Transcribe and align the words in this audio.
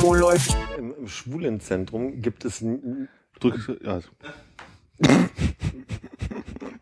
Wo 0.00 0.14
läuft? 0.14 0.56
Im, 0.78 0.94
im 0.98 1.08
Schwulenzentrum 1.08 2.20
gibt 2.20 2.44
es 2.44 2.64
Drück, 3.40 3.80
ja. 3.84 4.00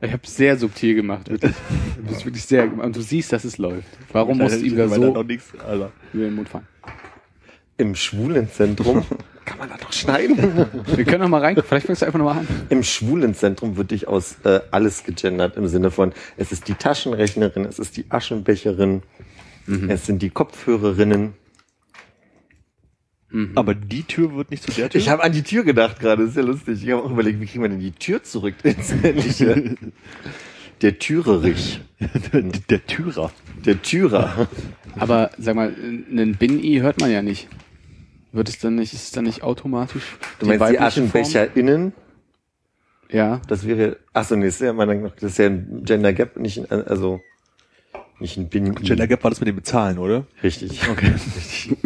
Ich 0.01 0.13
habe 0.13 0.27
sehr 0.27 0.57
subtil 0.57 0.95
gemacht, 0.95 1.31
wirklich. 1.31 1.55
Du 1.97 2.03
bist 2.03 2.25
wirklich 2.25 2.45
sehr 2.45 2.69
gemacht. 2.69 2.87
Und 2.87 2.97
du 2.97 3.01
siehst, 3.01 3.33
dass 3.33 3.45
es 3.45 3.59
läuft. 3.59 3.89
Warum 4.13 4.39
musst 4.39 4.61
du 4.61 4.67
ihm 4.67 4.77
da 4.77 4.89
so 4.89 5.13
noch 5.13 5.25
nichts, 5.25 5.53
Alter. 5.59 5.93
über 6.13 6.25
den 6.25 6.35
Mund 6.35 6.49
fahren? 6.49 6.67
im 7.77 7.95
Schwulenzentrum. 7.95 9.05
Kann 9.45 9.59
man 9.59 9.69
da 9.69 9.77
doch 9.77 9.93
schneiden? 9.93 10.67
Wir 10.87 11.05
können 11.05 11.21
noch 11.21 11.29
mal 11.29 11.43
rein. 11.43 11.57
Vielleicht 11.67 11.87
fängst 11.87 12.01
du 12.01 12.07
einfach 12.07 12.19
nochmal 12.19 12.39
an. 12.39 12.49
Im 12.71 12.83
Schwulenzentrum 12.83 13.77
wird 13.77 13.91
dich 13.91 14.09
aus 14.09 14.37
äh, 14.45 14.61
alles 14.71 15.05
gegendert 15.05 15.59
im 15.59 15.67
Sinne 15.69 15.91
von, 15.91 16.15
es 16.39 16.51
ist 16.51 16.67
die 16.67 16.75
Taschenrechnerin, 16.75 17.67
es 17.67 17.79
ist 17.79 17.99
die 17.99 18.07
Aschenbecherin, 18.09 19.03
es 19.89 20.07
sind 20.07 20.23
die 20.23 20.31
Kopfhörerinnen. 20.31 21.35
Aber 23.57 23.75
die 23.75 24.05
Tür 24.05 24.35
wird 24.35 24.51
nicht 24.51 24.63
zu 24.63 24.71
der 24.71 24.89
Tür. 24.89 25.01
Ich 25.01 25.09
habe 25.09 25.23
an 25.25 25.33
die 25.33 25.43
Tür 25.43 25.65
gedacht 25.65 25.99
gerade, 25.99 26.23
ist 26.23 26.37
ja 26.37 26.43
lustig. 26.43 26.83
Ich 26.85 26.91
habe 26.91 27.03
auch 27.03 27.11
überlegt, 27.11 27.41
wie 27.41 27.47
kriegen 27.47 27.63
wir 27.63 27.69
denn 27.69 27.81
die 27.81 27.93
Tür 27.93 28.23
zurück 28.23 28.55
ins 28.63 28.95
Männliche? 28.95 29.77
Der 30.83 30.99
Türerich, 30.99 31.81
der, 32.01 32.43
der 32.69 32.87
Türer. 32.87 33.33
der 33.65 33.81
Türer. 33.81 34.49
Aber 34.99 35.31
sag 35.39 35.55
mal, 35.55 35.73
einen 35.73 36.35
Bin-I 36.35 36.81
hört 36.81 37.01
man 37.01 37.11
ja 37.11 37.23
nicht. 37.23 37.49
Wird 38.33 38.49
es 38.49 38.59
dann 38.59 38.75
nicht, 38.75 38.93
ist 38.93 39.05
es 39.05 39.11
dann 39.13 39.25
nicht 39.25 39.45
automatisch? 39.45 40.17
Du 40.41 40.47
meinst 40.47 40.69
die 40.69 40.81
AschenbecherInnen? 40.81 41.93
Form? 41.93 42.05
Ja. 43.09 43.41
Das 43.47 43.67
wäre, 43.67 43.99
ach 44.13 44.25
so, 44.25 44.35
nee, 44.35 44.47
das 44.47 44.57
ist 44.57 44.61
ja, 44.63 44.73
man, 44.73 45.13
das 45.21 45.33
ist 45.33 45.39
ja 45.39 45.47
ein 45.47 45.85
Gender 45.85 46.13
Gap, 46.13 46.37
nicht 46.37 46.59
ein, 46.59 46.83
also, 46.87 47.21
nicht 48.21 48.37
ein 48.37 48.49
Bin. 48.49 48.75
Gender 48.75 49.07
Gap 49.07 49.25
war 49.25 49.31
das 49.31 49.41
mit 49.41 49.49
dem 49.49 49.57
Bezahlen, 49.57 49.99
oder? 49.99 50.27
Richtig. 50.43 50.89
Okay. 50.89 51.13
Richtig. 51.37 51.77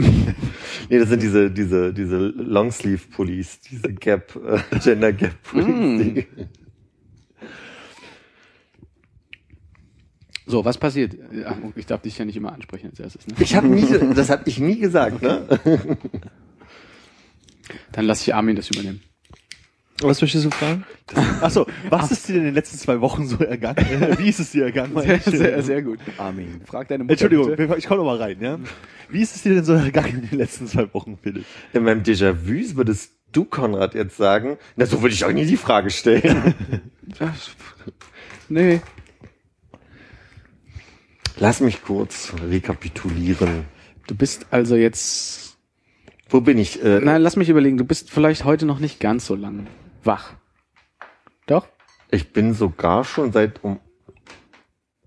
nee, 0.89 0.99
das 0.99 1.09
sind 1.09 1.23
diese, 1.23 1.51
diese, 1.51 1.93
diese 1.93 2.17
Longsleeve-Pullis, 2.19 3.61
diese 3.61 3.93
Gap, 3.95 4.37
äh, 4.37 4.79
Gender 4.79 5.13
Gap-Pullis. 5.13 6.25
So, 10.47 10.65
was 10.65 10.79
passiert? 10.79 11.15
Ja, 11.33 11.57
ich 11.77 11.85
darf 11.85 12.01
dich 12.01 12.17
ja 12.17 12.25
nicht 12.25 12.37
immer 12.37 12.53
ansprechen 12.53 12.89
als 12.89 12.99
erstes. 12.99 13.27
Ne? 13.27 13.35
Ich 13.39 13.55
habe 13.55 13.69
nie, 13.69 13.87
das 14.15 14.31
habe 14.31 14.45
ich 14.47 14.59
nie 14.59 14.79
gesagt, 14.79 15.21
ne? 15.21 15.47
Dann 17.93 18.07
lass 18.07 18.23
ich 18.23 18.35
Armin 18.35 18.57
das 18.57 18.71
übernehmen. 18.71 19.03
Was 20.01 20.21
möchtest 20.21 20.45
du 20.45 20.51
fragen? 20.51 20.85
Achso, 21.41 21.67
was 21.89 22.13
ist 22.13 22.29
dir 22.29 22.35
denn 22.35 22.43
in 22.43 22.49
den 22.49 22.55
letzten 22.55 22.79
zwei 22.79 23.01
Wochen 23.01 23.27
so 23.27 23.39
ergangen? 23.39 23.85
Wie 24.19 24.29
ist 24.29 24.39
es 24.39 24.53
dir 24.53 24.67
ergangen? 24.67 24.93
Sehr, 25.01 25.19
sehr, 25.21 25.63
sehr 25.63 25.83
gut. 25.83 25.99
Armin. 26.19 26.61
Frag 26.65 26.87
deine 26.89 27.03
Mutter. 27.03 27.13
Entschuldigung, 27.13 27.57
bitte. 27.57 27.75
ich 27.77 27.87
komme 27.87 27.99
noch 27.99 28.07
mal 28.07 28.17
rein, 28.17 28.37
ja? 28.41 28.59
Wie 29.09 29.21
ist 29.21 29.35
es 29.35 29.43
dir 29.43 29.55
denn 29.55 29.65
so 29.65 29.73
ergangen 29.73 30.23
in 30.23 30.29
den 30.29 30.39
letzten 30.39 30.69
zwei 30.69 30.93
Wochen, 30.95 31.19
Philipp? 31.21 31.45
In 31.73 31.83
meinem 31.83 32.03
Déjà-vu 32.03 32.77
würdest 32.77 33.13
du, 33.33 33.45
Konrad, 33.45 33.95
jetzt 33.95 34.17
sagen, 34.17 34.57
na, 34.77 34.87
so 34.87 35.03
würde 35.03 35.15
ich 35.15 35.25
auch 35.25 35.33
nie 35.33 35.47
die 35.47 35.57
Frage 35.57 35.91
stellen. 35.91 36.55
Nee. 38.51 38.81
Lass 41.37 41.61
mich 41.61 41.83
kurz 41.83 42.33
rekapitulieren. 42.49 43.67
Du 44.07 44.15
bist 44.15 44.47
also 44.51 44.75
jetzt. 44.75 45.59
Wo 46.31 46.41
bin 46.41 46.57
ich? 46.57 46.83
Äh, 46.83 47.01
Nein, 47.01 47.21
lass 47.21 47.37
mich 47.37 47.51
überlegen. 47.51 47.77
Du 47.77 47.85
bist 47.85 48.11
vielleicht 48.11 48.45
heute 48.47 48.65
noch 48.65 48.79
nicht 48.79 49.01
ganz 49.01 49.27
so 49.27 49.35
lang 49.35 49.67
wach. 50.05 50.33
Doch? 51.47 51.67
Ich 52.11 52.33
bin 52.33 52.55
sogar 52.55 53.05
schon 53.05 53.33
seit 53.33 53.63
um 53.65 53.81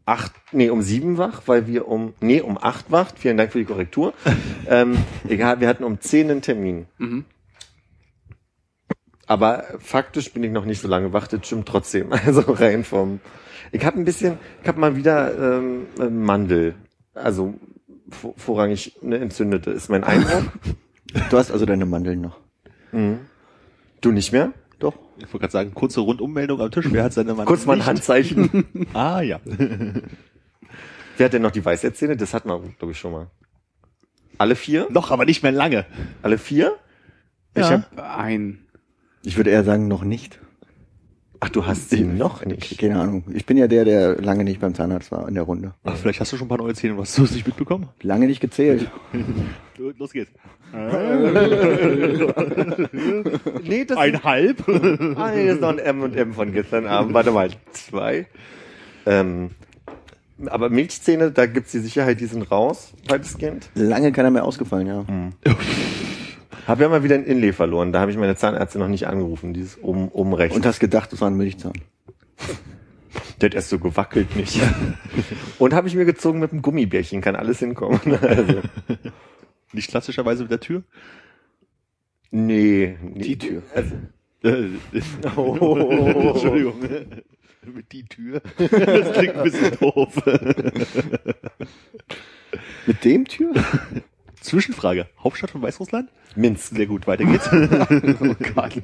acht, 0.05 0.31
nee, 0.51 0.69
um 0.69 0.81
sieben 0.81 1.17
wach, 1.17 1.43
weil 1.45 1.67
wir 1.67 1.87
um, 1.87 2.13
nee, 2.19 2.41
um 2.41 2.57
acht 2.57 2.91
wacht. 2.91 3.19
Vielen 3.19 3.37
Dank 3.37 3.51
für 3.51 3.59
die 3.59 3.65
Korrektur. 3.65 4.13
ähm, 4.67 4.97
egal, 5.27 5.59
wir 5.59 5.67
hatten 5.67 5.83
um 5.83 5.99
zehn 6.01 6.29
einen 6.29 6.41
Termin. 6.41 6.87
Mhm. 6.97 7.25
Aber 9.27 9.63
faktisch 9.79 10.33
bin 10.33 10.43
ich 10.43 10.51
noch 10.51 10.65
nicht 10.65 10.81
so 10.81 10.87
lange 10.87 11.13
wach, 11.13 11.27
das 11.27 11.45
stimmt 11.45 11.67
trotzdem. 11.67 12.11
Also 12.25 12.41
rein 12.41 12.83
vom. 12.83 13.19
Ich 13.71 13.85
habe 13.85 13.97
ein 13.99 14.05
bisschen, 14.05 14.37
ich 14.61 14.67
habe 14.67 14.79
mal 14.79 14.95
wieder 14.95 15.57
ähm, 15.57 15.87
äh, 15.99 16.09
Mandel. 16.09 16.75
Also 17.13 17.53
vor- 18.09 18.33
vorrangig 18.35 18.97
eine 19.01 19.17
entzündete 19.19 19.71
ist 19.71 19.89
mein 19.89 20.03
Eindruck. 20.03 20.43
Du 21.29 21.37
hast 21.37 21.51
also 21.51 21.65
deine 21.65 21.85
Mandeln 21.85 22.21
noch. 22.21 22.39
du 22.93 24.11
nicht 24.13 24.31
mehr? 24.31 24.53
Doch. 24.81 24.95
Ich 25.17 25.25
wollte 25.25 25.39
gerade 25.39 25.51
sagen, 25.51 25.73
kurze 25.73 26.01
Rundummeldung 26.01 26.59
am 26.59 26.71
Tisch. 26.71 26.87
Wer 26.89 27.03
hat 27.03 27.13
seine 27.13 27.33
Mann 27.35 27.45
Kurz 27.45 27.65
mal 27.65 27.73
ein? 27.77 27.85
Handzeichen. 27.85 28.65
Ah, 28.93 29.21
ja. 29.21 29.39
Wer 31.17 31.25
hat 31.25 31.33
denn 31.33 31.41
noch 31.43 31.51
die 31.51 31.63
Weisheitszähne? 31.63 32.17
Das 32.17 32.33
hat 32.33 32.45
man, 32.45 32.75
glaube 32.79 32.91
ich, 32.93 32.99
schon 32.99 33.11
mal. 33.11 33.27
Alle 34.39 34.55
vier? 34.55 34.87
Noch, 34.89 35.11
aber 35.11 35.25
nicht 35.25 35.43
mehr 35.43 35.51
lange. 35.51 35.85
Alle 36.23 36.37
vier? 36.39 36.75
Ich 37.53 37.61
Ja. 37.61 37.83
habe 37.93 38.03
ein. 38.03 38.65
Ich 39.23 39.37
würde 39.37 39.51
eher 39.51 39.63
sagen, 39.63 39.87
noch 39.87 40.03
nicht. 40.03 40.39
Ach, 41.43 41.49
du 41.49 41.65
hast 41.65 41.89
sie 41.89 42.03
noch 42.03 42.45
nicht. 42.45 42.77
Keine 42.77 42.99
Ahnung. 42.99 43.23
Ich 43.33 43.47
bin 43.47 43.57
ja 43.57 43.67
der, 43.67 43.83
der 43.83 44.21
lange 44.21 44.43
nicht 44.43 44.61
beim 44.61 44.75
Zahnarzt 44.75 45.11
war 45.11 45.27
in 45.27 45.33
der 45.33 45.41
Runde. 45.43 45.73
Ach, 45.83 45.95
vielleicht 45.95 46.19
hast 46.19 46.31
du 46.31 46.37
schon 46.37 46.45
ein 46.45 46.49
paar 46.49 46.59
neue 46.59 46.75
Zähne 46.75 46.93
und 46.93 46.99
hast 46.99 47.17
du 47.17 47.23
nicht 47.23 47.47
mitbekommen? 47.47 47.89
Lange 48.03 48.27
nicht 48.27 48.41
gezählt. 48.41 48.89
Los 49.97 50.13
geht's. 50.13 50.31
Nee, 53.63 53.85
das 53.85 53.97
Einhalb? 53.97 54.63
Ah, 55.17 55.31
nee, 55.31 55.47
das 55.47 55.55
ist 55.55 55.61
noch 55.61 55.69
ein 55.69 55.79
M 55.79 56.01
und 56.03 56.15
M 56.15 56.33
von 56.33 56.53
gestern 56.53 56.85
Abend. 56.85 57.13
Warte 57.15 57.31
mal, 57.31 57.49
zwei. 57.71 58.27
Ähm, 59.05 59.49
aber 60.45 60.69
Milchzähne, 60.69 61.31
da 61.31 61.47
gibt's 61.47 61.71
die 61.71 61.79
Sicherheit, 61.79 62.19
die 62.21 62.27
sind 62.27 62.51
raus, 62.51 62.93
weitestgehend. 63.07 63.69
Lange 63.73 64.11
keiner 64.11 64.29
mehr 64.31 64.45
ausgefallen, 64.45 64.87
ja. 64.87 65.05
Hab 66.71 66.79
ja 66.79 66.87
mal 66.87 67.03
wieder 67.03 67.15
ein 67.15 67.25
Inlay 67.25 67.51
verloren. 67.51 67.91
Da 67.91 67.99
habe 67.99 68.11
ich 68.11 68.17
meine 68.17 68.37
Zahnärztin 68.37 68.79
noch 68.79 68.87
nicht 68.87 69.05
angerufen, 69.05 69.53
dieses 69.53 69.83
oben, 69.83 70.07
oben 70.07 70.33
rechts. 70.33 70.55
Und 70.55 70.65
hast 70.65 70.79
gedacht, 70.79 71.11
das 71.11 71.19
war 71.19 71.29
ein 71.29 71.35
Milchzahn. 71.35 71.73
der 73.41 73.49
hat 73.49 73.55
erst 73.55 73.67
so 73.67 73.77
gewackelt 73.77 74.37
nicht. 74.37 74.57
und 75.59 75.73
habe 75.73 75.89
ich 75.89 75.95
mir 75.95 76.05
gezogen 76.05 76.39
mit 76.39 76.53
einem 76.53 76.61
Gummibärchen, 76.61 77.19
kann 77.19 77.35
alles 77.35 77.59
hinkommen. 77.59 77.99
Also, 78.21 78.61
Nicht 79.73 79.89
klassischerweise 79.89 80.43
mit 80.43 80.51
der 80.51 80.61
Tür? 80.61 80.83
nee, 82.31 82.97
nee. 83.01 83.21
Die 83.21 83.37
Tür. 83.37 83.63
Also, 83.75 83.95
Äh, 84.43 84.69
Oh. 85.35 86.31
Entschuldigung. 86.33 86.75
Mit 87.65 87.91
die 87.91 88.05
Tür? 88.05 88.41
Das 88.57 89.11
klingt 89.11 89.35
ein 89.35 89.43
bisschen 89.43 89.77
doof. 89.77 90.23
Mit 92.87 93.03
dem 93.03 93.25
Tür? 93.25 93.51
Zwischenfrage. 94.41 95.07
Hauptstadt 95.23 95.51
von 95.51 95.61
Weißrussland? 95.61 96.09
Minsk. 96.35 96.75
Sehr 96.75 96.87
gut, 96.87 97.07
weiter 97.07 97.23
geht's. 97.25 97.49
Oh 98.21 98.35
Gott. 98.53 98.81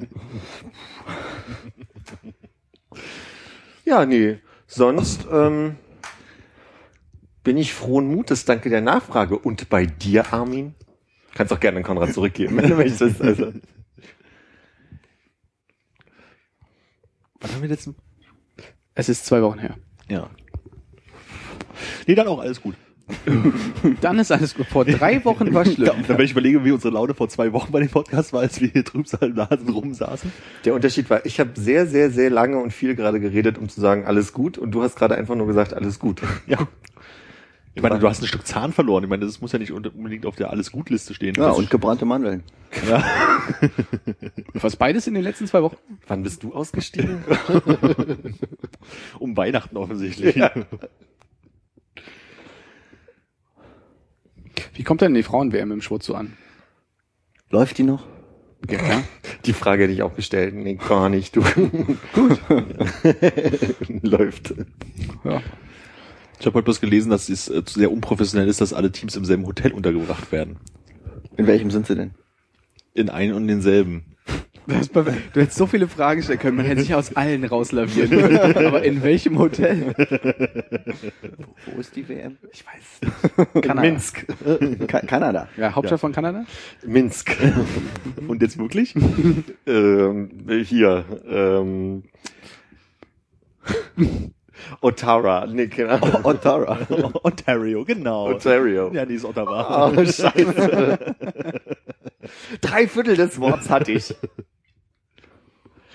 Ja, 3.84 4.06
nee. 4.06 4.38
Sonst 4.66 5.26
ähm, 5.30 5.76
bin 7.42 7.56
ich 7.56 7.72
frohen 7.72 8.06
Mutes, 8.08 8.44
danke 8.44 8.70
der 8.70 8.80
Nachfrage. 8.80 9.38
Und 9.38 9.68
bei 9.68 9.86
dir, 9.86 10.32
Armin? 10.32 10.74
Kannst 11.34 11.52
auch 11.52 11.60
gerne 11.60 11.78
an 11.78 11.82
Konrad 11.82 12.12
zurückgeben, 12.12 12.56
wenn 12.58 12.68
du 12.70 12.76
möchtest. 12.76 13.20
Also. 13.20 13.52
Was 17.40 17.54
haben 17.54 17.62
wir 17.62 17.68
jetzt? 17.68 17.90
Es 18.94 19.08
ist 19.08 19.26
zwei 19.26 19.42
Wochen 19.42 19.58
her. 19.58 19.76
Ja. 20.08 20.30
Nee, 22.06 22.14
dann 22.14 22.28
auch 22.28 22.40
alles 22.40 22.60
gut. 22.60 22.74
Dann 24.00 24.18
ist 24.18 24.30
alles 24.30 24.54
gut. 24.54 24.66
Vor 24.66 24.84
drei 24.84 25.24
Wochen 25.24 25.52
war 25.54 25.64
schlimm. 25.64 25.90
Dann, 26.06 26.18
wenn 26.18 26.24
ich 26.24 26.32
überlege, 26.32 26.64
wie 26.64 26.72
unsere 26.72 26.92
Laune 26.92 27.14
vor 27.14 27.28
zwei 27.28 27.52
Wochen 27.52 27.72
bei 27.72 27.80
dem 27.80 27.88
Podcast 27.88 28.32
war, 28.32 28.40
als 28.40 28.60
wir 28.60 28.68
hier 28.68 28.82
drüben 28.82 29.06
Nasen 29.34 29.68
rumsaßen. 29.68 30.32
Der 30.64 30.74
Unterschied 30.74 31.08
war, 31.10 31.24
ich 31.24 31.40
habe 31.40 31.50
sehr, 31.54 31.86
sehr, 31.86 32.10
sehr 32.10 32.30
lange 32.30 32.58
und 32.58 32.72
viel 32.72 32.94
gerade 32.94 33.20
geredet, 33.20 33.58
um 33.58 33.68
zu 33.68 33.80
sagen, 33.80 34.04
alles 34.04 34.32
gut. 34.32 34.58
Und 34.58 34.72
du 34.72 34.82
hast 34.82 34.96
gerade 34.96 35.16
einfach 35.16 35.34
nur 35.34 35.46
gesagt, 35.46 35.74
alles 35.74 35.98
gut. 35.98 36.22
Ja. 36.46 36.58
Ich 37.74 37.82
meine, 37.82 38.00
du 38.00 38.08
hast 38.08 38.20
ein 38.20 38.26
Stück 38.26 38.44
Zahn 38.44 38.72
verloren. 38.72 39.04
Ich 39.04 39.10
meine, 39.10 39.24
das 39.24 39.40
muss 39.40 39.52
ja 39.52 39.58
nicht 39.60 39.70
unbedingt 39.70 40.26
auf 40.26 40.34
der 40.34 40.50
Alles-Gut-Liste 40.50 41.14
stehen. 41.14 41.36
Ja, 41.36 41.50
und 41.50 41.70
gebrannte 41.70 42.06
Mandeln. 42.06 42.42
Was 44.54 44.74
beides 44.76 45.06
in 45.06 45.14
den 45.14 45.22
letzten 45.22 45.46
zwei 45.46 45.62
Wochen? 45.62 45.76
Wann 46.08 46.24
bist 46.24 46.42
du 46.42 46.52
ausgestiegen? 46.52 47.22
um 49.20 49.36
Weihnachten 49.36 49.76
offensichtlich. 49.76 50.34
Ja. 50.34 50.50
Wie 54.74 54.82
kommt 54.82 55.00
denn 55.00 55.14
die 55.14 55.22
Frauen-WM 55.22 55.72
im 55.72 55.82
Schwurz 55.82 56.06
so 56.06 56.14
an? 56.14 56.36
Läuft 57.50 57.78
die 57.78 57.82
noch? 57.82 58.06
Ja, 58.68 58.78
klar. 58.78 59.02
Die 59.44 59.52
Frage 59.52 59.84
hätte 59.84 59.92
ich 59.92 60.02
auch 60.02 60.16
gestellt. 60.16 60.54
Nee, 60.54 60.74
gar 60.74 61.08
nicht, 61.08 61.36
du. 61.36 61.42
Gut. 62.12 62.40
Läuft. 64.02 64.52
Ja. 65.24 65.40
Ich 66.40 66.46
habe 66.46 66.54
heute 66.54 66.64
bloß 66.64 66.80
gelesen, 66.80 67.10
dass 67.10 67.28
es 67.28 67.48
äh, 67.48 67.62
sehr 67.66 67.90
unprofessionell 67.90 68.48
ist, 68.48 68.60
dass 68.60 68.72
alle 68.72 68.92
Teams 68.92 69.16
im 69.16 69.24
selben 69.24 69.46
Hotel 69.46 69.72
untergebracht 69.72 70.32
werden. 70.32 70.56
In 71.36 71.46
welchem 71.46 71.70
sind 71.70 71.86
sie 71.86 71.94
denn? 71.94 72.14
In 72.94 73.10
einen 73.10 73.32
und 73.32 73.46
denselben. 73.46 74.16
Du 74.68 75.40
hättest 75.40 75.56
so 75.56 75.66
viele 75.66 75.88
Fragen 75.88 76.22
stellen 76.22 76.38
können, 76.38 76.58
man 76.58 76.66
hätte 76.66 76.82
sich 76.82 76.94
aus 76.94 77.16
allen 77.16 77.44
rauslavieren 77.44 78.10
können. 78.10 78.66
Aber 78.66 78.82
in 78.82 79.02
welchem 79.02 79.38
Hotel? 79.38 79.94
Wo 81.66 81.80
ist 81.80 81.96
die 81.96 82.06
WM? 82.06 82.36
Ich 82.52 82.64
weiß. 82.66 83.62
Kanada. 83.62 83.80
Minsk. 83.80 84.26
Ka 84.86 85.00
Kanada. 85.00 85.48
Ja, 85.56 85.74
Hauptstadt 85.74 86.00
von 86.00 86.12
Kanada? 86.12 86.44
Minsk. 86.84 87.34
Und 88.28 88.42
jetzt 88.42 88.58
wirklich? 88.58 88.94
ähm, 89.66 90.30
hier. 90.64 91.04
Ähm, 91.26 92.02
Ottawa. 94.80 95.46
Nee, 95.46 95.68
keine 95.68 95.90
Ahnung. 95.92 96.24
Ottawa. 96.24 96.78
Ontario, 97.22 97.84
genau. 97.84 98.26
Ontario. 98.32 98.90
Ja, 98.92 99.06
die 99.06 99.14
ist 99.14 99.24
Ottawa. 99.24 99.92
Oh, 99.96 100.04
scheiße. 100.04 100.98
Drei 102.60 102.86
Viertel 102.86 103.16
des 103.16 103.40
Worts 103.40 103.70
hatte 103.70 103.92
ich. 103.92 104.14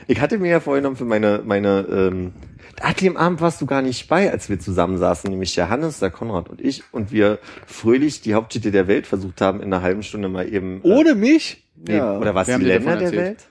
Ich 0.08 0.20
hatte 0.22 0.38
mir 0.38 0.50
ja 0.52 0.60
vorgenommen 0.60 0.96
für 0.96 1.06
meine, 1.06 1.42
meine, 1.46 1.86
ähm, 1.90 2.34
an 2.82 2.94
dem 3.02 3.18
Abend 3.18 3.42
warst 3.42 3.62
du 3.62 3.66
gar 3.66 3.82
nicht 3.82 4.08
bei, 4.08 4.32
als 4.32 4.50
wir 4.50 4.60
zusammensaßen, 4.60 5.30
nämlich 5.30 5.54
der 5.56 5.70
Hannes, 5.70 6.00
der 6.00 6.10
Konrad 6.10 6.50
und 6.50 6.60
ich, 6.62 6.84
und 6.92 7.12
wir 7.12 7.40
fröhlich 7.68 8.22
die 8.22 8.34
Hauptstädte 8.34 8.72
der 8.72 8.88
Welt 8.88 9.08
versucht 9.08 9.42
haben, 9.42 9.60
in 9.62 9.66
einer 9.74 9.82
halben 9.84 10.04
Stunde 10.04 10.30
mal 10.30 10.52
eben. 10.52 10.82
äh, 10.84 10.88
Ohne 10.88 11.16
mich? 11.16 11.68
Nee, 11.76 11.98
Ja. 11.98 12.18
oder 12.18 12.36
was 12.36 12.48
die 12.48 12.54
Länder 12.54 12.98
der. 12.98 13.12
Welt? 13.12 13.48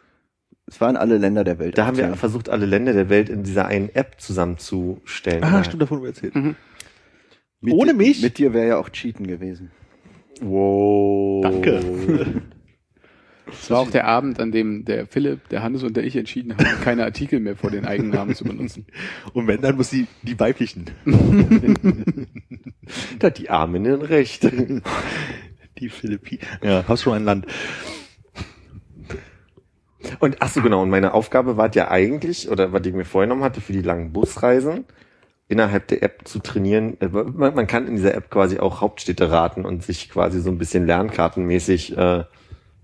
Es 0.67 0.81
waren 0.81 0.97
alle 0.97 1.19
Länder 1.19 1.45
der 1.45 1.59
Welt. 1.59 1.77
Da 1.77 1.87
haben 1.87 1.97
wir 1.97 2.15
versucht, 2.15 2.49
alle 2.49 2.67
Länder 2.67 2.93
der 2.93 3.09
Welt 3.09 3.29
in 3.29 3.43
dieser 3.43 3.67
einen 3.67 3.91
App 3.95 4.15
zusammenzustellen. 4.21 5.43
Ah, 5.45 5.63
stimmt, 5.65 5.83
davon 5.83 6.05
erzählt. 6.05 6.35
Mit 6.35 7.75
ohne 7.75 7.95
mich? 7.95 8.23
Mit 8.23 8.39
dir 8.39 8.53
wäre 8.55 8.69
ja 8.69 8.77
auch 8.79 8.89
Cheaten 8.89 9.27
gewesen. 9.27 9.71
Wow. 10.41 11.43
Danke. 11.43 11.81
Das 13.47 13.71
war 13.71 13.81
auch 13.81 13.91
der 13.91 14.07
Abend, 14.07 14.41
an 14.41 14.53
dem 14.53 14.85
der 14.85 15.07
Philipp, 15.07 15.49
der 15.49 15.63
Hannes 15.63 15.83
und 15.83 15.97
der 15.97 16.05
ich 16.05 16.17
entschieden 16.17 16.57
haben, 16.57 16.65
keine 16.83 17.05
Artikel 17.05 17.41
mehr 17.41 17.57
vor 17.57 17.71
den 17.71 17.85
Eigennamen 17.85 18.35
zu 18.35 18.45
benutzen. 18.45 18.87
Und 19.33 19.47
wenn, 19.47 19.61
dann 19.61 19.77
muss 19.77 19.91
die, 19.91 20.07
die 20.23 20.39
weiblichen. 20.39 20.87
Da 23.21 23.29
hat 23.29 23.39
die 23.39 23.49
Arminnen 23.49 24.03
recht. 24.03 24.51
Die 25.79 25.89
Philippinen. 25.89 26.43
Ja, 26.63 26.85
hast 26.89 27.03
schon 27.03 27.15
ein 27.15 27.25
Land. 27.25 27.47
Und 30.19 30.37
ach 30.41 30.49
so 30.49 30.63
genau, 30.63 30.83
und 30.83 30.91
meine 30.91 31.15
Aufgabe 31.15 31.57
war 31.57 31.73
ja 31.75 31.91
eigentlich, 31.91 32.51
oder 32.51 32.73
was 32.73 32.85
ich 32.85 32.93
mir 32.93 33.05
vorgenommen 33.05 33.45
hatte 33.45 33.61
für 33.61 33.73
die 33.73 33.83
langen 33.83 34.13
Busreisen, 34.13 34.85
innerhalb 35.49 35.87
der 35.89 36.03
App 36.03 36.23
zu 36.25 36.41
trainieren. 36.41 37.01
Äh, 37.01 37.09
Man, 37.09 37.55
man 37.55 37.67
kann 37.67 37.87
in 37.87 37.97
dieser 37.97 38.15
App 38.15 38.31
quasi 38.31 38.59
auch 38.59 38.81
Hauptstädte 38.81 39.31
raten 39.31 39.65
und 39.65 39.83
sich 39.83 40.11
quasi 40.11 40.41
so 40.41 40.51
ein 40.51 40.59
bisschen 40.59 40.87
lernkartenmäßig 40.87 41.97
äh, 41.97 42.25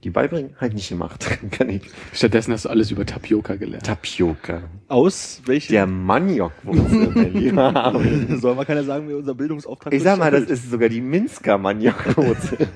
die 0.05 0.11
beibringen. 0.11 0.55
Halt 0.61 0.75
nicht 0.75 0.89
gemacht. 0.89 1.27
kann 1.51 1.71
ich. 1.71 1.83
Stattdessen 2.13 2.53
hast 2.53 2.65
du 2.65 2.69
alles 2.69 2.91
über 2.91 3.05
Tapioca 3.05 3.57
gelernt. 3.57 3.87
Tapioca. 3.87 4.63
Aus 4.87 5.43
welchen? 5.47 5.73
Der 5.73 5.87
Maniokwurzel, 5.87 7.11
mein 7.15 7.33
Lieber. 7.35 8.01
Soll 8.41 8.55
mal 8.55 8.65
keiner 8.65 8.85
sagen, 8.85 9.09
wie 9.09 9.15
unser 9.15 9.35
Bildungsauftrag 9.35 9.93
Ich 9.93 10.03
sag 10.03 10.19
mal, 10.19 10.31
das 10.31 10.43
ist. 10.43 10.51
ist 10.65 10.71
sogar 10.71 10.89
die 10.89 11.01
Minsker 11.01 11.59
Maniokwurzel. 11.59 12.69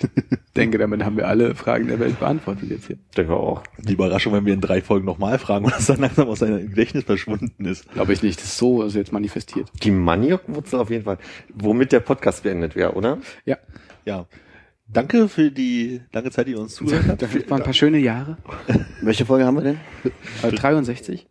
Ich 0.00 0.62
denke, 0.64 0.78
damit 0.78 1.04
haben 1.04 1.16
wir 1.16 1.28
alle 1.28 1.54
Fragen 1.54 1.86
der 1.86 2.00
Welt 2.00 2.18
beantwortet 2.18 2.68
jetzt 2.68 2.88
hier. 2.88 2.98
Denke 3.16 3.34
auch. 3.34 3.62
Die 3.78 3.92
Überraschung, 3.92 4.32
wenn 4.32 4.44
wir 4.44 4.52
in 4.54 4.60
drei 4.60 4.82
Folgen 4.82 5.06
nochmal 5.06 5.38
fragen 5.38 5.66
und 5.66 5.74
das 5.74 5.86
dann 5.86 6.00
langsam 6.00 6.26
aus 6.28 6.40
seinem 6.40 6.68
Gedächtnis 6.70 7.04
verschwunden 7.04 7.64
ist. 7.64 7.88
Glaube 7.92 8.12
ich 8.12 8.24
nicht. 8.24 8.40
Das 8.40 8.46
ist 8.46 8.58
so 8.58 8.82
also 8.82 8.98
jetzt 8.98 9.12
manifestiert. 9.12 9.70
Die 9.84 9.92
Maniokwurzel 9.92 10.80
auf 10.80 10.90
jeden 10.90 11.04
Fall. 11.04 11.18
Womit 11.54 11.92
der 11.92 12.00
Podcast 12.00 12.42
beendet 12.42 12.74
wäre, 12.74 12.94
oder? 12.94 13.18
Ja. 13.44 13.56
Ja. 14.04 14.26
Danke 14.90 15.28
für 15.28 15.50
die 15.50 16.00
lange 16.12 16.30
Zeit, 16.30 16.46
die 16.46 16.52
ihr 16.52 16.60
uns 16.60 16.74
zugehört 16.76 17.06
habt. 17.08 17.22
Das 17.22 17.34
waren 17.50 17.60
ein 17.60 17.64
paar 17.64 17.72
schöne 17.74 17.98
Jahre. 17.98 18.38
Welche 19.02 19.26
Folge 19.26 19.44
haben 19.44 19.56
wir 19.56 19.62
denn? 19.62 19.80
Äh, 20.42 20.50
63? 20.52 21.28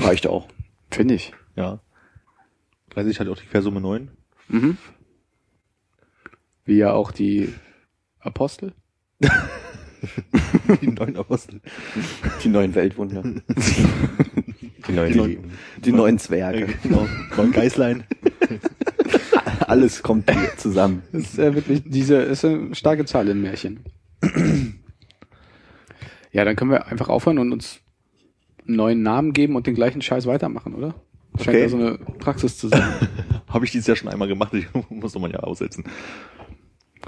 Reicht 0.00 0.26
auch. 0.26 0.48
Finde 0.90 1.14
ich. 1.14 1.32
Ja. 1.56 1.80
30 2.90 3.18
hat 3.20 3.28
auch 3.28 3.36
die 3.38 3.46
Quersumme 3.46 3.80
9. 3.80 4.10
Mhm. 4.48 4.76
Wie 6.64 6.76
ja 6.76 6.92
auch 6.92 7.10
die 7.10 7.52
Apostel. 8.20 8.72
Die 10.80 10.88
neun 10.88 11.16
Apostel. 11.16 11.60
Die 12.42 12.48
neuen 12.48 12.74
Weltwunder. 12.74 13.22
Die 13.22 14.92
neuen 14.92 15.12
Die 15.12 15.18
neuen- 15.18 15.30
Lieben. 15.30 15.50
Die 15.84 15.92
neuen 15.92 16.18
Zwerge. 16.18 16.66
Genau. 16.82 17.06
Neun 17.36 17.52
Geißlein. 17.52 18.02
Alles 19.66 20.02
kommt 20.02 20.30
hier 20.30 20.56
zusammen. 20.56 21.02
Das 21.12 21.22
ist 21.22 21.38
äh, 21.38 21.54
wirklich, 21.54 21.82
diese 21.84 22.16
ist 22.16 22.44
eine 22.44 22.74
starke 22.74 23.04
Zahl 23.04 23.28
in 23.28 23.42
Märchen. 23.42 23.80
Ja, 26.34 26.46
dann 26.46 26.56
können 26.56 26.70
wir 26.70 26.86
einfach 26.86 27.10
aufhören 27.10 27.36
und 27.38 27.52
uns 27.52 27.80
einen 28.66 28.76
neuen 28.76 29.02
Namen 29.02 29.34
geben 29.34 29.54
und 29.54 29.66
den 29.66 29.74
gleichen 29.74 30.00
Scheiß 30.00 30.24
weitermachen, 30.26 30.74
oder? 30.74 30.94
Scheint 31.36 31.48
Okay. 31.48 31.60
ja 31.60 31.68
so 31.68 31.76
eine 31.76 31.98
Praxis 31.98 32.56
zu 32.56 32.68
sein. 32.68 32.82
Habe 33.48 33.66
ich 33.66 33.70
dieses 33.70 33.86
Jahr 33.86 33.96
schon 33.96 34.08
einmal 34.08 34.28
gemacht. 34.28 34.54
Ich 34.54 34.66
muss 34.88 35.12
noch 35.12 35.20
mal 35.20 35.30
ja 35.30 35.40
aussetzen. 35.40 35.84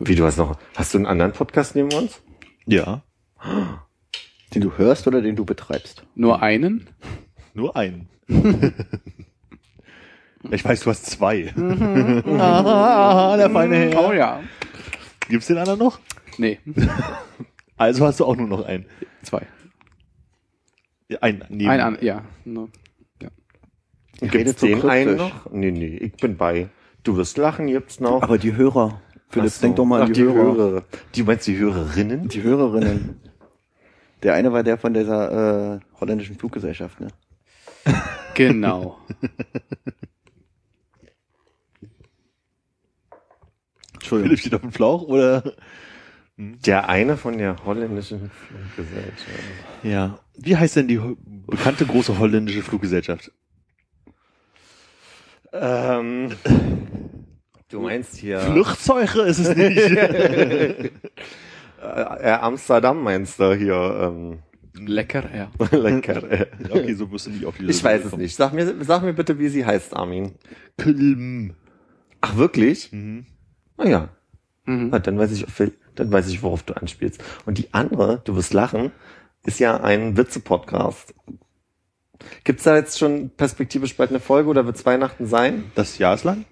Wie, 0.01 0.15
du 0.15 0.25
hast 0.27 0.37
noch, 0.37 0.59
hast 0.77 0.93
du 0.93 0.99
einen 0.99 1.07
anderen 1.07 1.33
Podcast 1.33 1.75
neben 1.75 1.91
uns? 1.95 2.21
Ja. 2.67 3.03
Den 4.55 4.61
du 4.61 4.77
hörst 4.77 5.07
oder 5.07 5.23
den 5.23 5.37
du 5.37 5.47
betreibst? 5.47 6.05
Nur 6.15 6.43
einen? 6.43 6.91
Nur 7.55 7.77
einen. 7.77 8.11
Ich 10.51 10.65
weiß, 10.65 10.81
du 10.81 10.91
hast 10.91 11.07
zwei. 11.07 11.53
Ah, 12.39 13.37
der 13.37 13.51
feine 13.51 13.77
Herr. 13.77 14.09
Oh 14.09 14.13
ja. 14.13 14.41
Gibt's 15.29 15.47
den 15.47 15.59
anderen 15.59 15.79
noch? 15.79 15.99
Nee, 16.39 16.59
Also 17.77 18.07
hast 18.07 18.21
du 18.21 18.25
auch 18.25 18.37
nur 18.37 18.47
noch 18.49 18.65
einen. 18.65 18.87
zwei. 19.23 19.43
Ja, 21.09 21.19
Ein, 21.21 21.45
neben. 21.49 21.71
Ein 21.71 21.81
an, 21.81 21.99
ja. 22.01 22.23
No. 22.45 22.69
Ihr 24.21 24.29
Gibt's 24.29 24.35
redet 24.35 24.59
so 24.61 24.67
den 24.67 24.89
einen 24.89 25.17
noch? 25.17 25.51
Nee, 25.51 25.71
nee, 25.73 25.97
ich 25.97 26.13
bin 26.15 26.37
bei. 26.37 26.69
Du 27.03 27.17
wirst 27.17 27.37
lachen, 27.37 27.67
gibt's 27.67 27.99
noch. 28.01 28.23
Aber 28.23 28.39
die 28.39 28.55
Hörer. 28.55 29.01
Philipp, 29.29 29.51
Ach 29.51 29.55
so. 29.57 29.63
denk 29.63 29.77
doch 29.77 29.85
mal 29.85 30.03
an 30.03 30.09
Ach, 30.11 30.13
die, 30.13 30.23
Hörer. 30.23 30.35
Hörer. 30.57 30.83
Die 31.15 31.23
meinst 31.25 31.47
du 31.49 31.53
die 31.53 31.59
Hörerinnen? 31.59 32.29
Die 32.29 32.43
Hörerinnen. 32.43 33.21
Der 34.23 34.35
eine 34.35 34.53
war 34.53 34.63
der 34.63 34.79
von 34.79 34.95
dieser 34.95 35.75
äh, 35.77 35.81
holländischen 36.01 36.37
Fluggesellschaft, 36.39 37.01
ne? 37.01 37.09
Genau. 38.35 38.99
Entschuldigung. 44.05 44.37
Philipp 44.37 44.41
steht 44.41 44.55
auf 44.55 44.61
dem 44.61 44.73
Schlauch 44.73 45.03
oder? 45.03 45.55
Der 46.37 46.89
eine 46.89 47.17
von 47.17 47.39
der 47.39 47.57
holländischen 47.65 48.31
Fluggesellschaft. 48.75 49.39
Ja. 49.83 50.19
Wie 50.37 50.57
heißt 50.57 50.77
denn 50.77 50.89
die 50.89 51.01
bekannte 51.47 51.87
große 51.87 52.19
holländische 52.19 52.63
Fluggesellschaft? 52.63 53.33
Ähm, 55.53 56.33
du 57.69 57.81
meinst 57.81 58.17
hier 58.17 58.41
Flugzeuge 58.41 59.23
ist 59.23 59.39
es 59.39 59.57
nicht. 59.57 59.97
äh, 59.97 60.91
äh, 61.81 62.31
Amsterdam 62.41 63.03
meinst 63.03 63.39
du 63.39 63.55
hier 63.55 64.13
ähm, 64.13 64.41
Lecker, 64.77 65.25
ja. 65.33 65.51
lecker. 65.71 66.31
äh. 66.33 66.47
okay, 66.69 66.95
so 66.95 67.09
wirst 67.13 67.27
du 67.27 67.31
nicht 67.31 67.47
auf 67.47 67.57
die 67.57 67.67
Ich 67.67 67.85
weiß 67.85 68.07
es 68.07 68.17
nicht. 68.17 68.35
Sag 68.35 68.53
mir, 68.53 68.75
sag 68.85 69.03
mir 69.03 69.13
bitte, 69.15 69.39
wie 69.39 69.49
sie 69.49 69.65
heißt, 69.65 69.95
Armin. 69.95 70.35
Köln. 70.77 71.55
Ach 72.21 72.37
wirklich? 72.37 72.91
Mhm. 72.91 73.27
Na 73.77 73.87
ja, 73.87 74.09
Mhm. 74.67 74.89
Na, 74.91 74.99
dann 74.99 75.19
weiß 75.19 75.33
ich, 75.33 75.47
dann 75.95 76.13
weiß 76.13 76.29
ich, 76.29 76.43
worauf 76.43 76.63
du 76.63 76.75
anspielst. 76.75 77.23
Und 77.47 77.59
die 77.59 77.73
andere, 77.73 78.21
du 78.25 78.37
wirst 78.37 78.55
lachen, 78.55 78.93
ist 79.45 79.61
ja 79.61 79.79
ein 79.83 80.17
Witze-Podcast. 80.17 81.15
Gibt's 82.45 82.65
da 82.65 82.77
jetzt 82.77 82.99
schon 82.99 83.31
perspektivisch 83.31 83.97
bald 83.97 84.11
eine 84.11 84.21
Folge 84.21 84.49
oder 84.49 84.65
wird's 84.65 84.87
Weihnachten 84.87 85.27
sein? 85.27 85.65
Das 85.75 85.99
Jahr 85.99 86.15
ist 86.15 86.25
lang? 86.25 86.45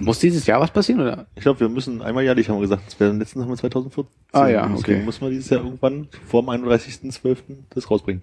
Muss 0.00 0.18
dieses 0.20 0.46
Jahr 0.46 0.60
was 0.60 0.72
passieren, 0.72 1.00
oder? 1.00 1.26
Ich 1.34 1.42
glaube, 1.42 1.60
wir 1.60 1.68
müssen 1.68 2.02
einmal 2.02 2.24
jährlich, 2.24 2.48
haben 2.48 2.56
wir 2.56 2.62
gesagt. 2.62 2.86
Das 2.86 2.98
wäre 2.98 3.12
letztens 3.12 3.42
haben 3.44 3.50
wir 3.50 3.56
2014. 3.56 4.12
Ah 4.32 4.48
ja, 4.48 4.66
Deswegen 4.66 4.96
okay. 4.96 5.04
muss 5.04 5.20
man 5.20 5.30
dieses 5.30 5.50
Jahr 5.50 5.62
irgendwann 5.64 6.08
vor 6.26 6.42
dem 6.42 6.50
31.12. 6.50 7.36
das 7.70 7.90
rausbringen. 7.90 8.22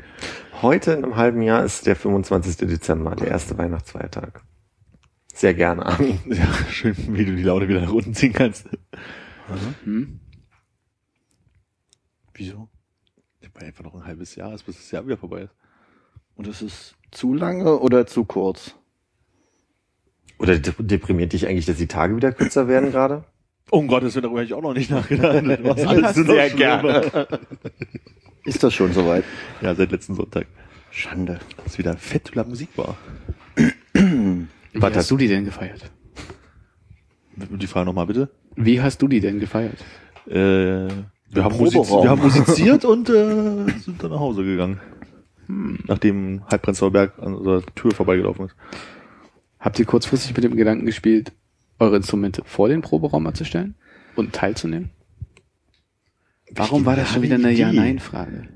Heute 0.61 0.91
in 0.93 1.03
einem 1.03 1.15
halben 1.15 1.41
Jahr 1.41 1.63
ist 1.63 1.85
der 1.85 1.95
25. 1.95 2.57
Dezember, 2.57 3.15
der 3.15 3.27
erste 3.27 3.57
Weihnachtsfeiertag. 3.57 4.41
Sehr 5.35 5.53
gerne, 5.53 5.85
Armin. 5.85 6.17
Ja, 6.27 6.47
schön, 6.71 6.95
wie 7.09 7.25
du 7.25 7.35
die 7.35 7.43
Laune 7.43 7.67
wieder 7.67 7.81
nach 7.81 7.91
unten 7.91 8.13
ziehen 8.13 8.31
kannst. 8.31 8.69
Hm? 9.83 10.21
Wieso? 12.33 12.69
Ich 13.41 13.47
habe 13.49 13.65
einfach 13.65 13.83
noch 13.83 13.95
ein 13.95 14.05
halbes 14.05 14.35
Jahr, 14.35 14.51
bis 14.51 14.63
das 14.77 14.91
Jahr 14.91 15.05
wieder 15.05 15.17
vorbei 15.17 15.41
ist. 15.41 15.53
Und 16.35 16.47
es 16.47 16.61
ist 16.61 16.95
zu 17.11 17.33
lange 17.33 17.77
oder 17.79 18.07
zu 18.07 18.23
kurz? 18.23 18.75
Oder 20.39 20.57
de- 20.57 20.73
deprimiert 20.79 21.33
dich 21.33 21.47
eigentlich, 21.47 21.65
dass 21.65 21.77
die 21.77 21.87
Tage 21.87 22.15
wieder 22.15 22.31
kürzer 22.31 22.67
werden 22.69 22.91
gerade? 22.91 23.25
Oh 23.71 23.79
um 23.79 23.87
Gottes 23.87 24.15
Willen, 24.15 24.23
darüber 24.23 24.39
habe 24.39 24.45
ich 24.45 24.53
auch 24.53 24.61
noch 24.61 24.73
nicht 24.73 24.89
nachgedacht. 24.89 25.43
Machst 25.63 25.85
alles 25.87 26.15
Sehr 26.15 26.49
gerne. 26.51 27.27
Ist 28.45 28.63
das 28.63 28.73
schon 28.73 28.93
soweit? 28.93 29.25
Ja, 29.61 29.75
seit 29.75 29.91
letzten 29.91 30.15
Sonntag. 30.15 30.47
Schande. 30.91 31.39
Das 31.57 31.67
ist 31.73 31.77
wieder 31.77 31.97
fett 31.97 32.33
la 32.35 32.43
Musik 32.45 32.69
war. 32.77 32.97
Was 34.75 34.95
hast 34.95 35.11
du 35.11 35.17
die 35.17 35.27
denn 35.27 35.45
gefeiert? 35.45 35.91
Die 37.35 37.67
Frage 37.67 37.85
nochmal 37.85 38.07
bitte. 38.07 38.29
Wie 38.55 38.81
hast 38.81 39.01
du 39.01 39.07
die 39.07 39.19
denn 39.19 39.39
gefeiert? 39.39 39.77
Äh, 40.27 40.87
wir, 41.29 41.43
haben 41.43 41.57
musiziert, 41.57 42.03
wir 42.03 42.09
haben 42.09 42.21
musiziert 42.21 42.85
und 42.93 43.09
äh, 43.09 43.65
sind 43.79 44.01
dann 44.01 44.11
nach 44.11 44.19
Hause 44.19 44.43
gegangen. 44.43 44.79
Nachdem 45.47 46.43
Halbprenzlauer 46.47 46.91
Berg 46.91 47.19
an 47.19 47.35
unserer 47.35 47.61
Tür 47.75 47.91
vorbeigelaufen 47.91 48.45
ist. 48.45 48.55
Habt 49.59 49.79
ihr 49.79 49.85
kurzfristig 49.85 50.35
mit 50.35 50.43
dem 50.43 50.55
Gedanken 50.55 50.85
gespielt, 50.85 51.33
eure 51.79 51.97
Instrumente 51.97 52.43
vor 52.45 52.69
den 52.69 52.81
Proberaum 52.81 53.23
mal 53.23 53.33
zu 53.33 53.45
stellen 53.45 53.75
und 54.15 54.33
teilzunehmen? 54.33 54.91
Warum 56.51 56.85
war 56.85 56.95
das 56.95 57.11
schon 57.11 57.21
wieder 57.21 57.35
eine. 57.35 57.51
Ja-Nein-Frage? 57.51 58.47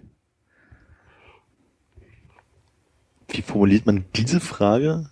Wie 3.27 3.41
formuliert 3.41 3.85
man 3.85 4.05
diese 4.15 4.39
Frage 4.39 5.09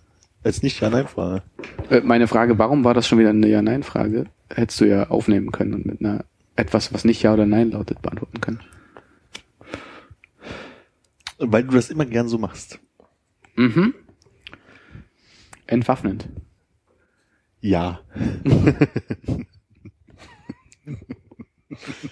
als 0.48 0.62
nicht 0.62 0.80
Ja-Nein-Frage? 0.80 1.42
Äh, 1.90 2.00
Meine 2.00 2.26
Frage, 2.26 2.58
warum 2.58 2.82
war 2.82 2.94
das 2.94 3.06
schon 3.06 3.18
wieder 3.18 3.30
eine 3.30 3.46
Ja-Nein-Frage? 3.46 4.24
Hättest 4.50 4.80
du 4.80 4.86
ja 4.86 5.08
aufnehmen 5.10 5.52
können 5.52 5.74
und 5.74 5.86
mit 5.86 6.00
einer 6.00 6.24
etwas, 6.56 6.92
was 6.92 7.04
nicht 7.04 7.22
Ja 7.22 7.34
oder 7.34 7.46
Nein 7.46 7.70
lautet, 7.70 8.02
beantworten 8.02 8.40
können. 8.40 8.60
Weil 11.38 11.62
du 11.64 11.70
das 11.72 11.90
immer 11.90 12.04
gern 12.06 12.28
so 12.28 12.38
machst. 12.38 12.80
Mhm. 13.54 13.94
Entwaffnend. 15.66 16.28
Ja. 17.60 18.00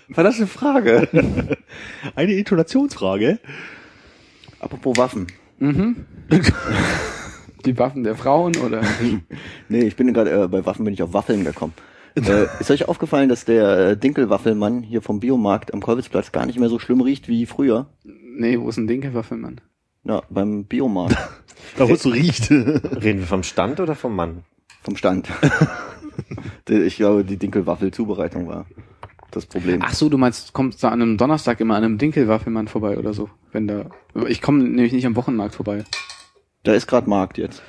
War 0.09 0.23
das 0.25 0.37
eine 0.37 0.47
Frage? 0.47 1.57
Eine 2.15 2.35
Intonationsfrage. 2.35 3.41
Apropos 4.61 4.97
Waffen. 4.99 5.27
Mhm. 5.59 6.05
Die 7.67 7.79
Waffen 7.79 8.05
der 8.05 8.17
Frauen 8.17 8.57
oder? 8.57 8.83
Nee, 9.69 9.81
ich 9.83 9.97
bin 9.97 10.13
gerade 10.15 10.45
äh, 10.45 10.49
bei 10.49 10.65
Waffen 10.65 10.85
bin 10.85 10.95
ich 10.95 11.03
auf 11.03 11.13
Waffeln 11.13 11.45
gekommen. 11.45 11.75
äh, 12.15 12.47
ist 12.61 12.71
euch 12.71 12.89
aufgefallen, 12.89 13.29
dass 13.29 13.45
der 13.45 13.79
äh, 13.79 13.97
Dinkelwaffelmann 13.97 14.83
hier 14.83 15.03
vom 15.03 15.21
Biomarkt 15.21 15.75
am 15.75 15.83
Kolwitzplatz 15.83 16.33
gar 16.33 16.47
nicht 16.47 16.59
mehr 16.59 16.69
so 16.69 16.79
schlimm 16.79 17.01
riecht 17.01 17.29
wie 17.29 17.45
früher? 17.47 17.87
Nee, 18.05 18.59
wo 18.61 18.69
ist 18.69 18.77
ein 18.77 18.87
Dinkelwaffelmann? 18.87 19.61
Ja, 20.05 20.23
beim 20.31 20.65
Biomarkt 20.65 21.17
Da 21.77 21.89
wo 21.89 21.95
es 21.95 22.03
so 22.03 22.11
riecht. 22.11 22.51
Reden 22.51 23.21
wir 23.21 23.27
vom 23.27 23.43
Stand 23.43 23.81
oder 23.81 23.95
vom 23.95 24.15
Mann? 24.15 24.45
vom 24.83 24.97
Stand. 24.97 25.29
Ich 26.69 26.97
glaube, 26.97 27.25
die 27.25 27.37
Dinkelwaffel-Zubereitung 27.37 28.49
war 28.49 28.67
das 29.33 29.47
Problem. 29.47 29.81
Ach 29.83 29.93
so, 29.93 30.09
du 30.09 30.17
meinst, 30.17 30.53
kommst 30.53 30.83
da 30.83 30.89
an 30.89 31.03
einem 31.03 31.17
Donnerstag 31.19 31.61
immer 31.61 31.75
an 31.77 31.85
einem 31.85 31.99
Dinkelwaffelmann 31.99 32.69
vorbei 32.69 32.97
oder 32.97 33.13
so? 33.13 33.29
Wenn 33.53 33.67
da, 33.67 33.91
ich 34.29 34.41
komme 34.41 34.63
nämlich 34.63 34.93
nicht 34.93 35.07
am 35.07 35.17
Wochenmarkt 35.17 35.55
vorbei. 35.55 35.85
Da 36.67 36.75
ist 36.75 36.87
gerade 36.87 37.09
Markt 37.09 37.39
jetzt. 37.39 37.63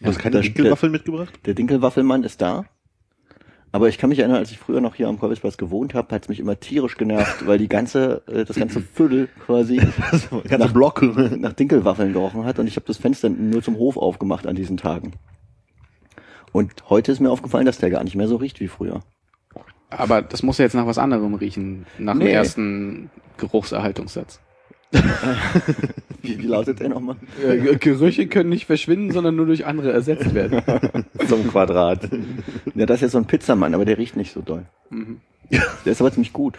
Du 0.00 0.06
hast 0.06 0.18
keine 0.18 0.36
Da- 0.36 0.40
Dinkelwaffeln 0.42 0.92
mitgebracht? 0.92 1.38
Der 1.46 1.54
Dinkelwaffelmann 1.54 2.22
ist 2.24 2.40
da. 2.42 2.64
Aber 3.70 3.88
ich 3.88 3.98
kann 3.98 4.08
mich 4.08 4.18
erinnern, 4.18 4.38
als 4.38 4.50
ich 4.50 4.58
früher 4.58 4.80
noch 4.80 4.94
hier 4.94 5.08
am 5.08 5.18
Kolwitzplatz 5.18 5.58
gewohnt 5.58 5.92
habe, 5.92 6.14
hat 6.14 6.22
es 6.22 6.28
mich 6.30 6.40
immer 6.40 6.58
tierisch 6.58 6.96
genervt, 6.96 7.46
weil 7.46 7.58
die 7.58 7.68
ganze, 7.68 8.22
äh, 8.26 8.44
das 8.46 8.56
ganze 8.56 8.80
Viertel 8.80 9.28
quasi 9.44 9.76
Ganze 10.10 10.58
nach, 10.58 10.72
Block. 10.72 11.02
nach 11.38 11.52
Dinkelwaffeln 11.52 12.14
gerochen 12.14 12.44
hat 12.44 12.58
und 12.58 12.66
ich 12.66 12.76
habe 12.76 12.86
das 12.86 12.96
Fenster 12.96 13.28
nur 13.28 13.62
zum 13.62 13.76
Hof 13.76 13.98
aufgemacht 13.98 14.46
an 14.46 14.56
diesen 14.56 14.78
Tagen. 14.78 15.12
Und 16.52 16.88
heute 16.88 17.12
ist 17.12 17.20
mir 17.20 17.30
aufgefallen, 17.30 17.66
dass 17.66 17.76
der 17.76 17.90
gar 17.90 18.04
nicht 18.04 18.16
mehr 18.16 18.26
so 18.28 18.36
riecht 18.36 18.58
wie 18.60 18.68
früher. 18.68 19.00
Aber 19.90 20.22
das 20.22 20.42
muss 20.42 20.56
ja 20.58 20.64
jetzt 20.64 20.74
nach 20.74 20.86
was 20.86 20.96
anderem 20.98 21.34
riechen, 21.34 21.84
nach 21.98 22.14
dem 22.14 22.20
Nee. 22.24 22.32
ersten 22.32 23.10
Geruchserhaltungssatz. 23.36 24.40
Wie, 26.22 26.38
wie 26.38 26.46
lautet 26.46 26.80
der 26.80 26.88
nochmal? 26.88 27.16
Äh, 27.42 27.76
Gerüche 27.76 28.26
können 28.26 28.50
nicht 28.50 28.66
verschwinden, 28.66 29.12
sondern 29.12 29.36
nur 29.36 29.46
durch 29.46 29.66
andere 29.66 29.92
ersetzt 29.92 30.34
werden. 30.34 30.62
Zum 31.28 31.48
Quadrat. 31.48 32.08
Ja, 32.74 32.86
das 32.86 32.96
ist 32.96 33.02
jetzt 33.02 33.12
so 33.12 33.18
ein 33.18 33.26
Pizzamann, 33.26 33.74
aber 33.74 33.84
der 33.84 33.98
riecht 33.98 34.16
nicht 34.16 34.32
so 34.32 34.40
doll. 34.40 34.66
Mhm. 34.90 35.20
Der 35.50 35.92
ist 35.92 36.00
aber 36.00 36.12
ziemlich 36.12 36.32
gut. 36.32 36.58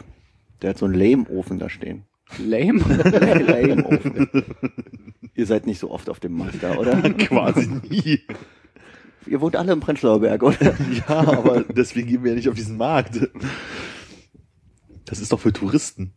Der 0.61 0.71
hat 0.71 0.77
so 0.77 0.85
einen 0.85 0.95
Lehmofen 0.95 1.59
da 1.59 1.69
stehen. 1.69 2.03
Lame? 2.37 2.79
Lehmofen. 3.47 4.29
Ihr 5.35 5.45
seid 5.45 5.65
nicht 5.65 5.79
so 5.79 5.91
oft 5.91 6.09
auf 6.09 6.19
dem 6.19 6.33
Markt 6.33 6.61
da, 6.63 6.75
oder? 6.75 7.01
Quasi 7.01 7.67
nie. 7.67 8.21
Ihr 9.27 9.41
wohnt 9.41 9.55
alle 9.55 9.73
im 9.73 9.79
Prenzlauer 9.79 10.21
Berg, 10.21 10.43
oder? 10.43 10.73
Ja, 11.07 11.17
aber 11.17 11.63
deswegen 11.63 12.07
gehen 12.07 12.23
wir 12.23 12.31
ja 12.31 12.35
nicht 12.35 12.49
auf 12.49 12.55
diesen 12.55 12.77
Markt. 12.77 13.19
Das 15.05 15.19
ist 15.19 15.31
doch 15.31 15.39
für 15.39 15.53
Touristen. 15.53 16.13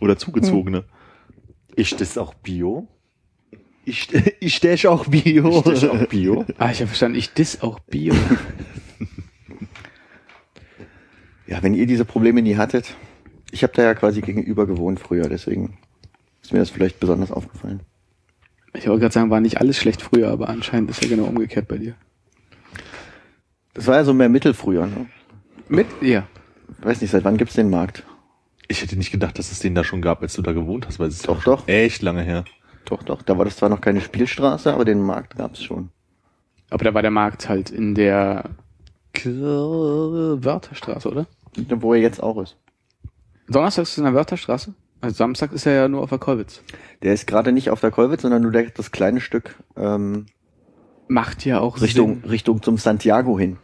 Oder 0.00 0.16
Zugezogene. 0.16 0.84
Ist 1.76 2.00
das 2.00 2.18
auch 2.18 2.34
Bio? 2.34 2.88
Ich, 3.84 4.08
ich 4.40 4.56
stech 4.56 4.86
auch 4.86 5.06
Bio. 5.06 5.58
Ist 5.60 5.82
das 5.82 5.84
auch 5.90 6.06
Bio? 6.06 6.44
Ah, 6.58 6.70
ich 6.70 6.80
habe 6.80 6.88
verstanden, 6.88 7.18
ich 7.18 7.32
diss 7.32 7.62
auch 7.62 7.78
Bio. 7.80 8.14
Ja, 11.46 11.60
wenn 11.64 11.74
ihr 11.74 11.86
diese 11.86 12.04
Probleme 12.04 12.42
nie 12.42 12.56
hattet. 12.56 12.94
Ich 13.50 13.64
habe 13.64 13.72
da 13.74 13.82
ja 13.82 13.94
quasi 13.94 14.20
gegenüber 14.20 14.68
gewohnt 14.68 15.00
früher, 15.00 15.28
deswegen 15.28 15.78
ist 16.40 16.52
mir 16.52 16.60
das 16.60 16.70
vielleicht 16.70 17.00
besonders 17.00 17.32
aufgefallen. 17.32 17.80
Ich 18.72 18.86
wollte 18.86 19.00
gerade 19.00 19.12
sagen, 19.12 19.30
war 19.30 19.40
nicht 19.40 19.60
alles 19.60 19.76
schlecht 19.76 20.00
früher, 20.00 20.28
aber 20.30 20.48
anscheinend 20.48 20.90
ist 20.90 21.02
ja 21.02 21.08
genau 21.08 21.24
umgekehrt 21.24 21.66
bei 21.66 21.78
dir. 21.78 21.96
Das 23.74 23.88
war 23.88 23.96
ja 23.96 24.04
so 24.04 24.14
mehr 24.14 24.28
Mittel 24.28 24.54
früher. 24.54 24.86
Ne? 24.86 25.06
Mit 25.68 25.88
ihr. 26.00 26.28
Weiß 26.82 27.00
nicht, 27.00 27.10
seit 27.10 27.24
wann 27.24 27.36
gibt's 27.36 27.54
den 27.54 27.68
Markt? 27.68 28.04
Ich 28.70 28.82
hätte 28.82 28.96
nicht 28.96 29.10
gedacht, 29.10 29.36
dass 29.36 29.50
es 29.50 29.58
den 29.58 29.74
da 29.74 29.82
schon 29.82 30.00
gab, 30.00 30.22
als 30.22 30.34
du 30.34 30.42
da 30.42 30.52
gewohnt 30.52 30.86
hast, 30.86 31.00
weil 31.00 31.08
es 31.08 31.16
ist 31.16 31.26
Doch, 31.26 31.66
echt 31.66 32.02
lange 32.02 32.22
her. 32.22 32.44
Doch, 32.84 33.02
doch. 33.02 33.20
Da 33.22 33.36
war 33.36 33.44
das 33.44 33.56
zwar 33.56 33.68
noch 33.68 33.80
keine 33.80 34.00
Spielstraße, 34.00 34.72
aber 34.72 34.84
den 34.84 35.02
Markt 35.02 35.36
gab's 35.36 35.60
schon. 35.60 35.88
Aber 36.70 36.84
da 36.84 36.94
war 36.94 37.02
der 37.02 37.10
Markt 37.10 37.48
halt 37.48 37.70
in 37.70 37.96
der 37.96 38.50
Wörterstraße, 39.24 41.10
oder? 41.10 41.26
Wo 41.68 41.94
er 41.94 42.00
jetzt 42.00 42.22
auch 42.22 42.40
ist. 42.40 42.58
Donnerstag 43.48 43.82
ist 43.82 43.90
es 43.90 43.98
in 43.98 44.04
der 44.04 44.14
Wörterstraße. 44.14 44.72
Also 45.00 45.16
Samstag 45.16 45.50
ist 45.52 45.66
er 45.66 45.72
ja 45.72 45.88
nur 45.88 46.02
auf 46.02 46.10
der 46.10 46.18
Kolwitz. 46.18 46.62
Der 47.02 47.12
ist 47.12 47.26
gerade 47.26 47.50
nicht 47.50 47.70
auf 47.70 47.80
der 47.80 47.90
Kolwitz, 47.90 48.22
sondern 48.22 48.42
nur 48.42 48.52
das 48.52 48.92
kleine 48.92 49.20
Stück 49.20 49.56
ähm, 49.76 50.26
Macht 51.08 51.44
ja 51.44 51.58
auch 51.58 51.80
Richtung, 51.80 52.20
Sinn. 52.20 52.30
Richtung 52.30 52.62
zum 52.62 52.78
Santiago 52.78 53.36
hin. 53.36 53.56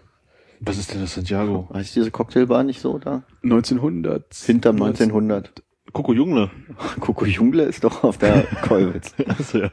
Was 0.60 0.78
ist 0.78 0.92
denn 0.92 1.00
das 1.00 1.14
Santiago? 1.14 1.68
Heißt 1.72 1.94
diese 1.96 2.10
Cocktailbar 2.10 2.62
nicht 2.62 2.80
so 2.80 2.98
da? 2.98 3.24
1900. 3.42 4.34
Hinterm 4.34 4.82
1900. 4.82 5.62
Coco 5.92 6.12
Jungle. 6.12 6.50
Coco 7.00 7.24
Jungle 7.24 7.60
ist 7.60 7.84
doch 7.84 8.04
auf 8.04 8.18
der 8.18 8.42
Kolwitz. 8.62 9.14
Also, 9.26 9.58
ja. 9.62 9.70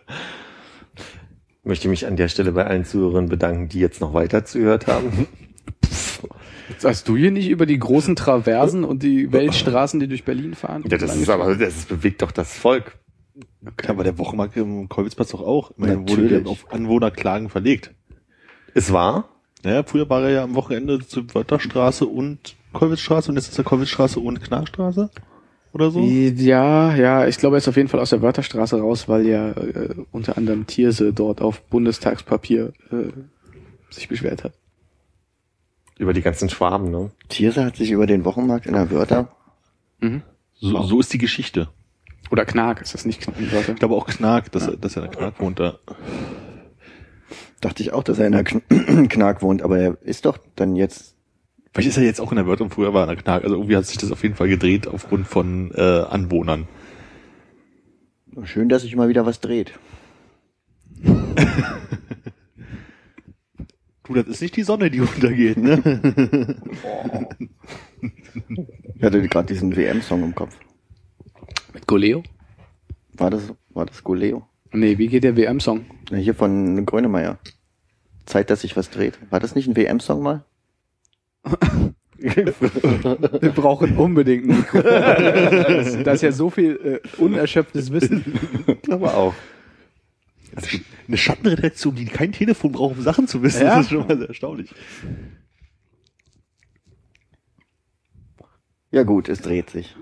Möchte 1.64 1.88
mich 1.88 2.06
an 2.06 2.18
der 2.18 2.28
Stelle 2.28 2.52
bei 2.52 2.66
allen 2.66 2.86
Zuhörern 2.86 3.30
bedanken, 3.30 3.70
die 3.70 3.80
jetzt 3.80 4.02
noch 4.02 4.14
weiter 4.14 4.44
zugehört 4.44 4.88
haben. 4.88 5.28
Hast 6.84 7.08
du 7.08 7.16
hier 7.16 7.32
nicht 7.32 7.50
über 7.50 7.66
die 7.66 7.80
großen 7.80 8.16
Traversen 8.16 8.84
und 8.84 9.04
die 9.04 9.32
Weltstraßen, 9.32 10.00
die 10.00 10.08
durch 10.08 10.26
Berlin 10.26 10.56
fahren? 10.56 10.84
Ja, 10.90 10.98
das 10.98 11.16
ist 11.16 11.30
aber, 11.30 11.56
das 11.56 11.86
bewegt 11.86 12.22
doch 12.22 12.32
das 12.32 12.58
Volk. 12.58 13.00
Ja, 13.62 13.90
aber 13.90 14.04
der 14.04 14.18
Wochenmarkt 14.18 14.58
im 14.58 14.90
Kolwitzplatz 14.90 15.30
doch 15.32 15.42
auch. 15.42 15.72
Immerhin 15.78 16.02
wurde 16.02 16.24
Natürlich. 16.24 16.44
der 16.44 16.52
auf 16.52 16.72
Anwohnerklagen 16.72 17.50
verlegt. 17.50 17.94
Es 18.74 18.92
war? 18.92 19.33
Naja, 19.64 19.84
früher 19.84 20.10
war 20.10 20.24
er 20.24 20.30
ja 20.30 20.44
am 20.44 20.56
Wochenende 20.56 21.00
zur 21.06 21.34
Wörterstraße 21.34 22.06
und 22.06 22.56
Kolwitzstraße 22.74 23.30
und 23.32 23.38
jetzt 23.38 23.50
ist 23.50 23.58
er 23.58 23.64
Kolwitzstraße 23.64 24.20
und 24.20 24.42
Knarrstraße 24.44 25.10
oder 25.74 25.90
so. 25.92 26.02
Ja, 26.02 26.94
ja, 26.96 27.28
ich 27.28 27.38
glaube, 27.38 27.56
er 27.56 27.60
ist 27.60 27.68
auf 27.68 27.78
jeden 27.78 27.88
Fall 27.90 28.00
aus 28.00 28.10
der 28.10 28.22
Wörterstraße 28.22 28.80
raus, 28.80 29.08
weil 29.08 29.26
ja 29.26 29.52
äh, 29.52 29.96
unter 30.12 30.38
anderem 30.38 30.68
Thierse 30.68 31.14
dort 31.14 31.42
auf 31.42 31.62
Bundestagspapier 31.64 32.74
äh, 32.92 33.12
sich 33.90 34.08
beschwert 34.10 34.44
hat. 34.44 34.54
Über 35.98 36.14
die 36.14 36.22
ganzen 36.24 36.50
Schwaben, 36.50 36.90
ne? 36.92 37.12
Thierse 37.30 37.64
hat 37.64 37.76
sich 37.78 37.92
über 37.92 38.08
den 38.08 38.26
Wochenmarkt 38.26 38.66
in 38.66 38.74
der 38.74 38.90
Wörter. 38.92 39.30
Mhm. 40.00 40.24
So, 40.56 40.82
so 40.84 41.00
ist 41.00 41.14
die 41.14 41.18
Geschichte. 41.20 41.70
Oder 42.32 42.46
Knark, 42.46 42.82
ist 42.82 42.94
das 42.96 43.06
nicht 43.06 43.22
Kn- 43.22 43.52
Wörter? 43.52 43.74
Ich 43.74 43.80
glaube 43.80 43.96
auch 43.96 44.08
Knark, 44.08 44.52
dass, 44.52 44.68
er 44.68 44.76
dass 44.78 44.96
er 44.96 45.04
in 45.04 45.12
der 45.12 45.18
Knark 45.20 45.40
wohnt 45.40 45.60
da. 45.60 45.78
Dachte 47.64 47.82
ich 47.82 47.94
auch, 47.94 48.04
dass 48.04 48.20
er 48.20 48.26
in 48.28 48.34
der 48.34 48.44
Kn 48.44 48.62
Knark 49.10 49.42
wohnt, 49.42 49.62
aber 49.62 49.80
er 49.80 49.98
ist 50.02 50.26
doch 50.26 50.38
dann 50.58 50.76
jetzt. 50.76 51.16
Vielleicht 51.72 51.88
ist 51.88 51.98
er 51.98 52.04
jetzt 52.04 52.20
auch 52.20 52.34
in 52.34 52.36
der 52.36 52.46
Wörter 52.46 52.66
und 52.66 52.74
früher 52.74 52.94
war 52.94 53.04
er 53.04 53.10
in 53.10 53.16
der 53.16 53.24
Knark. 53.24 53.46
Also 53.46 53.56
irgendwie 53.56 53.78
hat 53.78 53.86
sich 53.86 53.98
das 53.98 54.12
auf 54.12 54.22
jeden 54.22 54.36
Fall 54.36 54.50
gedreht 54.50 54.86
aufgrund 54.86 55.28
von 55.28 55.72
äh, 55.74 55.82
Anwohnern. 55.82 56.68
Schön, 58.44 58.68
dass 58.68 58.82
sich 58.82 58.92
immer 58.92 59.08
wieder 59.08 59.26
was 59.26 59.40
dreht. 59.40 59.72
Du, 64.06 64.14
das 64.16 64.28
ist 64.28 64.42
nicht 64.42 64.58
die 64.58 64.64
Sonne, 64.64 64.92
die 64.92 65.00
untergeht, 65.00 65.56
ne? 65.56 66.58
Ich 68.96 69.02
hatte 69.02 69.22
gerade 69.30 69.48
diesen 69.48 69.74
WM-Song 69.74 70.26
im 70.26 70.36
Kopf. 70.36 70.58
Mit 71.74 71.88
Goleo? 71.88 72.22
War 73.14 73.30
das, 73.30 73.54
war 73.70 73.86
das 73.86 74.04
Goleo? 74.04 74.46
Nee, 74.74 74.98
wie 74.98 75.08
geht 75.08 75.24
der 75.24 75.38
WM-Song? 75.38 75.86
Hier 76.10 76.34
von 76.36 76.86
Grönemeyer. 76.86 77.38
Zeit, 78.26 78.50
dass 78.50 78.62
sich 78.62 78.76
was 78.76 78.90
dreht. 78.90 79.20
War 79.30 79.40
das 79.40 79.56
nicht 79.56 79.68
ein 79.68 79.76
WM-Song 79.76 80.22
mal? 80.22 80.44
Wir 82.18 83.52
brauchen 83.54 83.98
unbedingt 83.98 84.50
ein. 84.50 84.66
Da 86.04 86.12
ist 86.14 86.22
ja 86.22 86.32
so 86.32 86.50
viel 86.50 87.02
äh, 87.04 87.22
unerschöpftes 87.22 87.92
Wissen. 87.92 88.40
Ich 88.68 88.82
glaube 88.82 89.14
auch. 89.14 89.34
Eine 91.08 91.18
Schattenredaktion, 91.18 91.96
die 91.96 92.06
kein 92.06 92.32
Telefon 92.32 92.72
braucht, 92.72 92.96
um 92.98 93.04
Sachen 93.04 93.28
zu 93.28 93.42
wissen, 93.44 93.64
Ja. 93.64 93.76
das 93.78 93.86
ist 93.88 93.92
schon 93.92 94.08
mal 94.08 94.18
sehr 94.18 94.28
erstaunlich. 94.30 94.74
Ja 98.92 99.04
gut, 99.04 99.28
es 99.28 99.42
dreht 99.42 99.72
sich. 99.72 99.96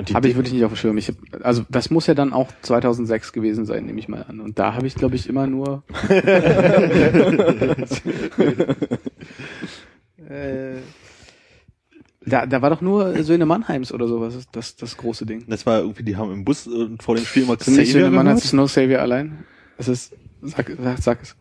Und 0.00 0.08
die, 0.08 0.14
Habe 0.14 0.28
ich 0.28 0.34
wirklich 0.34 0.54
nicht 0.54 0.64
auf 0.64 0.72
dem 0.72 0.76
Schirm. 0.76 0.96
Ich 0.96 1.08
hab, 1.08 1.16
also 1.44 1.62
das 1.68 1.90
muss 1.90 2.06
ja 2.06 2.14
dann 2.14 2.32
auch 2.32 2.48
2006 2.62 3.32
gewesen 3.32 3.66
sein, 3.66 3.84
nehme 3.84 3.98
ich 3.98 4.08
mal 4.08 4.22
an. 4.22 4.40
Und 4.40 4.58
da 4.58 4.72
habe 4.72 4.86
ich, 4.86 4.94
glaube 4.94 5.14
ich, 5.14 5.28
immer 5.28 5.46
nur... 5.46 5.82
äh, 10.26 10.76
da, 12.24 12.46
da 12.46 12.62
war 12.62 12.70
doch 12.70 12.80
nur 12.80 13.22
Söhne 13.22 13.44
Mannheims 13.44 13.92
oder 13.92 14.08
sowas, 14.08 14.48
das, 14.52 14.76
das, 14.76 14.96
große 14.96 15.26
Ding. 15.26 15.44
Das 15.48 15.66
war 15.66 15.80
irgendwie, 15.80 16.02
die 16.02 16.16
haben 16.16 16.32
im 16.32 16.46
Bus 16.46 16.66
äh, 16.66 16.88
vor 16.98 17.16
dem 17.16 17.26
Spiel 17.26 17.44
nicht 17.44 17.60
Xavier 17.60 17.84
Söhne 17.84 18.10
Mannheims. 18.10 18.48
Snow 18.48 18.70
Savior 18.70 19.02
allein? 19.02 19.44
Es 19.76 19.88
ist, 19.88 20.16
sag, 20.40 20.72
sag, 20.82 20.98
sag 20.98 21.22
es. 21.22 21.36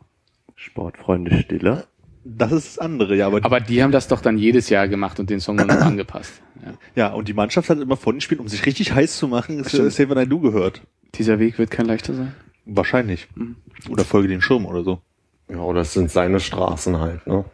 Sportfreunde 0.56 1.38
Stiller. 1.38 1.88
Das 2.25 2.51
ist 2.51 2.67
das 2.67 2.79
andere, 2.79 3.15
ja, 3.15 3.27
aber, 3.27 3.43
Aber 3.43 3.59
die 3.61 3.81
haben 3.81 3.91
das 3.91 4.07
doch 4.07 4.21
dann 4.21 4.38
jedes 4.38 4.69
Jahr 4.69 4.88
gemacht 4.88 5.19
und 5.19 5.29
den 5.29 5.39
Song 5.39 5.57
dann 5.57 5.67
noch 5.67 5.77
angepasst. 5.81 6.41
Ja. 6.63 6.73
ja, 6.95 7.13
und 7.13 7.27
die 7.27 7.33
Mannschaft 7.33 7.69
hat 7.69 7.79
immer 7.79 7.95
vor 7.95 8.13
den 8.13 8.19
Spielen, 8.21 8.41
um 8.41 8.47
sich 8.49 8.65
richtig 8.65 8.93
heiß 8.93 9.17
zu 9.17 9.27
machen. 9.27 9.63
Save 9.63 10.09
When 10.09 10.17
I 10.17 10.27
Do 10.27 10.39
gehört. 10.39 10.81
Dieser 11.15 11.39
Weg 11.39 11.57
wird 11.57 11.71
kein 11.71 11.85
leichter 11.85 12.13
sein. 12.13 12.33
Wahrscheinlich. 12.65 13.27
Mhm. 13.35 13.55
Oder 13.89 14.03
folge 14.03 14.27
den 14.27 14.41
Schirm 14.41 14.65
oder 14.65 14.83
so. 14.83 15.01
ja, 15.49 15.57
oder 15.59 15.81
es 15.81 15.93
sind 15.93 16.11
seine 16.11 16.39
Straßen 16.39 16.99
halt, 16.99 17.25
ne? 17.25 17.45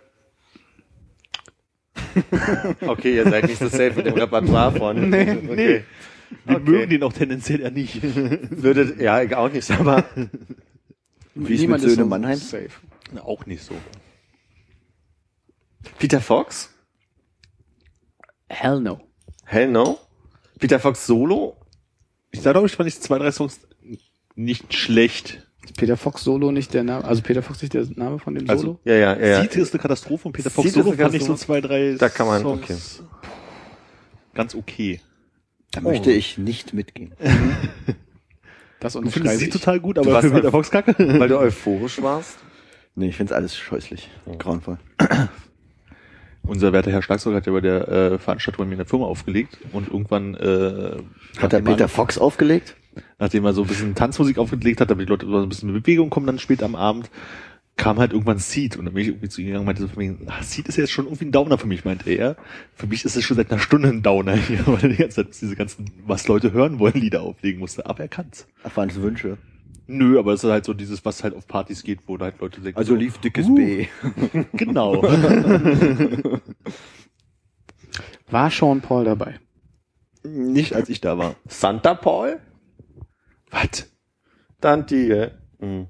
okay, 2.88 3.16
ihr 3.16 3.30
seid 3.30 3.48
nicht 3.48 3.60
so 3.60 3.68
safe 3.68 3.94
mit 3.96 4.06
dem 4.06 4.14
Repertoire 4.14 4.72
von. 4.78 5.10
Nee, 5.10 5.32
okay. 5.50 5.84
Wir 6.46 6.56
Okay. 6.58 6.70
mögen 6.72 6.90
den 6.90 7.04
auch 7.04 7.14
tendenziell 7.14 7.62
ja 7.62 7.70
nicht. 7.70 8.02
Würdet, 8.50 9.00
ja, 9.00 9.22
ich 9.22 9.36
auch 9.36 9.52
nicht, 9.52 9.70
aber 9.72 10.04
Wie 11.36 11.54
ist 11.54 11.68
mit 11.68 11.80
Söhne 11.82 11.94
so 11.96 12.06
Mannheim? 12.06 12.38
Safe. 12.38 12.70
auch 13.24 13.46
nicht 13.46 13.64
so. 13.64 13.76
Peter 16.00 16.22
Fox? 16.22 16.74
Hell 18.50 18.80
no. 18.80 19.00
Hell 19.46 19.68
no? 19.70 20.00
Peter 20.60 20.80
Fox 20.80 21.06
Solo? 21.06 21.58
Ich 22.32 22.42
sage 22.42 22.54
glaube 22.54 22.68
ich, 22.68 22.76
fand 22.76 22.88
ich 22.90 23.00
zwei, 23.00 23.18
drei 23.20 23.32
Songs 23.32 23.60
nicht 24.36 24.74
schlecht. 24.74 25.48
Ist 25.64 25.78
Peter 25.78 25.98
Fox 25.98 26.24
Solo 26.24 26.52
nicht 26.52 26.74
der 26.74 26.84
Name? 26.84 27.06
Also 27.06 27.22
Peter 27.22 27.42
Fox 27.42 27.62
nicht 27.62 27.74
der 27.74 27.86
Name 27.96 28.20
von 28.20 28.36
dem 28.36 28.50
Also, 28.50 28.64
Solo? 28.64 28.80
Ja, 28.86 28.94
ja, 28.96 29.18
ja. 29.18 29.42
Siete 29.42 29.60
ist 29.62 29.74
eine 29.74 29.82
Katastrophe 29.82 30.28
und 30.28 30.34
Peter 30.34 30.50
Fox 30.50 30.74
Solo 30.74 30.92
fand 30.92 31.14
ich 31.16 31.24
so 31.24 31.36
zwei, 31.36 31.62
drei 31.62 31.96
Da 31.98 32.10
kann 32.10 32.28
man- 32.28 32.42
Songs 32.42 33.04
ganz 34.34 34.54
okay. 34.54 35.00
Da 35.72 35.82
möchte 35.82 36.12
ich 36.12 36.38
nicht 36.38 36.74
mitgehen. 36.74 37.14
Das 38.82 38.94
Du 38.94 39.00
unterschreibe 39.00 39.30
findest 39.30 39.54
sie 39.54 39.60
total 39.60 39.80
gut, 39.80 39.98
Du 39.98 40.02
aber 40.02 40.22
für 40.22 40.30
Peter 40.30 40.52
Fox 40.52 40.70
kacke. 40.70 40.94
Weil 41.00 41.30
du 41.30 41.40
euphorisch 41.40 42.02
warst? 42.04 42.38
Nee, 42.94 43.08
ich 43.08 43.16
find's 43.16 43.32
alles 43.32 43.58
scheußlich. 43.58 44.12
Grauenvoll. 44.38 44.78
Unser 46.48 46.74
werter 46.74 46.92
Herr 46.92 47.02
Schlagzeuger 47.02 47.38
hat 47.38 47.46
ja 47.48 47.52
bei 47.54 47.62
der 47.62 47.88
äh, 47.88 48.20
Veranstaltung 48.20 48.64
bei 48.64 48.68
mir 48.68 48.74
in 48.74 48.78
der 48.80 48.86
Firma 48.86 49.06
aufgelegt 49.06 49.58
und 49.74 49.88
irgendwann 49.88 50.36
äh, 50.36 50.98
Hat 51.38 51.52
der 51.52 51.60
er- 51.60 51.66
Peter 51.66 51.88
Fox 51.88 52.18
aufgelegt? 52.18 52.76
nachdem 53.20 53.44
er 53.44 53.52
so 53.52 53.64
ein 53.64 53.68
bisschen 53.68 53.94
Tanzmusik 53.94 54.38
aufgelegt 54.38 54.80
hat, 54.80 54.90
damit 54.90 55.08
die 55.08 55.12
Leute 55.12 55.26
so 55.26 55.38
ein 55.38 55.50
bisschen 55.50 55.68
in 55.70 55.76
Bewegung 55.76 56.10
kommen 56.10 56.28
dann 56.28 56.40
später 56.40 56.64
am 56.66 56.76
Abend, 56.76 57.10
kam 57.76 58.00
halt 58.00 58.14
irgendwann 58.14 58.38
Seed 58.40 58.78
und 58.78 58.86
dann 58.86 58.94
bin 58.94 59.02
ich 59.02 59.10
irgendwie 59.10 59.28
zu 59.28 59.42
ihm 59.42 59.48
gegangen 59.48 59.62
und 59.62 59.66
meinte 59.66 59.82
so 59.82 59.90
von 59.90 60.02
mir, 60.02 60.16
ah, 60.28 60.42
Seed 60.42 60.70
ist 60.70 60.78
ja 60.78 60.84
jetzt 60.84 60.94
schon 60.94 61.06
irgendwie 61.08 61.26
ein 61.26 61.34
Downer 61.34 61.58
für 61.58 61.68
mich, 61.68 61.84
meinte 61.84 62.10
er. 62.10 62.38
Für 62.74 62.88
mich 62.88 63.04
ist 63.04 63.18
es 63.18 63.26
schon 63.26 63.36
seit 63.36 63.52
einer 63.52 63.60
Stunde 63.60 63.90
ein 63.90 64.02
Downer 64.02 64.36
hier, 64.38 64.62
weil 64.66 64.82
er 64.84 64.90
die 64.90 64.96
ganze 64.96 65.26
Zeit 65.26 65.42
diese 65.42 65.58
ganzen, 65.58 65.92
was 66.08 66.26
Leute 66.30 66.54
hören 66.54 66.80
wollen, 66.80 66.94
Lieder 66.94 67.24
auflegen 67.24 67.60
musste. 67.60 67.86
Aber 67.86 68.00
er 68.00 68.08
kann's. 68.08 68.48
Ach, 68.64 68.78
waren 68.78 68.88
es 68.88 69.02
Wünsche. 69.02 69.38
Nö, 69.88 70.18
aber 70.18 70.34
es 70.34 70.44
ist 70.44 70.50
halt 70.50 70.66
so 70.66 70.74
dieses, 70.74 71.06
was 71.06 71.24
halt 71.24 71.36
auf 71.36 71.48
Partys 71.48 71.84
geht, 71.84 72.00
wo 72.08 72.18
da 72.18 72.26
halt 72.26 72.40
Leute 72.40 72.62
denken. 72.62 72.78
Also 72.78 72.94
so, 72.94 73.00
lief 73.00 73.18
dickes 73.20 73.48
uh, 73.48 73.56
B. 73.56 73.88
Genau. 74.54 75.04
War 78.30 78.50
Sean 78.50 78.82
Paul 78.82 79.06
dabei? 79.06 79.40
Nicht 80.24 80.74
als 80.74 80.90
ich 80.90 81.02
da 81.02 81.18
war. 81.18 81.36
Santa 81.48 81.94
Paul? 81.94 82.40
Was? 83.52 83.88
Dante. 84.60 85.38
Hm. 85.60 85.88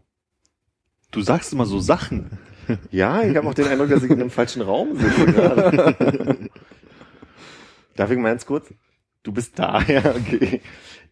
Du 1.12 1.22
sagst 1.22 1.54
immer 1.54 1.66
so 1.66 1.80
Sachen. 1.80 2.38
Ja, 2.90 3.22
ich 3.22 3.38
habe 3.38 3.48
auch 3.48 3.54
den 3.54 3.68
Eindruck, 3.68 3.90
dass 3.90 4.02
ich 4.02 4.10
in 4.10 4.20
einem 4.20 4.32
falschen 4.32 4.64
Raum 4.64 4.98
sitze 4.98 5.26
gerade. 5.28 6.50
Darf 7.96 8.10
ich 8.10 8.18
mal 8.18 8.30
ganz 8.30 8.48
kurz? 8.48 8.74
Du 9.22 9.32
bist 9.32 9.60
da, 9.60 9.84
ja, 9.84 10.04
okay. 10.16 10.62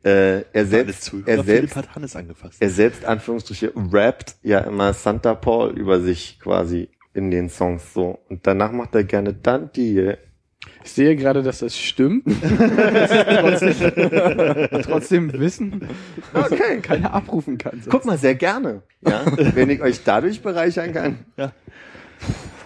Äh, 0.04 0.42
er 0.52 0.66
selbst, 0.66 1.04
zu. 1.04 1.18
er 1.26 1.44
Philipp 1.44 1.46
selbst, 1.46 1.76
hat 1.78 1.96
Hannes 1.96 2.16
angefasst. 2.16 2.62
er 2.62 2.70
selbst, 2.70 3.06
Anführungsstriche, 3.06 3.72
rappt 3.92 4.36
ja 4.44 4.60
immer 4.60 4.94
Santa 4.94 5.34
Paul 5.34 5.72
über 5.78 6.02
sich 6.02 6.40
quasi 6.42 6.90
in 7.14 7.32
den 7.32 7.50
Songs 7.50 7.94
so. 7.94 8.20
Und 8.30 8.46
danach 8.46 8.72
macht 8.72 8.96
er 8.96 9.04
gerne 9.06 9.34
Dante. 9.34 10.18
Ich 10.84 10.92
sehe 10.92 11.16
gerade, 11.16 11.44
dass 11.44 11.60
das 11.60 11.78
stimmt. 11.78 12.24
trotzdem, 13.40 14.82
trotzdem 14.84 15.34
wissen, 15.34 15.88
dass 16.34 16.52
Okay. 16.52 16.80
keiner 16.82 17.14
abrufen 17.14 17.58
kann. 17.58 17.82
Guck 17.90 18.06
mal, 18.06 18.18
sehr 18.18 18.36
gerne. 18.36 18.82
Ja, 19.02 19.24
wenn 19.56 19.70
ich 19.70 19.82
euch 19.82 20.04
dadurch 20.04 20.42
bereichern 20.42 20.94
kann. 20.94 21.20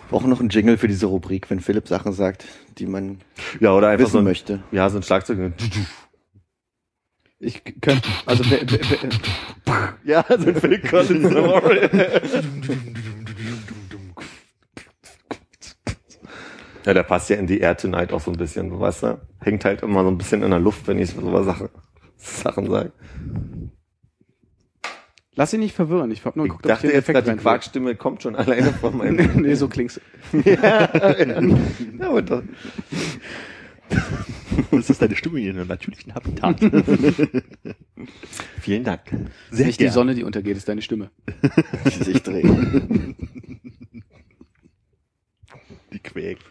Brauchen 0.09 0.29
noch 0.29 0.39
einen 0.39 0.49
Jingle 0.49 0.77
für 0.77 0.87
diese 0.87 1.07
Rubrik, 1.07 1.49
wenn 1.49 1.59
Philipp 1.59 1.87
Sachen 1.87 2.13
sagt, 2.13 2.45
die 2.77 2.85
man 2.85 3.19
Ja, 3.59 3.73
oder 3.73 3.89
einfach 3.89 4.05
wissen 4.05 4.11
so 4.13 4.17
ein, 4.19 4.23
möchte. 4.23 4.63
ja, 4.71 4.89
so 4.89 4.97
ein 4.97 5.03
Schlagzeug. 5.03 5.51
Ich 7.39 7.63
könnte, 7.81 8.09
also 8.25 8.43
wer, 8.49 8.61
wer, 8.65 8.79
wer, 8.89 9.93
Ja, 10.03 10.25
so 10.27 10.47
ein 10.47 10.55
Phil 10.55 10.79
Collins. 10.81 11.33
ja, 16.85 16.93
der 16.93 17.03
passt 17.03 17.29
ja 17.29 17.35
in 17.35 17.45
die 17.45 17.59
Air 17.59 17.77
Tonight 17.77 18.11
auch 18.11 18.21
so 18.21 18.31
ein 18.31 18.37
bisschen, 18.37 18.79
weißt 18.79 19.03
du? 19.03 19.21
Hängt 19.39 19.65
halt 19.65 19.83
immer 19.83 20.01
so 20.03 20.09
ein 20.09 20.17
bisschen 20.17 20.41
in 20.41 20.49
der 20.49 20.59
Luft, 20.59 20.87
wenn 20.87 20.97
ich 20.97 21.11
so 21.11 21.31
was 21.31 21.45
Sache, 21.45 21.69
Sachen 22.15 22.71
sage. 22.71 22.91
lass 25.35 25.51
dich 25.51 25.59
nicht 25.59 25.75
verwirren. 25.75 26.09
Ich 26.09 26.25
habe 26.25 26.39
nur 26.39 26.47
Ich 26.47 26.51
geguckt, 26.51 26.65
ob 26.65 26.71
dachte 26.71 26.87
hier 26.87 26.95
jetzt 26.95 27.09
ein 27.09 27.13
gerade, 27.13 27.31
die 27.31 27.37
Quarkstimme 27.37 27.95
kommt 27.95 28.23
schon 28.23 28.35
alleine 28.35 28.73
von 28.73 28.97
meinem... 28.97 29.41
nee, 29.41 29.53
so 29.53 29.67
klingt's. 29.67 30.01
ja, 30.43 30.89
aber 31.99 32.21
doch. 32.23 32.41
Das 34.71 34.89
ist 34.89 35.01
deine 35.01 35.15
Stimme 35.15 35.39
hier 35.39 35.51
in 35.51 35.57
einem 35.57 35.67
natürlichen 35.67 36.13
Habitat. 36.15 36.59
Vielen 38.61 38.83
Dank. 38.83 39.01
Sehr 39.51 39.67
nicht 39.67 39.79
die 39.79 39.89
Sonne, 39.89 40.15
die 40.15 40.23
untergeht, 40.23 40.57
ist 40.57 40.67
deine 40.67 40.81
Stimme. 40.81 41.11
die 41.85 42.03
sich 42.03 42.23
drehen. 42.23 43.15
Die 45.93 45.99
quäkt. 45.99 46.43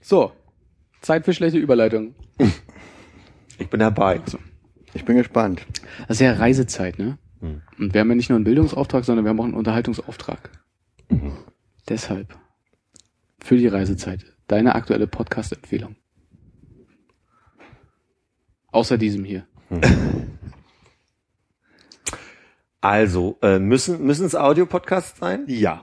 So, 0.00 0.32
Zeit 1.00 1.24
für 1.24 1.32
schlechte 1.32 1.58
Überleitung. 1.58 2.14
Ich 3.58 3.68
bin 3.68 3.80
dabei. 3.80 4.20
Ich 4.94 5.04
bin 5.04 5.16
gespannt. 5.16 5.62
Das 6.08 6.16
ist 6.16 6.20
ja 6.20 6.32
Reisezeit, 6.32 6.98
ne? 6.98 7.18
Hm. 7.40 7.62
Und 7.78 7.94
wir 7.94 8.00
haben 8.00 8.08
ja 8.08 8.14
nicht 8.14 8.28
nur 8.28 8.36
einen 8.36 8.44
Bildungsauftrag, 8.44 9.04
sondern 9.04 9.24
wir 9.24 9.30
haben 9.30 9.40
auch 9.40 9.44
einen 9.44 9.54
Unterhaltungsauftrag. 9.54 10.50
Deshalb, 11.88 12.38
für 13.40 13.56
die 13.56 13.66
Reisezeit, 13.66 14.24
deine 14.46 14.74
aktuelle 14.74 15.06
Podcast-Empfehlung. 15.06 15.96
Außer 18.70 18.98
diesem 18.98 19.24
hier. 19.24 19.46
Also, 22.84 23.38
äh, 23.42 23.60
müssen, 23.60 24.04
müssen 24.04 24.26
es 24.26 24.34
Audio-Podcasts 24.34 25.20
sein? 25.20 25.44
Ja. 25.46 25.82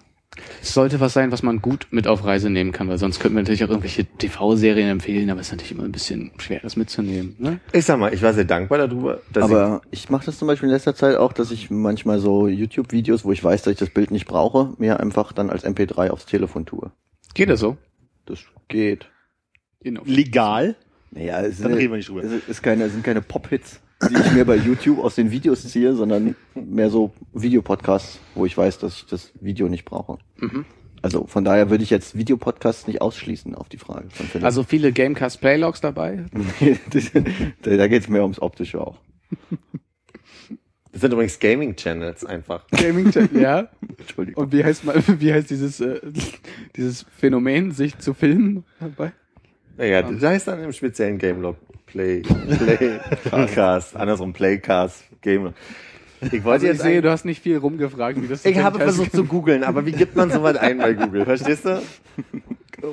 Es 0.61 0.73
sollte 0.73 0.99
was 0.99 1.13
sein, 1.13 1.31
was 1.31 1.43
man 1.43 1.61
gut 1.61 1.87
mit 1.91 2.07
auf 2.07 2.25
Reise 2.25 2.49
nehmen 2.49 2.71
kann, 2.71 2.89
weil 2.89 2.97
sonst 2.97 3.19
könnten 3.19 3.35
wir 3.37 3.41
natürlich 3.41 3.63
auch 3.63 3.69
irgendwelche 3.69 4.05
TV-Serien 4.05 4.89
empfehlen, 4.89 5.29
aber 5.29 5.39
es 5.41 5.47
ist 5.47 5.53
natürlich 5.53 5.71
immer 5.71 5.83
ein 5.83 5.91
bisschen 5.91 6.31
schwer, 6.37 6.59
das 6.61 6.75
mitzunehmen. 6.75 7.35
Ne? 7.39 7.59
Ich 7.73 7.85
sag 7.85 7.99
mal, 7.99 8.13
ich 8.13 8.21
war 8.21 8.33
sehr 8.33 8.45
dankbar 8.45 8.77
darüber, 8.77 9.21
dass 9.31 9.43
Aber 9.43 9.81
ich 9.91 10.09
mache 10.09 10.25
das 10.25 10.37
zum 10.37 10.47
Beispiel 10.47 10.69
in 10.69 10.73
letzter 10.73 10.95
Zeit 10.95 11.17
auch, 11.17 11.33
dass 11.33 11.51
ich 11.51 11.69
manchmal 11.69 12.19
so 12.19 12.47
YouTube-Videos, 12.47 13.25
wo 13.25 13.31
ich 13.31 13.43
weiß, 13.43 13.63
dass 13.63 13.73
ich 13.73 13.79
das 13.79 13.89
Bild 13.89 14.11
nicht 14.11 14.25
brauche, 14.25 14.73
mir 14.77 14.99
einfach 14.99 15.33
dann 15.33 15.49
als 15.49 15.65
MP3 15.65 16.09
aufs 16.09 16.25
Telefon 16.25 16.65
tue. 16.65 16.91
Geht 17.33 17.49
das 17.49 17.59
so? 17.59 17.77
Das 18.25 18.39
geht. 18.67 19.07
Inoffiziell. 19.81 20.17
Legal? 20.17 20.75
Naja, 21.11 21.41
es 21.41 21.57
Dann 21.57 21.71
sind, 21.71 21.73
reden 21.79 21.91
wir 21.91 21.97
nicht 21.97 22.09
drüber. 22.09 22.23
es 22.23 22.47
ist 22.47 22.61
keine, 22.61 22.83
es 22.85 22.91
sind 22.93 23.03
keine 23.03 23.21
Pop-Hits, 23.21 23.79
die 24.01 24.15
ich 24.15 24.31
mir 24.31 24.45
bei 24.45 24.55
YouTube 24.55 24.99
aus 24.99 25.15
den 25.15 25.31
Videos 25.31 25.67
ziehe, 25.67 25.93
sondern 25.95 26.35
mehr 26.55 26.89
so 26.89 27.11
Videopodcasts, 27.33 28.19
wo 28.35 28.45
ich 28.45 28.57
weiß, 28.57 28.79
dass 28.79 28.97
ich 28.97 29.05
das 29.05 29.31
Video 29.41 29.67
nicht 29.67 29.85
brauche. 29.85 30.19
Mhm. 30.37 30.65
Also 31.01 31.27
von 31.27 31.45
daher 31.45 31.69
würde 31.69 31.83
ich 31.83 31.89
jetzt 31.89 32.17
Videopodcasts 32.17 32.87
nicht 32.87 33.01
ausschließen 33.01 33.55
auf 33.55 33.69
die 33.69 33.77
Frage 33.77 34.09
von 34.09 34.25
Philipp. 34.25 34.45
Also 34.45 34.63
viele 34.63 34.91
Gamecast 34.91 35.39
Playlogs 35.39 35.81
dabei. 35.81 36.25
da, 37.61 37.87
geht 37.87 38.03
es 38.03 38.09
mehr 38.09 38.23
ums 38.23 38.41
Optische 38.41 38.81
auch. 38.81 38.97
Das 40.91 41.01
sind 41.01 41.13
übrigens 41.13 41.39
Gaming-Channels 41.39 42.25
einfach. 42.25 42.65
Gaming 42.71 43.11
Chat, 43.11 43.31
ja. 43.33 43.69
Entschuldigung. 43.97 44.43
Und 44.43 44.51
wie 44.51 44.63
heißt 44.63 44.85
mal, 44.85 45.01
wie 45.19 45.31
heißt 45.31 45.49
dieses, 45.49 45.79
äh, 45.79 46.01
dieses 46.75 47.05
Phänomen, 47.17 47.71
sich 47.71 47.97
zu 47.99 48.13
filmen 48.13 48.65
dabei? 48.79 49.13
Naja, 49.77 50.01
das 50.01 50.21
heißt 50.21 50.47
dann 50.47 50.63
im 50.63 50.73
speziellen 50.73 51.17
Gamelog 51.19 51.55
Play, 51.91 52.21
Play, 52.21 52.99
Cast, 53.53 53.95
andersrum 53.95 54.33
Playcast, 54.33 55.03
Game. 55.21 55.53
Ich 56.21 56.43
wollte 56.43 56.49
Also 56.49 56.65
ich 56.67 56.71
jetzt 56.73 56.81
sehe, 56.83 56.97
ein- 56.97 57.03
du 57.03 57.09
hast 57.11 57.25
nicht 57.25 57.41
viel 57.41 57.57
rumgefragt, 57.57 58.21
wie 58.21 58.27
das 58.27 58.43
ich 58.45 58.57
habe 58.59 58.79
versucht 58.79 59.11
zu 59.13 59.23
googeln, 59.25 59.63
aber 59.63 59.85
wie 59.85 59.91
gibt 59.93 60.15
man 60.15 60.29
sowas 60.31 60.57
ein 60.57 60.77
bei 60.77 60.93
Google? 60.93 61.25
Verstehst 61.25 61.65
du? 61.65 61.81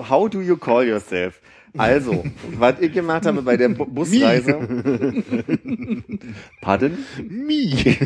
How 0.08 0.28
do 0.30 0.40
you 0.40 0.56
call 0.56 0.86
yourself? 0.86 1.40
Also, 1.76 2.24
was 2.58 2.76
ich 2.80 2.92
gemacht 2.92 3.26
habe 3.26 3.42
bei 3.42 3.56
der 3.56 3.68
Bu 3.68 3.84
Busreise. 3.84 4.58
Pardon? 6.62 6.96
Mi. 7.28 7.96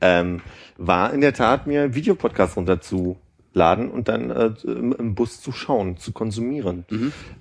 ähm, 0.00 0.40
war 0.76 1.12
in 1.14 1.20
der 1.20 1.32
Tat 1.32 1.66
mir 1.66 1.94
Videopodcasts 1.94 2.56
runterzuladen 3.50 3.90
und 3.90 4.08
dann 4.08 4.30
äh, 4.30 4.52
im, 4.64 5.14
Bus 5.14 5.40
zu 5.40 5.52
schauen, 5.52 5.96
zu 5.96 6.12
konsumieren. 6.12 6.84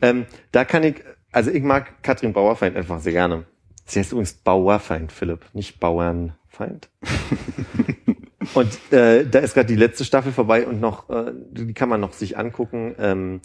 Ähm, 0.01 0.25
da 0.51 0.65
kann 0.65 0.83
ich, 0.83 1.03
also 1.31 1.51
ich 1.51 1.63
mag 1.63 2.03
Katrin 2.03 2.33
Bauerfeind 2.33 2.75
einfach 2.75 2.99
sehr 2.99 3.13
gerne. 3.13 3.45
Sie 3.85 3.99
heißt 3.99 4.11
übrigens 4.11 4.33
Bauerfeind, 4.33 5.11
Philipp, 5.11 5.45
nicht 5.53 5.79
Bauernfeind. 5.79 6.89
und 8.53 8.93
äh, 8.93 9.25
da 9.25 9.39
ist 9.39 9.53
gerade 9.55 9.67
die 9.67 9.75
letzte 9.75 10.05
Staffel 10.05 10.31
vorbei 10.31 10.67
und 10.67 10.79
noch, 10.79 11.09
äh, 11.09 11.33
die 11.51 11.73
kann 11.73 11.89
man 11.89 12.01
noch 12.01 12.13
sich 12.13 12.37
angucken. 12.37 12.95
Ähm, 12.99 13.41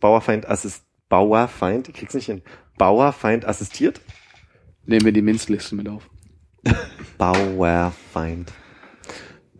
Bauerfeind 0.00 0.48
assist 0.48 0.84
Bauerfeind, 1.08 1.88
ich 1.88 1.94
krieg's 1.94 2.12
nicht 2.14 2.26
hin. 2.26 2.42
Bauerfeind 2.76 3.46
assistiert. 3.46 4.02
Nehmen 4.84 5.06
wir 5.06 5.12
die 5.12 5.22
Minzliste 5.22 5.74
mit 5.74 5.88
auf. 5.88 6.08
Bauerfeind. 7.18 8.52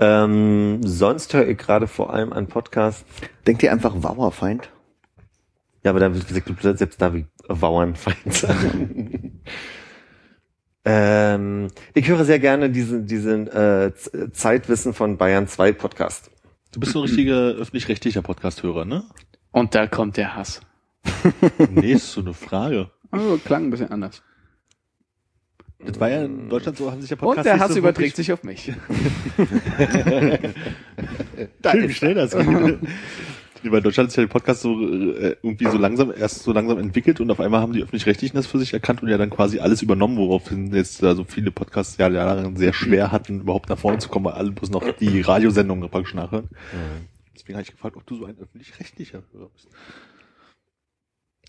Ähm, 0.00 0.80
sonst 0.84 1.34
höre 1.34 1.48
ich 1.48 1.58
gerade 1.58 1.86
vor 1.86 2.12
allem 2.12 2.32
an 2.32 2.46
Podcasts. 2.46 3.04
Denkt 3.46 3.62
ihr 3.62 3.72
einfach 3.72 3.94
Wauerfeind? 4.02 4.70
Ja, 5.84 5.90
aber 5.90 6.00
da 6.00 6.08
gesagt, 6.08 6.78
selbst 6.78 7.00
da 7.00 7.14
wie 7.14 7.26
Bauernfeind 7.48 8.32
sagen. 8.32 9.40
ähm, 10.84 11.68
ich 11.94 12.08
höre 12.08 12.24
sehr 12.24 12.38
gerne 12.38 12.70
diesen, 12.70 13.06
diesen 13.06 13.48
äh, 13.48 13.92
Zeitwissen 14.32 14.92
von 14.92 15.16
Bayern 15.16 15.48
2 15.48 15.72
Podcast. 15.72 16.30
Du 16.72 16.80
bist 16.80 16.92
so 16.92 17.00
ein 17.00 17.06
richtiger 17.06 17.54
öffentlich-rechtlicher 17.54 18.22
Podcast-Hörer, 18.22 18.84
ne? 18.84 19.04
Und 19.50 19.74
da 19.74 19.86
kommt 19.86 20.16
der 20.16 20.36
Hass. 20.36 20.60
Nee, 21.70 21.92
ist 21.92 22.12
so 22.12 22.20
eine 22.20 22.34
Frage. 22.34 22.90
Also, 23.10 23.38
klang 23.38 23.64
ein 23.64 23.70
bisschen 23.70 23.90
anders. 23.90 24.22
Das 25.84 26.00
war 26.00 26.10
ja 26.10 26.24
in 26.24 26.48
Deutschland 26.48 26.76
so, 26.76 26.90
haben 26.90 27.00
sich 27.00 27.10
ja 27.10 27.14
Und 27.14 27.20
Podcasts 27.20 27.44
der 27.44 27.54
nicht 27.54 27.62
Hass 27.62 27.72
so 27.72 27.78
überträgt 27.78 28.16
sich 28.16 28.32
auf 28.32 28.42
mich. 28.42 28.72
Schön, 31.70 31.88
wie 31.88 31.94
schnell 31.94 32.14
das 32.14 32.36
geht. 32.36 32.78
Bei 33.70 33.80
Deutschland 33.80 34.08
ist 34.08 34.16
ja 34.16 34.22
der 34.22 34.28
Podcast 34.28 34.62
so 34.62 34.72
äh, 34.80 35.36
irgendwie 35.42 35.66
so 35.66 35.78
langsam, 35.78 36.12
erst 36.16 36.44
so 36.44 36.52
langsam 36.52 36.78
entwickelt 36.78 37.20
und 37.20 37.30
auf 37.30 37.40
einmal 37.40 37.60
haben 37.60 37.72
die 37.72 37.82
öffentlich-rechtlichen 37.82 38.36
das 38.36 38.46
für 38.46 38.58
sich 38.58 38.72
erkannt 38.72 39.02
und 39.02 39.08
ja 39.08 39.18
dann 39.18 39.30
quasi 39.30 39.58
alles 39.58 39.82
übernommen, 39.82 40.16
woraufhin 40.16 40.72
jetzt 40.72 41.02
da 41.02 41.16
so 41.16 41.24
viele 41.24 41.50
Podcasts 41.50 41.96
ja 41.96 42.08
daran 42.08 42.56
sehr 42.56 42.72
schwer 42.72 43.10
hatten, 43.10 43.40
überhaupt 43.40 43.68
nach 43.68 43.78
vorne 43.78 43.98
zu 43.98 44.08
kommen, 44.08 44.26
weil 44.26 44.34
alle 44.34 44.52
bloß 44.52 44.70
noch 44.70 44.88
die 44.92 45.20
Radiosendungen 45.20 45.90
praktisch 45.90 46.14
nachhören. 46.14 46.48
Deswegen 47.34 47.54
habe 47.54 47.62
ich 47.62 47.72
gefragt, 47.72 47.96
ob 47.96 48.06
du 48.06 48.16
so 48.16 48.26
ein 48.26 48.36
öffentlich-rechtlicher 48.38 49.22
Hörer 49.32 49.50
bist. 49.54 49.68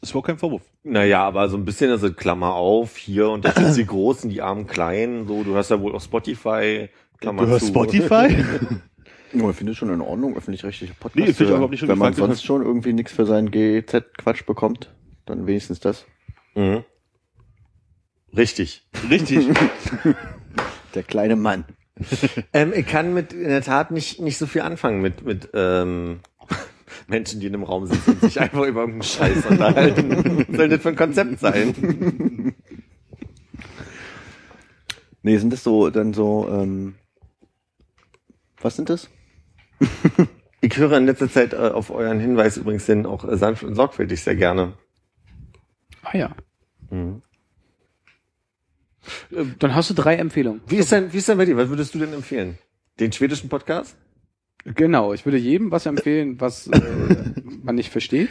Das 0.01 0.13
war 0.13 0.21
auch 0.21 0.25
kein 0.25 0.37
Vorwurf. 0.37 0.61
Naja, 0.83 1.23
aber 1.23 1.49
so 1.49 1.57
ein 1.57 1.65
bisschen, 1.65 1.91
also 1.91 2.11
Klammer 2.13 2.53
auf, 2.53 2.95
hier 2.97 3.29
unterstützt 3.29 3.77
die 3.77 3.85
Großen, 3.85 4.29
die 4.29 4.41
armen 4.41 4.65
Kleinen, 4.67 5.27
so, 5.27 5.43
du 5.43 5.55
hast 5.55 5.69
ja 5.71 5.79
wohl 5.81 5.93
auch 5.95 6.01
Spotify, 6.01 6.89
Klammer 7.19 7.43
Du 7.43 7.47
hörst 7.49 7.65
zu. 7.67 7.71
Spotify? 7.71 8.43
Oh, 9.39 9.51
ich 9.51 9.55
finde 9.57 9.73
es 9.73 9.77
schon 9.77 9.93
in 9.93 10.01
Ordnung, 10.01 10.35
öffentlich-rechtliche 10.35 10.95
Podcast. 10.95 11.15
Nee, 11.15 11.33
finde 11.33 11.43
ich 11.43 11.49
überhaupt 11.51 11.71
nicht. 11.71 11.87
Wenn 11.87 11.99
man 11.99 12.13
sonst 12.13 12.43
schon 12.43 12.63
irgendwie 12.63 12.93
nichts 12.93 13.11
für 13.11 13.27
seinen 13.27 13.51
GZ-Quatsch 13.51 14.43
bekommt, 14.47 14.91
dann 15.27 15.45
wenigstens 15.45 15.79
das. 15.79 16.05
Mhm. 16.55 16.83
Richtig. 18.35 18.87
Richtig. 19.07 19.47
Der 20.95 21.03
kleine 21.03 21.35
Mann. 21.35 21.65
Ähm, 22.53 22.73
ich 22.75 22.87
kann 22.87 23.13
mit 23.13 23.33
in 23.33 23.49
der 23.49 23.61
Tat 23.61 23.91
nicht, 23.91 24.19
nicht 24.19 24.37
so 24.37 24.47
viel 24.47 24.61
anfangen 24.61 25.01
mit, 25.01 25.23
mit 25.23 25.49
ähm, 25.53 26.21
Menschen, 27.09 27.39
die 27.39 27.47
in 27.47 27.53
einem 27.53 27.63
Raum 27.63 27.85
sitzen 27.85 28.11
und 28.11 28.21
sich 28.21 28.39
einfach 28.41 28.65
über 28.65 28.81
irgendeinen 28.81 29.03
Scheiß 29.03 29.45
unterhalten. 29.45 30.45
Was 30.47 30.57
soll 30.57 30.69
das 30.69 30.81
für 30.81 30.89
ein 30.89 30.95
Konzept 30.95 31.39
sein? 31.39 32.55
Nee, 35.21 35.37
sind 35.37 35.51
das 35.51 35.63
so, 35.63 35.89
dann 35.89 36.13
so, 36.13 36.47
ähm, 36.49 36.95
was 38.61 38.75
sind 38.75 38.89
das? 38.89 39.09
Ich 40.61 40.75
höre 40.77 40.97
in 40.97 41.05
letzter 41.05 41.31
Zeit 41.31 41.53
äh, 41.53 41.57
auf 41.57 41.89
euren 41.89 42.19
Hinweis 42.19 42.57
übrigens 42.57 42.85
hin 42.85 43.05
auch 43.05 43.23
äh, 43.23 43.37
sanft 43.37 43.63
und 43.63 43.75
sorgfältig 43.75 44.21
sehr 44.21 44.35
gerne. 44.35 44.73
Ah 46.03 46.17
ja. 46.17 46.35
Mhm. 46.89 47.21
Dann 49.59 49.73
hast 49.73 49.89
du 49.89 49.93
drei 49.93 50.15
Empfehlungen. 50.17 50.61
Wie 50.67 50.75
ist 50.75 50.91
denn, 50.91 51.13
wie 51.13 51.17
ist 51.17 51.29
denn 51.29 51.37
bei 51.37 51.45
dir? 51.45 51.55
Was 51.55 51.69
würdest 51.69 51.95
du 51.95 51.99
denn 51.99 52.13
empfehlen? 52.13 52.57
Den 52.99 53.13
schwedischen 53.13 53.47
Podcast? 53.47 53.95
Genau, 54.65 55.13
ich 55.13 55.25
würde 55.25 55.37
jedem 55.37 55.71
was 55.71 55.85
empfehlen, 55.85 56.35
was 56.39 56.67
äh, 56.67 56.79
man 57.63 57.75
nicht 57.75 57.89
versteht. 57.89 58.29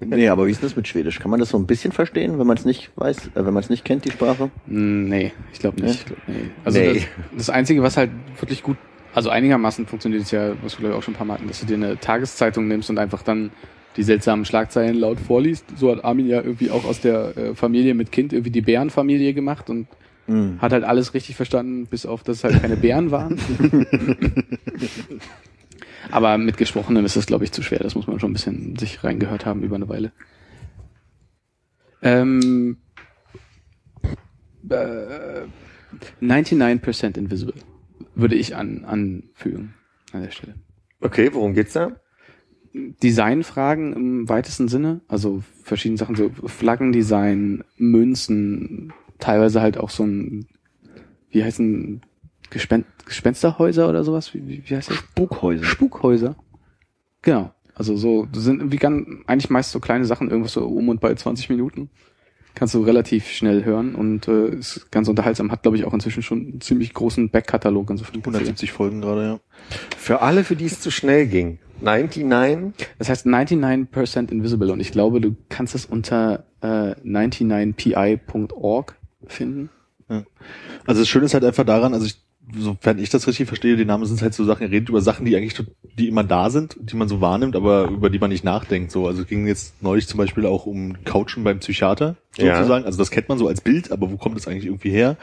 Nee, 0.00 0.28
aber 0.28 0.46
wie 0.46 0.50
ist 0.50 0.62
das 0.62 0.76
mit 0.76 0.86
Schwedisch? 0.86 1.18
Kann 1.20 1.30
man 1.30 1.40
das 1.40 1.48
so 1.48 1.58
ein 1.58 1.66
bisschen 1.66 1.90
verstehen, 1.90 2.38
wenn 2.38 2.46
man 2.46 2.56
es 2.56 2.64
nicht 2.64 2.90
weiß, 2.96 3.28
äh, 3.28 3.30
wenn 3.34 3.54
man 3.54 3.62
es 3.62 3.70
nicht 3.70 3.84
kennt, 3.84 4.04
die 4.04 4.10
Sprache? 4.10 4.50
Hm, 4.68 5.08
Nee, 5.08 5.32
ich 5.52 5.58
glaube 5.60 5.82
nicht. 5.82 6.06
Glaub, 6.06 6.18
nee. 6.28 6.34
Also 6.64 6.78
Nee. 6.78 6.94
Das, 6.94 7.02
das 7.38 7.50
Einzige, 7.50 7.82
was 7.82 7.96
halt 7.96 8.10
wirklich 8.38 8.62
gut, 8.62 8.76
also 9.14 9.30
einigermaßen 9.30 9.86
funktioniert, 9.86 10.22
ist 10.22 10.30
ja, 10.32 10.52
was 10.62 10.74
wir 10.74 10.80
glaube 10.80 10.94
ich 10.94 10.98
auch 10.98 11.02
schon 11.02 11.14
ein 11.14 11.16
paar 11.16 11.26
Mal 11.26 11.34
hatten, 11.34 11.48
dass 11.48 11.60
du 11.60 11.66
dir 11.66 11.74
eine 11.74 11.98
Tageszeitung 11.98 12.68
nimmst 12.68 12.90
und 12.90 12.98
einfach 12.98 13.22
dann 13.22 13.50
die 13.96 14.02
seltsamen 14.02 14.44
Schlagzeilen 14.44 14.96
laut 14.96 15.18
vorliest. 15.18 15.64
So 15.78 15.90
hat 15.90 16.04
Armin 16.04 16.26
ja 16.28 16.42
irgendwie 16.42 16.70
auch 16.70 16.84
aus 16.84 17.00
der 17.00 17.36
äh, 17.36 17.54
Familie 17.54 17.94
mit 17.94 18.12
Kind 18.12 18.32
irgendwie 18.32 18.50
die 18.50 18.60
Bärenfamilie 18.62 19.32
gemacht 19.34 19.70
und 19.70 19.86
Hm. 20.26 20.56
hat 20.58 20.72
halt 20.72 20.84
alles 20.84 21.12
richtig 21.12 21.36
verstanden, 21.36 21.86
bis 21.86 22.06
auf, 22.06 22.22
dass 22.22 22.38
es 22.38 22.44
halt 22.44 22.62
keine 22.62 22.78
Bären 22.78 23.10
waren. 23.10 23.38
Aber 26.10 26.38
mit 26.38 26.56
Gesprochenen 26.56 27.04
ist 27.04 27.16
das, 27.16 27.26
glaube 27.26 27.44
ich, 27.44 27.52
zu 27.52 27.62
schwer. 27.62 27.80
Das 27.80 27.94
muss 27.94 28.06
man 28.06 28.20
schon 28.20 28.30
ein 28.30 28.34
bisschen 28.34 28.76
sich 28.76 29.02
reingehört 29.04 29.46
haben 29.46 29.62
über 29.62 29.76
eine 29.76 29.88
Weile. 29.88 30.12
Ähm, 32.02 32.76
äh, 34.68 35.42
99% 36.20 37.16
Invisible 37.16 37.54
würde 38.14 38.34
ich 38.34 38.54
an, 38.56 38.84
anfügen 38.84 39.74
an 40.12 40.22
der 40.22 40.30
Stelle. 40.30 40.54
Okay, 41.00 41.30
worum 41.32 41.54
geht's 41.54 41.72
da? 41.72 41.96
Designfragen 42.74 43.92
im 43.92 44.28
weitesten 44.28 44.68
Sinne, 44.68 45.00
also 45.06 45.42
verschiedene 45.62 45.98
Sachen, 45.98 46.16
so 46.16 46.30
Flaggendesign, 46.46 47.62
Münzen, 47.76 48.92
teilweise 49.18 49.60
halt 49.60 49.78
auch 49.78 49.90
so 49.90 50.04
ein, 50.04 50.46
wie 51.30 51.44
heißen 51.44 52.02
Gespen 52.50 52.84
Gespensterhäuser 53.04 53.88
oder 53.88 54.04
sowas? 54.04 54.32
Wie, 54.34 54.62
wie, 54.66 54.76
heißt 54.76 54.90
das? 54.90 54.96
Spukhäuser. 54.96 55.64
Spukhäuser. 55.64 56.36
Genau. 57.22 57.52
Also 57.74 57.96
so, 57.96 58.26
das 58.30 58.44
sind 58.44 58.70
wie 58.72 58.76
ganz, 58.76 59.06
eigentlich 59.26 59.50
meist 59.50 59.72
so 59.72 59.80
kleine 59.80 60.04
Sachen, 60.04 60.30
irgendwas 60.30 60.52
so 60.52 60.64
um 60.64 60.88
und 60.88 61.00
bei 61.00 61.14
20 61.14 61.50
Minuten. 61.50 61.90
Kannst 62.54 62.72
du 62.74 62.82
relativ 62.82 63.28
schnell 63.28 63.64
hören 63.64 63.96
und 63.96 64.28
äh, 64.28 64.50
ist 64.50 64.92
ganz 64.92 65.08
unterhaltsam. 65.08 65.50
Hat, 65.50 65.62
glaube 65.62 65.76
ich, 65.76 65.84
auch 65.84 65.92
inzwischen 65.92 66.22
schon 66.22 66.40
einen 66.40 66.60
ziemlich 66.60 66.94
großen 66.94 67.28
Backkatalog. 67.30 67.90
Insofern 67.90 68.20
170 68.20 68.70
Folgen 68.70 69.00
gerade, 69.00 69.24
ja. 69.24 69.40
Für 69.96 70.22
alle, 70.22 70.44
für 70.44 70.54
die 70.54 70.66
es 70.66 70.80
zu 70.80 70.92
schnell 70.92 71.26
ging. 71.26 71.58
99? 71.80 72.88
Das 72.98 73.08
heißt 73.08 73.26
99% 73.26 74.30
Invisible 74.30 74.70
und 74.70 74.78
ich 74.78 74.92
glaube, 74.92 75.20
du 75.20 75.34
kannst 75.48 75.74
es 75.74 75.84
unter 75.84 76.44
äh, 76.62 76.94
99pi.org 77.04 78.96
finden. 79.26 79.70
Also 80.86 81.00
das 81.00 81.08
Schöne 81.08 81.24
ist 81.24 81.34
halt 81.34 81.44
einfach 81.44 81.64
daran, 81.64 81.94
also 81.94 82.06
ich, 82.06 82.22
sofern 82.56 82.98
ich 82.98 83.08
das 83.10 83.26
richtig 83.26 83.46
verstehe, 83.48 83.76
die 83.76 83.84
Namen 83.84 84.04
sind 84.06 84.20
halt 84.20 84.34
so 84.34 84.44
Sachen, 84.44 84.64
er 84.64 84.70
redet 84.70 84.88
über 84.90 85.00
Sachen, 85.00 85.24
die 85.24 85.36
eigentlich, 85.36 85.54
die 85.98 86.08
immer 86.08 86.24
da 86.24 86.50
sind, 86.50 86.76
die 86.80 86.96
man 86.96 87.08
so 87.08 87.20
wahrnimmt, 87.20 87.56
aber 87.56 87.88
über 87.88 88.10
die 88.10 88.18
man 88.18 88.30
nicht 88.30 88.44
nachdenkt. 88.44 88.90
So, 88.90 89.06
also 89.06 89.22
es 89.22 89.28
ging 89.28 89.46
jetzt 89.46 89.82
neulich 89.82 90.06
zum 90.06 90.18
Beispiel 90.18 90.46
auch 90.46 90.66
um 90.66 91.02
Couchen 91.04 91.44
beim 91.44 91.60
Psychiater, 91.60 92.16
Ja. 92.36 92.56
sozusagen. 92.56 92.84
Also 92.84 92.98
das 92.98 93.10
kennt 93.10 93.28
man 93.28 93.38
so 93.38 93.48
als 93.48 93.60
Bild, 93.60 93.90
aber 93.92 94.10
wo 94.10 94.16
kommt 94.16 94.36
das 94.36 94.46
eigentlich 94.46 94.66
irgendwie 94.66 94.90
her? 94.90 95.16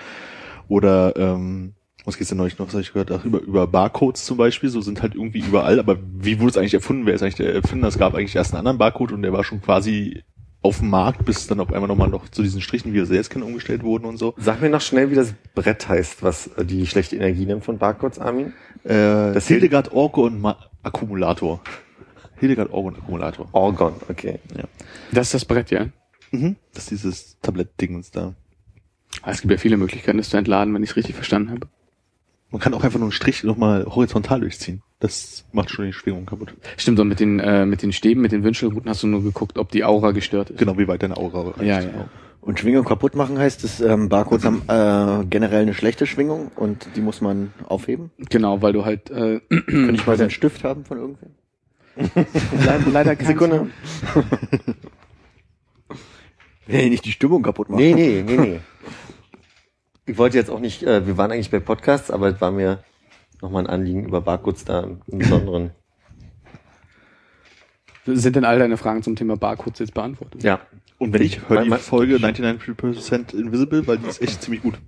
Oder 0.68 1.16
ähm, 1.16 1.74
was 2.06 2.18
geht's 2.18 2.30
denn 2.30 2.38
neulich 2.38 2.58
noch, 2.58 2.68
was 2.68 2.74
hab 2.74 2.82
ich 2.82 2.94
gehört? 2.94 3.12
Ach, 3.12 3.24
über, 3.26 3.40
über 3.42 3.68
Barcodes 3.68 4.26
zum 4.26 4.38
Beispiel, 4.38 4.70
so 4.70 4.82
sind 4.82 5.02
halt 5.04 5.14
irgendwie 5.14 5.40
überall, 5.40 5.80
aber 5.80 5.98
wie 6.20 6.40
wurde 6.40 6.50
es 6.52 6.58
eigentlich 6.58 6.74
erfunden? 6.74 7.06
Wer 7.06 7.14
ist 7.14 7.22
eigentlich 7.22 7.36
der 7.36 7.54
Erfinder? 7.54 7.88
Es 7.88 8.00
gab 8.00 8.16
eigentlich 8.16 8.36
erst 8.36 8.54
einen 8.54 8.60
anderen 8.60 8.78
Barcode 8.80 9.12
und 9.12 9.22
der 9.22 9.34
war 9.34 9.44
schon 9.44 9.62
quasi 9.62 10.24
auf 10.64 10.80
dem 10.80 10.90
Markt, 10.90 11.26
bis 11.26 11.48
dann 11.48 11.60
auf 11.60 11.74
einmal 11.74 11.88
nochmal 11.88 12.08
noch 12.10 12.30
zu 12.30 12.44
diesen 12.44 12.62
Strichen, 12.62 12.92
wie 12.92 12.98
wir 12.98 13.06
sie 13.08 13.16
jetzt 13.16 13.30
kennen, 13.32 13.44
umgestellt 13.44 13.84
wurden 13.84 14.06
und 14.06 14.18
so. 14.18 14.34
Sag 14.38 14.62
mir 14.62 14.70
noch 14.70 14.82
schnell, 14.82 15.10
wie 15.10 15.16
das 15.16 15.34
Brett 15.56 15.88
heißt, 15.90 16.22
was 16.22 16.48
äh, 16.58 16.66
die 16.66 16.86
schlechte 16.86 17.16
Energie 17.16 17.46
nimmt 17.46 17.66
von 17.66 17.78
Barcodes, 17.80 18.20
Armin. 18.20 18.54
Äh, 18.84 18.90
Das 19.34 19.48
Hildegard 19.48 19.92
Orgon 19.92 20.40
Ma 20.40 20.58
Akkumulator. 20.84 21.62
Hildegard 22.38 22.72
Orgon 22.72 22.96
Akkumulator. 22.96 23.48
Orgon, 23.54 23.94
okay. 24.10 24.40
Das 25.12 25.28
ist 25.28 25.34
das 25.34 25.46
Brett, 25.46 25.72
ja. 25.72 25.88
Mhm. 26.32 26.56
Das 26.74 26.84
ist 26.84 26.92
dieses 26.92 27.40
Tablettdingens 27.42 28.12
da. 28.12 28.36
Ah, 29.24 29.32
Es 29.32 29.42
gibt 29.42 29.52
ja 29.52 29.58
viele 29.58 29.78
Möglichkeiten, 29.78 30.18
das 30.20 30.30
zu 30.30 30.38
entladen, 30.38 30.74
wenn 30.74 30.84
ich 30.84 30.92
es 30.92 30.96
richtig 30.96 31.16
verstanden 31.16 31.52
habe. 31.52 31.68
Man 32.52 32.60
kann 32.60 32.74
auch 32.74 32.84
einfach 32.84 33.00
nur 33.00 33.08
einen 33.08 33.14
Strich 33.14 33.44
nochmal 33.44 33.86
horizontal 33.86 34.42
durchziehen. 34.42 34.82
Das 35.00 35.46
macht 35.52 35.72
schon 35.72 35.86
die 35.86 35.94
Schwingung 35.94 36.26
kaputt. 36.26 36.54
Stimmt, 36.78 37.00
und 37.00 37.08
mit 37.08 37.20
den, 37.20 37.40
äh, 37.40 37.66
mit 37.66 37.82
den 37.82 37.94
Stäben, 37.94 38.22
mit 38.22 38.32
den 38.32 38.44
Wünschelruten 38.44 38.90
hast 38.90 39.04
du 39.04 39.08
nur 39.08 39.24
geguckt, 39.24 39.58
ob 39.58 39.72
die 39.72 39.84
Aura 39.84 40.12
gestört 40.12 40.52
ist. 40.52 40.60
Genau 40.60 40.78
wie 40.78 40.88
weit 40.88 41.02
deine 41.02 41.18
Aura 41.18 41.52
reicht. 41.52 41.62
Ja, 41.62 41.80
ja. 41.80 42.10
Und 42.42 42.60
Schwingung 42.60 42.84
kaputt 42.86 43.16
machen 43.16 43.38
heißt, 43.38 43.64
dass 43.64 43.82
ähm, 43.82 44.10
Barcodes 44.10 44.46
haben 44.46 44.64
äh, 44.68 45.26
generell 45.30 45.62
eine 45.62 45.76
schlechte 45.76 46.08
Schwingung 46.08 46.52
und 46.56 46.88
die 46.96 47.02
muss 47.02 47.22
man 47.22 47.54
aufheben. 47.68 48.10
Genau, 48.30 48.62
weil 48.62 48.74
du 48.74 48.84
halt 48.84 49.12
äh, 49.12 49.40
Könnte 49.48 49.94
ich 49.94 50.08
mal 50.08 50.18
so 50.18 50.24
einen 50.24 50.32
Stift 50.32 50.64
haben 50.64 50.84
von 50.84 50.98
irgendwem? 50.98 51.30
leider, 52.66 52.90
leider 52.92 53.16
kein 53.16 53.28
Sekunde. 53.28 53.68
Nee, 56.68 56.90
nicht 56.90 57.06
die 57.06 57.12
Stimmung 57.12 57.44
kaputt 57.44 57.70
machen. 57.70 57.80
Nee, 57.80 57.94
nee, 57.94 58.24
nee, 58.26 58.38
nee. 58.38 58.60
Ich 60.12 60.18
wollte 60.18 60.38
jetzt 60.38 60.50
auch 60.50 60.60
nicht, 60.60 60.84
äh, 60.84 61.08
wir 61.08 61.16
waren 61.18 61.32
eigentlich 61.32 61.52
bei 61.52 61.62
Podcasts, 61.62 62.12
aber 62.12 62.28
es 62.28 62.42
war 62.42 62.52
mir 62.52 62.84
nochmal 63.42 63.64
ein 63.64 63.70
Anliegen 63.70 64.04
über 64.06 64.20
Barcodes 64.20 64.66
da 64.66 64.82
im 65.08 65.18
Besonderen. 65.20 65.72
Sind 68.06 68.36
denn 68.36 68.44
all 68.44 68.60
deine 68.60 68.76
Fragen 68.76 69.04
zum 69.04 69.16
Thema 69.16 69.38
Barcodes 69.38 69.80
jetzt 69.80 69.94
beantwortet? 69.94 70.44
Ja. 70.44 70.60
Und 70.98 71.14
wenn 71.14 71.22
ich 71.22 71.48
höre 71.48 71.64
die 71.64 71.70
Folge 71.72 72.18
99% 72.18 73.34
Invisible, 73.34 73.88
weil 73.88 74.00
die 74.00 74.08
ist 74.08 74.22
echt 74.22 74.42
ziemlich 74.44 74.62
gut. 74.64 74.80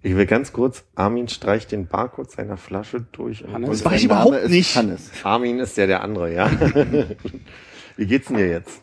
Ich 0.00 0.16
will 0.16 0.24
ganz 0.24 0.52
kurz, 0.54 0.84
Armin 0.94 1.28
streicht 1.28 1.70
den 1.72 1.86
Barcode 1.86 2.30
seiner 2.30 2.56
Flasche 2.56 3.02
durch. 3.12 3.44
Hannes? 3.44 3.68
und- 3.68 3.74
Das 3.74 3.84
mach 3.84 3.92
ich 3.92 4.04
überhaupt 4.04 4.34
ist 4.36 4.50
nicht. 4.50 4.74
Hannes. 4.76 5.10
Armin 5.24 5.58
ist 5.58 5.76
ja 5.76 5.86
der 5.86 6.02
andere, 6.02 6.32
ja. 6.32 6.50
Wie 7.98 8.06
geht's 8.06 8.28
denn 8.28 8.38
dir 8.38 8.48
jetzt? 8.48 8.80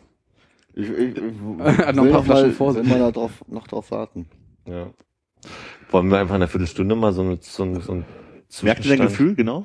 Ich, 0.74 0.88
ich, 0.88 1.16
ich 1.16 1.16
noch 1.40 1.58
ein 1.58 1.76
will 1.76 1.84
paar 1.84 1.92
noch 1.94 2.24
Flaschen 2.24 2.52
vor 2.52 2.72
sich. 2.72 2.86
mal 2.86 3.00
da 3.00 3.10
drauf, 3.10 3.32
noch 3.48 3.66
drauf 3.66 3.90
warten. 3.90 4.26
Ja. 4.66 4.90
Wollen 5.90 6.08
wir 6.10 6.18
einfach 6.18 6.34
in 6.36 6.42
einer 6.42 6.48
Viertelstunde 6.48 6.94
mal 6.94 7.12
so, 7.12 7.22
eine, 7.22 7.38
so, 7.40 7.64
ein- 7.64 7.80
so 7.80 7.92
ein 7.92 8.04
Merkt 8.62 8.84
ihr 8.84 8.96
dein 8.96 9.06
Gefühl, 9.06 9.34
genau? 9.34 9.64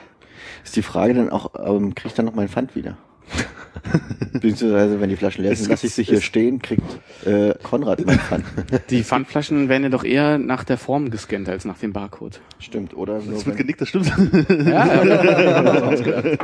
Ist 0.63 0.75
die 0.75 0.81
Frage 0.81 1.13
dann 1.13 1.29
auch, 1.29 1.51
ähm, 1.63 1.93
krieg 1.95 2.07
ich 2.07 2.13
dann 2.13 2.25
noch 2.25 2.35
meinen 2.35 2.49
Pfand 2.49 2.75
wieder? 2.75 2.97
Beziehungsweise, 4.33 4.99
wenn 5.01 5.09
die 5.09 5.15
Flaschen 5.15 5.43
leer 5.43 5.55
sind, 5.55 5.69
lasse 5.69 5.87
ich 5.87 5.93
sie 5.93 6.03
hier 6.03 6.21
stehen, 6.21 6.61
kriegt 6.61 6.83
äh, 7.25 7.53
Konrad 7.63 8.05
meinen 8.05 8.19
Pfand. 8.19 8.45
Die 8.89 9.03
Pfandflaschen 9.03 9.69
werden 9.69 9.83
ja 9.83 9.89
doch 9.89 10.03
eher 10.03 10.37
nach 10.37 10.63
der 10.63 10.77
Form 10.77 11.09
gescannt 11.09 11.49
als 11.49 11.65
nach 11.65 11.77
dem 11.79 11.93
Barcode. 11.93 12.39
Stimmt, 12.59 12.95
oder? 12.95 13.17
Es 13.17 13.45
wird 13.45 13.57
genickt, 13.57 13.81
das 13.81 13.89
stimmt. 13.89 14.11
Ja, 14.49 15.03
ja. 15.03 16.21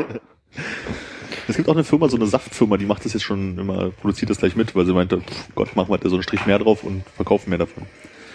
Es 1.48 1.56
gibt 1.58 1.68
auch 1.70 1.74
eine 1.74 1.84
Firma, 1.84 2.08
so 2.08 2.16
eine 2.18 2.28
Saftfirma, 2.28 2.78
die 2.78 2.86
macht 2.86 3.04
das 3.04 3.14
jetzt 3.14 3.24
schon 3.24 3.58
immer, 3.58 3.90
produziert 3.90 4.30
das 4.30 4.38
gleich 4.38 4.56
mit, 4.56 4.76
weil 4.76 4.86
sie 4.86 4.94
meinte, 4.94 5.20
pff, 5.22 5.50
Gott, 5.56 5.76
machen 5.76 5.90
wir 5.90 5.98
da 5.98 6.08
so 6.08 6.16
einen 6.16 6.24
Strich 6.24 6.46
mehr 6.46 6.60
drauf 6.60 6.84
und 6.84 7.04
verkaufen 7.16 7.50
mehr 7.50 7.60
davon. 7.60 7.84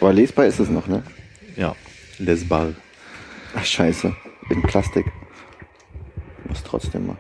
Aber 0.01 0.13
lesbar 0.13 0.47
ist 0.47 0.59
es 0.61 0.69
noch, 0.69 0.87
ne? 0.87 1.03
Ja, 1.57 1.75
lesbar. 2.19 2.69
Ach, 3.55 3.65
scheiße. 3.65 4.15
In 4.51 4.63
Plastik. 4.63 5.07
Muss 6.49 6.63
trotzdem 6.63 7.07
mal. 7.09 7.17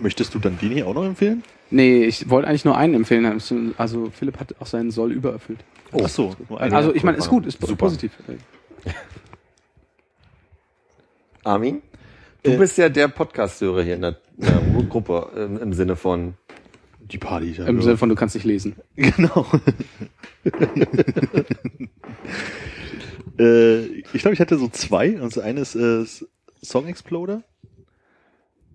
Möchtest 0.00 0.34
du 0.34 0.38
dann 0.38 0.58
den 0.58 0.72
hier 0.72 0.86
auch 0.86 0.94
noch 0.94 1.04
empfehlen? 1.04 1.42
Nee, 1.70 2.04
ich 2.04 2.30
wollte 2.30 2.48
eigentlich 2.48 2.64
nur 2.64 2.76
einen 2.76 2.94
empfehlen. 2.94 3.74
Also 3.76 4.10
Philipp 4.10 4.38
hat 4.38 4.54
auch 4.60 4.66
seinen 4.66 4.90
Soll 4.90 5.12
übererfüllt. 5.12 5.64
Oh. 5.92 6.02
Ach 6.04 6.08
so, 6.08 6.36
nur 6.48 6.60
einen. 6.60 6.74
Also 6.74 6.94
ich 6.94 7.02
meine, 7.02 7.18
ist 7.18 7.28
gut, 7.28 7.46
ist 7.46 7.60
Super. 7.60 7.76
positiv. 7.86 8.12
Armin? 11.44 11.82
Du 12.42 12.52
Äh. 12.52 12.56
bist 12.56 12.78
ja 12.78 12.88
der 12.88 13.08
Podcast-Hörer 13.08 13.82
hier 13.82 13.94
in 13.94 14.02
der, 14.02 14.16
in 14.38 14.46
der 14.46 14.84
Gruppe 14.88 15.30
im, 15.36 15.58
im 15.58 15.72
Sinne 15.72 15.96
von 15.96 16.34
die 17.10 17.18
Party. 17.18 17.52
Ja, 17.52 17.66
Im 17.66 17.82
Sinne 17.82 17.96
von, 17.96 18.08
du 18.08 18.14
kannst 18.14 18.34
nicht 18.34 18.44
lesen. 18.44 18.76
Genau. 18.96 19.46
äh, 23.38 23.84
ich 23.84 24.20
glaube, 24.20 24.34
ich 24.34 24.40
hatte 24.40 24.58
so 24.58 24.68
zwei. 24.68 25.20
Also 25.20 25.40
eine 25.40 25.60
ist 25.60 25.74
äh, 25.74 26.04
Song 26.62 26.86
Exploder. 26.86 27.42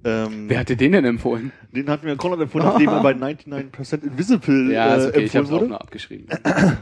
Ähm, 0.04 0.50
Wer 0.50 0.60
hat 0.60 0.70
dir 0.70 0.78
den 0.78 0.94
denn 0.94 1.06
empfohlen? 1.06 1.52
den 1.72 1.88
hatten 1.90 2.08
wir 2.08 2.16
Konrad 2.16 2.42
empfohlen, 2.42 2.66
nachdem 2.66 2.90
er 2.90 3.04
bei 3.04 3.12
99% 3.12 4.04
Invisible 4.04 4.74
Ja, 4.74 4.96
ist 4.96 5.06
äh, 5.06 5.10
okay, 5.10 5.24
ich 5.26 5.36
empfohlen 5.36 5.38
habe 5.46 5.48
auch 5.48 5.52
wurde. 5.60 5.68
nur 5.70 5.82
abgeschrieben. 5.82 6.28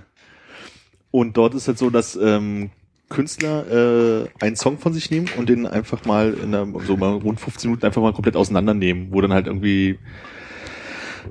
Und 1.11 1.35
dort 1.35 1.55
ist 1.55 1.67
es 1.67 1.79
so, 1.79 1.89
dass 1.89 2.15
ähm, 2.15 2.69
Künstler 3.09 4.23
äh, 4.23 4.27
einen 4.39 4.55
Song 4.55 4.77
von 4.77 4.93
sich 4.93 5.09
nehmen 5.09 5.27
und 5.35 5.49
den 5.49 5.65
einfach 5.65 6.05
mal 6.05 6.35
in 6.35 6.53
einer, 6.53 6.67
so 6.85 6.95
mal 6.95 7.13
rund 7.13 7.39
15 7.39 7.71
Minuten 7.71 7.85
einfach 7.85 8.01
mal 8.01 8.13
komplett 8.13 8.35
auseinandernehmen, 8.35 9.07
wo 9.11 9.19
dann 9.19 9.33
halt 9.33 9.47
irgendwie, 9.47 9.97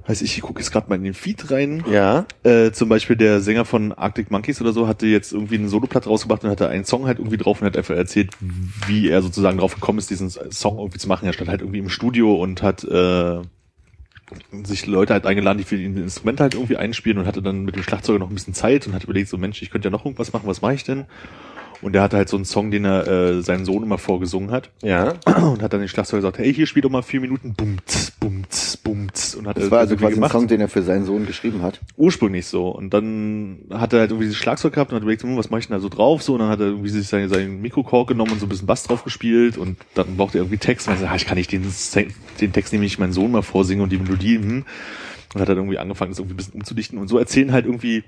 weiß 0.06 0.22
ich, 0.22 0.36
ich 0.36 0.42
gucke 0.42 0.60
jetzt 0.60 0.70
gerade 0.70 0.88
mal 0.88 0.96
in 0.96 1.04
den 1.04 1.14
Feed 1.14 1.50
rein. 1.50 1.84
Ja. 1.90 2.26
Äh, 2.42 2.72
zum 2.72 2.88
Beispiel 2.88 3.16
der 3.16 3.40
Sänger 3.40 3.64
von 3.64 3.92
Arctic 3.92 4.30
Monkeys 4.30 4.60
oder 4.60 4.72
so 4.72 4.88
hatte 4.88 5.06
jetzt 5.06 5.32
irgendwie 5.32 5.56
einen 5.56 5.68
Soloplatte 5.68 6.08
rausgebracht 6.08 6.44
und 6.44 6.50
hatte 6.50 6.68
einen 6.68 6.84
Song 6.84 7.06
halt 7.06 7.18
irgendwie 7.18 7.36
drauf 7.36 7.60
und 7.60 7.66
hat 7.66 7.76
einfach 7.76 7.94
erzählt, 7.94 8.30
wie 8.86 9.08
er 9.08 9.22
sozusagen 9.22 9.58
drauf 9.58 9.74
gekommen 9.74 9.98
ist, 9.98 10.10
diesen 10.10 10.30
Song 10.30 10.78
irgendwie 10.78 10.98
zu 10.98 11.08
machen. 11.08 11.26
Er 11.26 11.32
stand 11.32 11.50
halt 11.50 11.60
irgendwie 11.60 11.78
im 11.78 11.88
Studio 11.88 12.34
und 12.34 12.62
hat 12.62 12.84
äh, 12.84 13.40
sich 14.64 14.86
Leute 14.86 15.12
halt 15.12 15.26
eingeladen, 15.26 15.58
die 15.58 15.64
für 15.64 15.76
ihn 15.76 15.96
Instrumente 15.96 16.42
halt 16.42 16.54
irgendwie 16.54 16.76
einspielen 16.76 17.18
und 17.18 17.26
hatte 17.26 17.42
dann 17.42 17.64
mit 17.64 17.76
dem 17.76 17.82
Schlagzeuger 17.82 18.18
noch 18.18 18.30
ein 18.30 18.34
bisschen 18.34 18.54
Zeit 18.54 18.86
und 18.86 18.94
hat 18.94 19.04
überlegt, 19.04 19.28
so 19.28 19.38
Mensch, 19.38 19.62
ich 19.62 19.70
könnte 19.70 19.88
ja 19.88 19.90
noch 19.90 20.04
irgendwas 20.04 20.32
machen, 20.32 20.46
was 20.46 20.62
mache 20.62 20.74
ich 20.74 20.84
denn? 20.84 21.06
Und 21.80 21.94
er 21.94 22.02
hatte 22.02 22.16
halt 22.16 22.28
so 22.28 22.36
einen 22.36 22.44
Song, 22.44 22.70
den 22.70 22.84
er 22.84 23.06
äh, 23.06 23.42
seinen 23.42 23.64
Sohn 23.64 23.82
immer 23.82 23.98
vorgesungen 23.98 24.50
hat 24.50 24.70
Ja. 24.82 25.14
und 25.26 25.62
hat 25.62 25.72
dann 25.72 25.80
den 25.80 25.88
Schlagzeuger 25.88 26.20
gesagt, 26.20 26.38
hey, 26.38 26.52
hier 26.52 26.66
spiel 26.66 26.82
doch 26.82 26.90
mal 26.90 27.02
vier 27.02 27.20
Minuten, 27.20 27.54
bumts, 27.54 28.12
bumts, 28.12 28.76
bumts 28.76 29.34
und 29.34 29.46
hat 29.46 29.56
Das 29.56 29.70
war 29.70 29.80
also 29.80 29.96
quasi 29.96 30.22
ein 30.22 30.30
Song, 30.30 30.48
den 30.48 30.60
er 30.60 30.68
für 30.68 30.82
seinen 30.82 31.04
Sohn 31.04 31.26
geschrieben 31.26 31.62
hat. 31.62 31.80
ursprünglich 31.96 32.46
so. 32.46 32.68
Und 32.68 32.92
dann 32.94 33.58
hat 33.70 33.92
er 33.92 34.00
halt 34.00 34.10
irgendwie 34.10 34.26
dieses 34.26 34.38
Schlagzeug 34.38 34.72
gehabt 34.74 34.90
und 34.92 34.96
hat 34.96 35.02
überlegt, 35.02 35.22
hm, 35.22 35.36
was 35.36 35.50
mache 35.50 35.60
ich 35.60 35.66
denn 35.68 35.76
da 35.76 35.80
so 35.80 35.88
drauf? 35.88 36.22
So, 36.22 36.34
und 36.34 36.40
dann 36.40 36.48
hat 36.48 36.60
er 36.60 36.66
irgendwie 36.66 36.88
sich 36.88 37.06
seinen, 37.06 37.28
seinen 37.28 37.60
Mikrokork 37.60 38.08
genommen 38.08 38.32
und 38.32 38.40
so 38.40 38.46
ein 38.46 38.48
bisschen 38.48 38.66
Bass 38.66 38.84
drauf 38.84 39.04
gespielt 39.04 39.56
und 39.56 39.78
dann 39.94 40.16
brauchte 40.16 40.38
er 40.38 40.42
irgendwie 40.42 40.58
Text. 40.58 40.88
Und 40.88 40.94
er 40.94 41.00
sagt, 41.00 41.12
ah, 41.12 41.16
ich 41.16 41.26
kann 41.26 41.36
nicht 41.36 41.52
den, 41.52 41.66
den 42.40 42.52
Text 42.52 42.72
nämlich 42.72 42.98
meinen 42.98 43.12
Sohn 43.12 43.30
mal 43.30 43.42
vorsingen 43.42 43.82
und 43.82 43.90
die 43.90 43.98
Melodie, 43.98 44.36
hm. 44.36 44.64
Und 45.34 45.42
hat 45.42 45.48
dann 45.48 45.58
irgendwie 45.58 45.78
angefangen, 45.78 46.10
das 46.10 46.18
irgendwie 46.18 46.34
ein 46.34 46.38
bisschen 46.38 46.54
umzudichten. 46.54 46.98
Und 46.98 47.08
so 47.08 47.18
erzählen 47.18 47.52
halt 47.52 47.66
irgendwie 47.66 48.02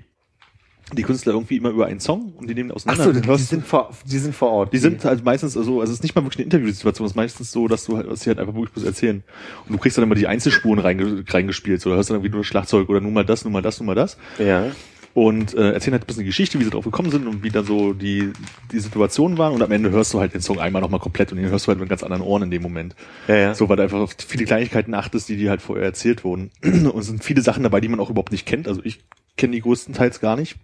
die 0.97 1.03
Künstler 1.03 1.33
irgendwie 1.33 1.57
immer 1.57 1.69
über 1.69 1.85
einen 1.85 1.99
Song 1.99 2.33
und 2.37 2.49
die 2.49 2.53
nehmen 2.53 2.71
Ach 2.71 2.75
auseinander. 2.75 3.03
so, 3.05 3.11
Du 3.13 3.21
die, 3.21 3.27
hörst- 3.27 3.49
sind 3.49 3.65
vor, 3.65 3.91
die 4.05 4.17
sind 4.17 4.35
vor 4.35 4.49
Ort. 4.51 4.73
die 4.73 4.77
sind 4.77 5.03
halt 5.05 5.23
meistens, 5.23 5.55
also, 5.57 5.79
also 5.81 5.91
es 5.91 5.99
ist 5.99 6.03
nicht 6.03 6.15
mal 6.15 6.23
wirklich 6.23 6.39
eine 6.39 6.45
Interviewsituation, 6.45 7.05
es 7.05 7.11
ist 7.11 7.15
meistens 7.15 7.51
so, 7.51 7.67
dass 7.67 7.85
du 7.85 7.97
halt, 7.97 8.09
dass 8.09 8.21
sie 8.21 8.29
halt 8.29 8.39
einfach 8.39 8.53
wirklich 8.53 8.73
bloß 8.73 8.85
erzählen. 8.85 9.23
Und 9.67 9.73
du 9.73 9.77
kriegst 9.77 9.97
dann 9.97 10.03
immer 10.03 10.15
die 10.15 10.27
Einzelspuren 10.27 10.79
reinge, 10.79 11.23
reingespielt, 11.27 11.81
so, 11.81 11.89
da 11.89 11.95
hörst 11.95 12.09
du 12.09 12.13
dann 12.13 12.21
irgendwie 12.21 12.35
nur 12.35 12.43
Schlagzeug 12.43 12.89
oder 12.89 13.01
nur 13.01 13.11
mal 13.11 13.25
das, 13.25 13.43
nur 13.43 13.51
mal 13.51 13.61
das, 13.61 13.79
nur 13.79 13.87
mal 13.87 13.95
das. 13.95 14.17
Ja. 14.39 14.65
Und 15.13 15.53
äh, 15.55 15.73
erzählen 15.73 15.95
halt 15.95 16.03
ein 16.03 16.07
bisschen 16.07 16.21
die 16.21 16.27
Geschichte, 16.27 16.57
wie 16.57 16.63
sie 16.63 16.69
drauf 16.69 16.85
gekommen 16.85 17.11
sind 17.11 17.27
und 17.27 17.43
wie 17.43 17.49
dann 17.49 17.65
so 17.65 17.91
die, 17.91 18.31
die 18.71 18.79
Situationen 18.79 19.37
waren. 19.37 19.51
Und 19.53 19.61
am 19.61 19.69
Ende 19.69 19.89
hörst 19.91 20.13
du 20.13 20.21
halt 20.21 20.33
den 20.33 20.39
Song 20.39 20.57
einmal 20.57 20.81
nochmal 20.81 21.01
komplett 21.01 21.33
und 21.33 21.37
den 21.37 21.49
hörst 21.49 21.67
du 21.67 21.67
halt 21.67 21.81
mit 21.81 21.89
ganz 21.89 22.01
anderen 22.01 22.23
Ohren 22.23 22.43
in 22.43 22.49
dem 22.51 22.61
Moment. 22.61 22.95
Ja, 23.27 23.35
ja. 23.35 23.53
So, 23.53 23.67
weil 23.67 23.75
du 23.75 23.83
einfach 23.83 23.99
auf 23.99 24.15
viele 24.25 24.45
Kleinigkeiten 24.45 24.93
achtest, 24.93 25.27
die 25.27 25.35
dir 25.35 25.49
halt 25.49 25.61
vorher 25.61 25.83
erzählt 25.83 26.23
wurden. 26.23 26.49
Und 26.63 26.97
es 26.97 27.07
sind 27.07 27.25
viele 27.25 27.41
Sachen 27.41 27.63
dabei, 27.63 27.81
die 27.81 27.89
man 27.89 27.99
auch 27.99 28.09
überhaupt 28.09 28.31
nicht 28.31 28.45
kennt. 28.45 28.69
Also 28.69 28.79
ich 28.85 29.01
kenne 29.35 29.51
die 29.51 29.59
größtenteils 29.61 30.21
gar 30.21 30.37
nicht. 30.37 30.55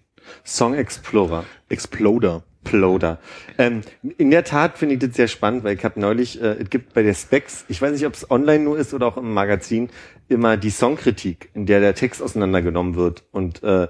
Song 0.43 0.73
Explorer. 0.73 1.45
Exploder. 1.69 2.43
Ploder. 2.67 3.19
Ähm, 3.57 3.81
in 4.17 4.29
der 4.29 4.43
Tat 4.43 4.77
finde 4.77 4.95
ich 4.95 4.99
das 4.99 5.15
sehr 5.15 5.27
spannend, 5.27 5.63
weil 5.63 5.77
ich 5.77 5.85
habe 5.85 5.99
neulich, 5.99 6.41
äh, 6.41 6.57
es 6.59 6.69
gibt 6.69 6.93
bei 6.93 7.01
der 7.01 7.13
Specs, 7.13 7.65
ich 7.69 7.81
weiß 7.81 7.93
nicht, 7.93 8.05
ob 8.05 8.13
es 8.13 8.29
online 8.29 8.63
nur 8.63 8.77
ist 8.77 8.93
oder 8.93 9.07
auch 9.07 9.17
im 9.17 9.33
Magazin, 9.33 9.89
immer 10.27 10.57
die 10.57 10.69
Songkritik, 10.69 11.49
in 11.53 11.65
der 11.65 11.79
der 11.79 11.95
Text 11.95 12.21
auseinandergenommen 12.21 12.95
wird. 12.95 13.23
Und 13.31 13.63
äh, 13.63 13.87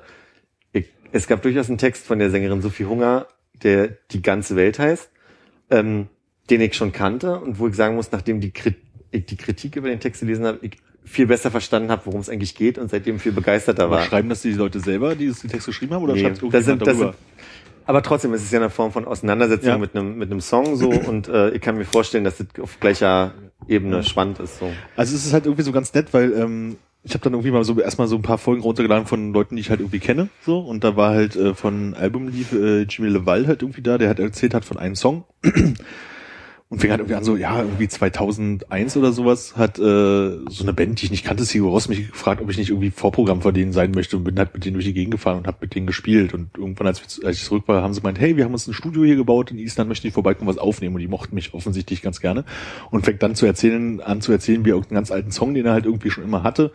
ich, 0.73 0.89
es 1.11 1.27
gab 1.27 1.41
durchaus 1.41 1.69
einen 1.69 1.79
Text 1.79 2.05
von 2.05 2.19
der 2.19 2.29
Sängerin 2.29 2.61
Sophie 2.61 2.85
Hunger, 2.85 3.27
der 3.63 3.97
die 4.11 4.21
ganze 4.21 4.55
Welt 4.55 4.77
heißt, 4.77 5.09
ähm, 5.71 6.07
den 6.49 6.61
ich 6.61 6.75
schon 6.75 6.91
kannte 6.91 7.39
und 7.39 7.59
wo 7.59 7.67
ich 7.67 7.75
sagen 7.75 7.95
muss, 7.95 8.11
nachdem 8.11 8.39
die, 8.39 8.51
Krit 8.51 8.75
ich 9.09 9.25
die 9.25 9.37
Kritik 9.37 9.75
über 9.75 9.89
den 9.89 9.99
Text 9.99 10.19
gelesen 10.19 10.45
habe, 10.45 10.59
ich 10.61 10.77
viel 11.07 11.25
besser 11.27 11.49
verstanden 11.51 11.89
habe, 11.89 12.01
worum 12.05 12.19
es 12.21 12.29
eigentlich 12.29 12.53
geht 12.55 12.77
und 12.77 12.89
seitdem 12.91 13.19
viel 13.19 13.31
begeisterter 13.31 13.85
Aber 13.85 13.97
war. 13.97 14.03
schreiben 14.03 14.29
das 14.29 14.41
die 14.41 14.51
Leute 14.53 14.79
selber, 14.79 15.15
die 15.15 15.27
das- 15.27 15.39
den 15.39 15.49
Text 15.49 15.65
geschrieben 15.67 15.93
haben, 15.93 16.03
oder 16.03 16.13
Nee, 16.13 16.21
schreibt 16.21 16.43
das 16.53 16.65
sind, 16.65 16.85
das 16.85 16.97
sind, 16.97 17.13
aber 17.85 18.03
trotzdem, 18.03 18.33
es 18.33 18.43
ist 18.43 18.51
ja 18.51 18.59
eine 18.59 18.69
Form 18.69 18.91
von 18.91 19.05
Auseinandersetzung 19.05 19.69
Ja. 19.69 19.77
mit 19.77 19.95
einem 19.95 20.17
mit 20.17 20.29
einem 20.29 20.41
Song 20.41 20.75
so 20.75 20.89
und 21.07 21.27
äh, 21.29 21.51
ich 21.51 21.61
kann 21.61 21.77
mir 21.77 21.85
vorstellen, 21.85 22.23
dass 22.25 22.37
das 22.37 22.47
auf 22.61 22.79
gleicher 22.79 23.33
Ebene 23.67 24.03
spannend 24.03 24.39
ist 24.39 24.59
so. 24.59 24.71
Also 24.95 25.15
es 25.15 25.25
ist 25.25 25.33
halt 25.33 25.45
irgendwie 25.45 25.63
so 25.63 25.71
ganz 25.71 25.93
nett, 25.93 26.13
weil 26.13 26.33
ähm, 26.33 26.75
ich 27.03 27.13
habe 27.13 27.23
dann 27.23 27.33
irgendwie 27.33 27.51
mal 27.51 27.63
so 27.63 27.79
erstmal 27.79 28.07
so 28.09 28.17
ein 28.17 28.21
paar 28.21 28.37
Folgen 28.37 28.61
runtergeladen 28.61 29.07
von 29.07 29.31
Leuten, 29.31 29.55
die 29.55 29.61
ich 29.61 29.69
halt 29.69 29.79
irgendwie 29.79 29.99
kenne, 29.99 30.27
so 30.45 30.59
und 30.59 30.83
da 30.83 30.97
war 30.97 31.11
halt 31.11 31.37
äh, 31.37 31.53
von 31.53 31.93
Album 31.93 32.27
lief 32.27 32.51
äh, 32.51 32.81
Jimmy 32.81 33.07
LeVal 33.09 33.47
halt 33.47 33.61
irgendwie 33.61 33.81
da, 33.81 33.97
der 33.97 34.09
hat 34.09 34.19
erzählt 34.19 34.53
hat 34.53 34.65
von 34.65 34.77
einem 34.77 34.95
Song 34.95 35.23
und 36.69 36.79
fing 36.81 36.89
halt 36.91 36.99
irgendwie 36.99 37.15
an 37.15 37.23
so, 37.23 37.37
ja, 37.37 37.61
irgendwie 37.61 37.87
2001 37.87 38.97
oder 38.97 39.13
sowas 39.13 39.55
hat 39.55 39.79
äh, 39.79 39.81
so 39.81 40.63
eine 40.63 40.73
Band, 40.73 40.99
die 40.99 41.05
ich 41.05 41.11
nicht 41.11 41.23
kannte, 41.23 41.45
Sigur 41.45 41.71
Ross, 41.71 41.87
mich 41.87 42.11
gefragt, 42.11 42.41
ob 42.41 42.49
ich 42.49 42.57
nicht 42.57 42.69
irgendwie 42.71 42.91
Vorprogramm 42.91 43.41
von 43.41 43.53
denen 43.53 43.71
sein 43.71 43.91
möchte 43.91 44.17
und 44.17 44.25
bin 44.25 44.37
halt 44.37 44.53
mit 44.53 44.65
denen 44.65 44.73
durch 44.73 44.85
die 44.85 44.93
Gegend 44.93 45.11
gefahren 45.11 45.37
und 45.37 45.47
habe 45.47 45.59
mit 45.61 45.75
denen 45.75 45.87
gespielt. 45.87 46.33
Und 46.33 46.57
irgendwann, 46.57 46.87
als, 46.87 47.21
als 47.23 47.37
ich 47.37 47.45
zurück 47.45 47.63
war, 47.67 47.81
haben 47.81 47.93
sie 47.93 48.01
gemeint, 48.01 48.19
hey, 48.19 48.35
wir 48.35 48.43
haben 48.43 48.51
uns 48.51 48.67
ein 48.67 48.73
Studio 48.73 49.05
hier 49.05 49.15
gebaut 49.15 49.49
in 49.49 49.59
Island, 49.59 49.87
möchten 49.87 50.07
die 50.07 50.11
vorbeikommen, 50.11 50.49
was 50.49 50.57
aufnehmen? 50.57 50.95
Und 50.95 51.01
die 51.01 51.07
mochten 51.07 51.35
mich 51.35 51.53
offensichtlich 51.53 52.01
ganz 52.01 52.19
gerne 52.19 52.43
und 52.91 53.05
fängt 53.05 53.23
dann 53.23 53.35
zu 53.35 53.45
erzählen, 53.45 54.01
an 54.01 54.19
zu 54.19 54.33
erzählen, 54.33 54.65
wie 54.65 54.71
er 54.71 54.75
irgendeinen 54.75 54.97
ganz 54.97 55.11
alten 55.11 55.31
Song, 55.31 55.53
den 55.53 55.65
er 55.65 55.71
halt 55.71 55.85
irgendwie 55.85 56.09
schon 56.09 56.25
immer 56.25 56.43
hatte, 56.43 56.73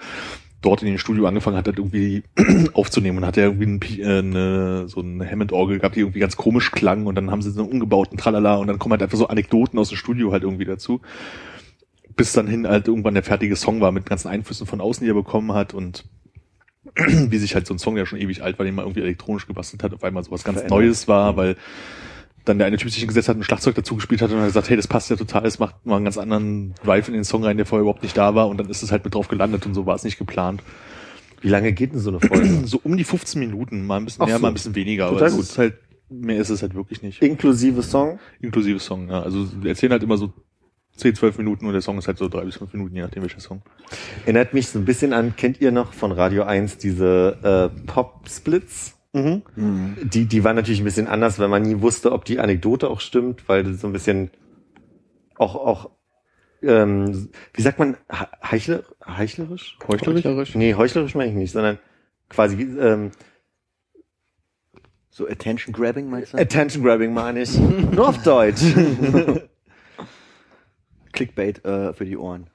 dort 0.62 0.82
in 0.82 0.88
dem 0.88 0.98
Studio 0.98 1.26
angefangen 1.26 1.56
hat, 1.56 1.66
halt 1.66 1.78
irgendwie 1.78 2.22
aufzunehmen 2.72 3.18
und 3.18 3.26
hat 3.26 3.36
er 3.36 3.44
irgendwie 3.46 3.66
ein, 3.66 3.80
Pi- 3.80 4.00
äh, 4.00 4.18
eine, 4.18 4.88
so 4.88 5.00
eine 5.00 5.28
Hammond-Orgel 5.30 5.78
gehabt, 5.78 5.96
die 5.96 6.00
irgendwie 6.00 6.20
ganz 6.20 6.36
komisch 6.36 6.70
klang 6.70 7.06
und 7.06 7.14
dann 7.16 7.30
haben 7.30 7.42
sie 7.42 7.50
so 7.50 7.62
einen 7.62 7.70
umgebauten 7.72 8.16
Tralala 8.16 8.56
und 8.56 8.68
dann 8.68 8.78
kommen 8.78 8.92
halt 8.92 9.02
einfach 9.02 9.18
so 9.18 9.28
Anekdoten 9.28 9.78
aus 9.78 9.88
dem 9.90 9.98
Studio 9.98 10.32
halt 10.32 10.44
irgendwie 10.44 10.64
dazu. 10.64 11.00
Bis 12.16 12.32
dann 12.32 12.46
hin 12.46 12.66
halt 12.66 12.88
irgendwann 12.88 13.14
der 13.14 13.22
fertige 13.22 13.56
Song 13.56 13.80
war 13.80 13.90
mit 13.92 14.06
ganzen 14.06 14.28
Einflüssen 14.28 14.66
von 14.66 14.80
außen, 14.80 15.04
die 15.04 15.10
er 15.10 15.14
bekommen 15.14 15.52
hat 15.52 15.74
und 15.74 16.04
wie 16.96 17.38
sich 17.38 17.54
halt 17.54 17.66
so 17.66 17.74
ein 17.74 17.78
Song, 17.78 17.94
der 17.96 18.06
schon 18.06 18.20
ewig 18.20 18.42
alt 18.42 18.58
war, 18.58 18.66
den 18.66 18.74
man 18.74 18.84
irgendwie 18.84 19.02
elektronisch 19.02 19.46
gebastelt 19.46 19.82
hat, 19.82 19.94
auf 19.94 20.04
einmal 20.04 20.22
sowas 20.24 20.44
ganz 20.44 20.58
Verändert. 20.58 20.78
Neues 20.78 21.08
war, 21.08 21.36
weil 21.36 21.56
dann 22.44 22.58
der 22.58 22.66
eine 22.66 22.76
Typ 22.76 22.90
sich 22.90 23.00
hingesetzt 23.00 23.28
hat, 23.28 23.36
ein 23.36 23.44
Schlagzeug 23.44 23.74
dazu 23.74 23.94
gespielt 23.94 24.22
hat 24.22 24.30
und 24.30 24.38
hat 24.38 24.46
gesagt, 24.46 24.68
hey, 24.68 24.76
das 24.76 24.88
passt 24.88 25.10
ja 25.10 25.16
total, 25.16 25.46
es 25.46 25.58
macht 25.58 25.86
mal 25.86 25.96
einen 25.96 26.04
ganz 26.04 26.18
anderen 26.18 26.74
Drive 26.84 27.08
in 27.08 27.14
den 27.14 27.24
Song 27.24 27.44
rein, 27.44 27.56
der 27.56 27.66
vorher 27.66 27.82
überhaupt 27.82 28.02
nicht 28.02 28.16
da 28.16 28.34
war 28.34 28.48
und 28.48 28.58
dann 28.58 28.68
ist 28.68 28.82
es 28.82 28.90
halt 28.90 29.04
mit 29.04 29.14
drauf 29.14 29.28
gelandet 29.28 29.64
und 29.66 29.74
so 29.74 29.86
war 29.86 29.94
es 29.94 30.04
nicht 30.04 30.18
geplant. 30.18 30.62
Wie 31.40 31.48
lange 31.48 31.72
geht 31.72 31.92
denn 31.92 32.00
so 32.00 32.10
eine 32.10 32.20
Folge? 32.20 32.48
So 32.66 32.80
um 32.82 32.96
die 32.96 33.04
15 33.04 33.38
Minuten, 33.40 33.86
mal 33.86 33.96
ein 33.96 34.04
bisschen 34.04 34.22
Ach 34.22 34.26
mehr, 34.26 34.36
so. 34.36 34.42
mal 34.42 34.48
ein 34.48 34.54
bisschen 34.54 34.74
weniger, 34.74 35.08
Total 35.08 35.18
aber 35.18 35.26
es 35.26 35.34
gut. 35.34 35.44
ist 35.44 35.58
halt, 35.58 35.74
mehr 36.08 36.38
ist 36.38 36.50
es 36.50 36.62
halt 36.62 36.74
wirklich 36.74 37.02
nicht. 37.02 37.22
Inklusive 37.22 37.82
Song? 37.82 38.18
Inklusive 38.40 38.78
Song, 38.80 39.08
ja. 39.08 39.22
Also 39.22 39.46
wir 39.62 39.70
erzählen 39.70 39.92
halt 39.92 40.02
immer 40.02 40.16
so 40.16 40.32
10, 40.96 41.14
12 41.14 41.38
Minuten 41.38 41.66
und 41.66 41.72
der 41.72 41.82
Song 41.82 41.98
ist 41.98 42.06
halt 42.06 42.18
so 42.18 42.28
drei 42.28 42.44
bis 42.44 42.56
fünf 42.56 42.72
Minuten, 42.72 42.94
je 42.94 43.02
nachdem 43.02 43.22
welcher 43.22 43.40
Song. 43.40 43.62
Erinnert 44.24 44.52
mich 44.52 44.68
so 44.68 44.78
ein 44.78 44.84
bisschen 44.84 45.12
an, 45.12 45.34
kennt 45.36 45.60
ihr 45.60 45.72
noch 45.72 45.92
von 45.92 46.12
Radio 46.12 46.44
1 46.44 46.78
diese 46.78 47.70
äh, 47.74 47.86
Pop-Splits? 47.86 48.94
Mhm. 49.12 49.42
Die, 50.02 50.24
die 50.26 50.42
waren 50.44 50.56
natürlich 50.56 50.80
ein 50.80 50.84
bisschen 50.84 51.06
anders, 51.06 51.38
weil 51.38 51.48
man 51.48 51.62
nie 51.62 51.80
wusste, 51.82 52.12
ob 52.12 52.24
die 52.24 52.38
Anekdote 52.38 52.88
auch 52.88 53.00
stimmt, 53.00 53.48
weil 53.48 53.62
das 53.64 53.80
so 53.80 53.86
ein 53.86 53.92
bisschen 53.92 54.30
auch, 55.36 55.54
auch 55.54 55.90
ähm, 56.62 57.28
wie 57.52 57.62
sagt 57.62 57.78
man, 57.78 57.96
he- 58.10 58.26
heichler, 58.50 58.84
heichlerisch? 59.06 59.76
Heuchlerisch? 59.86 60.54
Nee, 60.54 60.74
heuchlerisch 60.74 61.14
meine 61.14 61.30
ich 61.30 61.36
nicht, 61.36 61.52
sondern 61.52 61.78
quasi 62.28 62.56
wie, 62.56 62.62
ähm, 62.78 63.10
So 65.10 65.28
Attention 65.28 65.74
Grabbing 65.74 66.08
meinst 66.08 66.32
du? 66.32 66.38
Attention 66.38 66.82
Grabbing 66.82 67.12
meine 67.12 67.42
ich. 67.42 67.58
Nur 67.92 68.08
auf 68.08 68.22
Deutsch. 68.22 68.62
Clickbait 71.12 71.62
äh, 71.66 71.92
für 71.92 72.06
die 72.06 72.16
Ohren. 72.16 72.48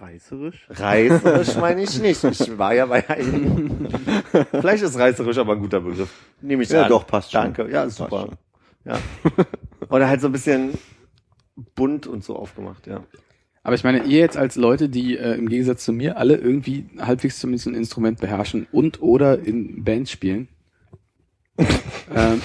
Reißerisch? 0.00 0.66
Reißerisch 0.70 1.56
meine 1.56 1.82
ich 1.82 2.00
nicht. 2.00 2.24
Ich 2.24 2.58
war 2.58 2.74
ja 2.74 2.86
bei 2.86 3.08
einigen. 3.08 3.88
Vielleicht 4.50 4.82
ist 4.82 4.98
reißerisch 4.98 5.38
aber 5.38 5.54
ein 5.54 5.60
guter 5.60 5.80
Begriff. 5.80 6.10
Nehme 6.40 6.62
ich 6.62 6.70
Ja, 6.70 6.84
an. 6.84 6.88
doch, 6.88 7.06
passt 7.06 7.32
schon. 7.32 7.42
Danke. 7.42 7.68
Ja, 7.70 7.84
Passt 7.84 7.96
super. 7.98 8.20
schon. 8.20 8.36
Ja. 8.84 8.98
Oder 9.90 10.08
halt 10.08 10.20
so 10.20 10.28
ein 10.28 10.32
bisschen 10.32 10.70
bunt 11.74 12.06
und 12.06 12.24
so 12.24 12.36
aufgemacht, 12.36 12.86
ja. 12.86 13.04
Aber 13.62 13.74
ich 13.74 13.84
meine, 13.84 14.04
ihr 14.04 14.20
jetzt 14.20 14.38
als 14.38 14.56
Leute, 14.56 14.88
die 14.88 15.18
äh, 15.18 15.34
im 15.34 15.48
Gegensatz 15.48 15.84
zu 15.84 15.92
mir 15.92 16.16
alle 16.16 16.36
irgendwie 16.36 16.86
halbwegs 16.98 17.38
zumindest 17.40 17.66
ein 17.66 17.74
Instrument 17.74 18.18
beherrschen 18.20 18.66
und 18.72 19.02
oder 19.02 19.38
in 19.38 19.84
Bands 19.84 20.10
spielen. 20.10 20.48
ähm, 22.14 22.40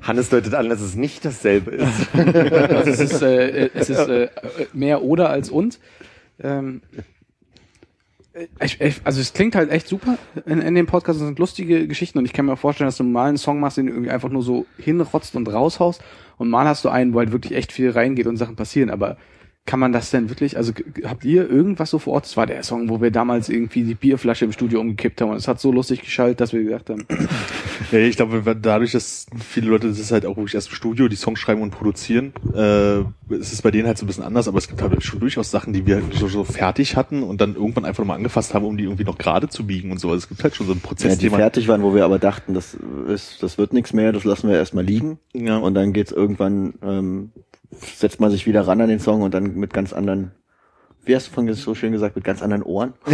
Hannes 0.00 0.30
deutet 0.30 0.54
an, 0.54 0.70
dass 0.70 0.80
es 0.80 0.96
nicht 0.96 1.26
dasselbe 1.26 1.72
ist. 1.72 2.14
also 2.14 2.90
es 2.90 3.00
ist, 3.00 3.20
äh, 3.20 3.68
es 3.74 3.90
ist 3.90 4.08
äh, 4.08 4.30
mehr 4.72 5.02
oder 5.02 5.28
als 5.28 5.50
und. 5.50 5.78
Ähm, 6.40 6.82
ich, 8.60 9.00
also 9.04 9.20
es 9.20 9.32
klingt 9.32 9.54
halt 9.54 9.70
echt 9.70 9.86
super 9.86 10.18
in, 10.46 10.60
in 10.60 10.74
dem 10.74 10.86
Podcast. 10.86 11.20
Sind 11.20 11.38
lustige 11.38 11.86
Geschichten 11.86 12.18
und 12.18 12.24
ich 12.24 12.32
kann 12.32 12.46
mir 12.46 12.54
auch 12.54 12.58
vorstellen, 12.58 12.88
dass 12.88 12.96
du 12.96 13.04
mal 13.04 13.28
einen 13.28 13.38
Song 13.38 13.60
machst, 13.60 13.76
den 13.76 13.86
du 13.86 13.92
irgendwie 13.92 14.10
einfach 14.10 14.28
nur 14.28 14.42
so 14.42 14.66
hinrotzt 14.78 15.36
und 15.36 15.48
raushaust 15.48 16.02
und 16.36 16.50
mal 16.50 16.66
hast 16.66 16.84
du 16.84 16.88
einen, 16.88 17.14
wo 17.14 17.18
halt 17.18 17.32
wirklich 17.32 17.54
echt 17.54 17.72
viel 17.72 17.90
reingeht 17.90 18.26
und 18.26 18.36
Sachen 18.36 18.56
passieren. 18.56 18.90
Aber 18.90 19.16
kann 19.66 19.80
man 19.80 19.92
das 19.92 20.10
denn 20.10 20.28
wirklich, 20.28 20.58
also 20.58 20.72
habt 21.04 21.24
ihr 21.24 21.48
irgendwas 21.48 21.88
so 21.90 21.98
vor 21.98 22.14
Ort? 22.14 22.26
Das 22.26 22.36
war 22.36 22.46
der 22.46 22.62
Song, 22.62 22.90
wo 22.90 23.00
wir 23.00 23.10
damals 23.10 23.48
irgendwie 23.48 23.82
die 23.82 23.94
Bierflasche 23.94 24.44
im 24.44 24.52
Studio 24.52 24.80
umgekippt 24.80 25.20
haben 25.22 25.30
und 25.30 25.36
es 25.36 25.48
hat 25.48 25.58
so 25.58 25.72
lustig 25.72 26.02
geschaltet, 26.02 26.40
dass 26.40 26.52
wir 26.52 26.62
gesagt 26.62 26.90
haben, 26.90 27.06
Ja, 27.90 27.98
ich 27.98 28.16
glaube, 28.16 28.56
dadurch, 28.56 28.92
dass 28.92 29.26
viele 29.38 29.68
Leute 29.68 29.88
das 29.88 29.98
ist 29.98 30.12
halt 30.12 30.26
auch 30.26 30.36
wirklich 30.36 30.54
erst 30.54 30.68
im 30.68 30.74
Studio, 30.74 31.08
die 31.08 31.16
Songs 31.16 31.38
schreiben 31.40 31.62
und 31.62 31.70
produzieren, 31.70 32.32
äh, 32.54 33.00
ist 33.34 33.52
es 33.52 33.62
bei 33.62 33.70
denen 33.70 33.86
halt 33.86 33.98
so 33.98 34.04
ein 34.04 34.06
bisschen 34.06 34.24
anders, 34.24 34.48
aber 34.48 34.58
es 34.58 34.68
gibt 34.68 34.82
halt 34.82 35.02
schon 35.02 35.20
durchaus 35.20 35.50
Sachen, 35.50 35.72
die 35.72 35.86
wir 35.86 35.96
halt 35.96 36.14
so, 36.14 36.28
so 36.28 36.44
fertig 36.44 36.96
hatten 36.96 37.22
und 37.22 37.40
dann 37.40 37.54
irgendwann 37.54 37.84
einfach 37.84 38.00
nochmal 38.00 38.16
angefasst 38.18 38.52
haben, 38.54 38.64
um 38.66 38.76
die 38.76 38.84
irgendwie 38.84 39.04
noch 39.04 39.18
gerade 39.18 39.48
zu 39.48 39.66
biegen 39.66 39.90
und 39.90 39.98
so. 39.98 40.08
Also 40.08 40.18
es 40.18 40.28
gibt 40.28 40.42
halt 40.44 40.54
schon 40.54 40.66
so 40.66 40.72
einen 40.72 40.82
Ja, 40.82 40.88
Prozess, 40.88 41.18
die 41.18 41.28
den 41.28 41.30
man, 41.30 41.40
fertig 41.40 41.68
waren, 41.68 41.82
wo 41.82 41.94
wir 41.94 42.04
aber 42.04 42.18
dachten, 42.18 42.54
das 42.54 42.76
ist, 43.08 43.42
das 43.42 43.58
wird 43.58 43.72
nichts 43.72 43.92
mehr, 43.92 44.12
das 44.12 44.24
lassen 44.24 44.48
wir 44.48 44.56
erstmal 44.56 44.84
liegen. 44.84 45.18
ja, 45.34 45.56
Und 45.56 45.74
dann 45.74 45.92
geht's 45.92 46.12
irgendwann, 46.12 46.74
ähm, 46.82 47.32
setzt 47.96 48.20
man 48.20 48.30
sich 48.30 48.46
wieder 48.46 48.66
ran 48.66 48.80
an 48.80 48.88
den 48.88 49.00
Song 49.00 49.22
und 49.22 49.34
dann 49.34 49.54
mit 49.56 49.72
ganz 49.72 49.92
anderen, 49.92 50.32
wie 51.04 51.14
hast 51.14 51.28
du 51.28 51.32
vorhin 51.32 51.52
so 51.54 51.74
schön 51.74 51.92
gesagt, 51.92 52.16
mit 52.16 52.24
ganz 52.24 52.42
anderen 52.42 52.62
Ohren. 52.62 52.94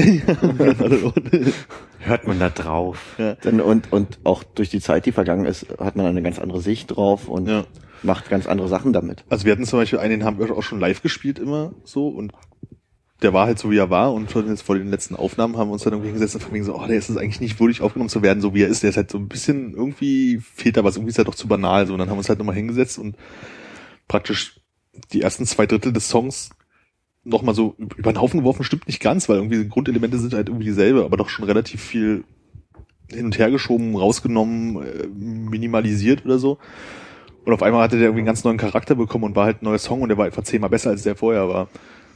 Hört 2.01 2.27
man 2.27 2.39
da 2.39 2.49
drauf. 2.51 3.17
Dann, 3.43 3.61
und, 3.61 3.93
und 3.93 4.19
auch 4.25 4.43
durch 4.43 4.71
die 4.71 4.81
Zeit, 4.81 5.07
die 5.07 5.13
vergangen 5.13 5.45
ist, 5.45 5.67
hat 5.79 5.97
man 5.97 6.07
eine 6.07 6.23
ganz 6.23 6.39
andere 6.39 6.61
Sicht 6.61 6.97
drauf 6.97 7.29
und 7.29 7.49
ja. 7.49 7.65
macht 8.03 8.31
ganz 8.31 8.47
andere 8.47 8.69
Sachen 8.69 8.93
damit. 8.93 9.25
Also 9.29 9.45
wir 9.45 9.53
hatten 9.53 9.65
zum 9.65 9.79
Beispiel 9.79 9.99
einen, 9.99 10.21
den 10.21 10.25
haben 10.25 10.39
wir 10.39 10.51
auch 10.57 10.63
schon 10.63 10.81
live 10.81 11.03
gespielt 11.03 11.39
immer 11.39 11.73
so 11.85 12.09
und 12.09 12.33
der 13.23 13.33
war 13.33 13.47
halt 13.47 13.59
so, 13.59 13.71
wie 13.71 13.77
er 13.77 13.91
war 13.91 14.13
und 14.13 14.31
vor 14.31 14.43
den, 14.43 14.57
vor 14.57 14.77
den 14.77 14.91
letzten 14.91 15.15
Aufnahmen 15.15 15.57
haben 15.57 15.69
wir 15.69 15.75
uns 15.75 15.83
dann 15.83 15.93
irgendwie 15.93 16.09
hingesetzt 16.09 16.37
und 16.37 16.43
von 16.43 16.55
wegen 16.55 16.65
so, 16.65 16.75
oh, 16.75 16.87
der 16.87 16.97
ist 16.97 17.11
es 17.11 17.17
eigentlich 17.17 17.41
nicht 17.41 17.61
würdig 17.61 17.83
aufgenommen 17.83 18.09
zu 18.09 18.23
werden, 18.23 18.41
so 18.41 18.55
wie 18.55 18.63
er 18.63 18.69
ist. 18.69 18.83
Der 18.83 18.91
ist 18.91 18.97
halt 18.97 19.11
so 19.11 19.19
ein 19.19 19.29
bisschen, 19.29 19.75
irgendwie 19.75 20.39
fehlt 20.39 20.77
da 20.77 20.85
was, 20.85 20.97
irgendwie 20.97 21.11
ist 21.11 21.19
er 21.19 21.25
doch 21.25 21.35
zu 21.35 21.47
banal. 21.47 21.87
So, 21.87 21.93
und 21.93 21.99
dann 21.99 22.09
haben 22.09 22.17
wir 22.17 22.21
uns 22.21 22.29
halt 22.29 22.39
nochmal 22.39 22.55
hingesetzt 22.55 22.99
und 22.99 23.17
praktisch 24.11 24.61
die 25.13 25.23
ersten 25.23 25.47
zwei 25.47 25.67
Drittel 25.67 25.93
des 25.93 26.09
Songs 26.09 26.51
nochmal 27.23 27.55
so 27.55 27.77
über 27.79 28.13
den 28.13 28.21
Haufen 28.21 28.41
geworfen, 28.41 28.65
stimmt 28.65 28.89
nicht 28.89 29.01
ganz, 29.01 29.29
weil 29.29 29.37
irgendwie 29.37 29.59
die 29.59 29.69
Grundelemente 29.69 30.19
sind 30.19 30.35
halt 30.35 30.49
irgendwie 30.49 30.65
dieselbe, 30.65 31.05
aber 31.05 31.17
doch 31.17 31.29
schon 31.29 31.45
relativ 31.45 31.81
viel 31.81 32.25
hin 33.09 33.27
und 33.27 33.39
her 33.39 33.51
geschoben, 33.53 33.95
rausgenommen, 33.95 34.83
äh, 34.83 35.07
minimalisiert 35.07 36.25
oder 36.25 36.39
so. 36.39 36.59
Und 37.45 37.53
auf 37.53 37.63
einmal 37.63 37.83
hatte 37.83 37.97
der 37.97 38.07
irgendwie 38.07 38.21
einen 38.21 38.27
ganz 38.27 38.43
neuen 38.43 38.59
Charakter 38.59 38.97
bekommen 38.97 39.25
und 39.25 39.37
war 39.37 39.45
halt 39.45 39.63
ein 39.63 39.67
neuer 39.67 39.79
Song 39.79 40.03
und 40.03 40.09
der 40.09 40.19
war 40.19 40.27
einfach 40.27 40.43
zehnmal 40.43 40.71
besser, 40.71 40.91
als 40.91 41.05
der 41.05 41.15
vorher 41.15 41.49
war. 41.49 41.69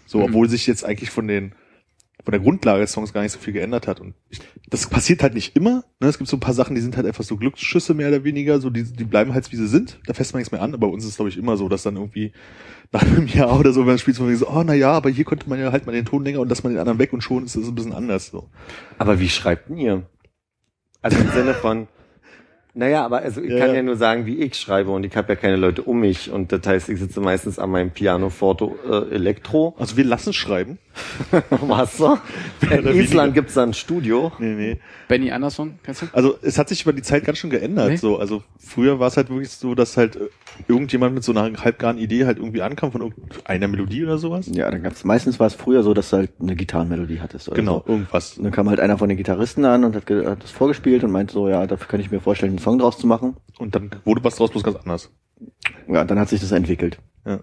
So, 0.06 0.18
Mhm. 0.18 0.24
obwohl 0.24 0.48
sich 0.48 0.66
jetzt 0.66 0.84
eigentlich 0.84 1.10
von 1.10 1.28
den 1.28 1.52
von 2.24 2.32
der 2.32 2.40
Grundlage 2.40 2.80
des 2.80 2.92
Songs 2.92 3.12
gar 3.12 3.22
nicht 3.22 3.32
so 3.32 3.38
viel 3.38 3.52
geändert 3.52 3.86
hat. 3.86 4.00
Und 4.00 4.14
ich, 4.30 4.40
das 4.70 4.88
passiert 4.88 5.22
halt 5.22 5.34
nicht 5.34 5.54
immer. 5.56 5.84
Ne? 6.00 6.08
Es 6.08 6.16
gibt 6.16 6.28
so 6.28 6.36
ein 6.36 6.40
paar 6.40 6.54
Sachen, 6.54 6.74
die 6.74 6.80
sind 6.80 6.96
halt 6.96 7.06
einfach 7.06 7.22
so 7.22 7.36
Glücksschüsse 7.36 7.92
mehr 7.92 8.08
oder 8.08 8.24
weniger. 8.24 8.60
So, 8.60 8.70
die, 8.70 8.84
die 8.84 9.04
bleiben 9.04 9.34
halt 9.34 9.52
wie 9.52 9.56
sie 9.56 9.68
sind. 9.68 10.00
Da 10.06 10.14
fässt 10.14 10.32
man 10.32 10.40
nichts 10.40 10.50
mehr 10.50 10.62
an. 10.62 10.72
Aber 10.72 10.86
bei 10.86 10.92
uns 10.92 11.04
ist 11.04 11.16
glaube 11.16 11.28
ich, 11.28 11.36
immer 11.36 11.58
so, 11.58 11.68
dass 11.68 11.82
dann 11.82 11.96
irgendwie 11.96 12.32
nach 12.92 13.02
einem 13.02 13.26
Jahr 13.26 13.58
oder 13.60 13.72
so, 13.72 13.80
wenn 13.80 13.88
man 13.88 13.98
spielt, 13.98 14.16
so, 14.16 14.24
oh 14.24 14.62
na 14.64 14.74
ja, 14.74 14.92
aber 14.92 15.10
hier 15.10 15.24
konnte 15.24 15.48
man 15.48 15.60
ja 15.60 15.70
halt 15.70 15.84
mal 15.84 15.92
den 15.92 16.06
Ton 16.06 16.24
länger 16.24 16.40
und 16.40 16.48
lass 16.48 16.62
man 16.62 16.72
den 16.72 16.80
anderen 16.80 16.98
weg 16.98 17.12
und 17.12 17.20
schon 17.20 17.44
ist 17.44 17.56
es 17.56 17.68
ein 17.68 17.74
bisschen 17.74 17.92
anders. 17.92 18.28
So. 18.28 18.48
Aber 18.96 19.20
wie 19.20 19.28
schreibt 19.28 19.68
ihr? 19.70 20.06
Also 21.02 21.18
im 21.18 21.28
Sinne 21.30 21.52
von, 21.52 21.88
naja, 22.74 23.04
aber 23.04 23.18
also 23.18 23.40
ich 23.40 23.50
Ja, 23.50 23.58
kann 23.60 23.68
ja. 23.70 23.74
ja 23.76 23.82
nur 23.82 23.96
sagen, 23.96 24.26
wie 24.26 24.36
ich 24.42 24.54
schreibe 24.56 24.90
und 24.90 25.04
ich 25.04 25.16
habe 25.16 25.32
ja 25.32 25.36
keine 25.36 25.56
Leute 25.56 25.82
um 25.82 26.00
mich 26.00 26.30
und 26.30 26.52
das 26.52 26.66
heißt, 26.66 26.88
ich 26.88 26.98
sitze 26.98 27.20
meistens 27.20 27.58
an 27.58 27.70
meinem 27.70 27.90
Pianoforte 27.90 28.70
äh, 28.88 29.14
Elektro. 29.14 29.74
Also 29.78 29.96
wir 29.96 30.04
lassen 30.04 30.32
schreiben. 30.32 30.78
Was 31.50 31.96
so? 31.98 32.18
In. 32.70 32.86
Island 32.86 33.34
gibt's 33.34 33.54
da 33.54 33.64
ein 33.64 33.74
Studio. 33.74 34.30
Nee, 34.38 34.54
nee. 34.54 34.76
Benny 35.08 35.32
Anderson, 35.32 35.78
kennst 35.82 36.02
du? 36.02 36.06
Also 36.12 36.36
es 36.42 36.56
hat 36.58 36.68
sich 36.68 36.82
über 36.82 36.92
die 36.92 37.02
Zeit 37.02 37.24
ganz 37.24 37.38
schön 37.38 37.50
geändert. 37.50 37.88
Nee. 37.90 37.96
So, 37.96 38.18
also 38.18 38.42
früher 38.58 39.00
war 39.00 39.08
es 39.08 39.16
halt 39.16 39.28
wirklich 39.28 39.50
so, 39.50 39.74
dass 39.74 39.96
halt 39.96 40.14
äh, 40.16 40.28
irgendjemand 40.68 41.14
mit 41.14 41.24
so 41.24 41.32
einer 41.32 41.50
halbgaren 41.64 41.98
Idee 41.98 42.26
halt 42.26 42.38
irgendwie 42.38 42.62
ankam 42.62 42.92
von 42.92 43.00
irgendeiner 43.02 43.66
Melodie 43.68 44.04
oder 44.04 44.18
sowas. 44.18 44.46
Ja, 44.52 44.70
dann 44.70 44.82
gab's, 44.84 45.02
meistens 45.04 45.40
war 45.40 45.48
es 45.48 45.54
früher 45.54 45.82
so, 45.82 45.94
dass 45.94 46.10
du 46.10 46.18
halt 46.18 46.30
eine 46.40 46.54
Gitarrenmelodie 46.54 47.20
hattest. 47.20 47.48
Oder 47.48 47.56
Genau, 47.56 47.82
So. 47.86 47.92
irgendwas. 47.92 48.38
Und 48.38 48.44
dann 48.44 48.52
kam 48.52 48.68
halt 48.68 48.78
einer 48.78 48.96
von 48.96 49.08
den 49.08 49.18
Gitarristen 49.18 49.64
an 49.64 49.82
und 49.84 49.96
hat, 49.96 50.08
hat 50.08 50.42
das 50.44 50.52
vorgespielt 50.52 51.02
und 51.02 51.10
meinte 51.10 51.32
so, 51.34 51.48
ja, 51.48 51.66
dafür 51.66 51.88
kann 51.88 51.98
ich 52.00 52.10
mir 52.12 52.20
vorstellen, 52.20 52.58
Song 52.64 52.78
draus 52.78 52.98
zu 52.98 53.06
machen. 53.06 53.36
Und 53.58 53.74
dann 53.74 53.90
wurde 54.04 54.24
was 54.24 54.36
draus 54.36 54.50
bloß 54.50 54.64
ganz 54.64 54.76
anders. 54.78 55.10
Ja, 55.86 56.04
dann 56.04 56.18
hat 56.18 56.28
sich 56.28 56.40
das 56.40 56.52
entwickelt. 56.52 56.98
Ja. 57.24 57.40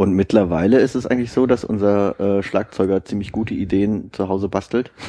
Und 0.00 0.12
mittlerweile 0.12 0.78
ist 0.78 0.94
es 0.94 1.06
eigentlich 1.08 1.32
so, 1.32 1.46
dass 1.46 1.64
unser 1.64 2.20
äh, 2.20 2.42
Schlagzeuger 2.44 3.04
ziemlich 3.04 3.32
gute 3.32 3.52
Ideen 3.52 4.10
zu 4.12 4.28
Hause 4.28 4.48
bastelt. 4.48 4.92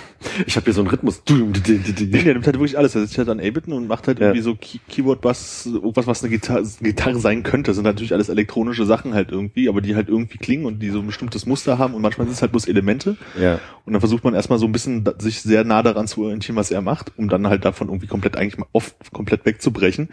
Ich 0.48 0.56
habe 0.56 0.66
hier 0.66 0.74
so 0.74 0.82
einen 0.82 0.90
Rhythmus. 0.90 1.22
Nee, 1.30 2.24
der 2.24 2.34
nimmt 2.34 2.46
halt 2.46 2.56
wirklich 2.58 2.78
alles. 2.78 2.96
Er 2.96 3.02
sitzt 3.02 3.18
halt 3.18 3.30
an 3.30 3.40
Ableton 3.40 3.74
und 3.74 3.88
macht 3.88 4.08
halt 4.08 4.20
Ja. 4.20 4.28
irgendwie 4.28 4.42
so 4.42 4.56
Key 4.56 4.80
Keyboard-Bass, 4.90 5.68
irgendwas, 5.72 6.08
was 6.08 6.24
eine 6.24 6.32
Gitarre, 6.32 6.64
Gitarre 6.82 7.20
sein 7.20 7.44
könnte. 7.44 7.70
Das 7.70 7.76
sind 7.76 7.86
natürlich 7.86 8.14
alles 8.14 8.30
elektronische 8.30 8.86
Sachen 8.86 9.14
halt 9.14 9.32
irgendwie, 9.32 9.70
aber 9.70 9.82
die 9.82 9.96
halt 9.96 10.10
irgendwie 10.10 10.38
klingen 10.38 10.66
und 10.66 10.80
die 10.80 10.90
so 10.90 11.00
ein 11.00 11.06
bestimmtes 11.06 11.46
Muster 11.46 11.78
haben 11.78 11.94
und 11.94 12.02
manchmal 12.02 12.26
sind 12.26 12.34
es 12.34 12.42
halt 12.42 12.52
bloß 12.52 12.68
Elemente. 12.68 13.16
Ja. 13.40 13.60
Und 13.86 13.94
dann 13.94 14.00
versucht 14.02 14.24
man 14.24 14.34
erstmal 14.34 14.60
so 14.60 14.66
ein 14.66 14.72
bisschen 14.72 15.08
sich 15.20 15.42
sehr 15.42 15.64
nah 15.64 15.84
daran 15.84 16.08
zu 16.08 16.24
orientieren, 16.24 16.56
was 16.58 16.72
er 16.72 16.82
macht, 16.82 17.12
um 17.18 17.30
dann 17.30 17.48
halt 17.48 17.64
davon 17.64 17.88
irgendwie 17.90 18.08
komplett 18.08 18.36
eigentlich 18.36 18.58
mal 18.58 18.68
oft 18.74 18.96
komplett 19.14 19.46
wegzubrechen. 19.46 20.10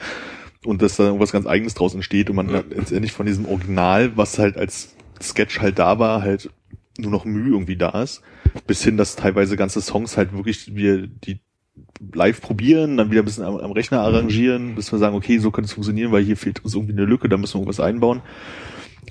Und 0.67 0.83
dass 0.83 0.97
da 0.97 1.05
irgendwas 1.05 1.33
ganz 1.33 1.47
eigenes 1.47 1.75
draus 1.75 1.95
entsteht 1.95 2.29
und 2.29 2.37
man 2.37 2.49
dann 2.49 2.65
letztendlich 2.71 3.13
von 3.13 3.25
diesem 3.27 3.47
Original, 3.47 4.17
was 4.17 4.39
halt 4.39 4.57
als 4.57 4.95
Sketch 5.23 5.61
halt 5.61 5.79
da 5.79 5.99
war, 5.99 6.23
halt 6.23 6.51
nur 6.99 7.11
noch 7.11 7.25
Mühe 7.25 7.53
irgendwie 7.53 7.77
da 7.77 8.03
ist. 8.03 8.23
Bis 8.67 8.83
hin, 8.83 8.97
dass 8.97 9.17
teilweise 9.17 9.57
ganze 9.57 9.81
Songs 9.81 10.17
halt 10.17 10.33
wirklich 10.33 10.75
wir 10.75 11.07
die 11.07 11.41
live 12.13 12.41
probieren, 12.41 12.97
dann 12.97 13.11
wieder 13.11 13.23
ein 13.23 13.25
bisschen 13.27 13.45
am, 13.45 13.57
am 13.57 13.73
Rechner 13.73 14.01
arrangieren, 14.01 14.75
bis 14.75 14.91
wir 14.93 14.99
sagen, 14.99 15.15
okay, 15.15 15.39
so 15.39 15.51
könnte 15.51 15.67
es 15.67 15.73
funktionieren, 15.73 16.11
weil 16.13 16.25
hier 16.25 16.37
fehlt 16.37 16.65
uns 16.65 16.75
irgendwie 16.75 16.95
eine 16.95 17.05
Lücke, 17.05 17.29
da 17.29 17.37
müssen 17.37 17.55
wir 17.55 17.61
irgendwas 17.61 17.81
einbauen. 17.81 18.23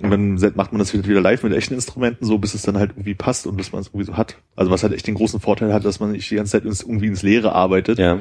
Und 0.01 0.11
dann 0.11 0.35
macht 0.55 0.73
man 0.73 0.79
das 0.79 0.93
wieder 0.93 1.21
live 1.21 1.43
mit 1.43 1.53
echten 1.53 1.73
Instrumenten, 1.73 2.25
so 2.25 2.37
bis 2.37 2.53
es 2.53 2.63
dann 2.63 2.77
halt 2.77 2.91
irgendwie 2.91 3.13
passt 3.13 3.47
und 3.47 3.55
bis 3.55 3.71
man 3.71 3.81
es 3.81 3.87
irgendwie 3.87 4.05
so 4.05 4.17
hat. 4.17 4.37
Also 4.55 4.71
was 4.71 4.83
halt 4.83 4.93
echt 4.93 5.07
den 5.07 5.15
großen 5.15 5.39
Vorteil 5.39 5.73
hat, 5.73 5.85
dass 5.85 5.99
man 6.01 6.11
nicht 6.11 6.29
die 6.29 6.35
ganze 6.35 6.51
Zeit 6.51 6.65
irgendwie 6.65 7.07
ins 7.07 7.23
Leere 7.23 7.53
arbeitet, 7.53 7.97
Ja. 7.97 8.19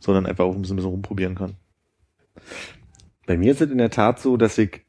sondern 0.00 0.26
einfach 0.26 0.44
auch 0.44 0.54
ein 0.54 0.62
bisschen, 0.62 0.74
ein 0.74 0.78
bisschen 0.78 0.90
rumprobieren 0.90 1.36
kann. 1.36 1.54
Bei 3.26 3.36
mir 3.36 3.52
ist 3.52 3.60
es 3.60 3.70
in 3.70 3.78
der 3.78 3.90
Tat 3.90 4.20
so, 4.20 4.36
dass 4.36 4.58
ich 4.58 4.82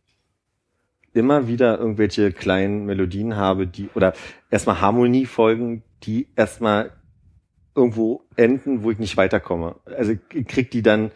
immer 1.14 1.48
wieder 1.48 1.78
irgendwelche 1.78 2.32
kleinen 2.32 2.86
Melodien 2.86 3.36
habe, 3.36 3.68
die, 3.68 3.90
oder 3.94 4.14
erstmal 4.50 4.82
Harmoniefolgen, 4.82 5.84
die 6.04 6.28
erstmal 6.36 6.92
irgendwo 7.76 8.24
enden, 8.36 8.84
wo 8.84 8.92
ich 8.92 9.00
nicht 9.00 9.18
weiterkomme. 9.18 9.76
Also 9.86 10.14
ich 10.34 10.48
krieg 10.48 10.72
die 10.72 10.82
dann 10.82 11.12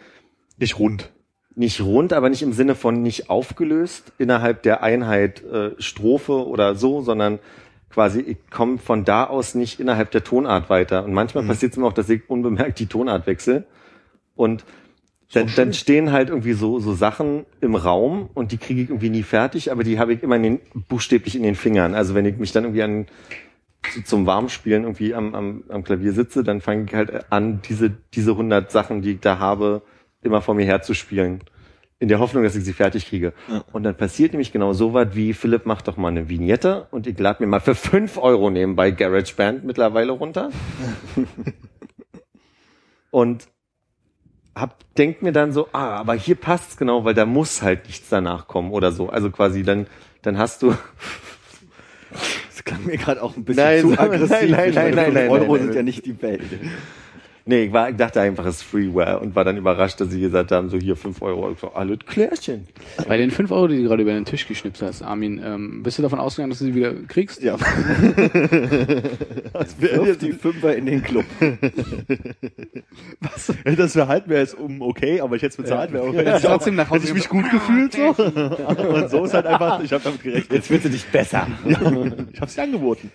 Nicht 0.57 0.79
rund. 0.79 1.11
nicht 1.55 1.81
rund, 1.81 2.13
aber 2.13 2.29
nicht 2.29 2.43
im 2.43 2.53
Sinne 2.53 2.75
von 2.75 3.01
nicht 3.01 3.29
aufgelöst 3.29 4.13
innerhalb 4.17 4.61
der 4.63 4.83
Einheit 4.83 5.43
äh, 5.43 5.71
Strophe 5.79 6.47
oder 6.47 6.75
so, 6.75 7.01
sondern 7.01 7.39
quasi 7.89 8.19
ich 8.21 8.37
komme 8.51 8.77
von 8.77 9.03
da 9.05 9.23
aus 9.25 9.55
nicht 9.55 9.79
innerhalb 9.79 10.11
der 10.11 10.23
Tonart 10.23 10.69
weiter. 10.69 11.03
Und 11.03 11.13
manchmal 11.13 11.43
passiert 11.45 11.71
es 11.71 11.77
mir 11.77 11.85
auch, 11.87 11.93
dass 11.93 12.09
ich 12.09 12.29
unbemerkt 12.29 12.79
die 12.79 12.85
Tonart 12.87 13.25
wechsle 13.25 13.65
und 14.35 14.63
dann, 15.33 15.51
dann 15.55 15.73
stehen 15.73 16.11
halt 16.11 16.29
irgendwie 16.29 16.53
so, 16.53 16.79
so 16.79 16.93
Sachen 16.93 17.45
im 17.59 17.75
Raum 17.75 18.29
und 18.33 18.51
die 18.53 18.57
kriege 18.57 18.81
ich 18.81 18.89
irgendwie 18.89 19.09
nie 19.09 19.23
fertig, 19.23 19.71
aber 19.71 19.83
die 19.83 19.99
habe 19.99 20.13
ich 20.13 20.23
immer 20.23 20.37
in 20.37 20.43
den, 20.43 20.59
buchstäblich 20.87 21.35
in 21.35 21.43
den 21.43 21.55
Fingern. 21.55 21.95
Also 21.95 22.15
wenn 22.15 22.25
ich 22.25 22.37
mich 22.37 22.53
dann 22.53 22.63
irgendwie 22.63 22.83
an 22.83 23.07
zu, 23.91 24.03
zum 24.03 24.25
Warmspielen 24.25 24.83
irgendwie 24.83 25.13
am, 25.13 25.35
am, 25.35 25.63
am 25.69 25.83
Klavier 25.83 26.13
sitze, 26.13 26.43
dann 26.43 26.61
fange 26.61 26.85
ich 26.85 26.93
halt 26.93 27.31
an, 27.31 27.61
diese, 27.67 27.91
diese 28.13 28.31
100 28.31 28.71
Sachen, 28.71 29.01
die 29.01 29.13
ich 29.13 29.19
da 29.19 29.39
habe, 29.39 29.81
immer 30.21 30.41
vor 30.41 30.55
mir 30.55 30.65
herzuspielen. 30.65 31.41
In 31.99 32.09
der 32.09 32.19
Hoffnung, 32.19 32.43
dass 32.43 32.55
ich 32.55 32.63
sie 32.63 32.73
fertig 32.73 33.07
kriege. 33.07 33.33
Ja. 33.49 33.63
Und 33.73 33.83
dann 33.83 33.97
passiert 33.97 34.31
nämlich 34.31 34.53
genau 34.53 34.71
so 34.73 34.93
was 34.93 35.15
wie, 35.15 35.33
Philipp, 35.33 35.65
mach 35.65 35.81
doch 35.81 35.97
mal 35.97 36.09
eine 36.09 36.29
Vignette 36.29 36.87
und 36.91 37.07
ich 37.07 37.17
lade 37.17 37.43
mir 37.43 37.47
mal 37.47 37.59
für 37.59 37.75
5 37.75 38.17
Euro 38.17 38.49
nebenbei 38.49 38.91
GarageBand 38.91 39.65
mittlerweile 39.65 40.11
runter. 40.11 40.51
und 43.11 43.47
hab, 44.59 44.75
denk 44.95 45.21
mir 45.21 45.31
dann 45.31 45.51
so, 45.51 45.67
ah, 45.73 45.95
aber 45.97 46.13
hier 46.15 46.35
passt's 46.35 46.77
genau, 46.77 47.05
weil 47.05 47.13
da 47.13 47.25
muss 47.25 47.61
halt 47.61 47.85
nichts 47.87 48.09
danach 48.09 48.47
kommen 48.47 48.71
oder 48.71 48.91
so. 48.91 49.09
Also 49.09 49.29
quasi 49.29 49.63
dann, 49.63 49.87
dann 50.21 50.37
hast 50.37 50.61
du, 50.61 50.75
Das 52.49 52.63
klang 52.63 52.85
mir 52.85 52.97
gerade 52.97 53.21
auch 53.21 53.35
ein 53.35 53.43
bisschen 53.43 53.63
Nein, 53.63 53.81
zu 53.81 53.87
nein, 53.89 53.99
aggressiv. 53.99 54.49
nein, 54.49 54.73
nein, 54.73 54.73
nein, 54.73 54.93
fünf 55.05 55.13
nein, 55.13 55.29
Euro 55.29 55.51
nein, 55.53 55.57
sind 55.57 55.67
nein. 55.67 55.75
ja 55.75 55.83
nicht 55.83 56.05
die 56.05 56.21
Welt. 56.21 56.41
Nee, 57.47 57.63
ich, 57.63 57.73
war, 57.73 57.89
ich 57.89 57.95
dachte 57.95 58.21
einfach, 58.21 58.45
es 58.45 58.57
ist 58.57 58.63
Freeware 58.63 59.19
und 59.19 59.35
war 59.35 59.43
dann 59.43 59.57
überrascht, 59.57 59.99
dass 59.99 60.11
sie 60.11 60.21
gesagt 60.21 60.51
haben, 60.51 60.69
so 60.69 60.77
hier 60.77 60.95
5 60.95 61.21
Euro. 61.21 61.51
Ich 61.51 61.59
so, 61.59 61.69
alles 61.69 61.99
Klärchen. 62.05 62.67
Bei 63.07 63.17
den 63.17 63.31
5 63.31 63.51
Euro, 63.51 63.67
die 63.67 63.77
du 63.77 63.83
gerade 63.83 64.03
über 64.03 64.13
den 64.13 64.25
Tisch 64.25 64.47
geschnipst 64.47 64.81
hast, 64.81 65.01
Armin, 65.01 65.41
ähm, 65.43 65.83
bist 65.83 65.97
du 65.97 66.03
davon 66.03 66.19
ausgegangen, 66.19 66.51
dass 66.51 66.59
du 66.59 66.65
sie 66.65 66.75
wieder 66.75 66.93
kriegst? 67.07 67.41
Ja. 67.41 67.57
Wirf 69.79 70.17
die 70.19 70.33
Fünfer 70.33 70.75
in 70.75 70.85
den 70.85 71.01
Club. 71.01 71.25
Das 73.77 73.93
Verhalten 73.93 74.29
wäre 74.29 74.41
jetzt 74.41 74.57
um 74.57 74.81
okay, 74.81 75.21
aber 75.21 75.35
ich 75.35 75.41
hätte 75.41 75.51
es 75.51 75.57
bezahlt, 75.57 75.91
wäre 75.91 76.03
auch 76.03 76.13
Hätte 76.13 76.37
ich 76.37 76.43
trotzdem 76.43 76.75
nach 76.75 76.89
Hause 76.89 77.01
hätte 77.01 77.09
ich 77.09 77.13
mich 77.13 77.29
gut 77.29 77.49
gefühlt 77.51 77.93
so. 77.93 78.07
Und 78.07 79.09
so 79.09 79.25
ist 79.25 79.33
halt 79.33 79.45
einfach, 79.45 79.83
ich 79.83 79.91
habe 79.91 80.03
damit 80.03 80.23
gerechnet. 80.23 80.51
Jetzt 80.51 80.69
wird 80.69 80.83
sie 80.83 80.89
dich 80.89 81.05
besser. 81.05 81.47
Ich 81.65 82.41
habe 82.41 82.51
sie 82.51 82.61
angeboten. 82.61 83.11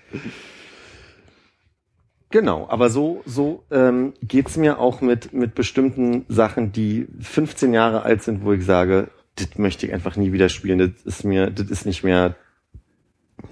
Genau, 2.32 2.66
aber 2.68 2.90
so, 2.90 3.22
so 3.26 3.62
ähm, 3.70 4.14
geht's 4.22 4.56
mir 4.56 4.78
auch 4.80 5.00
mit, 5.00 5.32
mit 5.32 5.54
bestimmten 5.54 6.24
Sachen, 6.28 6.72
die 6.72 7.06
15 7.20 7.72
Jahre 7.72 8.02
alt 8.02 8.22
sind, 8.22 8.44
wo 8.44 8.52
ich 8.52 8.64
sage, 8.64 9.08
das 9.36 9.56
möchte 9.58 9.86
ich 9.86 9.92
einfach 9.92 10.16
nie 10.16 10.32
wieder 10.32 10.48
spielen. 10.48 10.78
Das 10.78 10.90
ist 11.04 11.24
mir, 11.24 11.50
das 11.50 11.70
ist 11.70 11.86
nicht 11.86 12.02
mehr 12.02 12.34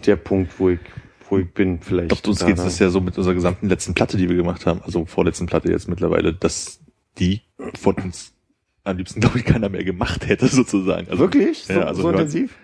der 0.06 0.16
Punkt, 0.16 0.58
wo 0.58 0.70
ich, 0.70 0.80
wo 1.28 1.38
ich 1.38 1.52
bin 1.52 1.80
vielleicht. 1.80 2.10
Doch, 2.10 2.24
uns 2.28 2.44
geht 2.44 2.58
es 2.58 2.78
ja 2.78 2.90
so 2.90 3.00
mit 3.00 3.16
unserer 3.18 3.34
gesamten 3.34 3.68
letzten 3.68 3.94
Platte, 3.94 4.16
die 4.16 4.28
wir 4.28 4.36
gemacht 4.36 4.66
haben, 4.66 4.80
also 4.82 5.04
vorletzten 5.06 5.46
Platte 5.46 5.70
jetzt 5.70 5.88
mittlerweile, 5.88 6.32
dass 6.34 6.80
die 7.18 7.42
von 7.78 7.94
uns 7.96 8.32
am 8.84 8.96
liebsten, 8.96 9.20
glaube 9.20 9.38
ich, 9.38 9.44
keiner 9.44 9.68
mehr 9.68 9.84
gemacht 9.84 10.26
hätte, 10.26 10.46
sozusagen. 10.48 11.06
Also 11.08 11.18
Wirklich? 11.20 11.64
So, 11.64 11.74
Ja, 11.74 11.82
also 11.82 12.02
so 12.02 12.08
hören- 12.08 12.14
intensiv? 12.20 12.56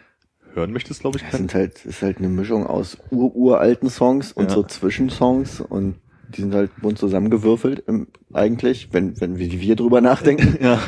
hören 0.54 0.72
möchtest, 0.72 1.00
glaube 1.00 1.18
ich, 1.18 1.22
Das 1.22 1.32
keiner. 1.32 1.38
sind 1.42 1.54
halt, 1.54 1.84
ist 1.84 2.00
halt 2.00 2.16
eine 2.18 2.28
Mischung 2.28 2.66
aus 2.66 2.96
ur-uralten 3.10 3.90
Songs 3.90 4.32
und 4.32 4.44
Ja. 4.48 4.54
so 4.54 4.62
Zwischensongs 4.62 5.60
und 5.60 5.96
die 6.28 6.42
sind 6.42 6.54
halt 6.54 6.70
bunt 6.80 6.98
zusammengewürfelt 6.98 7.84
im, 7.86 8.08
eigentlich, 8.32 8.88
wenn, 8.92 9.20
wenn 9.20 9.38
wir, 9.38 9.50
wir 9.50 9.76
drüber 9.76 10.00
nachdenken. 10.00 10.56
Ja. 10.66 10.80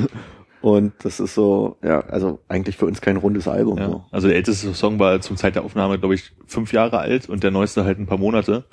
Und 0.60 0.92
das 1.04 1.20
ist 1.20 1.34
so, 1.34 1.76
ja, 1.84 2.00
also 2.00 2.40
eigentlich 2.48 2.76
für 2.76 2.86
uns 2.86 3.00
kein 3.00 3.16
rundes 3.16 3.46
Album. 3.46 3.78
Ja. 3.78 3.88
So. 3.88 4.04
Also 4.10 4.26
der 4.26 4.36
älteste 4.36 4.74
Song 4.74 4.98
war 4.98 5.20
zum 5.20 5.36
Zeit 5.36 5.54
der 5.54 5.62
Aufnahme, 5.62 6.00
glaube 6.00 6.16
ich, 6.16 6.32
fünf 6.46 6.72
Jahre 6.72 6.98
alt 6.98 7.28
und 7.28 7.44
der 7.44 7.52
neueste 7.52 7.84
halt 7.84 8.00
ein 8.00 8.06
paar 8.06 8.18
Monate. 8.18 8.64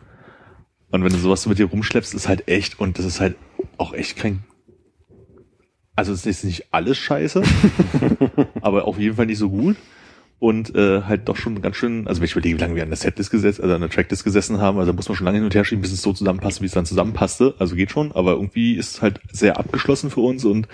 Und 0.89 1.03
wenn 1.03 1.11
du 1.11 1.19
sowas 1.19 1.45
mit 1.45 1.59
dir 1.59 1.67
rumschleppst, 1.67 2.15
ist 2.15 2.27
halt 2.27 2.47
echt, 2.47 2.79
und 2.79 2.97
das 2.97 3.05
ist 3.05 3.19
halt 3.19 3.35
auch 3.77 3.93
echt 3.93 4.17
kein, 4.17 4.43
also 5.95 6.11
es 6.11 6.25
ist 6.25 6.43
nicht 6.43 6.73
alles 6.73 6.97
scheiße, 6.97 7.43
aber 8.61 8.85
auf 8.85 8.97
jeden 8.97 9.15
Fall 9.15 9.27
nicht 9.27 9.37
so 9.37 9.49
gut. 9.49 9.75
Und 10.37 10.75
äh, 10.75 11.03
halt 11.03 11.29
doch 11.29 11.37
schon 11.37 11.61
ganz 11.61 11.77
schön, 11.77 12.07
also 12.07 12.19
wenn 12.19 12.25
ich 12.25 12.33
überlege, 12.33 12.57
wie 12.57 12.61
lange 12.61 12.75
wir 12.75 12.83
an 12.83 12.89
der 12.89 12.97
Setlist 12.97 13.31
gesetzt, 13.31 13.61
also 13.61 13.73
an 13.73 13.81
der 13.81 13.89
Tracklist 13.89 14.23
gesessen 14.23 14.59
haben, 14.59 14.77
also 14.77 14.91
da 14.91 14.95
muss 14.95 15.07
man 15.07 15.15
schon 15.15 15.25
lange 15.25 15.37
hin 15.37 15.45
und 15.45 15.55
her 15.55 15.63
schieben, 15.63 15.81
bis 15.81 15.93
es 15.93 16.01
so 16.01 16.11
zusammenpasst, 16.13 16.61
wie 16.61 16.65
es 16.65 16.73
dann 16.73 16.85
zusammenpasste. 16.85 17.55
Also 17.57 17.75
geht 17.75 17.91
schon, 17.91 18.11
aber 18.11 18.33
irgendwie 18.33 18.75
ist 18.75 18.95
es 18.95 19.01
halt 19.01 19.21
sehr 19.31 19.57
abgeschlossen 19.57 20.09
für 20.11 20.19
uns 20.19 20.43
und 20.43 20.67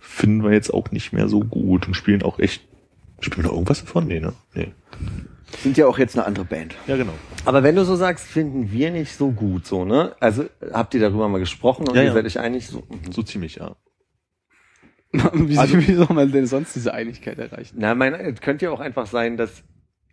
finden 0.00 0.44
wir 0.44 0.52
jetzt 0.52 0.72
auch 0.72 0.90
nicht 0.92 1.12
mehr 1.12 1.28
so 1.28 1.40
gut 1.40 1.86
und 1.88 1.94
spielen 1.94 2.22
auch 2.22 2.38
echt. 2.38 2.62
Spielen 3.20 3.44
wir 3.44 3.48
noch 3.48 3.54
irgendwas 3.54 3.80
davon? 3.80 4.06
Nee, 4.06 4.20
ne? 4.20 4.32
Nee. 4.54 4.68
Sind 5.62 5.76
ja 5.76 5.86
auch 5.86 5.98
jetzt 5.98 6.16
eine 6.16 6.26
andere 6.26 6.44
Band. 6.44 6.74
Ja, 6.86 6.96
genau. 6.96 7.12
Aber 7.44 7.62
wenn 7.62 7.74
du 7.74 7.84
so 7.84 7.96
sagst, 7.96 8.24
finden 8.24 8.70
wir 8.72 8.90
nicht 8.90 9.14
so 9.16 9.30
gut, 9.30 9.66
so, 9.66 9.84
ne? 9.84 10.14
Also, 10.20 10.44
habt 10.72 10.94
ihr 10.94 11.00
darüber 11.00 11.28
mal 11.28 11.38
gesprochen 11.38 11.86
und 11.88 11.96
Ja, 11.96 12.02
ihr 12.02 12.08
ja. 12.08 12.14
seid 12.14 12.24
euch 12.24 12.38
einig 12.38 12.68
so? 12.68 12.82
So 13.10 13.22
ziemlich, 13.22 13.56
ja. 13.56 13.74
Wie, 15.12 15.56
wie 15.88 15.94
soll 15.94 16.06
man 16.14 16.30
denn 16.32 16.46
sonst 16.46 16.74
diese 16.76 16.94
Einigkeit 16.94 17.38
erreichen? 17.38 17.76
Na, 17.78 17.94
mein, 17.94 18.14
es 18.14 18.40
könnte 18.40 18.66
ja 18.66 18.70
auch 18.70 18.80
einfach 18.80 19.06
sein, 19.06 19.36
dass 19.36 19.62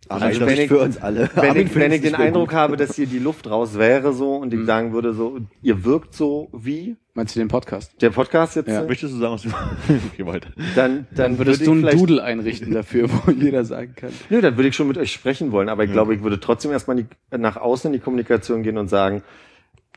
Aber 0.08 0.22
Also 0.22 0.40
das 0.40 0.48
wenn 0.48 0.58
ich- 0.60 0.68
für 0.68 0.78
uns 0.80 0.96
alle. 1.00 1.28
wenn 1.34 1.50
Armin 1.50 1.66
ich, 1.66 1.74
wenn 1.74 1.92
ich 1.92 2.00
den 2.02 2.14
Eindruck 2.14 2.48
gut. 2.48 2.56
habe, 2.56 2.76
dass 2.76 2.96
hier 2.96 3.06
die 3.06 3.18
Luft 3.18 3.48
raus 3.48 3.78
wäre 3.78 4.12
so 4.12 4.36
und 4.36 4.52
ich 4.54 4.64
sagen 4.66 4.92
würde 4.92 5.12
so, 5.14 5.38
ihr 5.62 5.84
wirkt 5.84 6.14
so 6.14 6.48
wie 6.52 6.96
Meinst 7.14 7.34
du 7.34 7.40
den 7.40 7.48
Podcast? 7.48 8.00
der 8.00 8.10
Podcast 8.10 8.54
jetzt, 8.56 8.68
Ja. 8.68 8.84
Möchtest 8.84 9.12
du 9.14 9.18
sagen, 9.18 9.34
was 9.34 9.42
du 9.42 9.48
okay, 10.12 10.24
weiter. 10.26 10.50
dann, 10.74 10.74
dann, 10.74 11.06
Dann 11.16 11.38
würdest 11.38 11.60
würde 11.60 11.80
du 11.82 11.86
ich 11.86 11.92
einen 11.92 11.98
Doodle 11.98 12.22
einrichten 12.22 12.72
dafür, 12.72 13.08
wo 13.10 13.30
jeder 13.38 13.64
sagen 13.64 13.94
kann. 13.96 14.10
Nö, 14.30 14.40
dann 14.40 14.56
würde 14.56 14.68
ich 14.68 14.76
schon 14.76 14.86
mit 14.88 14.98
euch 14.98 15.12
sprechen 15.12 15.50
wollen, 15.52 15.68
aber 15.68 15.82
ich 15.84 15.92
glaube, 15.92 16.14
ich 16.14 16.22
würde 16.22 16.38
trotzdem 16.40 16.70
erstmal 16.70 17.04
nach 17.36 17.56
außen 17.56 17.88
in 17.88 17.92
die 17.98 17.98
Kommunikation 18.04 18.62
gehen 18.62 18.78
und 18.78 18.88
sagen, 18.88 19.22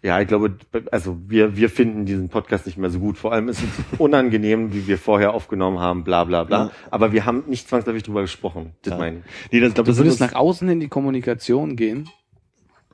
ja, 0.04 0.20
ich 0.20 0.28
glaube, 0.28 0.58
also 0.92 1.18
wir, 1.28 1.56
wir 1.56 1.70
finden 1.70 2.06
diesen 2.06 2.30
Podcast 2.30 2.66
nicht 2.66 2.78
mehr 2.78 2.90
so 2.90 3.00
gut. 3.00 3.18
Vor 3.18 3.34
allem 3.34 3.50
ist 3.50 3.62
es 3.62 3.70
unangenehm, 4.00 4.74
wie 4.74 4.88
wir 4.88 4.98
vorher 4.98 5.34
aufgenommen 5.34 5.80
haben, 5.80 6.04
bla 6.04 6.24
bla 6.24 6.44
bla. 6.44 6.66
Ja. 6.66 6.72
Aber 6.90 7.12
wir 7.12 7.26
haben 7.26 7.44
nicht 7.48 7.68
zwangsläufig 7.70 8.04
drüber 8.04 8.22
gesprochen. 8.22 8.74
Das 8.82 8.94
Ja. 8.94 8.98
meine 8.98 9.18
ich. 9.20 9.52
Nee, 9.52 9.60
das, 9.60 9.74
glaub, 9.74 9.86
Du 9.86 9.92
das 9.92 9.98
würdest 10.00 10.20
nach 10.20 10.34
außen 10.34 10.68
in 10.70 10.80
die 10.80 10.88
Kommunikation 10.88 11.76
gehen 11.76 12.10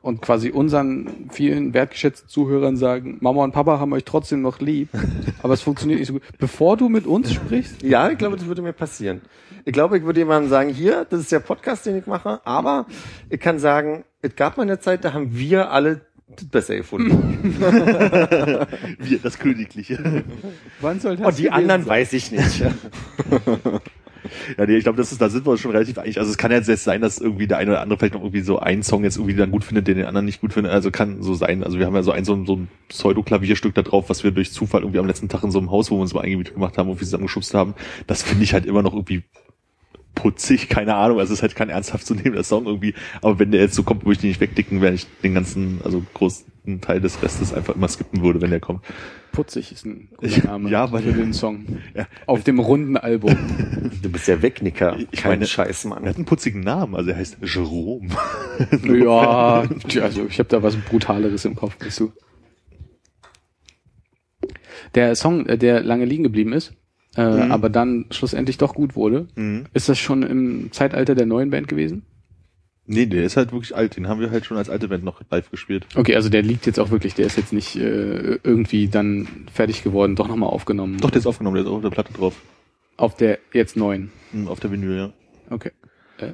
und 0.02 0.22
quasi 0.22 0.52
unseren 0.52 1.30
vielen 1.32 1.74
wertgeschätzten 1.74 2.30
Zuhörern 2.30 2.76
sagen, 2.78 3.18
Mama 3.22 3.44
und 3.44 3.52
Papa 3.54 3.80
haben 3.80 3.94
euch 3.94 4.04
trotzdem 4.06 4.42
noch 4.42 4.60
lieb, 4.60 4.90
aber 5.42 5.54
es 5.54 5.62
funktioniert 5.62 6.00
nicht 6.00 6.08
so 6.08 6.14
gut. 6.14 6.24
Bevor 6.40 6.76
du 6.78 6.90
mit 6.90 7.06
uns 7.08 7.34
sprichst, 7.34 7.84
Ja, 7.84 8.10
ich 8.10 8.18
glaube, 8.18 8.36
das 8.36 8.46
würde 8.48 8.62
mir 8.62 8.74
passieren. 8.74 9.22
Ich 9.66 9.74
glaube, 9.74 9.98
ich 9.98 10.04
würde 10.04 10.20
jemandem 10.20 10.50
sagen, 10.50 10.70
hier, 10.70 11.06
das 11.10 11.22
ist 11.22 11.32
der 11.32 11.40
Podcast, 11.40 11.86
den 11.86 11.98
ich 11.98 12.06
mache, 12.06 12.40
aber 12.46 12.86
ich 13.30 13.40
kann 13.40 13.60
sagen, 13.60 14.04
es 14.22 14.36
gab 14.36 14.56
mal 14.58 14.64
eine 14.64 14.80
Zeit, 14.80 15.04
da 15.04 15.14
haben 15.14 15.38
wir 15.38 15.72
alle 15.72 16.02
besser 16.52 16.76
gefunden. 16.76 17.56
wir, 19.00 19.20
das 19.20 19.40
Königliche. 19.40 20.24
wann 20.82 21.00
soll 21.00 21.18
das 21.18 21.28
Und 21.28 21.38
die 21.38 21.50
anderen 21.50 21.82
sein? 21.84 21.90
weiß 21.90 22.14
ich 22.14 22.32
nicht. 22.32 22.64
Ja, 24.58 24.66
nee, 24.66 24.76
ich 24.76 24.84
glaube, 24.84 24.98
das 24.98 25.12
ist, 25.12 25.22
da 25.22 25.30
sind 25.30 25.46
wir 25.46 25.52
uns 25.52 25.62
schon 25.62 25.72
relativ 25.72 25.98
einig. 25.98 26.20
Also 26.20 26.32
es 26.32 26.38
kann 26.38 26.52
ja 26.52 26.58
jetzt 26.60 26.84
sein, 26.84 27.02
dass 27.02 27.20
irgendwie 27.20 27.48
der 27.48 27.58
eine 27.58 27.72
oder 27.72 27.82
andere 27.82 27.98
vielleicht 27.98 28.14
noch 28.14 28.22
irgendwie 28.22 28.42
so 28.42 28.60
einen 28.60 28.84
Song 28.84 29.04
jetzt 29.04 29.18
irgendwie 29.18 29.36
dann 29.36 29.52
gut 29.52 29.64
findet, 29.64 29.88
den 29.88 29.98
den 29.98 30.06
anderen 30.06 30.26
nicht 30.26 30.42
gut 30.42 30.54
findet. 30.54 30.74
Also 30.74 30.92
kann 30.92 31.22
so 31.22 31.34
sein. 31.34 31.64
Also 31.64 31.80
wir 31.80 31.86
haben 31.86 31.96
ja 31.96 32.04
so 32.04 32.12
ein, 32.12 32.26
so 32.26 32.34
ein, 32.34 32.46
so 32.46 32.56
ein 32.58 32.68
Pseudo-Klavierstück 32.90 33.74
da 33.74 33.82
drauf, 33.84 34.10
was 34.10 34.24
wir 34.24 34.32
durch 34.32 34.52
Zufall 34.52 34.82
irgendwie 34.82 35.00
am 35.00 35.08
letzten 35.08 35.30
Tag 35.30 35.44
in 35.44 35.52
so 35.52 35.60
einem 35.60 35.72
Haus, 35.72 35.92
wo 35.92 35.96
wir 35.96 36.02
uns 36.02 36.14
mal 36.14 36.22
eingemietet 36.22 36.56
gemacht 36.56 36.78
haben, 36.78 36.88
irgendwie 36.90 37.06
zusammengeschubst 37.06 37.54
haben. 37.54 37.74
Das 38.06 38.24
finde 38.24 38.44
ich 38.44 38.54
halt 38.54 38.66
immer 38.66 38.82
noch 38.82 38.94
irgendwie 38.94 39.24
putzig, 40.22 40.70
keine 40.70 40.96
Ahnung. 40.96 41.20
Also 41.20 41.34
es 41.34 41.40
ist 41.40 41.44
halt 41.44 41.56
kein 41.56 41.70
ernsthaft 41.70 42.06
zu 42.06 42.14
nehmender 42.16 42.44
Song 42.44 42.66
irgendwie. 42.66 42.94
Aber 43.22 43.40
wenn 43.40 43.52
der 43.52 43.62
jetzt 43.62 43.76
so 43.76 43.84
kommt, 43.84 44.06
wo 44.06 44.12
ich 44.12 44.18
den 44.18 44.30
nicht 44.30 44.42
wegdicken, 44.42 44.82
werde 44.82 44.96
ich 44.96 45.08
den 45.24 45.34
ganzen, 45.34 45.80
also 45.84 46.04
großen 46.14 46.82
Teil 46.82 47.00
des 47.00 47.22
Restes 47.24 47.54
einfach 47.54 47.76
immer 47.76 47.88
skippen 47.88 48.22
würde, 48.22 48.42
wenn 48.42 48.50
der 48.50 48.60
kommt. 48.60 48.84
Putzig 49.32 49.72
ist 49.72 49.86
ein 49.86 50.10
guter 50.18 50.48
Name 50.48 50.70
Ja, 50.70 50.92
weil- 50.92 51.04
für 51.04 51.14
den 51.14 51.32
Song. 51.34 51.66
Ja. 51.96 52.08
Auf 52.26 52.44
dem 52.44 52.60
runden 52.60 52.98
Album. 52.98 53.36
Du 54.02 54.10
bist 54.12 54.28
ja 54.28 54.42
Wegnicker. 54.42 54.98
Ich 55.12 55.22
Kein 55.22 55.32
meine- 55.34 55.48
Scheiß, 55.48 55.86
Er 55.86 55.90
Mann. 55.90 56.06
hat 56.06 56.16
einen 56.18 56.26
putzigen 56.26 56.62
Namen, 56.62 56.96
also 56.96 57.10
er 57.10 57.18
heißt 57.18 57.38
Jerome. 57.42 58.08
ja, 58.84 59.66
tja, 59.88 60.04
also 60.04 60.26
ich 60.30 60.38
habe 60.40 60.50
da 60.50 60.62
was 60.62 60.76
Brutaleres 60.76 61.46
im 61.46 61.56
Kopf, 61.56 61.76
weißt 61.84 62.00
du. 62.02 62.12
Der 64.96 65.16
Song, 65.16 65.46
äh, 65.48 65.58
der 65.58 65.82
lange 65.84 66.06
liegen 66.06 66.24
geblieben 66.24 66.54
ist, 66.54 66.74
äh, 67.18 67.46
Mhm. 67.46 67.52
aber 67.52 67.70
dann 67.70 68.06
schlussendlich 68.12 68.58
doch 68.58 68.74
gut 68.76 68.96
wurde. 68.96 69.28
Mhm. 69.36 69.66
Ist 69.74 69.90
das 69.90 69.98
schon 70.00 70.24
im 70.24 70.72
Zeitalter 70.72 71.16
der 71.16 71.26
neuen 71.26 71.50
Band 71.50 71.68
gewesen? 71.68 72.04
Nee, 72.90 73.06
der 73.06 73.24
ist 73.26 73.36
halt 73.36 73.52
wirklich 73.52 73.76
alt. 73.76 73.98
Den 73.98 74.08
haben 74.08 74.22
wir 74.22 74.32
halt 74.32 74.46
schon 74.46 74.56
als 74.56 74.70
alte 74.70 74.88
Band 74.88 75.04
noch 75.04 75.22
live 75.30 75.52
gespielt. 75.52 75.86
Okay, 75.96 76.16
also 76.16 76.30
der 76.30 76.42
liegt 76.42 76.66
jetzt 76.66 76.80
auch 76.80 76.90
wirklich, 76.90 77.16
der 77.16 77.26
ist 77.26 77.36
jetzt 77.36 77.52
nicht 77.52 77.76
äh, 77.76 78.40
irgendwie 78.44 78.88
dann 78.88 79.28
fertig 79.52 79.84
geworden, 79.84 80.16
doch 80.16 80.30
nochmal 80.30 80.50
aufgenommen. 80.50 80.98
Doch, 81.02 81.10
der 81.10 81.20
ist 81.20 81.28
aufgenommen, 81.28 81.56
der 81.56 81.66
ist 81.66 81.70
auch 81.70 81.76
auf 81.76 81.82
der 81.82 81.90
Platte 81.90 82.14
drauf. 82.14 82.36
Auf 82.96 83.18
der 83.18 83.40
jetzt 83.52 83.76
neuen. 83.76 84.12
Mhm, 84.32 84.48
Auf 84.48 84.62
der 84.62 84.72
Vinyl, 84.72 84.96
ja. 84.98 85.14
Okay. 85.50 85.72
Äh. 86.20 86.32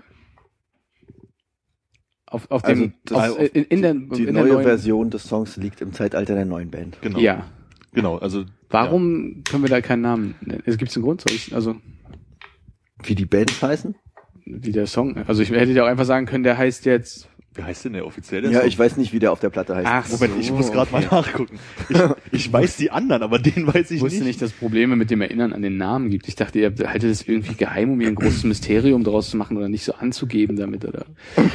Auf, 2.28 2.50
auf 2.50 2.64
Also 2.64 2.82
dem, 2.84 2.94
das- 3.06 3.32
auf, 3.32 3.40
äh, 3.40 3.46
in, 3.48 3.64
in 3.66 3.82
der, 3.82 3.94
Die 3.94 4.24
in 4.24 4.34
der 4.34 4.44
neue 4.44 4.54
neuen, 4.54 4.64
Version 4.64 5.10
des 5.10 5.24
Songs 5.24 5.58
liegt 5.58 5.82
im 5.82 5.94
Zeitalter 5.94 6.36
der 6.36 6.46
neuen 6.46 6.72
Band. 6.72 6.98
Genau. 7.02 7.20
Ja. 7.20 7.46
Genau, 7.94 8.18
also. 8.18 8.46
Warum 8.74 9.44
können 9.50 9.64
wir 9.64 9.70
da 9.70 9.82
keinen 9.82 10.02
Namen 10.02 10.36
nennen? 10.42 10.64
Es 10.66 10.78
gibt 10.78 10.96
einen 10.96 11.04
Grund, 11.04 11.24
also 11.52 11.76
Wie 13.04 13.16
die 13.16 13.26
Bands 13.26 13.62
heißen? 13.62 13.96
wie 14.46 14.72
der 14.74 14.88
Song. 14.88 15.16
Also 15.26 15.42
ich 15.42 15.52
hätte 15.52 15.72
ja 15.72 15.84
auch 15.84 15.88
einfach 15.88 16.04
sagen 16.06 16.26
können, 16.26 16.44
der 16.44 16.58
heißt 16.58 16.86
jetzt. 16.86 17.24
Ja. 17.24 17.30
Wie 17.56 17.62
heißt 17.64 17.86
denn 17.86 17.94
der 17.94 18.06
offiziell? 18.08 18.42
Der 18.42 18.52
Ja, 18.52 18.60
Song? 18.60 18.68
ich 18.68 18.80
weiß 18.80 18.98
nicht, 18.98 19.14
wie 19.14 19.20
der 19.20 19.32
auf 19.32 19.40
der 19.40 19.52
Platte 19.52 19.76
heißt. 19.76 19.88
Ach 19.88 20.10
Moment, 20.10 20.34
ich 20.40 20.52
muss 20.52 20.72
gerade 20.72 20.92
mal 20.92 21.02
nachgucken. 21.10 21.60
Ich, 21.88 21.98
ich 22.32 22.52
weiß 22.52 22.76
die 22.78 22.90
anderen, 22.92 23.22
aber 23.22 23.38
den 23.40 23.68
weiß 23.68 23.92
ich 23.92 23.98
Ich 23.98 24.02
wusste 24.02 24.18
nicht. 24.20 24.28
nicht, 24.28 24.42
dass 24.42 24.50
es 24.50 24.56
Probleme 24.58 24.96
mit 24.96 25.12
dem 25.12 25.22
Erinnern 25.22 25.54
an 25.54 25.62
den 25.62 25.78
Namen 25.78 26.10
gibt. 26.10 26.28
Ich 26.28 26.36
dachte, 26.36 26.58
ihr 26.60 26.74
haltet 26.88 27.12
es 27.12 27.28
irgendwie 27.28 27.54
geheim, 27.54 27.92
um 27.92 28.00
hier 28.00 28.10
ein 28.10 28.16
großes 28.16 28.44
Mysterium 28.46 29.04
daraus 29.04 29.30
zu 29.30 29.38
machen 29.38 29.56
oder 29.56 29.70
nicht 29.70 29.84
so 29.86 29.94
anzugeben 29.94 30.58
damit, 30.58 30.84
oder? 30.84 31.06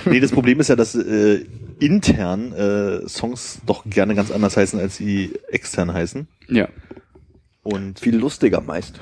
Nee, 0.06 0.20
das 0.20 0.30
Problem 0.30 0.60
ist 0.60 0.68
ja, 0.68 0.76
dass 0.76 0.94
äh, 0.94 1.44
intern 1.80 2.52
äh, 2.52 3.08
Songs 3.08 3.60
doch 3.66 3.84
gerne 3.84 4.14
ganz 4.14 4.30
anders 4.30 4.56
heißen, 4.56 4.78
als 4.78 4.96
sie 4.96 5.32
extern 5.50 5.92
heißen. 5.92 6.28
Ja. 6.48 6.68
Und 7.70 8.00
Viel 8.00 8.16
lustiger 8.16 8.60
meist. 8.62 8.98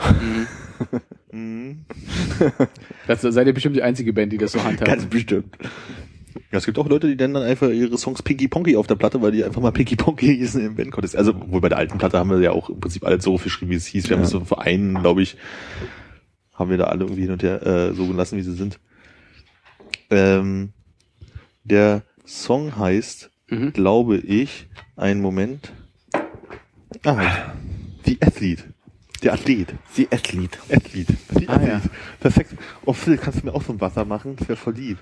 mh, 1.33 1.75
Das 3.07 3.21
seid 3.23 3.47
ihr 3.47 3.53
bestimmt 3.55 3.77
die 3.77 3.83
einzige 3.83 4.13
Band, 4.13 4.33
die 4.33 4.39
das 4.39 4.53
so 4.53 4.63
handhabt. 4.65 4.87
Ganz 4.91 5.07
bestimmt. 5.07 5.57
ja, 6.51 6.59
es 6.59 6.67
gibt 6.67 6.77
auch 6.79 6.89
Leute, 6.89 7.07
die 7.09 7.17
dann 7.17 7.37
einfach 7.37 7.69
ihre 7.69 7.97
Songs 7.97 8.23
Pinky 8.23 8.49
Ponky 8.49 8.77
auf 8.77 8.87
der 8.89 8.97
Platte, 8.97 9.23
weil 9.23 9.31
die 9.33 9.45
einfach 9.45 9.61
mal 9.63 9.71
Pinky 9.71 9.95
Ponky 9.97 10.27
hießen 10.39 10.61
im 10.65 10.75
Bandcontest. 10.75 11.15
Also, 11.17 11.33
wohl 11.51 11.61
bei 11.61 11.69
der 11.69 11.79
alten 11.79 11.99
Platte 11.99 12.19
haben 12.19 12.31
wir 12.31 12.41
ja 12.41 12.51
auch 12.51 12.69
im 12.69 12.81
Prinzip 12.81 13.05
alles 13.07 13.23
so 13.25 13.37
geschrieben, 13.37 13.71
wie 13.71 13.77
es 13.77 13.87
hieß. 13.87 14.09
Wir 14.09 14.17
haben 14.17 14.25
es 14.25 14.31
so 14.31 14.45
für 14.45 14.59
einen, 14.61 14.95
glaube 15.01 15.23
ich, 15.23 15.37
haben 16.55 16.71
wir 16.71 16.79
da 16.79 16.85
alle 16.85 17.05
irgendwie 17.05 17.23
hin 17.23 17.31
und 17.33 17.43
her 17.43 17.65
äh, 17.65 17.95
so 17.95 18.07
gelassen, 18.07 18.37
wie 18.39 18.43
sie 18.43 18.55
sind. 18.55 18.81
Ähm, 20.11 20.73
der 21.65 22.03
Song 22.25 22.77
heißt, 22.77 23.31
Mhm. 23.49 23.73
glaube 23.75 24.17
ich, 24.17 24.67
einen 24.97 25.21
Moment. 25.21 25.73
Ah, 27.05 27.53
The 28.07 28.19
Athlete. 28.23 28.63
Der 29.23 29.33
Athlet. 29.33 29.75
The 29.95 30.09
Athlete. 30.13 30.59
Athlete. 30.71 31.15
The 31.39 31.49
Ah, 31.49 31.55
Athlete. 31.55 31.71
ja. 31.73 31.81
Perfekt. 32.21 32.51
Oh 32.85 32.93
Phil, 32.93 33.17
kannst 33.17 33.41
du 33.43 33.47
mir 33.47 33.55
auch 33.55 33.63
so 33.63 33.73
ein 33.73 33.81
Wasser 33.81 34.05
machen? 34.05 34.37
Das 34.37 34.49
wäre 34.49 34.57
voll 34.57 34.75
lieb. 34.75 34.99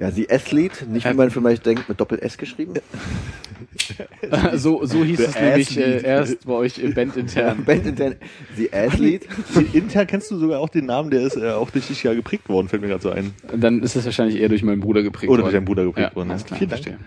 Ja, 0.00 0.10
The 0.10 0.28
Athlete, 0.30 0.86
nicht 0.86 1.08
wie 1.08 1.14
man 1.14 1.30
vielleicht 1.30 1.64
denkt, 1.66 1.88
mit 1.88 2.00
Doppel-S 2.00 2.36
geschrieben. 2.38 2.74
so, 4.54 4.84
so 4.86 5.04
hieß 5.04 5.18
The 5.18 5.24
es 5.24 5.34
nämlich 5.36 5.78
äh, 5.78 6.02
erst 6.02 6.46
bei 6.46 6.52
euch 6.54 6.78
im 6.78 6.94
Band 6.94 7.16
intern. 7.16 7.64
Band 7.66 7.86
intern. 7.86 8.16
The 8.56 8.72
Athlete. 8.72 9.26
Intern 9.72 10.06
kennst 10.06 10.30
du 10.30 10.38
sogar 10.38 10.58
auch 10.60 10.68
den 10.68 10.86
Namen, 10.86 11.10
der 11.10 11.20
ist 11.22 11.36
äh, 11.36 11.50
auch 11.52 11.70
durch 11.70 11.86
dich 11.86 12.02
ja 12.02 12.14
geprägt 12.14 12.48
worden, 12.48 12.68
fällt 12.68 12.82
mir 12.82 12.88
gerade 12.88 13.02
so 13.02 13.10
ein. 13.10 13.34
Dann 13.54 13.82
ist 13.82 13.94
es 13.94 14.04
wahrscheinlich 14.04 14.40
eher 14.40 14.48
durch 14.48 14.62
meinen 14.64 14.80
Bruder 14.80 15.02
geprägt 15.02 15.30
Oder 15.30 15.42
worden. 15.42 15.52
durch 15.52 15.54
deinen 15.54 15.64
Bruder 15.66 15.84
geprägt 15.84 16.10
ja, 16.10 16.16
worden. 16.16 16.30
Alles 16.30 16.44
klar, 16.44 16.58
Vielen 16.58 16.70
Dank. 16.70 16.82
verstehe. 16.82 17.04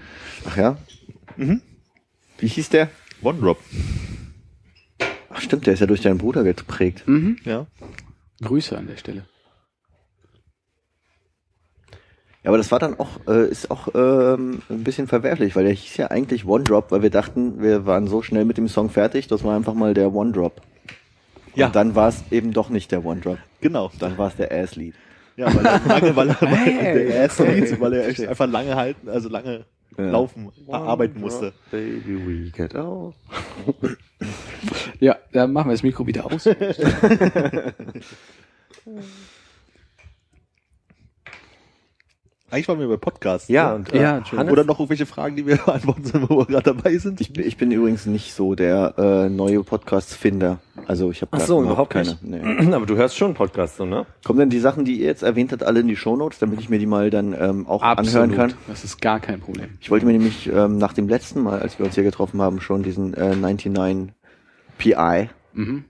Ach 0.48 0.56
ja? 0.58 0.78
Mhm. 1.36 1.62
Wie 2.38 2.48
hieß 2.48 2.70
der? 2.70 2.90
One 3.22 3.40
Drop. 3.40 3.58
Ach 5.38 5.42
stimmt, 5.42 5.68
der 5.68 5.76
ist 5.76 5.82
ja 5.82 5.86
durch 5.86 6.02
deinen 6.02 6.18
Bruder 6.18 6.44
geprägt. 6.44 7.04
Mhm. 7.08 7.38
Ja. 7.44 7.68
Grüße 8.42 8.76
an 8.76 8.88
der 8.88 8.98
Stelle. 8.98 9.26
Ja, 12.44 12.50
aber 12.50 12.58
das 12.58 12.72
war 12.72 12.80
dann 12.80 13.00
auch, 13.00 13.20
äh, 13.28 13.48
ist 13.48 13.70
auch 13.70 13.90
ähm, 13.94 14.64
ein 14.70 14.84
bisschen 14.84 15.08
verwerflich, 15.08 15.56
weil 15.56 15.66
der 15.66 15.74
hieß 15.74 15.98
ja 15.98 16.08
eigentlich 16.08 16.46
One 16.46 16.64
Drop, 16.64 16.92
weil 16.92 17.04
wir 17.04 17.12
dachten, 17.12 17.62
wir 17.62 17.86
waren 17.86 18.08
so 18.08 18.24
schnell 18.24 18.46
mit 18.46 18.58
dem 18.58 18.68
Song 18.68 18.90
fertig, 18.90 19.28
das 19.28 19.44
war 19.44 19.56
einfach 19.56 19.76
mal 19.76 19.94
der 19.94 20.12
One 20.12 20.32
Drop. 20.32 20.62
Ja. 21.54 21.68
Und 21.68 21.76
dann 21.76 21.94
war 21.94 22.10
es 22.10 22.24
eben 22.32 22.52
doch 22.54 22.70
nicht 22.70 22.92
der 22.92 23.06
One 23.06 23.22
Drop. 23.22 23.38
Genau. 23.62 23.92
Dann 24.00 24.18
war 24.18 24.30
es 24.30 24.36
der 24.38 24.52
Ass-Lead. 24.52 24.96
Ja, 25.36 25.54
weil 25.54 25.66
er 25.68 25.82
lange, 25.88 26.16
weil 26.16 26.30
er, 26.30 26.42
weil 26.42 26.50
Hey. 26.50 27.08
der 27.10 27.54
Lied, 27.54 27.80
weil 27.80 27.94
er 27.94 28.08
echt 28.08 28.28
einfach 28.28 28.48
lange 28.48 28.76
halten, 28.76 29.08
also 29.08 29.30
lange 29.30 29.66
Ja. 29.98 30.12
laufen, 30.12 30.52
arbeiten 30.70 31.20
musste. 31.20 31.54
Baby, 31.72 32.28
we 32.28 32.52
get 32.52 32.76
out. 32.76 33.16
Ja, 35.00 35.18
dann 35.32 35.54
machen 35.54 35.70
wir 35.70 35.74
das 35.74 35.84
Mikro 35.84 36.06
wieder 36.06 36.26
aus. 36.26 36.48
Eigentlich 42.50 42.70
waren 42.70 42.80
wir 42.80 42.88
bei 42.88 42.96
Podcasts. 42.96 43.50
Ja, 43.50 43.70
ne? 43.72 43.76
und 43.76 43.94
äh, 43.94 44.02
Ja, 44.02 44.18
Entschuldigung. 44.20 44.40
Hannes, 44.40 44.52
Oder 44.54 44.64
noch 44.64 44.80
irgendwelche 44.80 45.06
Fragen, 45.06 45.36
die 45.36 45.46
wir 45.46 45.58
beantworten 45.66 46.06
sollen, 46.06 46.30
wo 46.30 46.38
wir 46.40 46.46
gerade 46.46 46.74
dabei 46.74 46.98
sind? 46.98 47.20
Ich, 47.20 47.34
bin- 47.34 47.46
ich 47.46 47.58
bin 47.58 47.72
übrigens 47.72 48.06
nicht 48.06 48.34
so 48.34 48.56
der 48.56 48.94
äh, 48.98 49.30
neue 49.30 49.64
Podcast-Finder. 49.64 50.60
Also 50.86 51.12
ich 51.12 51.22
habe 51.22 51.32
Ach 51.36 51.42
so, 51.42 51.62
überhaupt 51.62 51.92
keine. 51.92 52.08
nicht. 52.10 52.24
Nee. 52.24 52.72
aber 52.74 52.86
du 52.86 52.96
hörst 52.96 53.18
schon 53.18 53.34
Podcasts, 53.34 53.76
so, 53.76 53.86
ne? 53.86 54.06
Kommen 54.24 54.40
denn 54.40 54.50
die 54.50 54.60
Sachen, 54.60 54.86
die 54.86 55.00
ihr 55.02 55.08
jetzt 55.08 55.24
erwähnt 55.24 55.52
habt, 55.52 55.64
alle 55.64 55.82
in 55.82 55.88
die 55.90 55.98
Shownotes, 55.98 56.40
damit 56.40 56.62
ich 56.62 56.70
mir 56.70 56.80
die 56.80 56.86
mal 56.86 57.10
dann 57.10 57.36
ähm, 57.38 57.68
auch 57.68 57.82
anhören 57.84 58.34
kann? 58.34 58.54
Das 58.68 58.86
ist 58.86 59.02
gar 59.02 59.20
kein 59.20 59.42
Problem. 59.42 59.72
Ich 59.82 59.92
wollte 59.92 60.06
mir 60.06 60.14
nämlich 60.14 60.48
ähm, 60.48 60.78
nach 60.78 60.94
dem 60.94 61.10
letzten 61.10 61.42
Mal, 61.42 61.60
als 61.60 61.78
wir 61.80 61.86
uns 61.86 61.96
hier 61.96 62.04
getroffen 62.06 62.42
haben, 62.42 62.62
schon 62.62 62.82
diesen 62.82 63.14
äh, 63.14 63.36
99 63.36 64.14
PI 64.78 65.30
Mhm. 65.54 65.84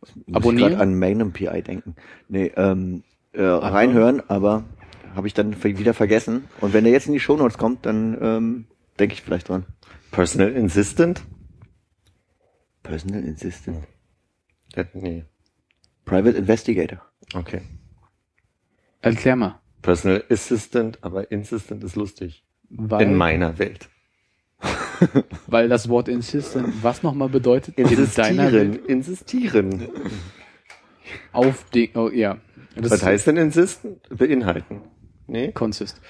Muss 0.00 0.36
Abonnieren? 0.36 0.72
Ich 0.72 0.78
grad 0.78 0.82
an 0.88 0.98
Magnum 0.98 1.32
PI 1.32 1.62
denken. 1.62 1.94
Nee, 2.28 2.52
ähm, 2.56 3.02
äh, 3.32 3.42
reinhören, 3.42 4.22
aber 4.28 4.64
habe 5.14 5.26
ich 5.26 5.34
dann 5.34 5.62
wieder 5.62 5.94
vergessen. 5.94 6.48
Und 6.60 6.72
wenn 6.72 6.84
der 6.84 6.92
jetzt 6.92 7.06
in 7.06 7.12
die 7.12 7.20
Shownotes 7.20 7.58
kommt, 7.58 7.86
dann 7.86 8.16
ähm, 8.20 8.66
denke 8.98 9.14
ich 9.14 9.22
vielleicht 9.22 9.48
dran. 9.48 9.66
Personal 10.10 10.52
Insistent? 10.52 11.22
Personal 12.82 13.24
Assistant. 13.28 13.86
Äh, 14.74 14.84
nee. 14.94 15.24
Private 16.04 16.36
Investigator. 16.36 17.00
Okay. 17.34 17.62
Erklär 19.00 19.36
mal. 19.36 19.60
Personal 19.82 20.24
Assistant, 20.30 20.98
aber 21.02 21.30
Insistent 21.30 21.82
ist 21.84 21.96
lustig. 21.96 22.44
Weil, 22.70 23.02
In 23.02 23.14
meiner 23.16 23.58
Welt. 23.58 23.88
weil 25.46 25.68
das 25.68 25.88
Wort 25.88 26.08
insistent 26.08 26.82
was 26.82 27.02
nochmal 27.02 27.28
bedeutet? 27.28 27.76
In 27.76 27.84
deiner 27.84 27.98
Insistieren. 27.98 28.52
Welt. 28.52 28.86
Insistieren. 28.86 29.88
Auf 31.32 31.64
den, 31.70 31.90
oh 31.96 32.08
ja. 32.10 32.38
Das 32.76 32.90
Was 32.90 33.02
heißt 33.02 33.26
denn 33.26 33.36
insisten? 33.36 34.00
Beinhalten. 34.10 34.82
Nee? 35.26 35.52
Consist. 35.52 36.00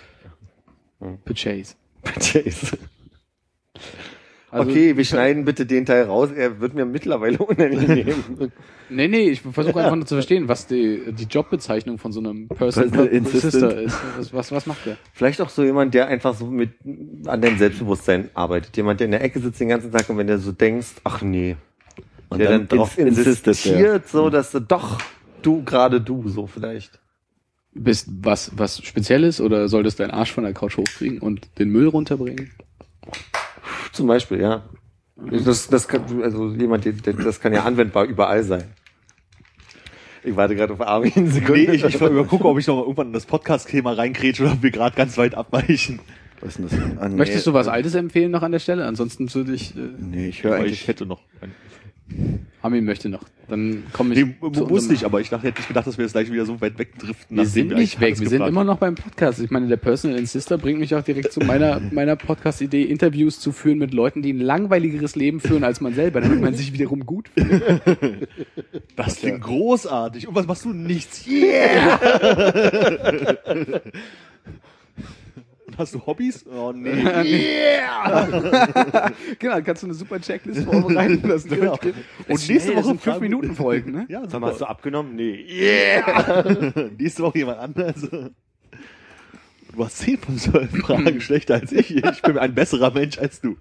Hm. 1.00 1.18
Purchase. 1.24 1.74
Purchase. 2.02 2.78
Also, 4.52 4.70
okay, 4.70 4.98
wir 4.98 5.04
schneiden 5.06 5.46
bitte 5.46 5.64
den 5.64 5.86
Teil 5.86 6.04
raus. 6.04 6.30
Er 6.30 6.60
wird 6.60 6.74
mir 6.74 6.84
mittlerweile 6.84 7.38
unangenehm. 7.44 8.52
Nee, 8.90 9.08
nee, 9.08 9.30
ich 9.30 9.40
versuche 9.40 9.80
einfach 9.80 9.96
nur 9.96 10.04
zu 10.04 10.14
verstehen, 10.14 10.46
was 10.46 10.66
die, 10.66 11.10
die 11.12 11.24
Jobbezeichnung 11.24 11.96
von 11.96 12.12
so 12.12 12.20
einem 12.20 12.48
Personal 12.48 12.90
Personal 12.90 13.06
Insistant. 13.06 13.52
Sister 13.52 13.80
ist. 13.80 13.96
Was, 14.18 14.34
was, 14.34 14.52
was 14.52 14.66
macht 14.66 14.84
der? 14.84 14.98
Vielleicht 15.14 15.40
auch 15.40 15.48
so 15.48 15.64
jemand, 15.64 15.94
der 15.94 16.08
einfach 16.08 16.34
so 16.34 16.44
mit 16.44 16.72
an 17.26 17.40
deinem 17.40 17.56
Selbstbewusstsein 17.56 18.28
arbeitet. 18.34 18.76
Jemand, 18.76 19.00
der 19.00 19.06
in 19.06 19.12
der 19.12 19.24
Ecke 19.24 19.40
sitzt 19.40 19.58
den 19.58 19.70
ganzen 19.70 19.90
Tag 19.90 20.10
und 20.10 20.18
wenn 20.18 20.26
der 20.26 20.38
so 20.38 20.52
denkst, 20.52 20.96
ach 21.02 21.22
nee. 21.22 21.56
Und 22.28 22.38
der 22.38 22.50
dann, 22.50 22.68
dann 22.68 22.88
der. 22.94 23.06
insistiert, 23.06 24.08
so 24.08 24.28
dass 24.28 24.50
du 24.50 24.60
doch, 24.60 24.98
du, 25.46 25.62
gerade 25.64 26.00
du, 26.00 26.28
so 26.28 26.46
vielleicht. 26.46 27.00
Bist 27.74 28.08
was, 28.20 28.52
was 28.56 28.84
Spezielles 28.84 29.40
oder 29.40 29.68
solltest 29.68 30.00
deinen 30.00 30.10
Arsch 30.10 30.32
von 30.32 30.44
der 30.44 30.52
Couch 30.52 30.76
hochkriegen 30.76 31.20
und 31.20 31.58
den 31.58 31.70
Müll 31.70 31.88
runterbringen? 31.88 32.50
Zum 33.92 34.06
Beispiel, 34.06 34.40
ja. 34.40 34.62
Das, 35.16 35.68
das 35.68 35.88
kann, 35.88 36.22
also 36.22 36.50
jemand, 36.50 36.86
das 37.06 37.40
kann 37.40 37.52
ja 37.52 37.64
anwendbar 37.64 38.04
überall 38.04 38.42
sein. 38.42 38.64
Ich 40.24 40.36
warte 40.36 40.54
gerade 40.54 40.72
auf 40.72 40.80
Armin. 40.80 41.30
Sekunde. 41.30 41.62
Nee, 41.62 41.72
ich, 41.72 41.84
ich 41.84 42.00
übergucke, 42.00 42.44
ob 42.44 42.58
ich 42.58 42.66
noch 42.66 42.80
irgendwann 42.80 43.08
in 43.08 43.12
das 43.12 43.26
Podcast-Thema 43.26 43.92
reinkrätsche 43.92 44.44
oder 44.44 44.52
ob 44.52 44.62
wir 44.62 44.70
gerade 44.70 44.94
ganz 44.94 45.18
weit 45.18 45.34
abweichen. 45.34 46.00
Was 46.40 46.58
ist 46.58 46.72
denn 46.72 46.80
das? 46.96 47.02
Ah, 47.02 47.08
nee. 47.08 47.16
Möchtest 47.16 47.46
du 47.46 47.54
was 47.54 47.68
Altes 47.68 47.94
empfehlen 47.94 48.30
noch 48.30 48.42
an 48.42 48.52
der 48.52 48.58
Stelle? 48.58 48.86
Ansonsten 48.86 49.32
würde 49.32 49.54
ich, 49.54 49.76
äh, 49.76 49.80
Nee, 49.98 50.28
ich 50.28 50.42
höre 50.42 50.56
eigentlich. 50.56 50.82
ich 50.82 50.88
hätte 50.88 51.06
noch. 51.06 51.20
Ein, 51.40 51.52
Armin 52.62 52.84
möchte 52.84 53.08
noch. 53.08 53.24
Dann 53.48 53.82
komme 53.92 54.14
ich. 54.14 54.24
nee, 54.24 54.34
muss 54.40 54.88
nicht, 54.88 55.04
aber 55.04 55.20
ich 55.20 55.28
dachte, 55.28 55.48
hätte 55.48 55.58
nicht 55.60 55.68
gedacht, 55.68 55.86
dass 55.86 55.98
wir 55.98 56.04
jetzt 56.04 56.12
gleich 56.12 56.30
wieder 56.30 56.46
so 56.46 56.60
weit 56.60 56.78
wegdriften. 56.78 57.36
Wir 57.36 57.44
sind 57.44 57.68
nicht 57.68 57.98
eigentlich 57.98 58.00
weg, 58.00 58.20
wir 58.20 58.28
sind 58.28 58.42
immer 58.46 58.64
noch 58.64 58.78
beim 58.78 58.94
Podcast. 58.94 59.40
Ich 59.40 59.50
meine, 59.50 59.66
der 59.66 59.76
Personal 59.76 60.18
Insister 60.18 60.58
bringt 60.58 60.78
mich 60.78 60.94
auch 60.94 61.02
direkt 61.02 61.32
zu 61.32 61.40
meiner, 61.40 61.80
meiner 61.90 62.16
Podcast-Idee, 62.16 62.84
Interviews 62.84 63.40
zu 63.40 63.52
führen 63.52 63.78
mit 63.78 63.92
Leuten, 63.92 64.22
die 64.22 64.32
ein 64.32 64.40
langweiligeres 64.40 65.16
Leben 65.16 65.40
führen 65.40 65.64
als 65.64 65.80
man 65.80 65.92
selber, 65.94 66.20
damit 66.20 66.40
man 66.40 66.54
sich 66.54 66.72
wiederum 66.72 67.04
gut 67.04 67.28
fühlt. 67.28 67.62
Das 68.96 69.16
klingt 69.16 69.40
großartig. 69.40 70.28
Und 70.28 70.34
was 70.34 70.46
machst 70.46 70.64
du? 70.64 70.72
Nichts. 70.72 71.26
Yeah! 71.26 71.98
Und 75.72 75.78
hast 75.78 75.94
du 75.94 76.04
Hobbys? 76.04 76.44
Oh 76.46 76.70
nee. 76.74 76.90
genau, 79.38 79.54
dann 79.54 79.64
kannst 79.64 79.82
du 79.82 79.86
eine 79.86 79.94
super 79.94 80.20
Checklist 80.20 80.64
vorbereiten, 80.64 81.22
das 81.28 81.48
Genau. 81.48 81.78
Und 82.28 82.48
nächste 82.48 82.76
Woche 82.76 82.84
sind 82.84 83.00
fünf 83.00 83.20
Minuten 83.20 83.56
Folgen, 83.56 83.92
ne? 83.92 84.04
Ja, 84.10 84.28
Sag 84.28 84.42
hast 84.42 84.60
du 84.60 84.66
abgenommen? 84.66 85.16
Nee. 85.16 85.46
Nächste 86.98 87.22
Woche 87.22 87.38
jemand 87.38 87.58
anders. 87.58 88.06
Du 88.06 89.82
hast 89.82 89.96
10 90.00 90.18
von 90.18 90.36
12 90.36 90.70
Fragen 90.80 91.22
schlechter 91.22 91.54
als 91.54 91.72
ich. 91.72 91.96
Ich 91.96 92.20
bin 92.20 92.36
ein 92.36 92.54
besserer 92.54 92.90
Mensch 92.90 93.16
als 93.16 93.40
du. 93.40 93.56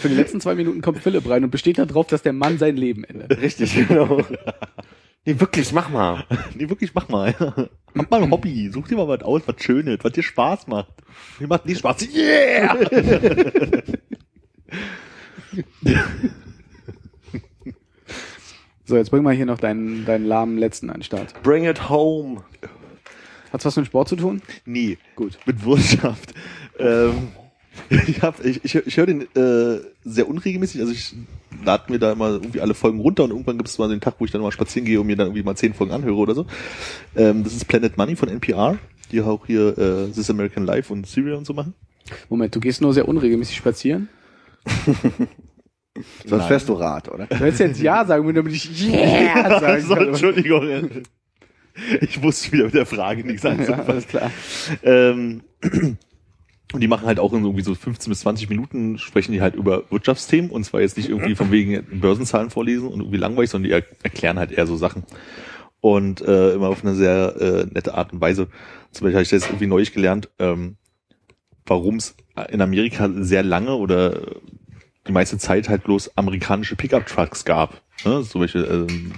Für 0.00 0.08
die 0.08 0.16
letzten 0.16 0.40
zwei 0.40 0.56
Minuten 0.56 0.80
kommt 0.80 0.98
Philipp 0.98 1.30
rein 1.30 1.44
und 1.44 1.50
besteht 1.50 1.78
darauf, 1.78 2.08
dass 2.08 2.22
der 2.22 2.32
Mann 2.32 2.58
sein 2.58 2.76
Leben 2.76 3.04
ändert. 3.04 3.40
Richtig, 3.40 3.86
genau. 3.86 4.24
Nee, 5.24 5.38
wirklich, 5.38 5.72
mach 5.72 5.90
mal. 5.90 6.24
Nee, 6.56 6.68
wirklich, 6.68 6.92
mach 6.92 7.08
mal. 7.08 7.68
Hab 7.96 8.10
mal 8.10 8.22
ein 8.22 8.30
Hobby. 8.30 8.70
Such 8.72 8.88
dir 8.88 8.96
mal 8.96 9.08
was 9.08 9.22
aus, 9.22 9.42
was 9.46 9.62
Schönes, 9.62 9.98
was 10.02 10.12
dir 10.12 10.22
Spaß 10.22 10.66
macht. 10.66 10.92
Mir 11.38 11.46
macht 11.48 11.66
nicht 11.66 11.78
Spaß. 11.78 12.08
Yeah! 12.14 12.78
So, 18.84 18.96
jetzt 18.96 19.10
bring 19.10 19.22
mal 19.22 19.34
hier 19.34 19.46
noch 19.46 19.58
deinen, 19.58 20.04
deinen 20.04 20.26
lahmen 20.26 20.58
letzten 20.58 20.90
an 20.90 20.98
den 20.98 21.02
Start. 21.02 21.40
Bring 21.42 21.64
it 21.64 21.88
home. 21.88 22.42
Hat's 23.52 23.64
was 23.64 23.76
mit 23.76 23.86
Sport 23.86 24.08
zu 24.08 24.16
tun? 24.16 24.42
Nee, 24.66 24.98
Gut. 25.14 25.38
mit 25.46 25.64
Wirtschaft. 25.64 26.34
Ähm, 26.78 27.28
ich 28.06 28.20
hab, 28.22 28.44
ich, 28.44 28.64
ich, 28.64 28.74
ich 28.74 28.96
höre 28.96 29.06
den 29.06 29.22
äh, 29.34 29.80
sehr 30.04 30.28
unregelmäßig. 30.28 30.80
Also 30.80 30.92
ich 30.92 31.14
lade 31.64 31.92
mir 31.92 31.98
da 31.98 32.12
immer 32.12 32.30
irgendwie 32.30 32.60
alle 32.60 32.74
Folgen 32.74 33.00
runter 33.00 33.24
und 33.24 33.30
irgendwann 33.30 33.56
gibt 33.58 33.68
es 33.68 33.78
mal 33.78 33.88
den 33.88 34.00
Tag, 34.00 34.14
wo 34.18 34.24
ich 34.24 34.30
dann 34.30 34.40
mal 34.40 34.52
spazieren 34.52 34.86
gehe 34.86 35.00
und 35.00 35.06
mir 35.06 35.16
dann 35.16 35.28
irgendwie 35.28 35.42
mal 35.42 35.56
zehn 35.56 35.74
Folgen 35.74 35.92
anhöre 35.92 36.16
oder 36.16 36.34
so. 36.34 36.46
Ähm, 37.16 37.44
das 37.44 37.54
ist 37.54 37.66
Planet 37.66 37.96
Money 37.96 38.16
von 38.16 38.28
NPR, 38.28 38.78
die 39.10 39.20
auch 39.20 39.46
hier 39.46 39.76
äh, 39.78 40.08
This 40.12 40.30
American 40.30 40.64
Life 40.64 40.92
und 40.92 41.06
Serial 41.06 41.36
und 41.36 41.46
so 41.46 41.54
machen. 41.54 41.74
Moment, 42.28 42.54
du 42.54 42.60
gehst 42.60 42.80
nur 42.80 42.92
sehr 42.92 43.08
unregelmäßig 43.08 43.56
spazieren? 43.56 44.08
Sonst 46.26 46.46
fährst 46.46 46.68
du 46.68 46.74
Rad, 46.74 47.08
oder? 47.10 47.26
Du 47.26 47.36
hättest 47.36 47.60
jetzt 47.60 47.80
Ja 47.80 48.04
sagen 48.04 48.24
müssen, 48.24 48.36
damit 48.36 48.54
ich 48.54 48.88
Yeah 48.92 49.60
sagen 49.60 49.82
so, 49.82 49.94
kann. 49.94 50.08
Entschuldigung. 50.08 50.90
Ich 52.00 52.22
wusste 52.22 52.52
wieder 52.52 52.64
mit 52.64 52.74
der 52.74 52.86
Frage 52.86 53.24
nichts 53.24 53.42
Ja, 53.42 53.50
anzufangen. 53.50 53.86
alles 53.86 54.06
klar. 54.08 54.30
Ähm, 54.82 55.42
und 56.72 56.80
die 56.80 56.88
machen 56.88 57.06
halt 57.06 57.18
auch 57.18 57.32
in 57.32 57.44
irgendwie 57.44 57.62
so 57.62 57.74
15 57.74 58.10
bis 58.10 58.20
20 58.20 58.48
Minuten, 58.48 58.98
sprechen 58.98 59.32
die 59.32 59.40
halt 59.40 59.54
über 59.54 59.84
Wirtschaftsthemen 59.90 60.50
und 60.50 60.64
zwar 60.64 60.80
jetzt 60.80 60.96
nicht 60.96 61.08
irgendwie 61.08 61.34
von 61.34 61.50
wegen 61.50 61.84
Börsenzahlen 62.00 62.50
vorlesen 62.50 62.88
und 62.88 63.00
irgendwie 63.00 63.18
langweilig, 63.18 63.50
sondern 63.50 63.68
die 63.68 63.74
er 63.74 63.84
erklären 64.02 64.38
halt 64.38 64.52
eher 64.52 64.66
so 64.66 64.76
Sachen. 64.76 65.04
Und 65.80 66.20
äh, 66.20 66.54
immer 66.54 66.68
auf 66.68 66.84
eine 66.84 66.94
sehr 66.94 67.36
äh, 67.40 67.66
nette 67.72 67.94
Art 67.94 68.12
und 68.12 68.20
Weise. 68.20 68.48
Zum 68.92 69.04
Beispiel 69.04 69.14
habe 69.14 69.22
ich 69.22 69.30
das 69.30 69.46
irgendwie 69.46 69.66
neulich 69.66 69.92
gelernt, 69.92 70.28
ähm, 70.38 70.76
warum 71.66 71.96
es 71.96 72.16
in 72.50 72.60
Amerika 72.60 73.10
sehr 73.14 73.42
lange 73.42 73.74
oder 73.74 74.20
die 75.06 75.12
meiste 75.12 75.38
Zeit 75.38 75.68
halt 75.68 75.84
bloß 75.84 76.16
amerikanische 76.16 76.76
Pickup-Trucks 76.76 77.44
gab. 77.44 77.82
Ne? 78.04 78.22
So 78.22 78.40
welche 78.40 78.60
ähm, 78.60 79.12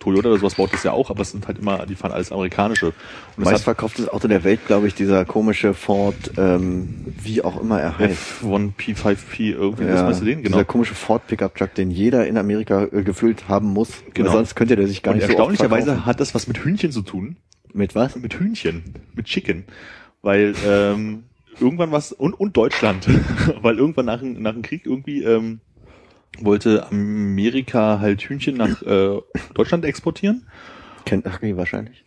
Toyota 0.00 0.30
oder 0.30 0.38
sowas 0.38 0.54
baut 0.56 0.72
das 0.72 0.82
ja 0.82 0.90
auch, 0.92 1.10
aber 1.10 1.20
es 1.22 1.30
sind 1.30 1.46
halt 1.46 1.58
immer, 1.58 1.86
die 1.86 1.94
fahren 1.94 2.10
alles 2.12 2.32
amerikanische. 2.32 2.92
Und 3.36 3.44
Meistverkauftes 3.44 4.08
Auto 4.08 4.26
der 4.26 4.42
Welt, 4.42 4.66
glaube 4.66 4.88
ich, 4.88 4.94
dieser 4.94 5.24
komische 5.24 5.74
Ford, 5.74 6.16
ähm, 6.36 7.04
wie 7.22 7.42
auch 7.42 7.60
immer 7.60 7.80
er 7.80 7.98
heißt. 7.98 8.42
F1 8.42 8.72
P5P 8.78 9.52
irgendwie, 9.52 9.84
das 9.84 10.02
meinst 10.02 10.22
du 10.22 10.24
den? 10.24 10.42
Genau. 10.42 10.56
Dieser 10.56 10.64
komische 10.64 10.94
Ford 10.94 11.26
Pickup 11.28 11.54
Truck, 11.54 11.74
den 11.74 11.90
jeder 11.90 12.26
in 12.26 12.36
Amerika 12.38 12.84
äh, 12.90 13.02
gefüllt 13.02 13.46
haben 13.48 13.68
muss. 13.68 14.02
Genau. 14.14 14.32
Sonst 14.32 14.56
könnte 14.56 14.74
der 14.74 14.88
sich 14.88 15.02
gar 15.02 15.12
Und 15.12 15.18
nicht 15.18 15.26
so 15.26 15.32
oft 15.38 15.38
erstaunlicherweise 15.38 16.06
hat 16.06 16.18
das 16.18 16.34
was 16.34 16.48
mit 16.48 16.58
Hühnchen 16.58 16.90
zu 16.92 17.02
tun. 17.02 17.36
Mit 17.72 17.94
was? 17.94 18.16
Mit 18.16 18.34
Hühnchen. 18.34 18.82
Mit 19.14 19.26
Chicken. 19.26 19.64
Weil 20.22 20.54
ähm, 20.66 21.24
irgendwann 21.60 21.92
was, 21.92 22.12
und, 22.12 22.32
und 22.40 22.56
Deutschland, 22.56 23.06
weil 23.62 23.78
irgendwann 23.78 24.06
nach, 24.06 24.20
dem- 24.20 24.40
nach 24.42 24.52
dem 24.54 24.62
Krieg 24.62 24.86
irgendwie 24.86 25.22
ähm, 25.22 25.60
wollte 26.38 26.86
Amerika 26.90 27.98
halt 28.00 28.22
Hühnchen 28.22 28.56
nach 28.56 28.82
äh, 28.82 29.18
Deutschland 29.54 29.84
exportieren. 29.84 30.46
Kentucky 31.04 31.56
wahrscheinlich. 31.56 32.04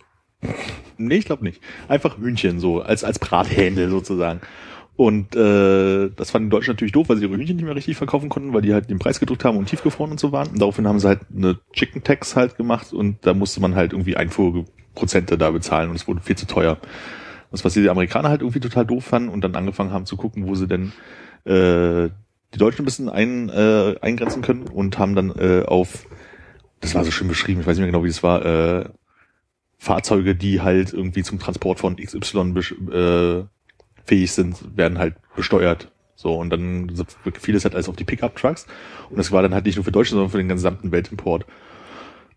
Nee, 0.98 1.16
ich 1.16 1.26
glaube 1.26 1.44
nicht. 1.44 1.62
Einfach 1.88 2.18
Hühnchen 2.18 2.60
so, 2.60 2.82
als, 2.82 3.04
als 3.04 3.20
Brathändel 3.20 3.90
sozusagen. 3.90 4.42
Und 4.96 5.36
äh, 5.36 6.10
das 6.16 6.30
fanden 6.30 6.50
die 6.50 6.52
Deutschen 6.52 6.72
natürlich 6.74 6.92
doof, 6.92 7.10
weil 7.10 7.18
sie 7.18 7.26
ihre 7.26 7.36
Hühnchen 7.36 7.56
nicht 7.56 7.66
mehr 7.66 7.76
richtig 7.76 7.98
verkaufen 7.98 8.30
konnten, 8.30 8.54
weil 8.54 8.62
die 8.62 8.74
halt 8.74 8.90
den 8.90 9.00
Preis 9.00 9.20
gedrückt 9.20 9.44
haben 9.44 9.58
und 9.58 9.68
tiefgefroren 9.68 10.12
und 10.12 10.20
so 10.20 10.32
waren. 10.32 10.50
Und 10.50 10.62
daraufhin 10.62 10.88
haben 10.88 11.00
sie 11.00 11.08
halt 11.08 11.22
eine 11.36 11.60
Chicken 11.74 12.04
Tax 12.04 12.36
halt 12.36 12.58
gemacht 12.58 12.94
und 12.94 13.26
da 13.26 13.34
musste 13.34 13.60
man 13.60 13.74
halt 13.74 13.94
irgendwie 13.94 14.16
Einfuhrprozente 14.16 15.38
da 15.38 15.50
bezahlen 15.50 15.90
und 15.90 15.96
es 15.96 16.08
wurde 16.08 16.22
viel 16.22 16.36
zu 16.36 16.46
teuer. 16.46 16.78
Das, 17.52 17.66
was 17.66 17.74
die 17.74 17.90
Amerikaner 17.90 18.30
halt 18.30 18.42
irgendwie 18.42 18.60
total 18.60 18.86
doof 18.86 19.06
fanden 19.06 19.30
und 19.30 19.44
dann 19.44 19.56
angefangen 19.56 19.92
haben 19.92 20.06
zu 20.06 20.16
gucken, 20.16 20.48
wo 20.48 20.56
sie 20.56 20.68
denn 20.68 20.92
äh, 21.46 22.10
die 22.54 22.60
Deutschen 22.60 22.84
ein 22.84 22.86
bisschen 22.86 23.10
ein, 23.10 23.50
äh, 23.50 23.96
eingrenzen 24.02 24.42
können 24.42 24.68
und 24.68 24.98
haben 24.98 25.16
dann 25.16 25.32
äh, 25.32 25.64
auf, 25.66 26.06
das 26.82 26.96
war 26.96 27.04
so 27.04 27.12
schön 27.12 27.28
beschrieben, 27.28 27.62
ich 27.62 27.68
weiß 27.68 27.78
nicht 27.78 27.84
mehr 27.84 27.92
genau, 27.92 28.04
wie 28.04 28.10
das 28.10 28.24
war, 28.24 28.46
äh, 28.46 28.86
Fahrzeuge, 29.78 30.36
die 30.36 30.62
halt 30.62 30.94
irgendwie 30.94 31.24
zum 31.24 31.40
Transport 31.40 31.80
von 31.80 31.98
XY 31.98 32.54
äh, 32.92 33.44
fähig 34.06 34.32
sind, 34.32 34.78
werden 34.78 34.98
halt 34.98 35.16
besteuert. 35.36 35.92
So, 36.16 36.36
und 36.38 36.52
dann 36.52 36.90
fiel 37.40 37.56
es 37.56 37.66
halt 37.66 37.76
alles 37.76 37.90
auf 37.90 37.98
die 37.98 38.06
Pickup-Trucks. 38.06 38.66
Und 39.10 39.18
das 39.18 39.32
war 39.34 39.42
dann 39.42 39.54
halt 39.54 39.66
nicht 39.66 39.76
nur 39.76 39.84
für 39.84 39.92
Deutschland, 39.92 40.20
sondern 40.20 40.32
für 40.32 40.38
den 40.38 40.48
gesamten 40.48 40.92
Weltimport. 40.92 41.46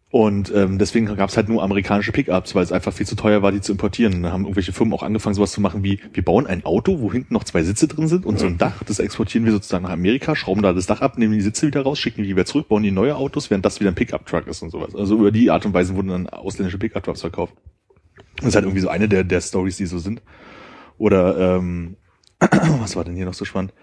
Und 0.09 0.53
ähm, 0.55 0.79
deswegen 0.79 1.07
gab 1.07 1.31
es 1.31 1.37
halt 1.37 1.49
nur 1.49 1.65
amerikanische 1.65 2.13
Pickups, 2.13 2.55
weil 2.55 2.63
es 2.63 2.71
einfach 2.71 2.93
viel 2.93 3.07
zu 3.07 3.17
teuer 3.17 3.43
war, 3.43 3.51
die 3.51 3.61
zu 3.61 3.73
importieren. 3.73 4.23
Da 4.23 4.31
haben 4.31 4.43
irgendwelche 4.45 4.73
Firmen 4.73 4.95
auch 4.95 5.03
angefangen, 5.03 5.35
sowas 5.35 5.51
zu 5.51 5.61
machen 5.61 5.83
wie, 5.83 6.01
wir 6.13 6.25
bauen 6.25 6.47
ein 6.47 6.65
Auto, 6.65 7.01
wo 7.01 7.13
hinten 7.13 7.35
noch 7.35 7.43
zwei 7.43 7.65
Sitze 7.65 7.89
drin 7.89 8.07
sind 8.07 8.25
und 8.25 8.39
so 8.39 8.47
ein 8.47 8.57
Dach, 8.57 8.85
das 8.85 9.01
exportieren 9.01 9.45
wir 9.45 9.53
sozusagen 9.53 9.83
nach 9.83 9.91
Amerika, 9.91 10.37
schrauben 10.37 10.63
da 10.63 10.73
das 10.73 10.87
Dach 10.87 11.01
ab, 11.01 11.19
nehmen 11.19 11.35
die 11.35 11.41
Sitze 11.41 11.67
wieder 11.67 11.83
raus, 11.83 11.99
schicken 11.99 12.23
die 12.23 12.31
wieder 12.31 12.47
zurück, 12.47 12.69
bauen 12.69 12.85
die 12.85 12.93
neue 12.93 13.17
Autos, 13.17 13.51
während 13.51 13.67
das 13.67 13.81
wieder 13.81 13.91
ein 13.91 13.97
Pickup-Truck 13.97 14.47
ist 14.47 14.63
und 14.63 14.71
sowas. 14.71 14.95
Also 14.95 15.17
über 15.17 15.33
die 15.33 15.51
Art 15.51 15.67
und 15.67 15.75
Weise 15.75 15.97
wurden 15.97 16.09
dann 16.09 16.29
ausländische 16.29 16.79
Pickup-Trucks 16.79 17.23
verkauft. 17.23 17.55
Das 18.37 18.49
ist 18.49 18.55
halt 18.55 18.65
irgendwie 18.65 18.83
so 18.83 18.89
eine 18.89 19.09
der, 19.09 19.25
der 19.25 19.41
Stories, 19.41 19.77
die 19.77 19.87
so 19.87 19.99
sind. 19.99 20.23
Oder 20.99 21.57
ähm, 21.57 21.97
was 22.41 22.95
war 22.95 23.05
denn 23.05 23.17
hier 23.17 23.27
noch 23.27 23.35
so 23.35 23.45
spannend? 23.45 23.75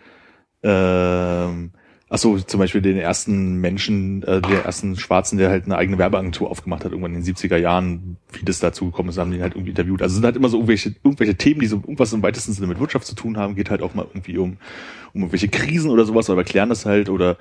Ähm, 0.64 1.74
ach 2.14 2.20
so, 2.20 2.38
zum 2.38 2.60
Beispiel 2.60 2.82
den 2.84 2.98
ersten 2.98 3.56
Menschen, 3.56 4.22
äh, 4.22 4.40
der 4.40 4.66
ersten 4.66 4.96
Schwarzen, 4.98 5.40
der 5.40 5.50
halt 5.50 5.66
eine 5.66 5.78
eigene 5.78 5.98
Werbeagentur 5.98 6.52
aufgemacht 6.52 6.86
hat, 6.86 6.92
irgendwann 6.92 7.16
in 7.16 7.24
den 7.24 7.36
70er 7.36 7.58
Jahren, 7.58 8.18
wie 8.34 8.46
das 8.46 8.60
dazu 8.60 8.86
gekommen 8.86 9.10
ist, 9.10 9.18
haben 9.18 9.32
die 9.32 9.38
ihn 9.38 9.42
halt 9.42 9.56
irgendwie 9.56 9.72
interviewt. 9.72 10.00
Also 10.04 10.14
es 10.14 10.16
sind 10.18 10.26
halt 10.26 10.36
immer 10.36 10.48
so 10.48 10.58
irgendwelche, 10.58 10.94
irgendwelche 11.04 11.34
Themen, 11.34 11.60
die 11.60 11.66
so 11.66 11.78
irgendwas 11.78 12.14
im 12.14 12.22
weitesten 12.22 12.54
Sinne 12.54 12.68
mit 12.68 12.80
Wirtschaft 12.80 13.08
zu 13.08 13.16
tun 13.16 13.38
haben, 13.38 13.56
geht 13.56 13.72
halt 13.72 13.82
auch 13.82 13.96
mal 13.96 14.06
irgendwie 14.08 14.38
um, 14.38 14.58
um 15.14 15.22
irgendwelche 15.22 15.48
Krisen 15.48 15.90
oder 15.90 16.06
sowas, 16.06 16.30
aber 16.30 16.42
erklären 16.42 16.70
das 16.70 16.86
halt 16.86 17.10
oder 17.10 17.38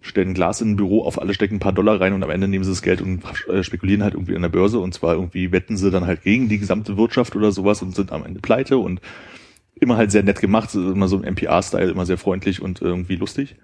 stellen 0.00 0.32
Glas 0.32 0.62
in 0.62 0.70
ein 0.70 0.76
Büro 0.76 1.02
auf, 1.02 1.20
alle 1.20 1.34
stecken 1.34 1.56
ein 1.56 1.60
paar 1.60 1.74
Dollar 1.74 2.00
rein 2.00 2.14
und 2.14 2.22
am 2.22 2.30
Ende 2.30 2.48
nehmen 2.48 2.64
sie 2.64 2.70
das 2.70 2.80
Geld 2.80 3.02
und 3.02 3.22
äh, 3.50 3.62
spekulieren 3.62 4.02
halt 4.02 4.14
irgendwie 4.14 4.36
an 4.36 4.42
der 4.42 4.48
Börse. 4.48 4.78
Und 4.78 4.94
zwar 4.94 5.16
irgendwie 5.16 5.52
wetten 5.52 5.76
sie 5.76 5.90
dann 5.90 6.06
halt 6.06 6.22
gegen 6.22 6.48
die 6.48 6.58
gesamte 6.58 6.96
Wirtschaft 6.96 7.36
oder 7.36 7.52
sowas 7.52 7.82
und 7.82 7.94
sind 7.94 8.10
am 8.10 8.24
Ende 8.24 8.40
pleite 8.40 8.78
und 8.78 9.02
immer 9.74 9.98
halt 9.98 10.12
sehr 10.12 10.22
nett 10.22 10.40
gemacht, 10.40 10.74
immer 10.74 11.08
so 11.08 11.18
im 11.18 11.24
NPR-Style, 11.24 11.90
immer 11.90 12.06
sehr 12.06 12.16
freundlich 12.16 12.62
und 12.62 12.80
irgendwie 12.80 13.16
lustig 13.16 13.56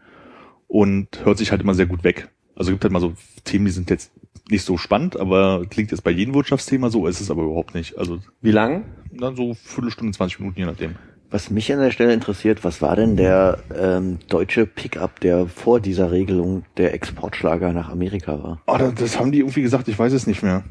und 0.71 1.25
hört 1.25 1.37
sich 1.37 1.51
halt 1.51 1.61
immer 1.61 1.75
sehr 1.75 1.87
gut 1.87 2.05
weg. 2.05 2.29
Also 2.55 2.71
gibt 2.71 2.85
halt 2.85 2.93
mal 2.93 3.01
so 3.01 3.15
Themen, 3.43 3.65
die 3.65 3.73
sind 3.73 3.91
jetzt 3.91 4.13
nicht 4.49 4.65
so 4.65 4.77
spannend, 4.77 5.19
aber 5.19 5.67
klingt 5.69 5.91
jetzt 5.91 6.05
bei 6.05 6.13
jedem 6.13 6.33
Wirtschaftsthema 6.35 6.91
so, 6.91 7.07
ist 7.07 7.21
es 7.21 7.31
aber 7.31 7.43
überhaupt 7.43 7.75
nicht. 7.75 7.99
Also 7.99 8.21
Wie 8.41 8.53
lang? 8.53 8.85
dann 9.13 9.35
so 9.35 9.55
Viertelstunde, 9.55 10.13
20 10.13 10.39
Minuten, 10.41 10.61
je 10.61 10.67
nachdem. 10.67 10.95
Was 11.29 11.51
mich 11.51 11.73
an 11.73 11.81
der 11.81 11.91
Stelle 11.91 12.13
interessiert, 12.13 12.63
was 12.65 12.83
war 12.83 12.95
denn 12.97 13.17
der 13.17 13.59
ähm, 13.77 14.19
deutsche 14.29 14.67
Pickup, 14.67 15.19
der 15.21 15.47
vor 15.47 15.81
dieser 15.81 16.13
Regelung 16.13 16.65
der 16.77 16.95
Exportschlager 16.95 17.73
nach 17.73 17.89
Amerika 17.89 18.43
war? 18.43 18.63
Oh, 18.67 18.77
das, 18.79 18.95
das 18.95 19.19
haben 19.19 19.33
die 19.33 19.41
irgendwie 19.41 19.63
gesagt, 19.63 19.89
ich 19.89 19.99
weiß 19.99 20.13
es 20.13 20.27
nicht 20.27 20.43
mehr. 20.43 20.65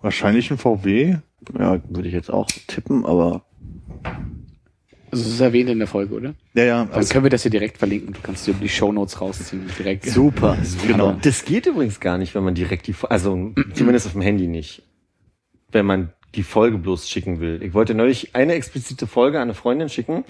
Wahrscheinlich 0.00 0.50
ein 0.50 0.58
VW. 0.58 1.16
Ja, 1.58 1.80
würde 1.88 2.08
ich 2.08 2.14
jetzt 2.14 2.30
auch 2.30 2.46
tippen, 2.66 3.04
aber 3.04 3.44
Also 5.10 5.24
es 5.24 5.34
ist 5.34 5.40
erwähnt 5.40 5.68
in 5.70 5.78
der 5.78 5.88
Folge, 5.88 6.14
oder? 6.14 6.34
Ja, 6.54 6.64
ja. 6.64 6.84
Dann 6.84 6.92
Also, 6.94 7.12
können 7.12 7.24
wir 7.24 7.30
das 7.30 7.42
hier 7.42 7.50
direkt 7.50 7.78
verlinken. 7.78 8.12
Du 8.14 8.20
kannst 8.22 8.46
dir 8.46 8.54
die 8.54 8.68
Shownotes 8.68 9.20
rausziehen. 9.20 9.66
Direkt. 9.78 10.06
super. 10.06 10.56
genau. 10.86 11.16
Das 11.22 11.44
geht 11.44 11.66
übrigens 11.66 12.00
gar 12.00 12.18
nicht, 12.18 12.34
wenn 12.34 12.44
man 12.44 12.54
direkt 12.54 12.86
die, 12.86 12.92
Fo- 12.94 13.08
also 13.08 13.52
zumindest 13.74 14.06
auf 14.06 14.12
dem 14.12 14.22
Handy 14.22 14.46
nicht. 14.46 14.82
Wenn 15.72 15.86
man 15.86 16.12
die 16.36 16.42
Folge 16.44 16.78
bloß 16.78 17.08
schicken 17.08 17.40
will. 17.40 17.60
Ich 17.62 17.74
wollte 17.74 17.92
neulich 17.94 18.36
eine 18.36 18.52
explizite 18.54 19.08
Folge 19.08 19.38
an 19.38 19.42
eine 19.44 19.54
Freundin 19.54 19.88
schicken 19.88 20.24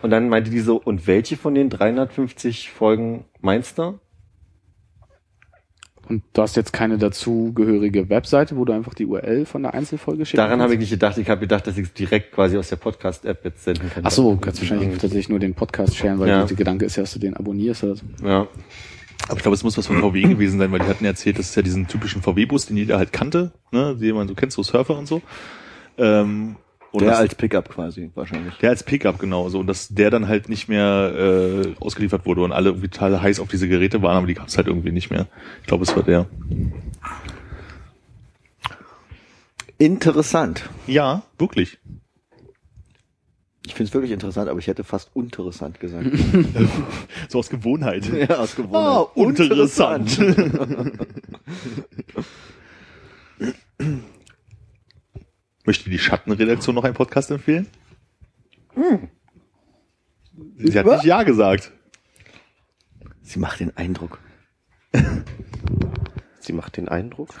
und 0.00 0.10
dann 0.10 0.30
meinte 0.30 0.50
die 0.50 0.60
so, 0.60 0.76
und 0.82 1.06
welche 1.06 1.36
von 1.36 1.54
den 1.54 1.68
350 1.68 2.70
Folgen 2.70 3.26
meinst 3.42 3.76
du? 3.78 3.98
Und 6.08 6.22
du 6.32 6.42
hast 6.42 6.56
jetzt 6.56 6.72
keine 6.72 6.98
dazugehörige 6.98 8.08
Webseite, 8.10 8.56
wo 8.56 8.64
du 8.64 8.72
einfach 8.72 8.92
die 8.94 9.06
URL 9.06 9.46
von 9.46 9.62
der 9.62 9.72
Einzelfolge 9.74 10.26
schicken 10.26 10.38
Daran 10.38 10.60
habe 10.60 10.74
ich 10.74 10.80
nicht 10.80 10.90
gedacht. 10.90 11.16
Ich 11.18 11.28
habe 11.30 11.40
gedacht, 11.40 11.66
dass 11.66 11.78
ich 11.78 11.84
es 11.86 11.92
direkt 11.94 12.32
quasi 12.32 12.56
aus 12.58 12.68
der 12.68 12.76
Podcast-App 12.76 13.44
jetzt 13.44 13.64
senden 13.64 13.88
kann. 13.90 14.02
Ach 14.04 14.10
so, 14.10 14.36
kannst 14.36 14.60
wahrscheinlich 14.60 14.90
tatsächlich 14.98 15.28
nur 15.28 15.38
den 15.38 15.54
Podcast 15.54 15.96
sharen, 15.96 16.18
weil 16.18 16.28
Ja. 16.28 16.44
der 16.44 16.56
Gedanke 16.56 16.84
ist 16.84 16.96
ja, 16.96 17.04
dass 17.04 17.12
du 17.12 17.18
den 17.20 17.34
abonnierst. 17.36 17.84
Oder 17.84 17.96
so. 17.96 18.02
Ja. 18.24 18.48
aber 19.28 19.36
ich 19.36 19.42
glaube, 19.42 19.54
es 19.54 19.62
muss 19.62 19.78
was 19.78 19.86
von 19.86 20.00
VW 20.00 20.22
gewesen 20.22 20.58
sein, 20.58 20.72
weil 20.72 20.80
die 20.80 20.86
hatten 20.86 21.04
erzählt, 21.04 21.38
das 21.38 21.50
ist 21.50 21.54
ja 21.54 21.62
diesen 21.62 21.86
typischen 21.86 22.20
VW-Bus, 22.22 22.66
den 22.66 22.76
jeder 22.76 22.98
halt 22.98 23.12
kannte, 23.12 23.52
ne, 23.70 23.96
den 23.96 24.16
man 24.16 24.26
so 24.26 24.34
kennt, 24.34 24.52
so 24.52 24.62
Surfer 24.64 24.98
und 24.98 25.06
so. 25.06 25.22
Ähm, 25.98 26.56
Und 26.92 27.02
Der 27.02 27.16
als 27.16 27.34
Pickup 27.34 27.70
quasi, 27.70 28.10
wahrscheinlich. 28.14 28.54
Der 28.58 28.68
als 28.70 28.82
Pickup, 28.82 29.18
genau. 29.18 29.48
So, 29.48 29.60
und 29.60 29.66
dass 29.66 29.88
der 29.88 30.10
dann 30.10 30.28
halt 30.28 30.50
nicht 30.50 30.68
mehr 30.68 31.14
äh, 31.16 31.74
ausgeliefert 31.80 32.26
wurde 32.26 32.42
und 32.42 32.52
alle 32.52 32.68
irgendwie 32.68 32.88
total 32.88 33.22
heiß 33.22 33.40
auf 33.40 33.48
diese 33.48 33.66
Geräte 33.66 34.02
waren, 34.02 34.18
aber 34.18 34.26
die 34.26 34.34
gab 34.34 34.48
es 34.48 34.58
halt 34.58 34.66
irgendwie 34.66 34.92
nicht 34.92 35.10
mehr. 35.10 35.26
Ich 35.62 35.68
glaube, 35.68 35.84
es 35.84 35.96
war 35.96 36.02
der. 36.02 36.26
Interessant. 39.78 40.68
Ja, 40.86 41.22
wirklich. 41.38 41.78
Ich 43.64 43.74
finde 43.74 43.88
es 43.88 43.94
wirklich 43.94 44.12
interessant, 44.12 44.50
aber 44.50 44.58
ich 44.58 44.66
hätte 44.66 44.84
fast 44.84 45.10
interessant 45.14 45.80
gesagt. 45.80 46.08
So 47.28 47.38
aus 47.38 47.48
Gewohnheit. 47.48 48.04
ja, 48.28 48.36
aus 48.38 48.54
Ah, 48.72 49.06
Gewohnheit. 49.14 49.38
interessant. 49.38 50.18
Möchte 55.64 55.90
die 55.90 55.98
Schattenredaktion 55.98 56.74
noch 56.74 56.84
einen 56.84 56.94
Podcast 56.94 57.30
empfehlen? 57.30 57.68
Sie 60.56 60.78
hat 60.78 60.86
nicht 60.86 61.04
Ja 61.04 61.22
gesagt. 61.22 61.72
Sie 63.22 63.38
macht 63.38 63.60
den 63.60 63.76
Eindruck. 63.76 64.18
Sie 66.40 66.52
macht 66.52 66.76
den 66.76 66.88
Eindruck. 66.88 67.30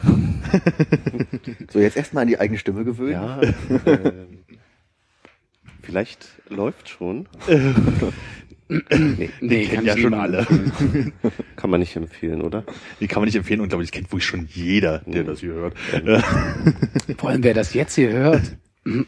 So, 1.70 1.80
jetzt 1.80 1.96
erstmal 1.96 2.22
an 2.22 2.28
die 2.28 2.38
eigene 2.38 2.58
Stimme 2.58 2.84
gewöhnen. 2.84 3.12
Ja. 3.12 3.40
ähm, 3.86 4.44
vielleicht 5.80 6.28
läuft 6.50 6.90
schon. 6.90 7.26
nee, 8.90 9.30
Nee, 9.40 9.64
kennen 9.66 9.86
ja 9.86 9.96
schon 9.96 10.14
alle. 10.14 10.46
kann 11.56 11.70
man 11.70 11.80
nicht 11.80 11.94
empfehlen, 11.96 12.42
oder? 12.42 12.64
Die 13.00 13.06
kann 13.08 13.20
man 13.20 13.26
nicht 13.26 13.36
empfehlen 13.36 13.60
und 13.60 13.68
glaube 13.68 13.84
ich 13.84 13.92
kennt 13.92 14.10
wirklich 14.10 14.24
schon 14.26 14.46
jeder, 14.52 15.00
der 15.06 15.24
das 15.24 15.40
hier 15.40 15.52
hört. 15.54 15.74
Vor 17.18 17.30
allem, 17.30 17.42
wer 17.44 17.54
das 17.54 17.74
jetzt 17.74 17.94
hier 17.94 18.10
hört 18.10 18.56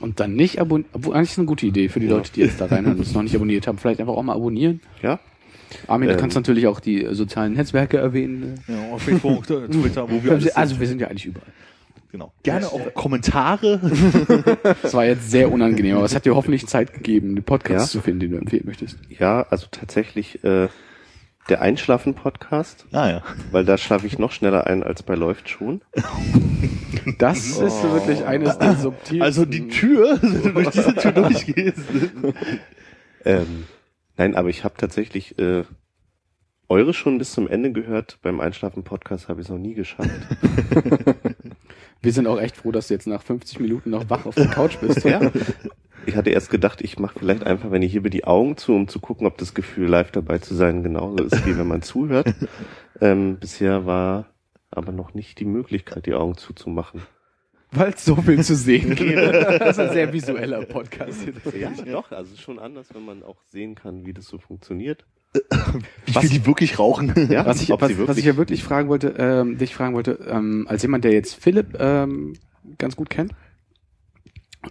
und 0.01 0.21
dann 0.21 0.35
nicht 0.35 0.61
abonniert, 0.61 0.89
obwohl 0.93 1.15
eigentlich 1.15 1.31
ist 1.33 1.39
eine 1.39 1.47
gute 1.47 1.67
Idee 1.67 1.89
für 1.89 2.01
die 2.01 2.07
Leute, 2.07 2.31
die 2.33 2.41
jetzt 2.43 2.61
da 2.61 2.67
reinhören 2.67 2.97
und 2.99 3.03
es 3.07 3.15
noch 3.15 3.23
nicht 3.23 3.35
abonniert 3.35 3.67
haben, 3.67 3.79
vielleicht 3.79 4.01
einfach 4.01 4.15
auch 4.15 4.23
mal 4.23 4.35
abonnieren. 4.35 4.81
Ja. 5.03 5.19
Armin, 5.89 6.09
du 6.09 6.15
Ähm. 6.15 6.21
kannst 6.21 6.37
natürlich 6.37 6.67
auch 6.69 6.79
die 6.79 7.05
äh, 7.05 7.15
sozialen 7.15 7.55
Netzwerke 7.55 7.97
erwähnen. 7.97 8.61
Ja, 8.69 8.93
auf 8.93 9.03
Facebook, 9.03 9.47
Twitter, 9.47 10.09
wo 10.09 10.23
wir 10.23 10.33
alles 10.33 10.55
Also 10.55 10.71
sind. 10.75 10.81
wir 10.81 10.87
sind 10.87 11.01
ja 11.01 11.09
eigentlich 11.09 11.27
überall. 11.27 11.49
Genau. 12.15 12.33
Gerne 12.45 12.67
auch 12.69 12.95
Kommentare. 12.95 13.81
Das 14.83 14.95
war 14.95 15.05
jetzt 15.05 15.31
sehr 15.33 15.51
unangenehm, 15.51 15.97
aber 15.97 16.05
es 16.05 16.15
hat 16.15 16.25
dir 16.27 16.37
hoffentlich 16.37 16.67
Zeit 16.69 16.93
gegeben, 16.95 17.35
den 17.35 17.43
Podcast 17.45 17.87
Ja. 17.87 17.99
zu 17.99 18.01
finden, 18.01 18.21
den 18.21 18.31
du 18.31 18.37
empfehlen 18.39 18.62
möchtest. 18.67 18.99
Ja, 19.09 19.43
also 19.51 19.67
tatsächlich 19.71 20.45
äh, 20.45 20.69
der 21.49 21.61
Einschlafen-Podcast, 21.61 22.87
Ah 22.93 23.09
ja. 23.11 23.23
weil 23.51 23.65
da 23.65 23.77
schlafe 23.77 24.07
ich 24.07 24.19
noch 24.19 24.31
schneller 24.31 24.67
ein 24.69 24.83
als 24.85 25.03
bei 25.03 25.15
Läuft 25.17 25.49
schon. 25.49 25.83
Das 27.19 27.39
ist 27.59 27.83
wirklich 27.83 28.25
eines 28.25 28.59
der 28.59 28.77
subtilsten. 28.77 29.23
Also 29.23 29.45
die 29.45 29.67
Tür, 29.69 30.19
wenn 30.23 30.43
du 30.43 30.53
durch 30.53 30.71
diese 30.71 30.95
Tür 30.95 31.12
durchgehst. 31.12 31.79
Ähm, 33.27 33.65
nein, 34.19 34.35
aber 34.37 34.51
ich 34.51 34.65
habe 34.65 34.75
tatsächlich 34.77 35.39
äh, 35.39 35.65
eure 36.69 36.93
schon 36.93 37.17
bis 37.17 37.33
zum 37.33 37.49
Ende 37.49 37.73
gehört. 37.73 38.19
Beim 38.21 38.39
Einschlafen-Podcast 38.39 39.31
habe 39.31 39.41
ich 39.41 39.47
es 39.47 39.51
noch 39.51 39.57
nie 39.59 39.73
geschafft. 39.73 40.11
Wir 42.03 42.12
sind 42.12 42.26
auch 42.26 42.40
echt 42.40 42.57
froh, 42.57 42.72
dass 42.72 42.88
du 42.88 42.95
jetzt 42.95 43.07
nach 43.07 43.22
50 43.22 43.61
Minuten 43.61 43.90
noch 43.90 44.11
wach 44.11 44.26
auf 44.26 44.34
der 44.34 44.49
Couch 44.49 44.78
bist. 44.80 45.05
ja. 45.05 45.30
Ich 46.07 46.16
hatte 46.16 46.30
erst 46.30 46.51
gedacht, 46.51 46.82
ich 46.82 46.99
mache 46.99 47.18
vielleicht 47.18 47.45
einfach, 47.45 47.70
wenn 47.70 47.82
ich 47.82 47.95
hebe 47.95 48.11
die 48.11 48.24
Augen 48.24 48.57
zu, 48.57 48.74
um 48.74 48.88
zu 48.88 49.01
gucken, 49.01 49.26
ob 49.26 49.38
das 49.38 49.55
Gefühl, 49.55 49.88
live 49.88 50.11
dabei 50.11 50.38
zu 50.38 50.55
sein, 50.55 50.82
genauso 50.82 51.24
ist, 51.24 51.47
wie 51.47 51.57
wenn 51.57 51.68
man 51.68 51.82
zuhört. 51.82 52.34
Ähm, 53.01 53.38
bisher 53.40 53.86
war 53.86 54.26
aber 54.70 54.92
noch 54.92 55.14
nicht 55.14 55.40
die 55.40 55.45
Möglichkeit, 55.45 56.07
die 56.07 56.14
Augen 56.14 56.36
zuzumachen. 56.36 57.03
Weil 57.72 57.92
es 57.92 58.05
so 58.05 58.14
viel 58.14 58.42
zu 58.45 58.55
sehen 58.55 58.95
gibt. 58.95 59.16
Das 59.16 59.70
ist 59.70 59.80
ein 59.80 59.92
sehr 59.92 60.12
visueller 60.12 60.64
Podcast. 60.64 61.26
Ja, 61.59 61.72
doch, 61.90 62.12
also 62.12 62.28
es 62.28 62.38
ist 62.38 62.40
schon 62.40 62.61
anders, 62.61 62.95
wenn 62.95 63.05
man 63.05 63.24
auch 63.24 63.42
sehen 63.47 63.74
kann, 63.74 64.07
wie 64.07 64.12
das 64.12 64.26
so 64.26 64.38
funktioniert. 64.38 65.05
Wie 66.07 66.12
viel 66.12 66.28
die 66.28 66.47
wirklich 66.47 66.78
rauchen. 66.78 67.12
Ja, 67.30 67.45
Was 67.47 67.61
ich, 67.62 67.70
was, 67.70 67.89
sie 67.89 68.07
was 68.07 68.16
ich 68.16 68.24
ja 68.24 68.37
wirklich 68.37 68.62
fragen 68.62 68.89
wollte, 68.89 69.14
ähm, 69.18 69.59
dich 69.59 69.74
fragen 69.74 69.95
wollte, 69.95 70.18
ähm, 70.28 70.66
als 70.68 70.82
jemand, 70.82 71.05
der 71.05 71.12
jetzt 71.12 71.35
Philipp 71.35 71.76
ähm, 71.78 72.35
ganz 72.78 72.97
gut 72.97 73.11
kennt 73.11 73.32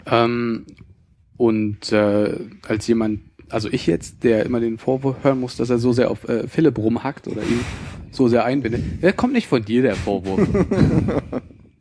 ähm, 0.05 0.65
und 1.37 1.91
äh, 1.91 2.37
als 2.67 2.87
jemand, 2.87 3.21
also 3.49 3.69
ich 3.69 3.87
jetzt, 3.87 4.23
der 4.23 4.45
immer 4.45 4.59
den 4.59 4.77
Vorwurf 4.77 5.23
hören 5.23 5.39
muss, 5.39 5.57
dass 5.57 5.69
er 5.69 5.77
so 5.77 5.93
sehr 5.93 6.11
auf 6.11 6.27
äh, 6.29 6.47
Philipp 6.47 6.77
rumhackt 6.77 7.27
oder 7.27 7.41
ihn 7.41 7.59
so 8.11 8.27
sehr 8.27 8.45
einbindet, 8.45 8.81
der 9.01 9.13
kommt 9.13 9.33
nicht 9.33 9.47
von 9.47 9.65
dir, 9.65 9.81
der 9.81 9.95
Vorwurf. 9.95 10.39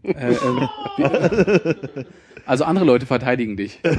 äh, 0.02 0.34
wie, 0.96 2.04
also 2.46 2.64
andere 2.64 2.84
Leute 2.84 3.06
verteidigen 3.06 3.56
dich. 3.56 3.80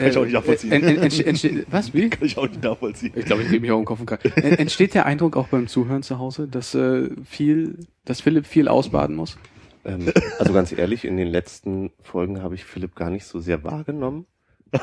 Kann 0.00 0.10
ich 0.10 0.16
auch 0.18 0.24
nicht 0.24 0.32
nachvollziehen. 0.34 0.72
Äh, 0.72 0.76
en- 0.76 0.84
en- 0.88 0.98
entste- 1.02 1.24
entste- 1.26 1.64
was, 1.70 1.94
wie? 1.94 2.08
Kann 2.10 2.26
ich 2.26 2.36
auch 2.38 2.48
nicht 2.48 2.62
nachvollziehen. 2.62 3.12
Ich 3.14 3.24
glaube, 3.26 3.42
ich 3.42 3.50
rede 3.50 3.60
mich 3.60 3.70
auch 3.70 3.78
im 3.78 3.84
Kopf 3.84 4.00
und 4.00 4.06
Kragen. 4.06 4.30
En- 4.36 4.58
Entsteht 4.58 4.94
der 4.94 5.06
Eindruck 5.06 5.36
auch 5.36 5.48
beim 5.48 5.66
Zuhören 5.68 6.02
zu 6.02 6.18
Hause, 6.18 6.48
dass 6.48 6.74
äh, 6.74 7.08
viel, 7.24 7.78
dass 8.04 8.20
Philipp 8.20 8.46
viel 8.46 8.68
ausbaden 8.68 9.14
muss? 9.16 9.38
Ähm, 9.84 10.12
also 10.38 10.52
ganz 10.52 10.72
ehrlich, 10.72 11.04
in 11.04 11.16
den 11.16 11.28
letzten 11.28 11.90
Folgen 12.02 12.42
habe 12.42 12.54
ich 12.54 12.64
Philipp 12.64 12.94
gar 12.96 13.10
nicht 13.10 13.24
so 13.24 13.40
sehr 13.40 13.62
wahrgenommen. 13.64 14.26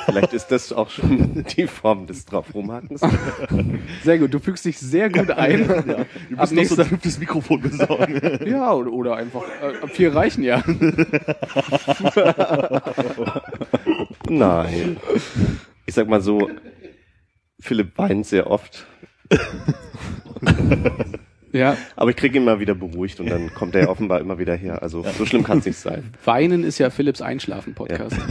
Vielleicht 0.06 0.34
ist 0.34 0.48
das 0.48 0.74
auch 0.74 0.90
schon 0.90 1.46
die 1.56 1.66
Form 1.66 2.08
des 2.08 2.26
drauf 2.26 2.54
rumhackens. 2.54 3.00
Sehr 4.04 4.18
gut, 4.20 4.34
du 4.34 4.40
fügst 4.40 4.66
dich 4.66 4.78
sehr 4.78 5.10
gut 5.10 5.32
ein. 5.32 5.70
Wir 5.70 6.00
Ab 6.38 6.52
müssen 6.52 6.56
noch 6.58 6.64
so 6.66 6.82
ein 6.82 6.88
fünftes 6.90 7.18
Mikrofon 7.20 7.62
besorgen. 7.62 8.20
ja, 8.46 8.74
oder, 8.74 8.92
oder 8.92 9.16
einfach, 9.16 9.44
äh, 9.62 9.88
vier 9.88 10.14
reichen 10.14 10.44
ja. 10.44 10.62
Nein. 14.30 14.98
Ich 15.86 15.96
sag 15.96 16.08
mal 16.08 16.22
so, 16.22 16.50
Philipp 17.60 17.98
weint 17.98 18.26
sehr 18.26 18.50
oft, 18.50 18.86
Ja, 21.54 21.78
aber 21.96 22.12
ich 22.12 22.18
kriege 22.18 22.38
ihn 22.38 22.46
mal 22.46 22.60
wieder 22.60 22.76
beruhigt 22.76 23.20
und 23.20 23.30
dann 23.30 23.54
kommt 23.54 23.74
er 23.74 23.84
ja 23.84 23.90
offenbar 23.90 24.20
immer 24.20 24.38
wieder 24.38 24.56
her. 24.56 24.84
Also 24.84 25.04
so 25.18 25.26
schlimm 25.26 25.44
kann 25.44 25.60
es 25.60 25.66
nicht 25.66 25.78
sein. 25.78 26.14
Weinen 26.24 26.64
ist 26.64 26.78
ja 26.78 26.90
Philipps 26.90 27.22
Einschlafen-Podcast. 27.22 28.18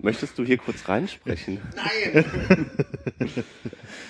Möchtest 0.00 0.38
du 0.38 0.44
hier 0.44 0.56
kurz 0.56 0.88
reinsprechen? 0.88 1.58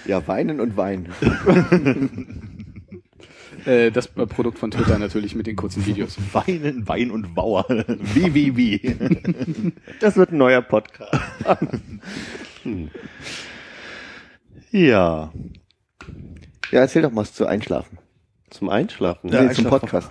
Ja, 0.07 0.27
weinen 0.27 0.61
und 0.61 0.77
weinen. 0.77 1.13
Äh, 3.67 3.91
das 3.91 4.09
Produkt 4.09 4.59
von 4.59 4.71
Twitter 4.71 4.99
natürlich 4.99 5.35
mit 5.35 5.47
den 5.47 5.57
kurzen 5.57 5.85
Videos. 5.87 6.17
Weinen, 6.33 6.87
Wein 6.89 7.11
und 7.11 7.37
Wauer. 7.37 7.67
Wie, 8.15 8.33
wie, 8.35 8.57
wie. 8.57 9.73
Das 10.01 10.17
wird 10.17 10.33
ein 10.33 10.39
neuer 10.39 10.63
Podcast. 10.63 11.13
Ja. 14.71 15.33
Ja, 16.71 16.81
erzähl 16.81 17.03
doch 17.03 17.11
mal 17.11 17.23
was 17.23 17.33
zu 17.33 17.47
Einschlafen. 17.47 17.99
Zum 18.51 18.69
Einschlafen. 18.69 19.31
nee, 19.31 19.53
zum 19.53 19.67
Podcast. 19.67 20.11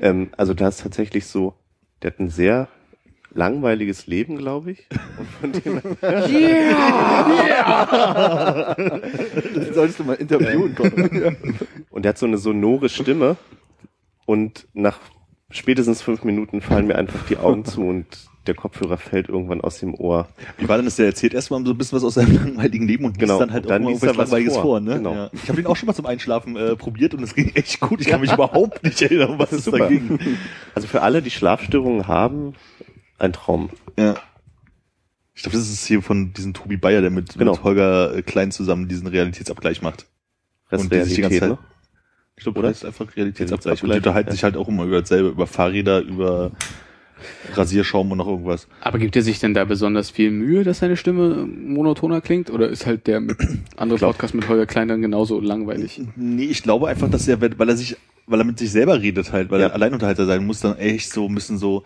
Ähm, 0.00 0.30
also 0.36 0.54
da 0.54 0.68
ist 0.68 0.80
tatsächlich 0.80 1.26
so, 1.26 1.54
der 2.02 2.12
hat 2.12 2.20
ein 2.20 2.30
sehr 2.30 2.68
langweiliges 3.32 4.06
Leben, 4.06 4.36
glaube 4.36 4.72
ich. 4.72 4.86
Und 5.18 5.28
von 5.40 5.52
dem 5.52 5.80
Solltest 9.74 9.98
du 10.00 10.04
mal 10.04 10.14
interviewen 10.14 10.74
kommen. 10.74 11.36
Und 11.90 12.02
der 12.04 12.10
hat 12.10 12.18
so 12.18 12.26
eine 12.26 12.38
sonore 12.38 12.88
Stimme 12.88 13.36
und 14.26 14.68
nach 14.74 14.98
spätestens 15.50 16.02
fünf 16.02 16.22
Minuten 16.22 16.60
fallen 16.60 16.86
mir 16.86 16.94
einfach 16.96 17.26
die 17.28 17.36
Augen 17.36 17.64
zu 17.64 17.80
und 17.82 18.06
der 18.46 18.54
Kopfhörer 18.54 18.96
fällt 18.96 19.28
irgendwann 19.28 19.60
aus 19.60 19.80
dem 19.80 19.94
Ohr. 19.94 20.28
Wie 20.58 20.68
war 20.68 20.76
denn 20.76 20.84
das? 20.84 20.96
Der 20.96 21.06
erzählt 21.06 21.34
erstmal 21.34 21.64
so 21.64 21.72
ein 21.72 21.78
bisschen 21.78 21.96
was 21.96 22.04
aus 22.04 22.14
seinem 22.14 22.36
langweiligen 22.36 22.86
Leben 22.86 23.04
und 23.06 23.18
Genau. 23.18 23.34
liest 23.34 23.40
dann 23.42 23.52
halt 23.52 23.64
Und 23.64 23.70
dann 23.70 23.84
auch 23.84 23.88
liest 23.90 24.02
er 24.04 24.08
irgendwas 24.10 24.26
was 24.26 24.30
Langweiliges 24.30 24.54
vor. 24.54 24.62
vor. 24.62 24.80
ne? 24.80 24.94
Genau. 24.94 25.14
Ja. 25.14 25.30
Ich 25.32 25.48
habe 25.48 25.56
den 25.56 25.66
auch 25.66 25.74
schon 25.76 25.86
mal 25.88 25.94
zum 25.94 26.06
Einschlafen 26.06 26.56
äh, 26.56 26.76
probiert 26.76 27.14
und 27.14 27.22
es 27.24 27.34
ging 27.34 27.50
echt 27.54 27.80
gut. 27.80 28.00
Ich 28.00 28.06
kann 28.06 28.20
mich 28.20 28.32
überhaupt 28.32 28.84
nicht 28.84 29.02
erinnern, 29.02 29.34
was 29.38 29.50
es 29.52 29.64
da 29.64 29.72
Super. 29.72 29.88
ging. 29.88 30.18
Also 30.76 30.86
für 30.86 31.02
alle, 31.02 31.22
die 31.22 31.30
Schlafstörungen 31.30 32.06
haben, 32.06 32.54
ein 33.20 33.32
Traum. 33.32 33.70
Ja. 33.98 34.14
Ich 35.34 35.42
glaube, 35.42 35.56
das 35.56 35.68
ist 35.70 35.86
hier 35.86 36.02
von 36.02 36.32
diesem 36.32 36.52
Tobi 36.54 36.76
Bayer, 36.76 37.00
der 37.00 37.10
mit, 37.10 37.38
Genau. 37.38 37.52
mit 37.52 37.62
Holger 37.62 38.14
äh, 38.16 38.22
Klein 38.22 38.50
zusammen 38.50 38.88
diesen 38.88 39.06
Realitätsabgleich 39.06 39.80
macht. 39.82 40.06
Und 40.70 40.92
die 40.92 41.00
sich 41.02 41.14
die 41.14 41.20
ganze 41.22 41.38
Zeit- 41.40 41.48
ne? 41.50 41.58
Ich 42.36 42.44
glaube, 42.44 42.58
Oder? 42.60 42.68
das 42.68 42.78
ist 42.78 42.84
einfach 42.86 43.14
Realitätsabgleich. 43.16 43.82
Und 43.82 43.90
die 43.90 43.96
unterhalten 43.98 44.28
ja. 44.30 44.32
sich 44.32 44.44
halt 44.44 44.56
auch 44.56 44.66
immer 44.68 44.84
über 44.84 45.00
dasselbe, 45.00 45.28
über 45.28 45.46
Fahrräder, 45.46 46.00
über 46.00 46.52
Rasierschaum 47.54 48.10
und 48.12 48.18
noch 48.18 48.26
irgendwas. 48.26 48.66
Aber 48.80 48.98
gibt 48.98 49.14
er 49.16 49.20
sich 49.22 49.38
denn 49.40 49.52
da 49.52 49.64
besonders 49.66 50.08
viel 50.10 50.30
Mühe, 50.30 50.64
dass 50.64 50.78
seine 50.78 50.96
Stimme 50.96 51.46
monotoner 51.46 52.20
klingt? 52.22 52.48
Oder 52.50 52.68
ist 52.70 52.86
halt 52.86 53.06
der 53.06 53.20
mit 53.20 53.36
andere 53.76 53.98
glaub- 53.98 54.12
Podcast 54.12 54.34
mit 54.34 54.48
Holger 54.48 54.64
Klein 54.66 54.88
dann 54.88 55.02
genauso 55.02 55.38
langweilig? 55.40 56.00
Nee, 56.16 56.44
ich 56.44 56.62
glaube 56.62 56.88
einfach, 56.88 57.10
dass 57.10 57.28
er, 57.28 57.40
weil 57.42 57.68
er 57.68 57.76
sich, 57.76 57.96
weil 58.26 58.40
er 58.40 58.44
mit 58.44 58.58
sich 58.58 58.70
selber 58.72 59.00
redet 59.02 59.32
halt, 59.32 59.50
weil 59.50 59.60
Ja. 59.60 59.66
er 59.68 59.74
Alleinunterhalter 59.74 60.24
sein 60.24 60.46
muss, 60.46 60.60
dann 60.60 60.78
echt 60.78 61.12
so 61.12 61.26
ein 61.28 61.34
bisschen 61.34 61.58
so 61.58 61.84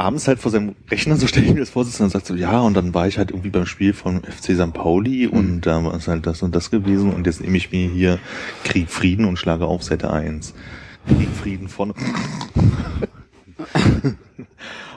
abends 0.00 0.26
halt 0.26 0.38
vor 0.38 0.50
seinem 0.50 0.74
Rechner, 0.90 1.16
so 1.16 1.26
stelle 1.26 1.46
ich 1.46 1.52
mir 1.52 1.60
das 1.60 1.70
vor, 1.70 1.84
sitzt 1.84 2.00
und 2.00 2.04
dann 2.04 2.10
sagt 2.10 2.26
so, 2.26 2.34
ja, 2.34 2.60
und 2.60 2.74
dann 2.74 2.94
war 2.94 3.06
ich 3.06 3.18
halt 3.18 3.30
irgendwie 3.30 3.50
beim 3.50 3.66
Spiel 3.66 3.92
von 3.92 4.22
FC 4.22 4.56
St. 4.56 4.72
Pauli 4.72 5.26
und 5.26 5.62
da 5.62 5.84
war 5.84 5.94
es 5.94 6.08
halt 6.08 6.26
das 6.26 6.42
und 6.42 6.54
das 6.54 6.70
gewesen 6.70 7.12
und 7.12 7.26
jetzt 7.26 7.40
nehme 7.40 7.56
ich 7.56 7.70
mir 7.70 7.88
hier 7.88 8.18
Krieg, 8.64 8.90
Frieden 8.90 9.24
und 9.24 9.38
schlage 9.38 9.66
auf 9.66 9.82
Seite 9.82 10.10
1. 10.12 10.54
Krieg, 11.06 11.28
Frieden 11.28 11.68
von... 11.68 11.94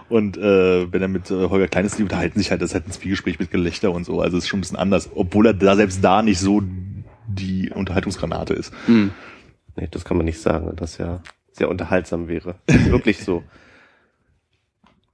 Und 0.10 0.38
äh, 0.38 0.93
wenn 0.93 1.01
er 1.01 1.08
mit 1.08 1.32
äh, 1.32 1.49
Holger 1.49 1.68
Kleines 1.68 1.95
die 1.95 2.04
unterhalten 2.04 2.38
sich 2.38 2.51
halt, 2.51 2.62
das 2.62 2.70
ist 2.70 2.74
halt 2.76 2.88
ein 2.88 2.91
Zwiegespräch 2.91 3.39
mit 3.39 3.49
Gelächter 3.49 3.91
und 3.91 4.04
so. 4.04 4.22
Also 4.22 4.38
es 4.38 4.43
ist 4.43 4.47
schon 4.47 4.60
ein 4.60 4.62
bisschen 4.62 4.78
anders, 4.78 5.10
obwohl 5.16 5.47
er 5.47 5.54
da 5.56 5.76
selbst 5.76 6.04
da 6.04 6.22
nicht 6.22 6.38
so 6.39 6.62
die 7.26 7.72
Unterhaltungsgranate 7.72 8.54
ist. 8.54 8.72
Hm. 8.86 9.10
Nee, 9.76 9.88
das 9.89 10.06
kann 10.06 10.18
man 10.18 10.28
nicht 10.28 10.39
sagen, 10.39 10.72
das 10.76 10.99
ja 10.99 11.22
sehr 11.51 11.68
unterhaltsam 11.68 12.28
wäre. 12.28 12.56
Wirklich 12.68 13.24
so. 13.24 13.41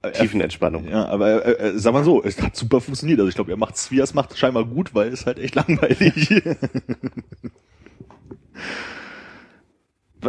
Tiefenentspannung. 0.02 0.88
Ja, 0.88 1.06
aber 1.06 1.44
äh, 1.44 1.68
äh, 1.68 1.78
sag 1.78 1.92
mal 1.92 2.04
so, 2.04 2.22
es 2.22 2.40
hat 2.40 2.56
super 2.56 2.80
funktioniert. 2.80 3.18
Also 3.18 3.28
ich 3.28 3.34
glaube, 3.34 3.50
er 3.50 3.58
macht's, 3.58 3.90
wie 3.90 4.00
er 4.00 4.04
es 4.04 4.14
macht, 4.14 4.36
scheinbar 4.38 4.64
gut, 4.64 4.94
weil 4.94 5.08
es 5.08 5.26
halt 5.26 5.38
echt 5.38 5.54
langweilig. 5.56 6.30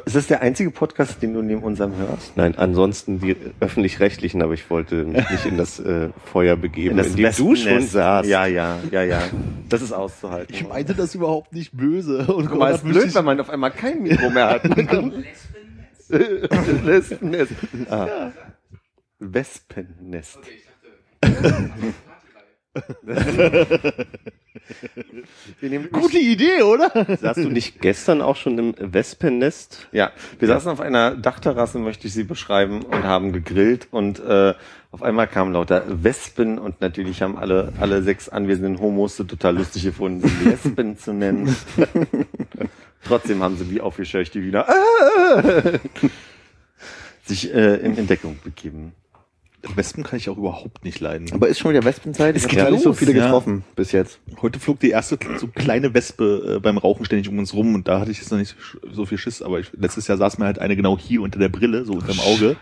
Ist 0.05 0.15
das 0.15 0.27
der 0.27 0.41
einzige 0.41 0.71
Podcast, 0.71 1.21
den 1.21 1.33
du 1.33 1.41
neben 1.41 1.63
unserem 1.63 1.95
hörst? 1.97 2.37
Nein, 2.37 2.55
ansonsten 2.57 3.19
die 3.19 3.35
öffentlich-rechtlichen, 3.59 4.41
aber 4.41 4.53
ich 4.53 4.69
wollte 4.69 5.03
mich 5.03 5.29
nicht 5.31 5.45
in 5.45 5.57
das 5.57 5.79
äh, 5.79 6.09
Feuer 6.25 6.55
begeben, 6.55 6.91
in, 6.91 6.97
das 6.97 7.15
dem 7.15 7.31
du 7.35 7.55
schon 7.55 7.81
saßt. 7.81 8.27
Ja, 8.27 8.45
ja, 8.45 8.79
ja, 8.89 9.03
ja. 9.03 9.21
Das 9.67 9.81
ist 9.81 9.91
auszuhalten. 9.91 10.53
ich 10.53 10.67
meinte 10.67 10.93
das 10.95 11.13
überhaupt 11.15 11.53
nicht 11.53 11.71
böse. 11.75 12.25
Und 12.33 12.49
Guck 12.49 12.59
mal, 12.59 12.73
ist 12.73 12.83
blöd, 12.83 13.13
wenn 13.13 13.25
man 13.25 13.39
auf 13.39 13.49
einmal 13.49 13.71
kein 13.71 14.01
Mikro 14.03 14.29
mehr 14.29 14.49
hat. 14.49 14.63
Wespennest. 16.09 17.53
Ah. 17.89 18.31
Wespennest. 19.21 20.39
Wir 25.59 25.69
nehmen 25.69 25.89
Gute 25.91 26.17
Idee, 26.17 26.63
oder? 26.63 26.91
Saßt 27.19 27.37
du 27.37 27.49
nicht 27.49 27.81
gestern 27.81 28.21
auch 28.21 28.35
schon 28.35 28.57
im 28.57 28.75
Wespennest? 28.79 29.87
Ja, 29.91 30.11
wir 30.39 30.47
saßen 30.47 30.71
auf 30.71 30.79
einer 30.79 31.15
Dachterrasse, 31.15 31.77
möchte 31.79 32.07
ich 32.07 32.13
sie 32.13 32.23
beschreiben, 32.23 32.81
und 32.83 33.03
haben 33.03 33.31
gegrillt 33.33 33.87
und 33.91 34.19
äh, 34.19 34.53
auf 34.91 35.03
einmal 35.03 35.27
kamen 35.27 35.53
lauter 35.53 35.83
Wespen 36.03 36.57
und 36.57 36.81
natürlich 36.81 37.21
haben 37.21 37.37
alle 37.37 37.73
alle 37.79 38.01
sechs 38.01 38.29
anwesenden 38.29 38.79
Homos 38.79 39.17
so 39.17 39.23
total 39.23 39.57
lustig 39.57 39.83
gefunden, 39.83 40.27
sie 40.27 40.45
Wespen 40.45 40.97
zu 40.97 41.13
nennen. 41.13 41.55
Trotzdem 43.03 43.43
haben 43.43 43.57
sie 43.57 43.69
wie 43.69 43.81
aufgescheucht 43.81 44.33
die 44.33 44.43
wieder 44.43 44.67
äh, 44.69 45.79
sich 47.25 47.53
äh, 47.53 47.75
in 47.77 47.97
Entdeckung 47.97 48.39
begeben. 48.43 48.93
Wespen 49.75 50.03
kann 50.03 50.17
ich 50.17 50.29
auch 50.29 50.37
überhaupt 50.37 50.83
nicht 50.83 50.99
leiden. 50.99 51.31
Aber 51.33 51.47
ist 51.47 51.59
schon 51.59 51.71
wieder 51.71 51.83
Wespenzeit? 51.83 52.35
Es 52.35 52.43
Ich 52.43 52.49
geht 52.49 52.59
habe 52.59 52.69
gar 52.69 52.75
nicht 52.75 52.83
so 52.83 52.93
viele 52.93 53.13
ja. 53.13 53.25
getroffen 53.25 53.63
bis 53.75 53.91
jetzt. 53.91 54.19
Heute 54.41 54.59
flog 54.59 54.79
die 54.79 54.89
erste 54.89 55.17
so 55.37 55.47
kleine 55.47 55.93
Wespe 55.93 56.55
äh, 56.55 56.59
beim 56.59 56.77
Rauchen 56.77 57.05
ständig 57.05 57.29
um 57.29 57.37
uns 57.37 57.53
rum 57.53 57.75
und 57.75 57.87
da 57.87 57.99
hatte 57.99 58.11
ich 58.11 58.17
jetzt 58.17 58.31
noch 58.31 58.39
nicht 58.39 58.55
so 58.91 59.05
viel 59.05 59.17
Schiss, 59.17 59.41
aber 59.41 59.59
ich, 59.59 59.71
letztes 59.73 60.07
Jahr 60.07 60.17
saß 60.17 60.37
mir 60.37 60.45
halt 60.45 60.59
eine 60.59 60.75
genau 60.75 60.97
hier 60.97 61.21
unter 61.21 61.39
der 61.39 61.49
Brille, 61.49 61.85
so 61.85 61.93
unterm 61.93 62.19
Auge. 62.19 62.55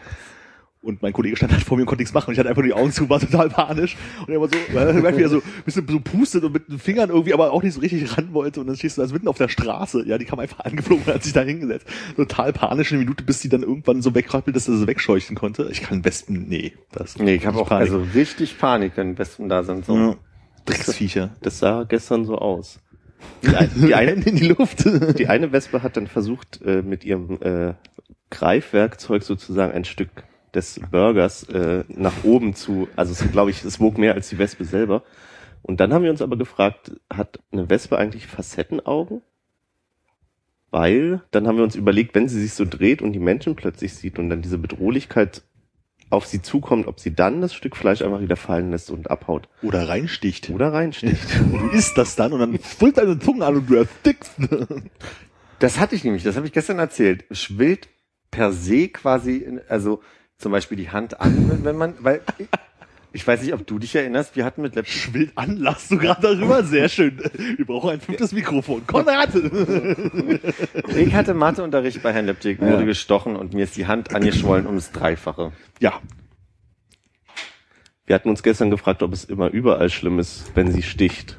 Und 0.81 1.01
mein 1.01 1.11
Kollege 1.11 1.35
stand 1.35 1.51
halt 1.51 1.61
vor 1.63 1.75
mir 1.75 1.83
und 1.83 1.87
konnte 1.87 2.01
nichts 2.01 2.13
machen. 2.13 2.29
Und 2.29 2.33
ich 2.33 2.39
hatte 2.39 2.47
einfach 2.47 2.61
nur 2.61 2.69
die 2.69 2.73
Augen 2.73 2.91
zu, 2.91 3.09
war 3.09 3.19
total 3.19 3.49
panisch. 3.49 3.97
Und 4.25 4.31
er 4.31 4.39
war 4.39 4.47
so, 4.47 4.55
merkt, 5.01 5.17
wie 5.17 5.23
er 5.23 5.29
so 5.29 5.37
ein 5.37 5.63
bisschen 5.65 5.85
so 5.87 5.99
pustet 5.99 6.43
und 6.45 6.53
mit 6.53 6.69
den 6.69 6.79
Fingern 6.79 7.09
irgendwie, 7.09 7.33
aber 7.33 7.51
auch 7.51 7.63
nicht 7.63 7.73
so 7.73 7.81
richtig 7.81 8.17
ran 8.17 8.33
wollte. 8.33 8.61
Und 8.61 8.67
dann 8.67 8.77
stehst 8.77 8.97
du 8.97 9.01
also 9.01 9.13
mitten 9.13 9.27
auf 9.27 9.37
der 9.37 9.49
Straße. 9.49 10.05
Ja, 10.07 10.17
die 10.17 10.23
kam 10.23 10.39
einfach 10.39 10.59
angeflogen 10.65 11.03
und 11.05 11.13
hat 11.13 11.23
sich 11.23 11.33
da 11.33 11.41
hingesetzt. 11.41 11.85
Total 12.15 12.53
panisch 12.53 12.91
eine 12.93 12.99
Minute, 12.99 13.25
bis 13.25 13.41
sie 13.41 13.49
dann 13.49 13.61
irgendwann 13.63 14.01
so 14.01 14.15
wegrappelt, 14.15 14.55
dass 14.55 14.69
er 14.69 14.77
sie 14.77 14.87
wegscheuchen 14.87 15.35
konnte. 15.35 15.67
Ich 15.69 15.81
kann 15.81 16.05
Wespen, 16.05 16.47
nee. 16.47 16.73
Das 16.93 17.17
Nee, 17.17 17.35
ich 17.35 17.45
habe 17.45 17.59
auch 17.59 17.67
Panik. 17.67 17.91
also 17.91 18.05
richtig 18.15 18.57
Panik, 18.57 18.93
wenn 18.95 19.17
Wespen 19.17 19.49
da 19.49 19.63
sind. 19.63 19.85
So. 19.85 19.97
ja. 19.97 20.15
Drecksviecher. 20.65 21.31
Das 21.41 21.59
sah 21.59 21.83
gestern 21.83 22.23
so 22.23 22.37
aus. 22.37 22.79
Die, 23.43 23.55
ein, 23.55 23.69
die, 23.75 23.95
eine, 23.95 24.11
in 24.11 24.35
die 24.35 24.47
Luft. 24.47 24.85
die 25.19 25.27
eine 25.27 25.51
Wespe 25.51 25.83
hat 25.83 25.97
dann 25.97 26.07
versucht, 26.07 26.61
äh, 26.63 26.81
mit 26.81 27.03
ihrem 27.03 27.37
äh, 27.41 27.73
Greifwerkzeug 28.29 29.23
sozusagen 29.23 29.73
ein 29.73 29.85
Stück 29.85 30.09
des 30.53 30.79
Burgers 30.91 31.43
äh, 31.49 31.83
nach 31.87 32.23
oben 32.23 32.53
zu, 32.53 32.87
also 32.95 33.11
es 33.11 33.31
glaube 33.31 33.51
ich, 33.51 33.63
es 33.63 33.79
wog 33.79 33.97
mehr 33.97 34.13
als 34.13 34.29
die 34.29 34.37
Wespe 34.37 34.65
selber. 34.65 35.03
Und 35.61 35.79
dann 35.79 35.93
haben 35.93 36.03
wir 36.03 36.11
uns 36.11 36.21
aber 36.21 36.37
gefragt, 36.37 36.91
hat 37.11 37.39
eine 37.51 37.69
Wespe 37.69 37.97
eigentlich 37.97 38.27
Facettenaugen? 38.27 39.21
Weil 40.71 41.23
dann 41.31 41.47
haben 41.47 41.57
wir 41.57 41.63
uns 41.63 41.75
überlegt, 41.75 42.13
wenn 42.15 42.29
sie 42.29 42.39
sich 42.39 42.53
so 42.53 42.63
dreht 42.65 43.01
und 43.01 43.13
die 43.13 43.19
Menschen 43.19 43.55
plötzlich 43.55 43.93
sieht 43.95 44.19
und 44.19 44.29
dann 44.29 44.41
diese 44.41 44.57
Bedrohlichkeit 44.59 45.41
auf 46.11 46.25
sie 46.25 46.41
zukommt, 46.41 46.87
ob 46.87 46.99
sie 46.99 47.13
dann 47.13 47.41
das 47.41 47.53
Stück 47.53 47.75
Fleisch 47.75 48.01
einfach 48.01 48.21
wieder 48.21 48.35
fallen 48.35 48.71
lässt 48.71 48.89
und 48.89 49.11
abhaut 49.11 49.47
Oder 49.61 49.87
reinsticht. 49.87 50.49
oder 50.49 50.73
reinsticht. 50.73 51.39
Und 51.51 51.59
du 51.61 51.67
isst 51.69 51.97
das 51.97 52.15
dann 52.15 52.33
und 52.33 52.39
dann 52.39 52.57
füllt 52.57 52.97
deine 52.97 53.19
Zunge 53.19 53.45
an 53.45 53.57
und 53.57 53.69
du 53.69 53.75
erstickst. 53.75 54.31
Das 55.59 55.79
hatte 55.79 55.95
ich 55.95 56.03
nämlich, 56.03 56.23
das 56.23 56.35
habe 56.35 56.47
ich 56.47 56.53
gestern 56.53 56.79
erzählt. 56.79 57.25
Schwillt 57.31 57.89
per 58.31 58.51
se 58.53 58.87
quasi, 58.87 59.59
also 59.67 60.01
zum 60.39 60.51
Beispiel 60.51 60.77
die 60.77 60.89
Hand 60.89 61.19
an, 61.21 61.63
wenn- 61.63 61.75
man, 61.77 61.93
weil 61.99 62.21
ich 63.11 63.25
weiß 63.27 63.41
nicht, 63.43 63.53
ob 63.53 63.67
du 63.67 63.77
dich 63.77 63.93
erinnerst, 63.95 64.35
wir 64.35 64.45
hatten 64.45 64.61
mit 64.61 64.75
Laptop 64.75 64.93
Schwillt 64.93 65.31
an, 65.35 65.57
lachst 65.57 65.91
du 65.91 65.97
gerade 65.97 66.21
darüber? 66.21 66.63
Sehr 66.63 66.87
schön. 66.89 67.19
Wir 67.57 67.65
brauchen 67.65 67.89
ein 67.91 67.99
fünftes 68.01 68.31
Mikrofon. 68.31 68.85
Konrad! 68.87 69.29
Ich 70.95 71.13
hatte 71.13 71.33
Matheunterricht 71.33 72.01
bei 72.01 72.13
Herrn 72.13 72.25
Leptik, 72.25 72.61
wurde 72.61 72.71
Ja. 72.79 72.83
gestochen 72.83 73.35
und 73.35 73.53
mir 73.53 73.63
ist 73.65 73.75
die 73.77 73.87
Hand 73.87 74.15
angeschwollen 74.15 74.65
ums 74.65 74.91
Dreifache. 74.91 75.51
Ja, 75.79 75.99
Wir 78.05 78.15
hatten 78.15 78.29
uns 78.29 78.41
gestern 78.41 78.71
gefragt, 78.71 79.03
ob 79.03 79.13
es 79.13 79.23
immer 79.23 79.49
überall 79.51 79.89
schlimm 79.91 80.17
ist, 80.17 80.51
wenn 80.55 80.71
sie 80.71 80.81
sticht. 80.81 81.37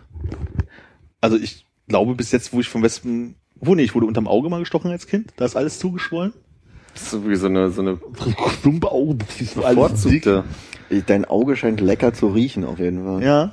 also 1.21 1.37
ich 1.37 1.67
glaube 1.89 2.15
bis 2.15 2.31
jetzt, 2.33 2.53
wo 2.53 2.61
ich 2.61 2.69
vom 2.69 2.83
Wespen, 2.85 3.35
wo 3.57 3.75
nee, 3.75 3.83
ich 3.83 3.95
wurde 3.95 4.07
unterm 4.07 4.29
Auge 4.29 4.49
mal 4.51 4.61
gestochen 4.61 4.91
als 4.91 5.07
Kind. 5.09 5.33
Da 5.37 5.45
ist 5.47 5.57
alles 5.57 5.79
zugeschwollen. 5.81 6.33
Das 7.01 7.07
ist 7.07 7.11
so 7.13 7.29
wie 7.29 7.35
so 7.35 7.47
eine, 7.47 7.71
so 7.71 7.81
eine 7.81 7.97
bevorzugte. 9.55 10.45
Dein 11.07 11.25
Auge 11.25 11.57
scheint 11.57 11.81
lecker 11.81 12.13
zu 12.13 12.29
riechen, 12.29 12.65
auf 12.65 12.79
jeden 12.79 13.05
Fall. 13.05 13.23
Ja. 13.23 13.53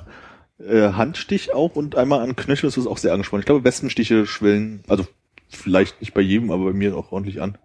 Äh, 0.58 0.92
Handstich 0.92 1.54
auch 1.54 1.74
und 1.74 1.96
einmal 1.96 2.20
an 2.20 2.36
Knöchel 2.36 2.68
ist 2.68 2.76
es 2.76 2.86
auch 2.86 2.98
sehr 2.98 3.14
angeschwollen. 3.14 3.40
Ich 3.42 3.46
glaube, 3.46 3.64
Wespenstiche 3.64 4.26
schwellen, 4.26 4.82
also 4.88 5.06
vielleicht 5.48 6.00
nicht 6.00 6.12
bei 6.12 6.20
jedem, 6.20 6.50
aber 6.50 6.66
bei 6.66 6.72
mir 6.72 6.94
auch 6.96 7.10
ordentlich 7.10 7.40
an. 7.40 7.56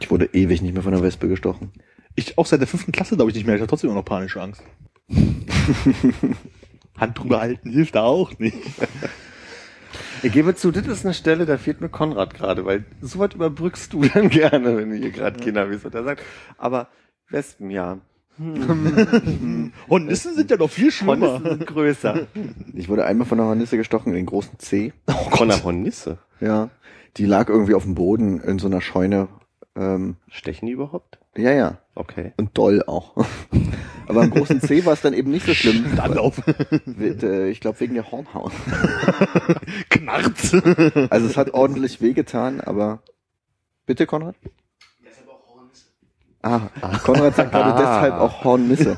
Ich 0.00 0.10
wurde 0.10 0.30
ewig 0.32 0.62
nicht 0.62 0.74
mehr 0.74 0.82
von 0.82 0.92
einer 0.92 1.02
Wespe 1.02 1.28
gestochen. 1.28 1.70
Ich 2.16 2.38
auch 2.38 2.46
seit 2.46 2.60
der 2.60 2.66
fünften 2.66 2.92
Klasse 2.92 3.14
glaube 3.14 3.30
ich 3.30 3.36
nicht 3.36 3.46
mehr. 3.46 3.54
Ich 3.54 3.60
habe 3.60 3.68
trotzdem 3.68 3.90
immer 3.90 4.00
noch 4.00 4.04
panische 4.04 4.42
Angst. 4.42 4.62
Hand 6.98 7.18
drüber 7.18 7.40
halten 7.40 7.70
hilft 7.70 7.94
da 7.94 8.02
auch 8.02 8.36
nicht. 8.38 8.56
Ich 10.26 10.32
gebe 10.32 10.56
zu, 10.56 10.72
das 10.72 10.88
ist 10.88 11.04
eine 11.04 11.14
Stelle, 11.14 11.46
da 11.46 11.56
fehlt 11.56 11.80
mir 11.80 11.88
Konrad 11.88 12.34
gerade, 12.34 12.64
weil 12.64 12.84
so 13.00 13.20
was 13.20 13.32
überbrückst 13.32 13.92
du 13.92 14.02
dann 14.12 14.28
gerne, 14.28 14.76
wenn 14.76 14.90
du 14.90 14.96
hier 14.96 15.12
gerade 15.12 15.38
Kinder 15.38 15.66
bist. 15.66 15.86
Und 15.86 15.94
er 15.94 16.02
sagt, 16.02 16.20
aber 16.58 16.88
Wespen, 17.30 17.70
ja. 17.70 17.98
Hornissen 19.88 20.34
sind 20.34 20.50
ja 20.50 20.56
noch 20.56 20.68
viel 20.68 20.90
schlimmer. 20.90 21.34
Hornissen 21.34 21.58
sind 21.58 21.66
größer. 21.68 22.26
Ich 22.74 22.88
wurde 22.88 23.04
einmal 23.04 23.24
von 23.24 23.38
einer 23.38 23.48
Hornisse 23.48 23.76
gestochen, 23.76 24.14
den 24.14 24.26
großen 24.26 24.58
C. 24.58 24.92
Von 25.30 25.46
der 25.46 25.62
Hornisse. 25.62 26.18
Ja. 26.40 26.70
Die 27.18 27.24
lag 27.24 27.48
irgendwie 27.48 27.74
auf 27.74 27.84
dem 27.84 27.94
Boden 27.94 28.40
in 28.40 28.58
so 28.58 28.66
einer 28.66 28.80
Scheune. 28.80 29.28
Ähm, 29.76 30.16
Stechen 30.26 30.66
die 30.66 30.72
überhaupt? 30.72 31.20
Ja, 31.36 31.52
ja. 31.52 31.78
Okay. 31.94 32.32
Und 32.36 32.56
doll 32.58 32.82
auch. 32.86 33.14
Aber 34.08 34.22
am 34.22 34.30
großen 34.30 34.60
C 34.60 34.84
war 34.84 34.92
es 34.92 35.00
dann 35.00 35.14
eben 35.14 35.30
nicht 35.30 35.46
so 35.46 35.54
schlimm. 35.54 35.84
Dann 35.96 36.16
auf. 36.18 36.40
Mit, 36.84 37.22
äh, 37.22 37.48
Ich 37.48 37.60
glaube 37.60 37.80
wegen 37.80 37.94
der 37.94 38.10
Hornhaut. 38.10 38.52
Knarrt. 39.90 41.10
Also 41.10 41.26
es 41.26 41.36
hat 41.36 41.54
ordentlich 41.54 42.00
wehgetan, 42.00 42.60
aber 42.60 43.02
bitte 43.86 44.06
Konrad? 44.06 44.36
Ah, 46.42 46.60
Konrad 47.02 47.34
sagt 47.34 47.50
gerade 47.50 47.74
Ah. 47.74 47.78
deshalb 47.78 48.14
auch 48.20 48.44
Hornisse. 48.44 48.94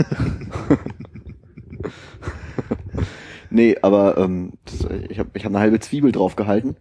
nee, 3.51 3.77
aber 3.81 4.19
ähm, 4.19 4.53
das, 4.67 4.87
ich 5.09 5.19
habe 5.19 5.31
ich 5.33 5.45
hab 5.45 5.53
eine 5.53 5.61
halbe 5.61 5.81
Zwiebel 5.81 6.13
drauf 6.13 6.37
gehalten 6.37 6.77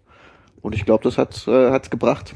und 0.67 0.75
ich 0.75 0.85
glaube, 0.85 1.03
das 1.03 1.17
hat 1.17 1.47
äh, 1.47 1.71
hat's 1.71 1.89
gebracht. 1.89 2.33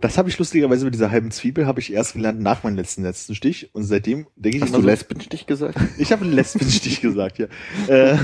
Das 0.00 0.18
habe 0.18 0.28
ich 0.28 0.36
lustigerweise 0.36 0.84
mit 0.84 0.94
dieser 0.94 1.12
halben 1.12 1.30
Zwiebel 1.30 1.66
habe 1.66 1.78
ich 1.78 1.92
erst 1.92 2.14
gelernt 2.14 2.40
nach 2.40 2.64
meinem 2.64 2.74
letzten 2.74 3.04
letzten 3.04 3.36
Stich 3.36 3.70
und 3.72 3.84
seitdem 3.84 4.26
denke 4.34 4.56
ich 4.56 4.62
Hast 4.64 4.70
immer 4.70 4.78
du 4.78 4.82
so, 4.82 4.88
Lesbenstich 4.88 5.46
gesagt? 5.46 5.78
Ich 5.98 6.10
habe 6.10 6.24
einen 6.24 6.32
Lesbenstich 6.32 7.00
gesagt, 7.00 7.38
ja. 7.38 7.46
Äh, 7.86 8.16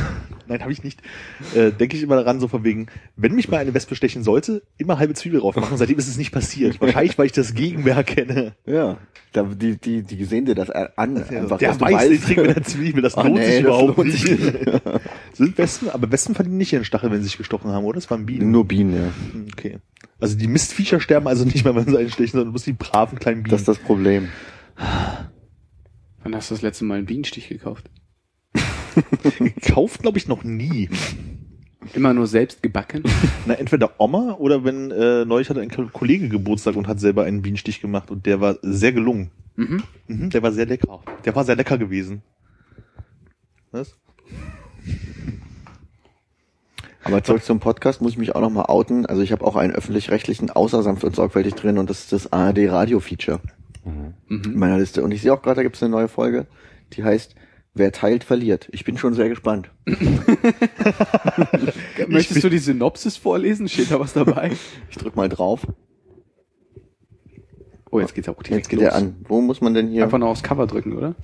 nein, 0.49 0.61
habe 0.63 0.73
ich 0.73 0.83
nicht. 0.83 1.01
Äh, 1.55 1.71
Denke 1.73 1.97
ich 1.97 2.03
immer 2.03 2.17
daran, 2.17 2.41
so 2.41 2.49
von 2.49 2.65
wegen, 2.65 2.87
wenn 3.17 3.35
mich 3.35 3.49
mal 3.49 3.59
eine 3.59 3.75
Wespe 3.75 3.95
stechen 3.95 4.23
sollte, 4.23 4.63
immer 4.77 4.99
halbe 4.99 5.15
Zwiebel 5.15 5.41
drauf 5.41 5.57
machen. 5.57 5.77
Seitdem 5.77 5.99
ist 5.99 6.09
es 6.09 6.17
nicht 6.19 6.33
passiert. 6.33 6.81
Wahrscheinlich, 6.81 7.19
weil 7.19 7.27
ich 7.27 7.33
das 7.33 7.55
Gegenwehr 7.55 8.03
kenne. 8.05 8.55
Ja. 8.67 8.99
Da, 9.33 9.43
die, 9.43 9.77
die, 9.77 10.03
die 10.03 10.25
sehen 10.25 10.47
dir 10.47 10.55
das 10.55 10.71
an. 10.71 10.89
Einfach, 10.97 11.59
der 11.59 11.75
du 11.75 11.81
weiß, 11.81 12.09
den 12.09 12.23
Trick 12.23 12.37
mit 12.39 12.57
der 12.57 12.63
Zwiebel, 12.63 13.03
das 13.03 13.15
Ah, 13.15 13.23
lohnt 13.25 13.37
nee, 13.37 13.45
sich 13.45 13.55
das 13.57 13.65
überhaupt 13.65 13.97
lohnt 13.99 14.09
nicht. 14.11 14.27
Sind 15.35 15.59
Wespen, 15.59 15.91
aber 15.91 16.11
Wespen 16.11 16.35
verdienen 16.35 16.57
nicht 16.57 16.73
ihren 16.73 16.85
Stachel, 16.85 17.11
wenn 17.11 17.19
sie 17.19 17.25
sich 17.25 17.37
gestochen 17.37 17.71
haben, 17.71 17.85
oder? 17.85 17.97
Das 17.97 18.11
waren 18.11 18.25
Bienen. 18.25 18.51
Nur 18.51 18.67
Bienen, 18.67 18.95
ja. 18.95 19.13
Okay. 19.53 19.79
Also 20.19 20.37
die 20.37 20.49
Mistviecher 20.49 20.99
sterben 21.01 21.29
also 21.29 21.45
nicht 21.45 21.65
mehr, 21.65 21.75
wenn 21.77 21.87
sie 21.87 21.97
einen 21.99 22.11
stechen, 22.11 22.33
sondern 22.33 22.53
bloß 22.53 22.65
die 22.65 22.73
braven 22.73 23.19
kleinen 23.19 23.43
Bienen. 23.43 23.51
Das 23.51 23.61
ist 23.61 23.69
das 23.69 23.79
Problem. 23.79 24.29
Wann 26.23 26.35
hast 26.35 26.51
du 26.51 26.55
das 26.55 26.63
letzte 26.63 26.85
Mal 26.85 26.99
einen 26.99 27.07
Bienenstich 27.07 27.49
gekauft? 27.49 27.91
Gekauft, 29.39 30.03
glaube 30.03 30.19
ich, 30.19 30.29
noch 30.29 30.45
nie. 30.45 30.89
Immer 31.95 32.13
nur 32.13 32.27
selbst 32.27 32.63
gebacken? 32.63 33.03
Na, 33.47 33.55
entweder 33.55 33.93
Oma 33.99 34.35
oder 34.39 34.65
wenn 34.65 34.91
äh, 34.91 35.25
neulich 35.25 35.49
hatte 35.49 35.61
ein 35.61 35.71
Kollege 35.71 36.29
Geburtstag 36.29 36.77
und 36.77 36.89
hat 36.89 37.01
selber 37.01 37.25
einen 37.25 37.43
Bienenstich 37.43 37.81
gemacht 37.81 38.11
und 38.11 38.27
der 38.27 38.41
war 38.41 38.57
sehr 38.63 38.93
gelungen. 38.93 39.31
Mhm. 39.57 39.83
Mhm, 40.07 40.31
der 40.31 40.43
war 40.43 40.53
sehr 40.53 40.67
lecker. 40.67 41.01
Der 41.25 41.35
war 41.35 41.45
sehr 41.45 41.57
lecker 41.57 41.79
gewesen. 41.79 42.23
Was? 43.71 43.97
Aber 47.05 47.23
zurück 47.23 47.43
zum 47.43 47.61
Podcast 47.61 48.03
muss 48.03 48.13
ich 48.13 48.19
mich 48.19 48.35
auch 48.35 48.41
noch 48.41 48.51
mal 48.51 48.65
outen. 48.65 49.07
Also 49.07 49.23
ich 49.23 49.33
habe 49.33 49.45
auch 49.45 49.57
einen 49.57 49.73
öffentlich-rechtlichen 49.73 50.51
außer 50.51 50.83
sanft 50.83 51.05
und 51.05 51.17
sorgfältig 51.17 51.55
drin 51.55 51.79
und 51.79 51.89
das 51.89 52.01
ist 52.01 52.13
das 52.13 52.33
ARD 52.33 52.69
Radio 52.71 53.01
Feature 53.01 53.41
in 54.29 54.59
meiner 54.59 54.79
Liste. 54.79 55.03
Und 55.03 55.13
ich 55.13 55.23
sehe 55.23 55.33
auch 55.33 55.43
gerade, 55.43 55.57
da 55.57 55.63
gibt 55.63 55.77
es 55.77 55.83
eine 55.83 55.91
neue 55.91 56.09
Folge, 56.09 56.47
die 56.93 57.05
heißt 57.05 57.35
Wer 57.75 57.93
teilt, 57.93 58.25
verliert. 58.25 58.69
Ich 58.73 58.85
bin 58.85 58.99
schon 58.99 59.15
sehr 59.15 59.29
gespannt. 59.29 59.71
Möchtest 62.09 62.43
du 62.43 62.49
die 62.49 62.59
Synopsis 62.59 63.17
vorlesen? 63.17 63.69
Steht 63.69 63.91
da 63.91 64.01
was 64.01 64.13
dabei? 64.15 64.53
Ich 64.91 64.97
drück 64.97 65.15
mal 65.17 65.29
drauf. 65.29 65.67
Oh, 67.91 68.01
jetzt 68.01 68.15
geht's 68.15 68.29
auch 68.29 68.35
direkt 68.43 68.65
Jetzt 68.65 68.69
geht 68.69 68.81
los. 68.81 68.89
er 68.89 68.95
an. 68.97 69.17
Wo 69.29 69.41
muss 69.41 69.61
man 69.61 69.75
denn 69.75 69.89
hier? 69.89 70.05
Einfach 70.05 70.19
nur 70.19 70.29
aufs 70.29 70.43
Cover 70.43 70.67
drücken, 70.67 70.97
oder? 70.97 71.15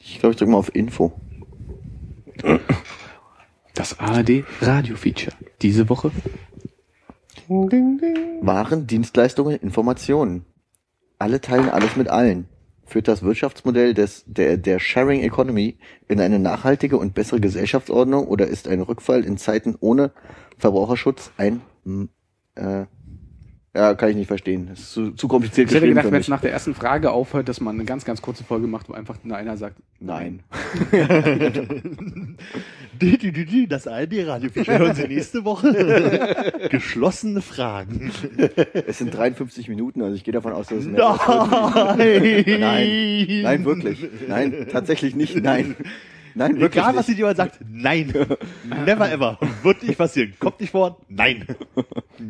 Ich 0.00 0.20
glaube, 0.20 0.32
ich 0.32 0.38
drücke 0.38 0.52
mal 0.52 0.58
auf 0.58 0.74
Info. 0.74 1.12
Das 3.74 3.98
ARD 3.98 4.44
Radio 4.60 4.96
Feature. 4.96 5.34
Diese 5.62 5.88
Woche. 5.88 6.10
Waren, 7.48 8.86
Dienstleistungen, 8.86 9.56
Informationen. 9.60 10.44
Alle 11.18 11.40
teilen 11.40 11.68
alles 11.68 11.96
mit 11.96 12.08
allen. 12.08 12.46
Führt 12.88 13.06
das 13.06 13.22
Wirtschaftsmodell 13.22 13.92
des, 13.92 14.24
der, 14.26 14.56
der 14.56 14.80
Sharing 14.80 15.20
Economy 15.20 15.76
in 16.08 16.20
eine 16.20 16.38
nachhaltige 16.38 16.96
und 16.96 17.12
bessere 17.12 17.38
Gesellschaftsordnung 17.38 18.26
oder 18.26 18.46
ist 18.46 18.66
ein 18.66 18.80
Rückfall 18.80 19.24
in 19.24 19.36
Zeiten 19.36 19.76
ohne 19.78 20.10
Verbraucherschutz 20.56 21.30
ein, 21.36 21.60
äh, 22.54 22.86
ja, 23.74 23.94
kann 23.94 24.10
ich 24.10 24.16
nicht 24.16 24.28
verstehen. 24.28 24.66
Das 24.70 24.80
ist 24.80 24.92
zu, 24.92 25.12
zu 25.12 25.28
kompliziert 25.28 25.68
Ich 25.68 25.76
hätte 25.76 25.86
gedacht, 25.88 26.10
wenn 26.10 26.20
es 26.20 26.28
nach 26.28 26.40
der 26.40 26.52
ersten 26.52 26.74
Frage 26.74 27.10
aufhört, 27.10 27.48
dass 27.48 27.60
man 27.60 27.74
eine 27.76 27.84
ganz, 27.84 28.04
ganz 28.04 28.22
kurze 28.22 28.42
Folge 28.42 28.66
macht, 28.66 28.88
wo 28.88 28.94
einfach 28.94 29.16
nur 29.22 29.36
einer 29.36 29.56
sagt, 29.56 29.76
Nein. 30.00 30.42
Das 33.68 33.86
ARD 33.86 34.26
Radio 34.26 34.50
Feature 34.50 34.78
hören 34.78 34.94
Sie 34.94 35.06
nächste 35.06 35.44
Woche. 35.44 36.68
Geschlossene 36.70 37.40
Fragen. 37.40 38.10
Es 38.86 38.98
sind 38.98 39.14
53 39.14 39.68
Minuten, 39.68 40.02
also 40.02 40.16
ich 40.16 40.24
gehe 40.24 40.32
davon 40.32 40.52
aus, 40.52 40.66
dass 40.68 40.78
es 40.78 40.86
mehr. 40.86 41.16
Nein. 41.96 42.60
Nein, 42.60 43.42
nein, 43.42 43.64
wirklich. 43.64 44.08
Nein, 44.26 44.66
tatsächlich 44.72 45.14
nicht. 45.14 45.40
Nein. 45.42 45.76
Nein, 46.38 46.60
wirklich 46.60 46.82
Egal, 46.82 46.94
was 46.96 47.08
nicht. 47.08 47.16
sie 47.16 47.20
jemand 47.20 47.36
sagt, 47.36 47.58
nein. 47.68 48.14
Never 48.86 49.10
ever. 49.10 49.38
Wird 49.62 49.82
nicht 49.82 49.98
passieren. 49.98 50.34
Kommt 50.38 50.60
nicht 50.60 50.70
vor. 50.70 50.98
Nein. 51.08 51.46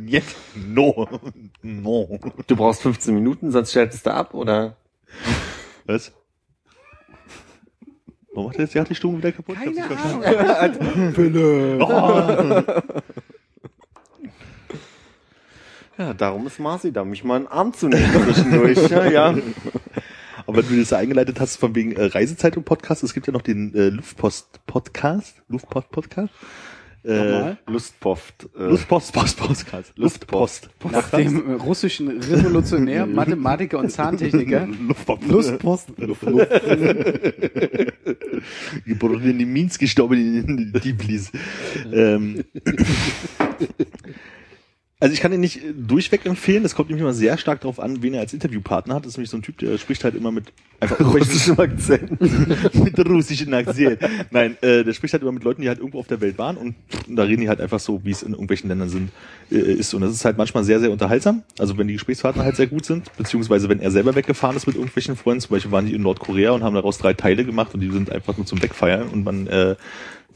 Jetzt. 0.07 0.35
No. 0.55 1.07
No. 1.63 2.19
Du 2.47 2.57
brauchst 2.57 2.83
15 2.83 3.15
Minuten, 3.15 3.53
sonst 3.53 3.73
schaltest 3.73 4.07
du 4.07 4.11
ab, 4.15 4.33
oder? 4.35 4.77
Was? 5.85 6.13
Warum 8.33 8.47
macht 8.47 8.59
er 8.59 8.67
jetzt 8.67 8.91
die 8.91 8.95
Stimmung 8.95 9.19
wieder 9.19 9.33
kaputt? 9.33 9.57
Keine 9.57 9.73
Ich 9.73 9.81
hab's 9.81 9.91
nicht 10.15 10.25
verstanden. 10.25 11.13
Philipp. 11.15 11.83
Oh. 11.83 12.63
Ja, 15.99 16.15
darum 16.15 16.47
ist 16.47 16.61
Marci 16.61 16.93
da, 16.93 17.05
mich 17.05 17.25
mal 17.25 17.35
einen 17.35 17.49
Arm 17.49 17.73
zu 17.73 17.89
nehmen 17.89 18.09
zwischendurch. 18.23 18.89
Ja, 18.89 19.11
ja. 19.11 19.35
Aber 20.49 20.63
wenn 20.63 20.77
du 20.77 20.81
das 20.81 20.95
eingeleitet 20.95 21.41
hast 21.41 21.57
von 21.57 21.75
wegen 21.75 21.93
äh, 21.93 22.05
Reisezeitung 22.05 22.65
Podcast, 22.65 23.03
es 23.03 23.13
gibt 23.13 23.27
ja 23.27 23.35
noch 23.35 23.43
den 23.43 23.75
äh, 23.75 23.91
Luftpost 23.91 24.65
Podcast, 24.67 25.43
Luftpost 25.49 25.91
Podcast. 25.91 26.33
Äh? 27.05 27.57
Lustpost. 27.67 28.49
Äh, 28.59 28.63
Luftpost 28.63 29.13
Post 29.13 29.37
Podcast. 29.37 29.93
Luftpost. 29.97 30.71
nach 30.91 31.11
dem 31.11 31.57
russischen 31.57 32.09
Revolutionär, 32.09 33.05
Mathematiker 33.07 33.79
und 33.79 33.91
Zahntechniker, 33.91 34.67
Luftpost. 34.89 35.29
Lustpost, 35.29 35.89
Geboren 38.87 39.41
in 39.41 39.53
Minsk, 39.53 39.81
gestorben 39.81 40.19
in 40.19 40.73
Tbilisi. 40.73 41.31
ähm, 41.93 42.43
also 45.01 45.15
ich 45.15 45.21
kann 45.21 45.33
ihn 45.33 45.41
nicht 45.41 45.65
äh, 45.65 45.73
durchweg 45.73 46.27
empfehlen. 46.27 46.65
Das 46.65 46.75
kommt 46.75 46.89
nämlich 46.89 47.03
immer 47.03 47.15
sehr 47.15 47.39
stark 47.39 47.61
darauf 47.61 47.79
an, 47.79 48.03
wen 48.03 48.15
er 48.15 48.21
als 48.21 48.33
Interviewpartner 48.33 48.95
hat. 48.95 49.05
Das 49.05 49.13
ist 49.13 49.17
nämlich 49.17 49.31
so 49.31 49.37
ein 49.37 49.43
Typ, 49.43 49.59
der 49.59 49.79
spricht 49.79 50.03
halt 50.03 50.17
immer 50.17 50.33
mit 50.33 50.53
einfach 50.81 51.01
russischem 51.01 51.59
Akzent. 51.59 52.21
mit 52.75 52.99
russischem 53.09 53.55
Akzent. 53.55 54.01
Nein, 54.31 54.57
äh, 54.61 54.83
der 54.83 54.93
spricht 54.93 55.13
halt 55.13 55.23
immer 55.23 55.31
mit 55.31 55.45
Leuten, 55.45 55.63
die 55.63 55.69
halt 55.69 55.79
irgendwo 55.79 56.01
auf 56.01 56.09
der 56.09 56.21
Welt 56.21 56.37
waren 56.39 56.57
und 56.57 56.75
da 57.07 57.23
reden 57.23 57.43
die 57.43 57.49
halt 57.49 57.61
einfach 57.61 57.79
so, 57.79 58.05
wie 58.05 58.11
es 58.11 58.23
in 58.23 58.33
irgendwelchen 58.33 58.69
Ländern 58.69 58.89
sind, 58.89 59.11
äh, 59.53 59.57
ist. 59.57 59.95
Und 59.95 60.01
das 60.01 60.13
ist 60.13 60.25
halt 60.25 60.37
manchmal 60.37 60.65
sehr, 60.65 60.81
sehr 60.81 60.91
unterhaltsam. 60.91 61.45
Also 61.59 61.79
wenn 61.79 61.87
die 61.87 61.95
Gesprächspartner 61.95 62.43
halt 62.43 62.57
sehr 62.57 62.67
gut 62.67 62.85
sind, 62.85 63.17
beziehungsweise 63.17 63.69
wenn 63.69 63.81
er 63.81 63.93
selber 63.93 64.17
weggefahren 64.17 64.57
ist 64.57 64.67
mit 64.67 64.75
irgendwelchen 64.75 65.15
Freunden, 65.15 65.43
zum 65.43 65.51
Beispiel 65.51 65.71
waren 65.71 65.87
die 65.87 65.95
in 65.95 66.03
Nordkorea 66.03 66.51
und 66.51 66.65
haben 66.65 66.75
daraus 66.75 66.99
drei 66.99 67.15
Teile 67.15 67.45
gemacht 67.45 67.73
und 67.73 67.81
die 67.81 67.91
sind 67.91 68.11
einfach 68.11 68.37
nur 68.37 68.47
zum 68.47 68.61
Wegfeiern 68.61 69.09
und 69.09 69.25
man 69.25 69.47
äh, 69.47 69.77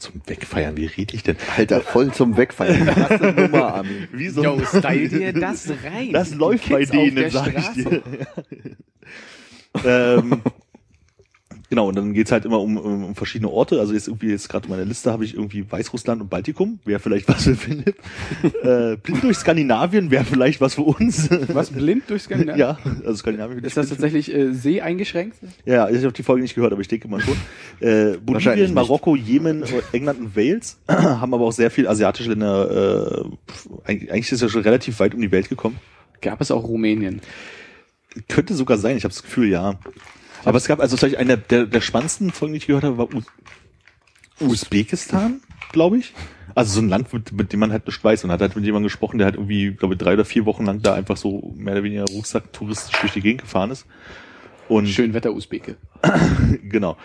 zum 0.03 0.21
Wegfeiern, 0.25 0.77
wie 0.77 0.85
rede 0.85 1.15
ich 1.15 1.23
denn? 1.23 1.37
Alter, 1.55 1.81
voll 1.81 2.13
zum 2.13 2.37
Wegfallen. 2.37 2.85
Krasse 2.87 3.33
Nummer, 3.35 3.75
Armin. 3.75 4.07
Wie 4.11 4.29
so 4.29 4.43
Yo, 4.43 4.59
style 4.65 5.09
dir 5.09 5.33
das 5.33 5.69
rein. 5.69 6.11
Das 6.11 6.33
läuft 6.35 6.69
bei 6.69 6.85
denen, 6.85 7.29
sag 7.29 7.57
ich 7.57 7.69
dir. 7.69 8.03
ähm, 9.85 10.41
genau, 11.73 11.87
und 11.87 11.95
dann 11.95 12.13
geht's 12.13 12.31
halt 12.31 12.45
immer 12.45 12.61
um, 12.61 12.77
um, 12.77 13.03
um 13.03 13.15
verschiedene 13.15 13.49
Orte. 13.49 13.79
Also 13.79 13.93
jetzt 13.93 14.07
irgendwie, 14.07 14.29
jetzt 14.29 14.47
gerade 14.47 14.67
in 14.67 14.71
meiner 14.71 14.85
Liste 14.85 15.11
habe 15.11 15.25
ich 15.25 15.33
irgendwie 15.33 15.65
Weißrussland 15.71 16.21
und 16.21 16.29
Baltikum. 16.29 16.77
Wäre 16.85 16.99
vielleicht 16.99 17.27
was 17.29 17.45
für 17.45 17.55
Philipp. 17.55 17.95
äh, 18.63 18.95
blind 18.97 19.23
durch 19.23 19.37
Skandinavien 19.37 20.11
wäre 20.11 20.23
vielleicht 20.23 20.61
was 20.61 20.75
für 20.75 20.83
uns. 20.83 21.29
Was, 21.47 21.71
blind 21.71 22.03
durch 22.09 22.23
Skandinavien? 22.23 22.59
ja, 22.59 22.77
also 23.03 23.15
Skandinavien. 23.15 23.63
Ist 23.63 23.75
das 23.75 23.89
tatsächlich 23.89 24.31
äh, 24.31 24.53
See 24.53 24.81
eingeschränkt? 24.81 25.37
Ja, 25.65 25.89
ich 25.89 26.03
habe 26.03 26.13
die 26.13 26.21
Folge 26.21 26.43
nicht 26.43 26.53
gehört, 26.53 26.73
aber 26.73 26.81
ich 26.81 26.87
denke 26.87 27.07
mal 27.07 27.19
schon. 27.19 27.37
Äh, 27.79 28.17
Bolivien. 28.17 28.73
Marokko, 28.75 29.15
Jemen, 29.15 29.63
England 29.91 30.19
und 30.19 30.35
Wales 30.35 30.77
haben 30.87 31.33
aber 31.33 31.45
auch 31.45 31.51
sehr 31.51 31.71
viel 31.71 31.87
asiatische 31.87 32.29
Länder. 32.29 33.25
Äh, 33.25 33.89
eigentlich 33.89 34.11
eigentlich 34.11 34.31
ist 34.31 34.41
ja 34.41 34.49
schon 34.49 34.61
relativ 34.61 34.99
weit 34.99 35.15
um 35.15 35.21
die 35.21 35.31
Welt 35.31 35.49
gekommen. 35.49 35.79
Gab 36.21 36.39
es 36.39 36.51
auch 36.51 36.63
Rumänien? 36.63 37.21
Könnte 38.27 38.53
sogar 38.53 38.77
sein, 38.77 38.95
ich 38.95 39.03
habe 39.03 39.13
das 39.13 39.23
Gefühl, 39.23 39.49
ja. 39.49 39.79
Aber 40.45 40.57
es 40.57 40.67
gab, 40.67 40.79
also 40.79 40.97
vielleicht 40.97 41.17
einer 41.17 41.37
der, 41.37 41.65
der 41.65 41.81
spannendsten 41.81 42.31
Folgen, 42.31 42.53
die 42.53 42.57
ich 42.57 42.67
gehört 42.67 42.83
habe, 42.83 42.97
war 42.97 43.13
Us 43.13 43.25
Usbekistan, 44.39 45.41
glaube 45.71 45.97
ich. 45.97 46.13
Also 46.55 46.73
so 46.73 46.81
ein 46.81 46.89
Land, 46.89 47.13
mit, 47.13 47.31
mit 47.31 47.53
dem 47.53 47.59
man 47.59 47.71
halt 47.71 47.85
nicht 47.87 48.03
weiß. 48.03 48.23
Und 48.23 48.31
hat 48.31 48.41
halt 48.41 48.55
mit 48.55 48.65
jemandem 48.65 48.87
gesprochen, 48.87 49.17
der 49.17 49.25
halt 49.25 49.35
irgendwie, 49.35 49.71
glaube 49.71 49.93
ich, 49.93 49.99
drei 49.99 50.13
oder 50.13 50.25
vier 50.25 50.45
Wochen 50.45 50.65
lang 50.65 50.81
da 50.81 50.93
einfach 50.93 51.17
so 51.17 51.53
mehr 51.55 51.73
oder 51.73 51.83
weniger 51.83 52.05
Rucksack 52.05 52.51
touristisch 52.51 52.99
durch 52.99 53.13
die 53.13 53.21
Gegend 53.21 53.41
gefahren 53.41 53.71
ist. 53.71 53.85
Und 54.67 54.87
Schön 54.87 55.13
Wetter 55.13 55.33
Usbeke. 55.33 55.77
genau. 56.63 56.97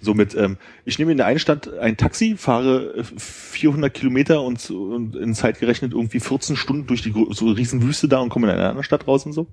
Somit, 0.00 0.34
ähm, 0.34 0.58
ich 0.84 0.98
nehme 0.98 1.12
in 1.12 1.16
der 1.16 1.26
einen 1.26 1.38
Stadt 1.38 1.72
ein 1.78 1.96
Taxi, 1.96 2.36
fahre 2.36 2.94
äh, 2.96 3.04
400 3.04 3.92
Kilometer 3.92 4.42
und, 4.42 4.70
und 4.70 5.16
in 5.16 5.34
Zeit 5.34 5.58
gerechnet 5.58 5.92
irgendwie 5.92 6.20
14 6.20 6.56
Stunden 6.56 6.86
durch 6.86 7.02
die 7.02 7.14
so 7.30 7.50
riesen 7.50 7.82
Wüste 7.82 8.06
da 8.06 8.20
und 8.20 8.28
komme 8.28 8.46
in 8.46 8.54
eine 8.54 8.68
andere 8.68 8.84
Stadt 8.84 9.06
raus 9.06 9.24
und 9.24 9.32
so. 9.32 9.46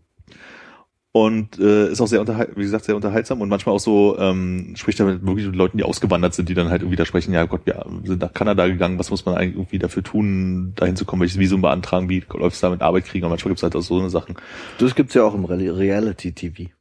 Und 1.16 1.60
äh, 1.60 1.92
ist 1.92 2.02
auch 2.02 2.08
sehr 2.08 2.22
unterhal 2.22 2.50
wie 2.56 2.64
gesagt, 2.64 2.86
sehr 2.86 2.96
unterhaltsam 2.96 3.40
und 3.40 3.48
manchmal 3.48 3.76
auch 3.76 3.80
so, 3.80 4.18
ähm, 4.18 4.74
spricht 4.76 5.00
er 5.00 5.06
mit 5.06 5.24
wirklich 5.24 5.46
mit 5.46 5.56
Leuten, 5.56 5.78
die 5.78 5.84
ausgewandert 5.84 6.34
sind, 6.34 6.50
die 6.50 6.56
dann 6.56 6.72
halt 6.72 6.82
irgendwie 6.82 6.96
da 6.96 7.06
sprechen, 7.06 7.32
ja 7.34 7.46
Gott, 7.46 7.68
wir 7.68 7.86
sind 8.04 8.20
nach 8.20 8.34
Kanada 8.34 8.66
gegangen, 8.66 8.98
was 8.98 9.12
muss 9.12 9.24
man 9.24 9.36
eigentlich 9.36 9.56
irgendwie 9.56 9.78
dafür 9.78 10.02
tun, 10.02 10.74
dahin 10.76 10.96
zu 10.96 11.06
kommen, 11.06 11.22
welches 11.22 11.38
Visum 11.38 11.62
beantragen, 11.62 12.10
wie 12.10 12.24
läuft 12.34 12.56
es 12.56 12.62
da 12.62 12.72
mit 12.72 12.82
Arbeit 12.82 13.06
kriegen 13.06 13.26
und 13.26 13.30
manchmal 13.30 13.52
gibt's 13.52 13.62
halt 13.62 13.76
auch 13.76 13.82
so 13.82 14.00
eine 14.00 14.10
Sachen. 14.10 14.38
Das 14.80 14.96
gibt's 14.96 15.14
ja 15.14 15.24
auch 15.24 15.36
im 15.36 15.46
Re 15.46 15.78
Reality-TV. 15.78 16.72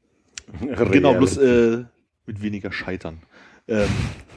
Genau, 0.90 1.14
bloß 1.14 1.36
äh, 1.36 1.84
mit 2.24 2.42
weniger 2.42 2.72
Scheitern. 2.72 3.18
Ähm, 3.68 3.88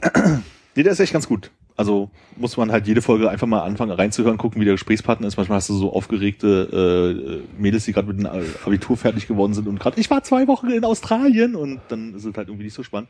nee, 0.75 0.83
der 0.83 0.91
ist 0.91 0.99
echt 0.99 1.13
ganz 1.13 1.27
gut. 1.27 1.51
Also 1.77 2.09
muss 2.37 2.55
man 2.55 2.71
halt 2.71 2.87
jede 2.87 3.01
Folge 3.01 3.29
einfach 3.29 3.47
mal 3.47 3.61
anfangen 3.61 3.91
reinzuhören, 3.91 4.37
gucken, 4.37 4.61
wie 4.61 4.65
der 4.65 4.75
Gesprächspartner 4.75 5.27
ist. 5.27 5.35
Manchmal 5.35 5.57
hast 5.57 5.69
du 5.69 5.73
so 5.73 5.91
aufgeregte 5.91 7.43
äh, 7.57 7.61
Mädels, 7.61 7.83
die 7.83 7.91
gerade 7.91 8.07
mit 8.07 8.17
dem 8.19 8.25
Abitur 8.25 8.95
fertig 8.95 9.27
geworden 9.27 9.53
sind 9.53 9.67
und 9.67 9.79
gerade, 9.79 9.99
ich 9.99 10.09
war 10.09 10.23
zwei 10.23 10.47
Wochen 10.47 10.69
in 10.69 10.85
Australien 10.85 11.55
und 11.55 11.81
dann 11.89 12.13
ist 12.15 12.23
es 12.23 12.35
halt 12.37 12.47
irgendwie 12.47 12.63
nicht 12.65 12.73
so 12.75 12.83
spannend. 12.83 13.09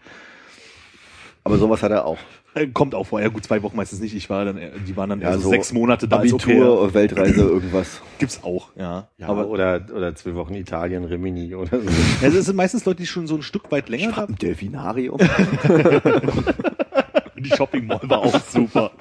Aber 1.44 1.60
sowas 1.60 1.84
hat 1.84 1.92
er 1.92 2.06
auch. 2.06 2.18
Äh, 2.56 2.66
kommt 2.68 2.96
auch 2.96 3.06
vor, 3.06 3.22
ja 3.22 3.28
gut, 3.28 3.44
zwei 3.44 3.62
Wochen 3.62 3.78
meistens 3.78 4.00
nicht. 4.00 4.16
Ich 4.16 4.32
war 4.32 4.46
dann, 4.46 4.58
äh, 4.58 4.72
die 4.88 4.98
waren 4.98 5.12
dann 5.12 5.22
Ja, 5.22 5.32
eher 5.32 5.38
so 5.38 5.50
sechs 5.50 5.72
Monate 5.72 6.08
da 6.08 6.18
Abitur, 6.18 6.80
Au-pair. 6.80 6.94
Weltreise, 6.96 7.42
irgendwas. 7.42 8.02
Gibt's 8.18 8.44
auch, 8.44 8.70
ja. 8.76 9.10
Ja, 9.20 9.28
Aber 9.28 9.48
oder, 9.48 9.86
oder 9.96 10.16
zwei 10.16 10.34
Wochen 10.34 10.56
Italien, 10.56 11.04
Rimini 11.04 11.54
oder 11.54 11.80
so. 11.82 11.88
ja, 12.22 12.30
es 12.30 12.46
sind 12.46 12.56
meistens 12.56 12.84
Leute, 12.86 12.98
die 13.04 13.06
schon 13.08 13.28
so 13.28 13.36
ein 13.36 13.44
Stück 13.44 13.72
weit 13.72 13.90
länger 13.90 14.12
da 14.12 14.24
Im 14.24 14.38
Delfinarium. 14.38 15.20
Die 17.50 17.56
Shopping 17.56 17.88
Mall 17.88 18.02
war 18.04 18.20
auch 18.20 18.40
super. 18.42 18.92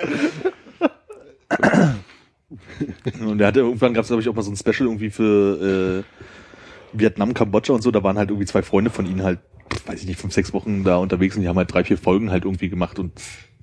Und 3.21 3.39
der 3.39 3.49
hatte 3.49 3.61
irgendwann 3.61 3.95
gab 3.95 4.03
es 4.03 4.09
glaube 4.09 4.23
ich 4.23 4.29
auch 4.29 4.35
mal 4.35 4.43
so 4.43 4.51
ein 4.51 4.57
Special 4.57 4.89
irgendwie 4.89 5.11
für 5.11 6.05
äh, 6.05 6.99
Vietnam, 6.99 7.35
Kambodscha 7.35 7.73
und 7.73 7.83
so. 7.83 7.91
Da 7.91 8.03
waren 8.03 8.19
halt 8.19 8.31
irgendwie 8.31 8.47
zwei 8.47 8.63
Freunde 8.63 8.91
von 8.91 9.07
ihnen 9.07 9.23
halt 9.23 9.41
weiß 9.87 10.01
ich 10.01 10.07
nicht, 10.07 10.21
fünf, 10.21 10.33
sechs 10.33 10.53
Wochen 10.53 10.85
da 10.85 10.97
unterwegs 10.97 11.37
und 11.37 11.43
die 11.43 11.49
haben 11.49 11.57
halt 11.57 11.73
drei, 11.73 11.85
vier 11.85 11.99
Folgen 11.99 12.31
halt 12.31 12.45
irgendwie 12.45 12.69
gemacht 12.69 12.99
und 12.99 13.13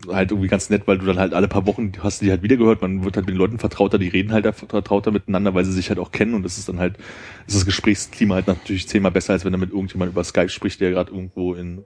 halt 0.07 0.31
irgendwie 0.31 0.47
ganz 0.47 0.69
nett, 0.69 0.87
weil 0.87 0.97
du 0.97 1.05
dann 1.05 1.19
halt 1.19 1.33
alle 1.33 1.47
paar 1.47 1.67
Wochen 1.67 1.91
hast 1.99 2.21
du 2.21 2.25
die 2.25 2.31
halt 2.31 2.41
wieder 2.41 2.57
gehört, 2.57 2.81
man 2.81 3.03
wird 3.03 3.15
halt 3.15 3.27
mit 3.27 3.35
den 3.35 3.39
Leuten 3.39 3.59
vertrauter, 3.59 3.99
die 3.99 4.07
reden 4.07 4.31
halt 4.31 4.53
vertrauter 4.55 5.11
miteinander, 5.11 5.53
weil 5.53 5.65
sie 5.65 5.71
sich 5.71 5.89
halt 5.89 5.99
auch 5.99 6.11
kennen 6.11 6.33
und 6.33 6.43
das 6.43 6.57
ist 6.57 6.69
dann 6.69 6.79
halt, 6.79 6.97
ist 7.47 7.55
das 7.55 7.65
Gesprächsklima 7.65 8.35
halt 8.35 8.47
natürlich 8.47 8.87
zehnmal 8.87 9.11
besser, 9.11 9.33
als 9.33 9.45
wenn 9.45 9.53
er 9.53 9.59
mit 9.59 9.71
irgendjemand 9.71 10.11
über 10.11 10.23
Skype 10.23 10.49
spricht, 10.49 10.81
der 10.81 10.91
gerade 10.91 11.11
irgendwo 11.11 11.53
in 11.53 11.83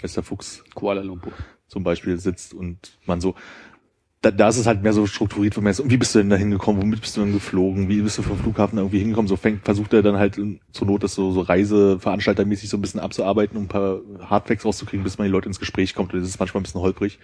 Wester 0.00 0.22
Fuchs 0.22 0.64
Kuala 0.74 1.02
Lumpur. 1.02 1.32
Zum 1.68 1.84
Beispiel 1.84 2.18
sitzt 2.18 2.54
und 2.54 2.98
man 3.06 3.20
so, 3.20 3.34
da, 4.20 4.32
da 4.32 4.48
ist 4.48 4.58
es 4.58 4.66
halt 4.66 4.82
mehr 4.82 4.92
so 4.92 5.06
strukturiert, 5.06 5.56
wo 5.56 5.60
man 5.60 5.72
und 5.74 5.90
wie 5.90 5.96
bist 5.96 6.14
du 6.14 6.18
denn 6.18 6.30
da 6.30 6.36
hingekommen, 6.36 6.82
womit 6.82 7.00
bist 7.00 7.16
du 7.16 7.20
denn 7.20 7.32
geflogen, 7.32 7.88
wie 7.88 8.02
bist 8.02 8.18
du 8.18 8.22
vom 8.22 8.36
Flughafen 8.36 8.78
irgendwie 8.78 8.98
hingekommen, 8.98 9.28
so 9.28 9.36
fängt, 9.36 9.64
versucht 9.64 9.92
er 9.92 10.02
dann 10.02 10.16
halt 10.16 10.40
zur 10.72 10.86
Not 10.86 11.04
das 11.04 11.14
so, 11.14 11.30
so 11.30 11.40
Reiseveranstaltermäßig 11.42 12.68
so 12.68 12.76
ein 12.76 12.80
bisschen 12.80 13.00
abzuarbeiten, 13.00 13.56
um 13.56 13.64
ein 13.64 13.68
paar 13.68 14.00
Hardfacts 14.20 14.64
rauszukriegen, 14.64 15.04
bis 15.04 15.18
man 15.18 15.26
die 15.26 15.32
Leute 15.32 15.46
ins 15.46 15.60
Gespräch 15.60 15.94
kommt, 15.94 16.12
und 16.12 16.20
das 16.20 16.28
ist 16.28 16.40
manchmal 16.40 16.60
ein 16.60 16.64
bisschen 16.64 16.80
holprig. 16.80 17.18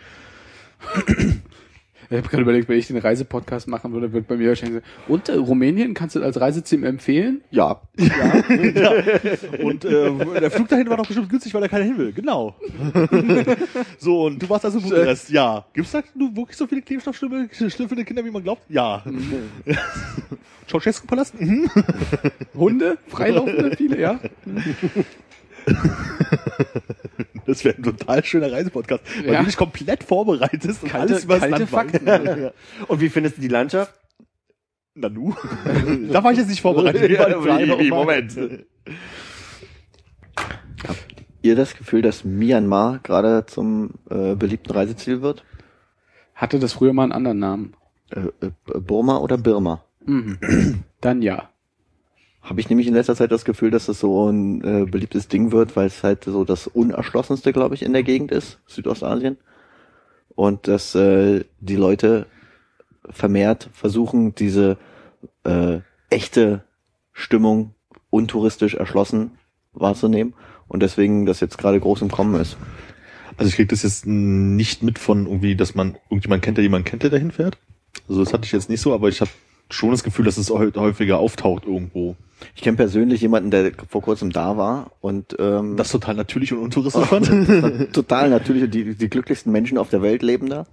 Ich 2.10 2.16
habe 2.16 2.28
gerade 2.28 2.42
überlegt, 2.42 2.68
wenn 2.68 2.78
ich 2.78 2.86
den 2.86 2.98
Reisepodcast 2.98 3.68
machen 3.68 3.92
würde, 3.92 4.12
wird 4.12 4.26
bei 4.28 4.36
mir 4.36 4.48
wahrscheinlich 4.48 4.82
so, 5.06 5.12
und 5.12 5.28
äh, 5.28 5.34
Rumänien, 5.34 5.94
kannst 5.94 6.16
du 6.16 6.22
als 6.22 6.40
Reiseziel 6.40 6.84
empfehlen? 6.84 7.42
Ja. 7.50 7.80
Und 9.62 9.84
äh, 9.84 10.40
der 10.40 10.50
Flug 10.50 10.68
dahin 10.68 10.88
war 10.88 10.96
doch 10.96 11.06
bestimmt 11.06 11.28
günstig, 11.28 11.54
weil 11.54 11.62
er 11.62 11.68
keiner 11.68 11.84
hin 11.84 11.98
will. 11.98 12.12
Genau. 12.12 12.56
so, 13.98 14.24
und 14.24 14.42
du 14.42 14.48
warst 14.48 14.64
also 14.64 14.78
in 14.78 14.84
Bukarest. 14.84 15.30
Ja. 15.30 15.64
Gibt's 15.72 15.92
da 15.92 16.02
wirklich 16.14 16.56
so 16.56 16.66
viele 16.66 16.82
klebstoffschlüpfende 16.82 18.04
Kinder, 18.04 18.24
wie 18.24 18.30
man 18.30 18.42
glaubt? 18.42 18.62
Ja. 18.68 19.02
Ceausescu-Palast? 20.68 21.40
Mhm. 21.40 21.70
Hunde? 22.54 22.98
Freilaufende 23.08 23.76
viele, 23.76 24.00
ja? 24.00 24.18
Das 27.46 27.62
wäre 27.62 27.76
ein 27.76 27.82
total 27.82 28.24
schöner 28.24 28.50
Reisepodcast, 28.50 29.02
weil 29.24 29.34
Ja. 29.34 29.40
du 29.40 29.46
dich 29.46 29.56
komplett 29.58 30.02
vorbereitest 30.02 30.82
und 30.82 30.88
Kalte- 30.88 31.12
alles 31.12 31.24
über 31.24 31.38
das 31.38 31.50
Land 31.50 31.68
Fakten. 31.68 32.06
weißt. 32.06 32.24
Ja. 32.38 32.52
Und 32.88 33.00
wie 33.02 33.10
findest 33.10 33.36
du 33.36 33.42
die 33.42 33.48
Landschaft? 33.48 33.94
Nanu? 34.94 35.34
da 36.10 36.24
war 36.24 36.32
ich 36.32 36.38
jetzt 36.38 36.48
nicht 36.48 36.62
vorbereitet. 36.62 37.02
Wie- 37.02 37.66
nochmal? 37.66 37.88
Moment. 37.90 38.34
Ihr 41.42 41.54
das 41.56 41.76
Gefühl, 41.76 42.00
dass 42.00 42.24
Myanmar 42.24 43.00
gerade 43.02 43.44
zum 43.46 43.90
äh, 44.10 44.34
beliebten 44.34 44.72
Reiseziel 44.72 45.20
wird? 45.20 45.44
Hatte 46.34 46.58
das 46.58 46.72
früher 46.72 46.94
mal 46.94 47.02
einen 47.04 47.12
anderen 47.12 47.38
Namen? 47.38 47.74
Äh, 48.10 48.20
äh, 48.46 48.50
Burma 48.80 49.18
oder 49.18 49.36
Birma? 49.36 49.84
Mhm. 50.06 50.38
Dann 51.02 51.20
ja. 51.20 51.50
Habe 52.44 52.60
ich 52.60 52.68
nämlich 52.68 52.86
in 52.86 52.94
letzter 52.94 53.16
Zeit 53.16 53.32
das 53.32 53.46
Gefühl, 53.46 53.70
dass 53.70 53.86
das 53.86 53.98
so 54.00 54.30
ein 54.30 54.62
äh, 54.62 54.84
beliebtes 54.84 55.28
Ding 55.28 55.50
wird, 55.50 55.76
weil 55.76 55.86
es 55.86 56.02
halt 56.04 56.24
so 56.24 56.44
das 56.44 56.66
unerschlossenste, 56.66 57.52
glaube 57.54 57.74
ich, 57.74 57.82
in 57.82 57.94
der 57.94 58.02
Gegend 58.02 58.30
ist, 58.30 58.58
Südostasien. 58.66 59.38
Und 60.34 60.68
dass 60.68 60.94
äh, 60.94 61.44
die 61.60 61.76
Leute 61.76 62.26
vermehrt 63.08 63.70
versuchen, 63.72 64.34
diese 64.34 64.76
äh, 65.44 65.78
echte 66.10 66.64
Stimmung 67.12 67.74
untouristisch 68.10 68.74
erschlossen 68.74 69.32
wahrzunehmen. 69.72 70.34
Und 70.68 70.82
deswegen 70.82 71.24
das 71.24 71.40
jetzt 71.40 71.56
gerade 71.56 71.80
groß 71.80 72.02
im 72.02 72.10
Kommen 72.10 72.38
ist. 72.40 72.58
Also 73.36 73.48
ich 73.48 73.56
krieg 73.56 73.68
das 73.70 73.82
jetzt 73.82 74.06
nicht 74.06 74.82
mit 74.82 74.98
von 74.98 75.26
irgendwie, 75.26 75.56
dass 75.56 75.74
man 75.74 75.96
irgendjemand 76.10 76.42
kennt, 76.42 76.58
der 76.58 76.62
jemanden 76.62 76.84
kennt, 76.84 77.02
der 77.02 77.10
dahin 77.10 77.30
fährt. 77.30 77.58
Also 78.08 78.22
das 78.22 78.32
hatte 78.32 78.44
ich 78.44 78.52
jetzt 78.52 78.68
nicht 78.68 78.80
so, 78.80 78.92
aber 78.92 79.08
ich 79.08 79.20
habe 79.20 79.30
schon 79.70 79.90
das 79.92 80.04
Gefühl, 80.04 80.24
dass 80.24 80.36
es 80.36 80.50
häu- 80.50 80.72
häufiger 80.76 81.18
auftaucht 81.18 81.64
irgendwo. 81.64 82.16
Ich 82.54 82.62
kenne 82.62 82.76
persönlich 82.76 83.20
jemanden, 83.20 83.50
der 83.50 83.72
vor 83.88 84.02
kurzem 84.02 84.30
da 84.30 84.56
war 84.56 84.92
und 85.00 85.36
ähm, 85.38 85.76
Das 85.76 85.90
total 85.90 86.14
natürlich 86.14 86.52
und 86.52 86.60
untouristisch 86.60 87.06
fand. 87.06 87.92
total 87.92 88.30
natürlich 88.30 88.70
die, 88.70 88.94
die 88.94 89.08
glücklichsten 89.08 89.52
Menschen 89.52 89.78
auf 89.78 89.90
der 89.90 90.02
Welt 90.02 90.22
leben 90.22 90.48
da. 90.48 90.66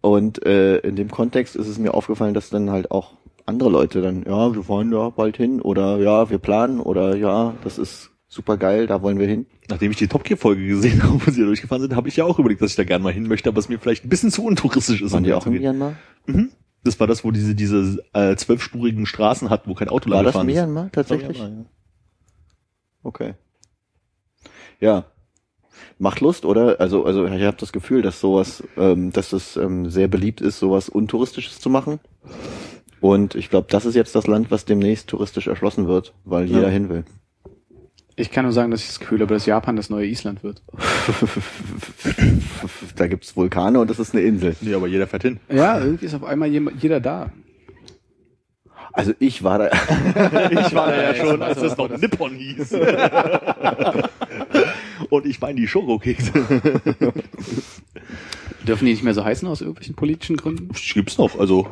Und 0.00 0.44
äh, 0.44 0.78
in 0.78 0.96
dem 0.96 1.10
Kontext 1.10 1.56
ist 1.56 1.66
es 1.66 1.78
mir 1.78 1.94
aufgefallen, 1.94 2.34
dass 2.34 2.50
dann 2.50 2.70
halt 2.70 2.90
auch 2.90 3.14
andere 3.46 3.70
Leute 3.70 4.02
dann, 4.02 4.24
ja, 4.26 4.54
wir 4.54 4.62
fahren 4.62 4.90
da 4.90 5.10
bald 5.10 5.36
hin 5.36 5.60
oder 5.60 5.98
ja, 5.98 6.28
wir 6.30 6.38
planen 6.38 6.80
oder 6.80 7.16
ja, 7.16 7.54
das 7.64 7.78
ist 7.78 8.10
super 8.28 8.56
geil, 8.56 8.86
da 8.86 9.02
wollen 9.02 9.18
wir 9.18 9.26
hin. 9.26 9.46
Nachdem 9.68 9.90
ich 9.90 9.96
die 9.96 10.08
Top 10.08 10.24
Gear 10.24 10.36
Folge 10.36 10.66
gesehen 10.66 11.02
habe, 11.02 11.24
wo 11.24 11.30
sie 11.30 11.40
da 11.40 11.46
durchgefahren 11.46 11.82
sind, 11.82 11.96
habe 11.96 12.08
ich 12.08 12.16
ja 12.16 12.24
auch 12.24 12.38
überlegt, 12.38 12.60
dass 12.60 12.70
ich 12.70 12.76
da 12.76 12.84
gerne 12.84 13.04
mal 13.04 13.12
hin 13.12 13.28
möchte, 13.28 13.48
aber 13.48 13.58
es 13.58 13.68
mir 13.68 13.78
vielleicht 13.78 14.04
ein 14.04 14.08
bisschen 14.08 14.30
zu 14.30 14.44
untouristisch 14.44 15.00
ist. 15.00 15.12
Waren 15.12 15.24
die 15.24 15.32
auch 15.32 15.46
in. 15.46 15.54
Myanmar? 15.54 15.94
Mhm. 16.26 16.50
Das 16.84 17.00
war 17.00 17.06
das, 17.06 17.24
wo 17.24 17.30
diese 17.30 17.54
diese 17.54 18.04
äh, 18.12 18.36
zwölfspurigen 18.36 19.06
Straßen 19.06 19.50
hat, 19.50 19.66
wo 19.66 19.74
kein 19.74 19.88
Auto 19.88 20.10
War 20.10 20.16
lang 20.16 20.24
das 20.24 20.32
gefahren 20.34 20.48
ist. 20.48 20.54
Myanmar 20.54 20.92
tatsächlich? 20.92 21.38
Ja, 21.38 21.48
ja. 21.48 21.64
Okay. 23.02 23.34
Ja. 24.80 25.04
Macht 25.98 26.20
Lust, 26.20 26.44
oder? 26.44 26.80
Also, 26.80 27.04
also 27.04 27.24
ich 27.26 27.42
habe 27.42 27.56
das 27.56 27.72
Gefühl, 27.72 28.02
dass 28.02 28.20
sowas, 28.20 28.62
ähm, 28.76 29.12
dass 29.12 29.32
es 29.32 29.56
ähm, 29.56 29.88
sehr 29.90 30.08
beliebt 30.08 30.40
ist, 30.40 30.58
sowas 30.58 30.88
Untouristisches 30.88 31.58
zu 31.60 31.70
machen. 31.70 32.00
Und 33.00 33.34
ich 33.34 33.50
glaube, 33.50 33.66
das 33.70 33.84
ist 33.86 33.94
jetzt 33.94 34.14
das 34.14 34.26
Land, 34.26 34.50
was 34.50 34.64
demnächst 34.64 35.08
touristisch 35.08 35.46
erschlossen 35.46 35.86
wird, 35.86 36.14
weil 36.24 36.46
jeder 36.46 36.62
Ja. 36.62 36.68
hin 36.68 36.88
will. 36.88 37.04
Ich 38.16 38.30
kann 38.30 38.44
nur 38.44 38.52
sagen, 38.52 38.70
dass 38.70 38.80
ich 38.82 38.86
das 38.88 39.00
Gefühl 39.00 39.20
habe, 39.20 39.34
dass 39.34 39.44
Japan 39.44 39.74
das 39.74 39.90
neue 39.90 40.06
Island 40.06 40.44
wird. 40.44 40.62
da 42.96 43.08
gibt's 43.08 43.36
Vulkane 43.36 43.80
und 43.80 43.90
das 43.90 43.98
ist 43.98 44.14
eine 44.14 44.22
Insel. 44.22 44.54
Nee, 44.60 44.74
aber 44.74 44.86
jeder 44.86 45.08
fährt 45.08 45.22
hin. 45.22 45.40
Ja, 45.48 45.80
irgendwie 45.80 46.06
ist 46.06 46.14
auf 46.14 46.22
einmal 46.22 46.48
jeder 46.48 47.00
da. 47.00 47.32
Also 48.92 49.12
ich 49.18 49.42
war 49.42 49.58
da. 49.58 49.66
Ich 50.52 50.72
war 50.74 50.86
da 50.86 50.96
ja 50.96 51.12
Ja, 51.12 51.24
schon, 51.26 51.42
als 51.42 51.60
das 51.60 51.76
noch 51.76 51.88
Nippon 51.98 52.36
hieß. 52.36 52.72
Und 55.14 55.26
ich 55.26 55.40
meine 55.40 55.54
die 55.60 55.68
Schokokekse. 55.68 56.32
Dürfen 58.66 58.86
die 58.86 58.92
nicht 58.92 59.04
mehr 59.04 59.14
so 59.14 59.24
heißen 59.24 59.46
aus 59.46 59.60
irgendwelchen 59.60 59.94
politischen 59.94 60.36
Gründen? 60.36 60.68
Gibt's 60.94 61.18
noch, 61.18 61.38
also, 61.38 61.68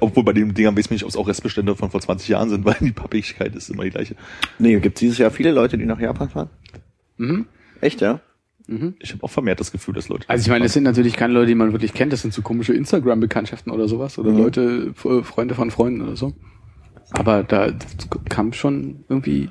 obwohl 0.00 0.24
bei 0.24 0.32
den 0.32 0.54
Dingern 0.54 0.76
weiß 0.76 0.88
man 0.90 0.94
nicht, 0.94 1.04
ob 1.04 1.10
es 1.10 1.16
auch 1.16 1.28
Restbestände 1.28 1.76
von 1.76 1.90
vor 1.90 2.00
20 2.00 2.28
Jahren 2.28 2.48
sind, 2.48 2.64
weil 2.64 2.76
die 2.80 2.90
Pappigkeit 2.92 3.54
ist 3.54 3.68
immer 3.70 3.84
die 3.84 3.90
gleiche. 3.90 4.16
nee, 4.58 4.78
gibt's 4.80 5.00
dieses 5.00 5.18
Jahr 5.18 5.30
viele 5.30 5.52
Leute, 5.52 5.78
die 5.78 5.84
nach 5.84 6.00
Japan 6.00 6.28
fahren? 6.30 6.50
Mhm. 7.18 7.46
Echt, 7.80 8.00
ja? 8.00 8.20
Mhm. 8.66 8.94
Ich 9.00 9.12
habe 9.12 9.22
auch 9.24 9.30
vermehrt 9.30 9.60
das 9.60 9.72
Gefühl, 9.72 9.94
dass 9.94 10.08
Leute. 10.08 10.28
Also 10.28 10.42
ich 10.42 10.48
meine, 10.48 10.64
es 10.64 10.72
sind 10.72 10.84
natürlich 10.84 11.14
keine 11.14 11.34
Leute, 11.34 11.46
die 11.48 11.54
man 11.54 11.72
wirklich 11.72 11.92
kennt, 11.92 12.12
das 12.12 12.22
sind 12.22 12.32
so 12.32 12.42
komische 12.42 12.72
Instagram-Bekanntschaften 12.72 13.70
oder 13.70 13.86
sowas 13.88 14.18
oder 14.18 14.30
Mhm. 14.32 14.38
Leute, 14.38 14.94
Freunde 14.94 15.54
von 15.54 15.70
Freunden 15.70 16.00
oder 16.00 16.16
so. 16.16 16.32
Aber 17.10 17.42
da 17.42 17.72
kam 18.30 18.52
schon 18.54 19.04
irgendwie, 19.08 19.50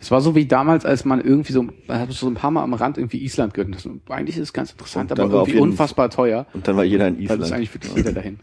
es 0.00 0.10
war 0.10 0.22
so 0.22 0.34
wie 0.34 0.46
damals, 0.46 0.86
als 0.86 1.04
man 1.04 1.20
irgendwie 1.20 1.52
so, 1.52 1.62
man 1.62 2.00
hat 2.00 2.10
so 2.10 2.26
ein 2.26 2.34
paar 2.34 2.50
Mal 2.50 2.62
am 2.62 2.72
Rand 2.72 2.96
irgendwie 2.96 3.22
Island 3.22 3.52
gehört. 3.52 3.74
Das, 3.74 3.86
eigentlich 4.08 4.36
ist 4.36 4.44
es 4.44 4.52
ganz 4.54 4.72
interessant, 4.72 5.10
dann 5.10 5.20
aber 5.20 5.34
irgendwie 5.34 5.52
jeden- 5.52 5.62
unfassbar 5.62 6.08
teuer. 6.08 6.46
Und 6.54 6.66
dann 6.66 6.76
war 6.76 6.84
jeder 6.84 7.06
in 7.08 7.16
Weil 7.16 7.22
Island. 7.24 7.42
das 7.42 7.52
eigentlich 7.52 7.74
wirklich 7.74 7.94
jeder 7.94 8.12
dahin. 8.12 8.40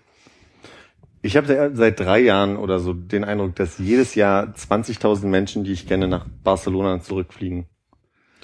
Ich 1.24 1.36
habe 1.36 1.72
seit, 1.74 1.99
drei 1.99 2.20
Jahren 2.20 2.58
oder 2.58 2.80
so 2.80 2.93
den 2.93 3.24
Eindruck, 3.24 3.55
dass 3.55 3.80
jedes 3.80 4.14
Jahr 4.14 4.53
20.000 4.53 5.26
Menschen, 5.26 5.64
die 5.64 5.72
ich 5.72 5.88
kenne, 5.88 6.08
nach 6.08 6.28
Barcelona 6.43 7.01
zurückfliegen. 7.01 7.66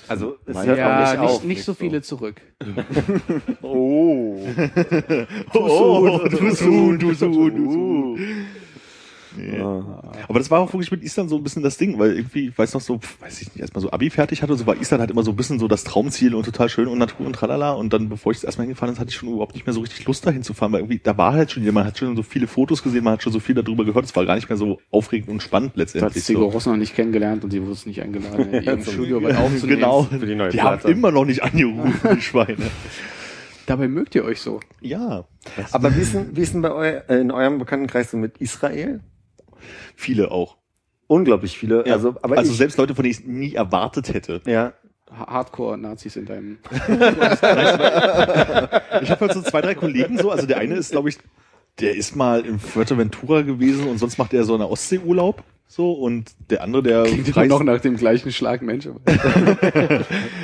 Also 0.08 0.36
es 0.48 0.66
hört 0.66 0.78
ja, 0.80 0.98
auch 0.98 1.12
nicht, 1.12 1.22
nicht, 1.22 1.30
auf. 1.30 1.44
nicht 1.44 1.64
so 1.64 1.74
viele 1.76 2.02
zurück. 2.02 2.42
Oh. 3.62 4.38
oh, 5.54 6.20
du 6.30 6.52
so, 6.52 6.94
du 6.98 7.14
so, 7.14 7.50
du 7.50 7.72
so. 7.72 8.18
Ja. 9.38 10.02
Aber 10.28 10.40
das 10.40 10.52
war 10.52 10.60
auch 10.60 10.74
wirklich 10.74 10.92
mit 10.92 11.04
Island 11.04 11.30
so 11.30 11.38
ein 11.38 11.44
bisschen 11.44 11.64
das 11.64 11.78
Ding, 11.78 11.98
weil 12.00 12.16
irgendwie, 12.16 12.50
ich 12.50 12.58
weiß 12.58 12.74
noch 12.74 12.82
so, 12.82 13.00
weiß 13.20 13.42
ich 13.42 13.48
nicht, 13.50 13.60
erstmal 13.62 13.82
so 13.82 13.92
Abi 13.92 14.10
fertig 14.10 14.44
hatte, 14.44 14.56
so 14.56 14.68
war 14.68 14.76
Island 14.80 15.02
halt 15.02 15.12
immer 15.12 15.24
so 15.24 15.32
ein 15.32 15.36
bisschen 15.36 15.60
so 15.60 15.68
das 15.68 15.84
Traumziel 15.84 16.36
und 16.36 16.46
total 16.46 16.70
schön 16.70 16.88
und 16.88 16.98
Natur 17.00 17.26
und 17.26 17.34
tralala 17.34 17.72
und 17.72 17.94
dann, 17.94 18.10
bevor 18.10 18.32
ich 18.32 18.38
das 18.40 18.44
erstmal 18.46 18.66
hingefahren 18.66 18.94
ist, 18.94 19.00
hatte 19.00 19.10
ich 19.10 19.16
schon 19.16 19.30
überhaupt 19.30 19.54
nicht 19.56 19.66
mehr 19.66 19.74
so 19.74 19.82
richtig 19.82 20.06
Lust 20.06 20.26
dahin 20.26 20.44
zu 20.44 20.54
fahren, 20.54 20.72
weil 20.72 20.82
irgendwie, 20.82 21.00
da 21.04 21.18
war 21.18 21.34
halt 21.34 21.52
schon, 21.52 21.64
man 21.74 21.86
hat 21.86 21.98
schon 21.98 22.16
so 22.16 22.24
viele 22.24 22.48
Fotos 22.48 22.84
gesehen, 22.84 23.04
man 23.04 23.14
hat 23.14 23.24
schon 23.24 23.34
so 23.34 23.40
viel 23.40 23.56
darüber 23.56 23.86
gehört, 23.86 24.06
es 24.06 24.16
war 24.16 24.26
gar 24.26 24.36
nicht 24.36 24.50
mehr 24.50 24.58
so 24.58 24.80
aufregend 24.92 25.30
und 25.30 25.42
spannend 25.42 25.72
Du 25.76 25.82
hast 25.82 25.94
letztendlich. 25.94 26.24
Sigur 26.24 26.44
So. 26.44 26.50
Ross 26.50 26.66
noch 26.68 26.78
nicht 26.78 26.96
kennengelernt 26.96 27.44
und 27.44 27.52
sie 27.52 27.62
wurde 27.66 27.78
nicht 27.86 28.02
eingeladen, 28.02 28.50
in 28.54 28.64
ihrem 28.64 28.84
Studio 28.84 29.24
was 29.24 29.36
aufzunehmen. 29.38 29.68
Genau, 29.80 30.04
Für 30.04 30.26
die 30.26 30.36
neue 30.36 30.50
die 30.50 30.62
haben 30.62 30.80
Platte. 30.80 30.92
immer 30.96 31.12
noch 31.12 31.26
nicht 31.26 31.42
angerufen, 31.44 31.94
die 32.16 32.22
Schweine. 32.22 32.70
Dabei 33.66 33.88
mögt 33.88 34.14
ihr 34.16 34.26
euch 34.26 34.42
so. 34.42 34.60
Ja, 34.82 35.24
Aber 35.72 35.96
wie 35.96 36.02
ist 36.02 36.14
denn, 36.14 36.36
wie 36.36 36.42
ist 36.42 36.54
denn 36.54 36.62
bei 36.62 36.72
eu, 36.72 36.84
äh, 37.08 37.22
in 37.22 37.32
eurem 37.32 37.60
Bekanntenkreis 37.60 38.12
so 38.12 38.18
mit 38.18 38.38
Israel? 38.40 39.00
Viele 39.96 40.32
auch. 40.32 40.58
Unglaublich 41.08 41.58
viele. 41.58 41.86
Ja. 41.86 41.94
Also, 41.94 42.16
aber 42.22 42.38
also 42.38 42.52
ich, 42.52 42.58
selbst 42.58 42.78
Leute, 42.78 42.96
von 42.96 43.04
denen 43.04 43.12
ich 43.12 43.20
es 43.20 43.26
nie 43.26 43.54
erwartet 43.56 44.14
hätte. 44.14 44.42
ja. 44.46 44.74
Ha- 45.12 45.28
Hardcore-Nazis 45.32 46.16
in 46.16 46.26
deinem. 46.26 46.58
Ich 49.02 49.12
habe 49.12 49.20
halt 49.22 49.34
so 49.34 49.42
zwei, 49.42 49.62
drei 49.62 49.76
Kollegen 49.76 50.18
so, 50.18 50.32
also 50.32 50.48
der 50.48 50.58
eine 50.58 50.76
ist, 50.76 50.92
glaube 50.92 51.10
ich, 51.10 51.18
der 51.80 51.96
ist 51.96 52.16
mal 52.16 52.46
in 52.46 52.60
Fuerteventura 52.60 53.42
gewesen 53.42 53.88
und 53.88 53.98
sonst 53.98 54.18
macht 54.18 54.34
er 54.34 54.44
so 54.44 54.56
eine 54.56 54.70
Ostseeurlaub. 54.70 55.44
So, 55.76 55.92
und 55.94 56.36
der 56.52 56.62
andere, 56.62 56.84
der 56.84 57.04
Klingt 57.06 57.30
immer 57.30 57.48
noch 57.48 57.64
nach 57.64 57.82
dem 57.82 57.98
gleichen 57.98 58.32
Schlag 58.32 58.62
Mensch. 58.62 58.88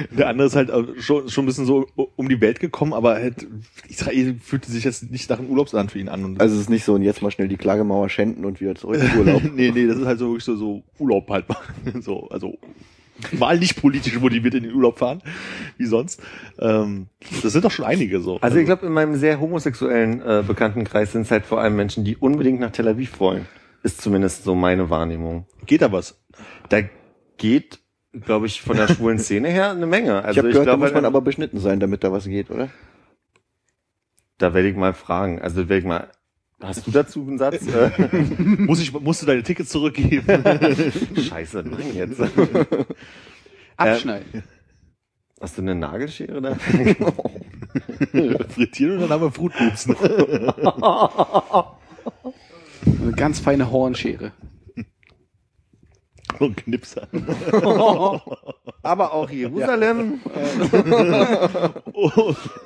der 0.09 0.27
andere 0.27 0.47
ist 0.47 0.55
halt 0.55 0.71
schon, 0.97 1.29
schon 1.29 1.43
ein 1.43 1.45
bisschen 1.45 1.67
so 1.67 1.85
um 2.15 2.29
die 2.29 2.41
Welt 2.41 2.59
gekommen, 2.59 2.93
aber 2.93 3.13
halt, 3.13 3.45
Israel 3.87 4.37
fühlte 4.41 4.71
sich 4.71 4.85
jetzt 4.85 5.11
nicht 5.11 5.29
nach 5.29 5.37
einem 5.37 5.49
Urlaubsland 5.51 5.91
für 5.91 5.99
ihn 5.99 6.09
an. 6.09 6.25
Und 6.25 6.41
Also 6.41 6.55
es 6.55 6.61
ist 6.61 6.71
nicht 6.71 6.83
so, 6.83 6.95
und 6.95 7.03
jetzt 7.03 7.21
mal 7.21 7.29
schnell 7.29 7.47
die 7.47 7.57
Klagemauer 7.57 8.09
schänden 8.09 8.43
und 8.43 8.59
wieder 8.59 8.73
zurück 8.73 8.99
in 8.99 9.19
Urlaub. 9.19 9.43
nee, 9.53 9.69
nee, 9.69 9.85
das 9.85 9.97
ist 9.97 10.05
halt 10.05 10.17
so 10.17 10.29
wirklich 10.29 10.45
so, 10.45 10.55
so 10.55 10.83
Urlaub 10.97 11.29
halt 11.29 11.47
machen. 11.47 11.75
So, 12.01 12.27
also 12.29 12.57
mal 13.37 13.57
nicht 13.57 13.81
politisch 13.81 14.19
motiviert 14.19 14.55
in 14.55 14.63
den 14.63 14.73
Urlaub 14.73 14.99
fahren, 14.99 15.21
wie 15.77 15.85
sonst. 15.85 16.21
Ähm, 16.59 17.07
das 17.41 17.53
sind 17.53 17.65
doch 17.65 17.71
schon 17.71 17.85
einige 17.85 18.19
so. 18.19 18.39
Also 18.41 18.57
ich 18.57 18.65
glaube, 18.65 18.85
in 18.85 18.93
meinem 18.93 19.15
sehr 19.15 19.39
homosexuellen 19.39 20.21
äh, 20.21 20.43
Bekanntenkreis 20.45 21.11
sind 21.11 21.23
es 21.23 21.31
halt 21.31 21.45
vor 21.45 21.61
allem 21.61 21.75
Menschen, 21.75 22.03
die 22.03 22.17
unbedingt 22.17 22.59
nach 22.59 22.71
Tel 22.71 22.87
Aviv 22.87 23.19
wollen. 23.19 23.45
Ist 23.83 24.01
zumindest 24.01 24.43
so 24.43 24.55
meine 24.55 24.89
Wahrnehmung. 24.89 25.45
geht 25.65 25.81
da 25.81 25.91
was? 25.91 26.21
Da 26.67 26.81
geht, 27.37 27.79
glaube 28.25 28.47
ich, 28.47 28.61
von 28.61 28.75
der 28.75 28.87
schwulen 28.93 29.19
Szene 29.19 29.49
her 29.49 29.71
eine 29.71 29.85
Menge. 29.85 30.23
Also 30.23 30.31
ich 30.31 30.37
habe 30.37 30.49
gehört, 30.49 30.67
da 30.67 30.71
glaube, 30.71 30.83
muss 30.83 30.93
man 30.93 31.03
halt, 31.03 31.05
aber 31.05 31.21
beschnitten 31.21 31.59
sein, 31.59 31.79
damit 31.79 32.03
da 32.03 32.11
was 32.11 32.25
geht, 32.25 32.49
oder? 32.49 32.69
da 34.39 34.53
werde 34.53 34.69
ich 34.69 34.75
mal 34.75 34.93
fragen. 34.93 35.39
Also 35.39 35.69
werde 35.69 35.77
ich 35.77 35.85
mal. 35.85 36.07
Hast 36.61 36.85
du 36.85 36.91
dazu 36.91 37.25
einen 37.25 37.37
Satz? 37.37 37.61
Muss 38.57 38.81
ich, 38.81 38.91
musst 38.91 39.21
du 39.21 39.25
deine 39.25 39.43
Tickets 39.43 39.69
zurückgeben? 39.69 40.25
Scheiße, 41.17 41.63
nein 41.63 41.95
jetzt. 41.95 42.21
Abschneiden. 43.77 44.43
Hast 45.39 45.57
du 45.57 45.61
eine 45.61 45.73
Nagelschere 45.73 46.41
da? 46.41 46.55
Frittieren 48.49 48.95
und 48.95 49.01
dann 49.03 49.09
haben 49.09 49.21
wir 49.21 49.31
Fruitboots. 49.31 49.87
Eine 52.85 53.11
ganz 53.15 53.39
feine 53.39 53.71
Hornschere. 53.71 54.33
Und 56.39 56.57
Knipser. 56.57 57.07
Aber 58.89 59.13
auch 59.13 59.29
Jerusalem 59.43 60.19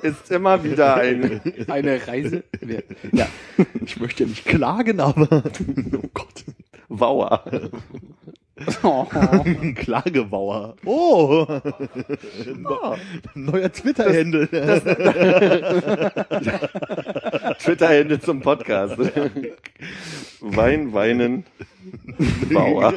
ist 0.02 0.30
immer 0.30 0.64
wieder 0.64 0.96
ein 0.96 1.42
Eine 1.68 2.08
Reise. 2.08 2.44
Ja. 3.12 3.26
Ich 3.84 4.00
möchte 4.00 4.22
ja 4.22 4.30
nicht 4.30 4.46
klagen, 4.46 5.00
aber 5.00 5.28
oh 5.30 6.08
Gott. 6.14 6.44
Wauer. 6.88 7.44
Oh. 8.82 9.06
Ein 9.10 9.74
Klagebauer. 9.74 10.76
Oh, 10.86 11.46
neuer 13.34 13.72
Twitter-Händel. 13.72 14.46
Twitter-Hände 17.58 18.20
zum 18.20 18.40
Podcast. 18.40 18.96
Wein, 20.40 20.94
weinen, 20.94 21.44
Bauer. 22.50 22.94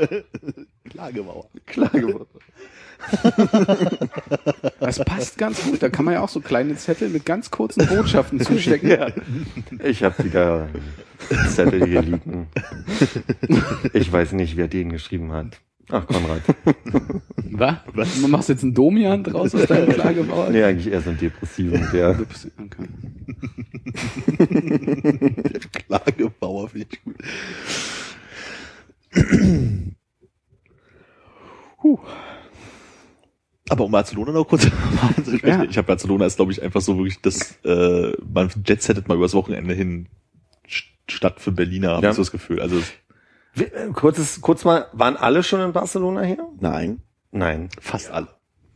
Klagebauer. 0.89 1.49
Klage. 1.65 2.25
Das 4.79 4.99
passt 4.99 5.37
ganz 5.37 5.63
gut. 5.63 5.81
Da 5.81 5.89
kann 5.89 6.05
man 6.05 6.13
ja 6.13 6.21
auch 6.21 6.29
so 6.29 6.39
kleine 6.39 6.75
Zettel 6.75 7.09
mit 7.09 7.25
ganz 7.25 7.51
kurzen 7.51 7.85
Botschaften 7.87 8.39
zustecken. 8.39 8.89
Ja. 8.97 9.07
Ich 9.83 10.03
habe 10.03 10.23
wieder 10.23 10.69
Zettel 11.49 11.85
hier 11.85 12.01
liegen. 12.01 12.47
Ich 13.93 14.11
weiß 14.11 14.31
nicht, 14.33 14.55
wer 14.55 14.67
den 14.67 14.91
geschrieben 14.91 15.33
hat. 15.33 15.59
Ach, 15.89 16.05
Konrad. 16.05 16.41
Was? 17.51 17.75
Was? 17.93 18.21
Du 18.21 18.27
machst 18.27 18.49
jetzt 18.49 18.63
einen 18.63 18.73
Domian 18.73 19.23
draus 19.23 19.55
aus 19.55 19.65
deinem 19.65 19.89
Klagebauer? 19.93 20.49
Nee, 20.49 20.63
eigentlich 20.63 20.91
eher 20.91 21.01
so 21.01 21.09
ein 21.11 21.17
Depressiven, 21.17 21.87
der. 21.93 22.19
Okay. 22.59 22.87
Klagebauer 25.87 26.69
finde 26.69 26.87
ich 26.91 27.03
gut. 27.03 27.15
Huh. 31.83 31.99
Aber 33.69 33.85
um 33.85 33.91
Barcelona 33.91 34.31
noch 34.31 34.45
kurz 34.47 34.63
zu 35.25 35.37
sprechen. 35.37 35.47
Ja. 35.47 35.63
Ich 35.63 35.77
habe 35.77 35.87
Barcelona 35.87 36.25
ist, 36.25 36.37
glaube 36.37 36.51
ich, 36.51 36.61
einfach 36.61 36.81
so 36.81 36.97
wirklich 36.97 37.21
das, 37.21 37.57
äh, 37.65 38.13
man 38.31 38.49
jetsettet 38.65 39.07
mal 39.07 39.15
übers 39.17 39.33
Wochenende 39.33 39.73
hin 39.73 40.07
St- 40.67 40.85
Stadt 41.09 41.39
für 41.39 41.51
Berliner, 41.51 41.91
habe 41.91 42.03
Ja. 42.05 42.09
ich 42.11 42.15
so 42.15 42.21
das 42.21 42.31
Gefühl. 42.31 42.61
Also 42.61 42.77
äh, 43.57 43.87
Kurzes, 43.93 44.41
kurz 44.41 44.63
mal, 44.65 44.87
waren 44.93 45.17
alle 45.17 45.43
schon 45.43 45.61
in 45.61 45.73
Barcelona 45.73 46.21
hier? 46.21 46.47
Nein. 46.59 47.01
Nein. 47.31 47.69
fast 47.81 48.09
alle. 48.11 48.27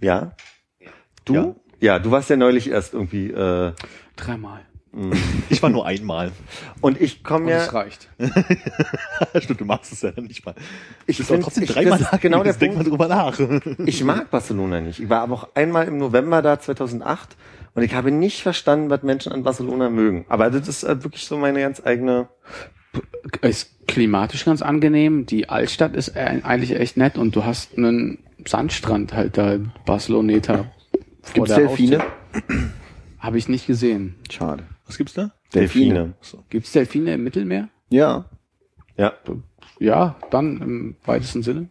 Ja? 0.02 0.34
Du? 1.26 1.34
Ja. 1.34 1.56
Ja, 1.80 2.00
du 2.00 2.12
warst 2.12 2.30
ja 2.30 2.36
neulich 2.36 2.70
erst 2.70 2.94
irgendwie, 2.94 3.32
äh, 3.32 3.74
Dreimal. 4.16 4.62
Ich 5.50 5.64
war 5.64 5.70
nur 5.70 5.86
einmal. 5.86 6.32
und 6.82 7.00
ich 7.00 7.24
komme 7.24 7.50
ja, 7.50 7.60
das 7.60 7.74
reicht. 7.74 8.10
Stimmt, 9.40 9.62
du 9.62 9.66
machst 9.66 9.94
es 9.94 10.02
ja 10.02 10.12
nicht 10.20 10.46
mal. 10.46 10.54
ich 11.08 11.18
find- 11.24 11.44
trotzdem 11.44 11.64
ich- 11.64 11.72
dreimal 11.72 12.00
da 12.00 12.18
genau 12.18 12.44
der 12.44 12.54
gewesen. 12.54 12.60
Denk 12.60 12.76
mal 12.76 12.84
drüber 12.84 13.08
nach. 13.08 13.40
Ich 13.86 14.04
mag 14.04 14.30
Barcelona 14.32 14.82
nicht. 14.82 15.00
Ich 15.00 15.10
war 15.10 15.22
aber 15.22 15.36
auch 15.36 15.48
einmal 15.56 15.88
im 15.88 15.98
November 15.98 16.42
da 16.42 16.60
2008 16.60 17.38
und 17.74 17.84
ich 17.84 17.94
habe 17.94 18.12
nicht 18.12 18.42
verstanden, 18.42 18.90
was 18.90 19.02
Menschen 19.04 19.32
an 19.32 19.44
Barcelona 19.44 19.90
mögen. 19.90 20.26
Aber 20.28 20.50
das 20.50 20.68
ist 20.68 20.84
äh, 20.84 21.02
wirklich 21.04 21.24
so 21.26 21.38
meine 21.38 21.62
ganz 21.62 21.82
eigene. 21.86 22.28
Ist 23.42 23.88
klimatisch 23.88 24.44
ganz 24.44 24.62
angenehm. 24.62 25.26
Die 25.26 25.48
Altstadt 25.48 25.96
ist 25.96 26.18
eigentlich 26.18 26.76
echt 26.76 26.98
nett 26.98 27.18
und 27.18 27.34
du 27.36 27.46
hast 27.46 27.78
einen 27.78 28.20
Sandstrand 28.46 29.14
halt 29.14 29.38
da, 29.38 29.58
Barceloneta. 29.86 30.66
Gibt's 31.34 31.54
Delfine? 31.56 32.04
Habe 33.20 33.38
ich 33.38 33.48
nicht 33.48 33.68
gesehen. 33.68 34.16
Schade. 34.30 34.64
Was 34.92 34.98
gibt's 34.98 35.14
da? 35.14 35.32
Delfine. 35.56 36.16
Gibt's 36.50 36.74
Delfine 36.74 37.14
im 37.14 37.24
Mittelmeer? 37.24 37.70
Ja. 37.90 38.26
Ja. 38.98 39.14
Ja, 39.80 40.18
dann 40.32 40.62
im 40.62 40.96
weitesten 41.06 41.44
Sinne. 41.44 41.70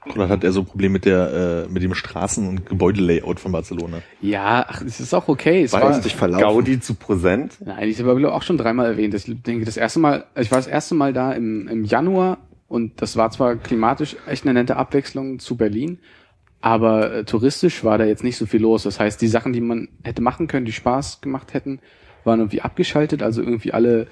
Konrad 0.00 0.30
hat 0.30 0.42
er 0.42 0.50
so 0.50 0.62
ein 0.62 0.66
Problem 0.66 0.90
mit 0.90 1.04
der, 1.04 1.66
äh, 1.68 1.72
mit 1.72 1.84
dem 1.84 1.94
Straßen- 1.94 2.48
und 2.48 2.66
Gebäudelayout 2.66 3.38
von 3.38 3.52
Barcelona. 3.52 3.98
Ja, 4.20 4.66
ach, 4.66 4.82
es 4.82 4.98
ist 4.98 5.14
auch 5.14 5.28
okay. 5.28 5.62
Es 5.62 5.72
War 5.72 5.82
war, 5.82 6.00
dich 6.00 6.16
verlaufen? 6.16 6.42
Gaudi 6.42 6.80
zu 6.80 6.94
Präsent. 6.94 7.58
Nein, 7.64 7.88
ich 7.88 8.00
habe 8.00 8.10
aber 8.10 8.34
auch 8.34 8.42
schon 8.42 8.58
dreimal 8.58 8.86
erwähnt. 8.86 9.14
Ich 9.14 9.26
denke, 9.42 9.64
das 9.64 9.76
erste 9.76 10.00
Mal, 10.00 10.24
ich 10.34 10.50
war 10.50 10.58
das 10.58 10.66
erste 10.66 10.96
Mal 10.96 11.12
da 11.12 11.32
im, 11.32 11.68
im 11.68 11.84
Januar 11.84 12.38
und 12.66 13.00
das 13.00 13.16
war 13.16 13.30
zwar 13.30 13.54
klimatisch 13.54 14.16
echt 14.26 14.44
eine 14.44 14.54
nette 14.54 14.76
Abwechslung 14.76 15.38
zu 15.38 15.56
Berlin, 15.56 16.00
aber 16.60 17.14
äh, 17.14 17.24
touristisch 17.24 17.84
war 17.84 17.96
da 17.96 18.06
jetzt 18.06 18.24
nicht 18.24 18.38
so 18.38 18.46
viel 18.46 18.62
los. 18.62 18.82
Das 18.82 18.98
heißt, 18.98 19.22
die 19.22 19.28
Sachen, 19.28 19.52
die 19.52 19.60
man 19.60 19.88
hätte 20.02 20.20
machen 20.20 20.48
können, 20.48 20.66
die 20.66 20.72
Spaß 20.72 21.20
gemacht 21.20 21.54
hätten, 21.54 21.78
waren 22.24 22.40
irgendwie 22.40 22.60
abgeschaltet. 22.60 23.22
Also 23.22 23.42
irgendwie 23.42 23.72
alle 23.72 24.06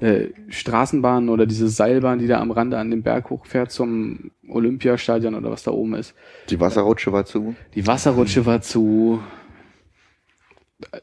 äh, 0.00 0.30
Straßenbahnen 0.48 1.28
oder 1.28 1.46
diese 1.46 1.68
Seilbahn, 1.68 2.18
die 2.18 2.26
da 2.26 2.40
am 2.40 2.50
Rande 2.50 2.78
an 2.78 2.90
dem 2.90 3.02
Berg 3.02 3.30
hochfährt 3.30 3.70
zum 3.70 4.32
Olympiastadion 4.48 5.34
oder 5.34 5.50
was 5.50 5.62
da 5.62 5.70
oben 5.70 5.94
ist. 5.94 6.14
Die 6.50 6.58
Wasserrutsche 6.58 7.12
war 7.12 7.24
zu. 7.24 7.54
Die 7.74 7.86
Wasserrutsche 7.86 8.44
war 8.44 8.60
zu. 8.60 9.20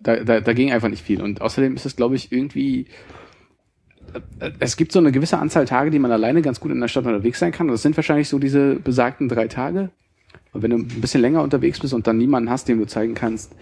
Da, 0.01 0.17
da, 0.17 0.41
da 0.41 0.53
ging 0.53 0.71
einfach 0.71 0.89
nicht 0.89 1.03
viel. 1.03 1.21
Und 1.21 1.41
außerdem 1.41 1.75
ist 1.75 1.85
es, 1.85 1.95
glaube 1.95 2.15
ich, 2.15 2.31
irgendwie. 2.31 2.87
Es 4.59 4.75
gibt 4.75 4.91
so 4.91 4.99
eine 4.99 5.13
gewisse 5.13 5.37
Anzahl 5.37 5.63
Tage, 5.65 5.89
die 5.89 5.99
man 5.99 6.11
alleine 6.11 6.41
ganz 6.41 6.59
gut 6.59 6.71
in 6.71 6.81
der 6.81 6.89
Stadt 6.89 7.05
unterwegs 7.05 7.39
sein 7.39 7.53
kann. 7.53 7.67
Und 7.67 7.73
das 7.73 7.81
sind 7.81 7.95
wahrscheinlich 7.95 8.27
so 8.27 8.39
diese 8.39 8.75
besagten 8.75 9.29
drei 9.29 9.47
Tage. 9.47 9.89
Und 10.51 10.63
wenn 10.63 10.71
du 10.71 10.77
ein 10.77 11.01
bisschen 11.01 11.21
länger 11.21 11.41
unterwegs 11.41 11.79
bist 11.79 11.93
und 11.93 12.07
dann 12.07 12.17
niemanden 12.17 12.49
hast, 12.49 12.67
dem 12.67 12.77
du 12.77 12.85
zeigen 12.85 13.13
kannst, 13.13 13.55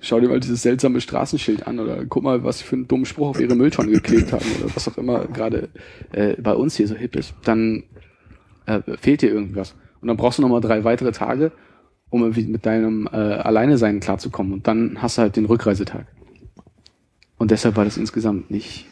schau 0.00 0.20
dir 0.20 0.28
mal 0.28 0.40
dieses 0.40 0.62
seltsame 0.62 1.00
Straßenschild 1.00 1.66
an 1.66 1.80
oder 1.80 2.04
guck 2.06 2.22
mal, 2.22 2.44
was 2.44 2.58
sie 2.58 2.64
für 2.64 2.76
einen 2.76 2.88
dummen 2.88 3.06
Spruch 3.06 3.28
auf 3.28 3.40
ihre 3.40 3.54
Mülltonne 3.54 3.92
geklebt 3.92 4.32
haben 4.32 4.44
oder 4.58 4.74
was 4.74 4.88
auch 4.88 4.98
immer 4.98 5.26
gerade 5.26 5.68
äh, 6.12 6.34
bei 6.40 6.54
uns 6.54 6.76
hier 6.76 6.88
so 6.88 6.94
hip 6.94 7.16
ist, 7.16 7.34
dann 7.44 7.84
äh, 8.66 8.80
fehlt 9.00 9.22
dir 9.22 9.30
irgendwas. 9.30 9.74
Und 10.00 10.08
dann 10.08 10.16
brauchst 10.16 10.38
du 10.38 10.42
nochmal 10.42 10.60
drei 10.60 10.84
weitere 10.84 11.12
Tage, 11.12 11.52
um 12.10 12.22
irgendwie 12.22 12.46
mit 12.46 12.66
deinem 12.66 13.08
äh, 13.10 13.16
Alleinesein 13.16 14.00
klarzukommen. 14.00 14.52
Und 14.52 14.66
dann 14.68 15.02
hast 15.02 15.18
du 15.18 15.22
halt 15.22 15.36
den 15.36 15.46
Rückreisetag. 15.46 16.06
Und 17.38 17.50
deshalb 17.50 17.76
war 17.76 17.84
das 17.84 17.96
insgesamt 17.96 18.50
nicht 18.50 18.86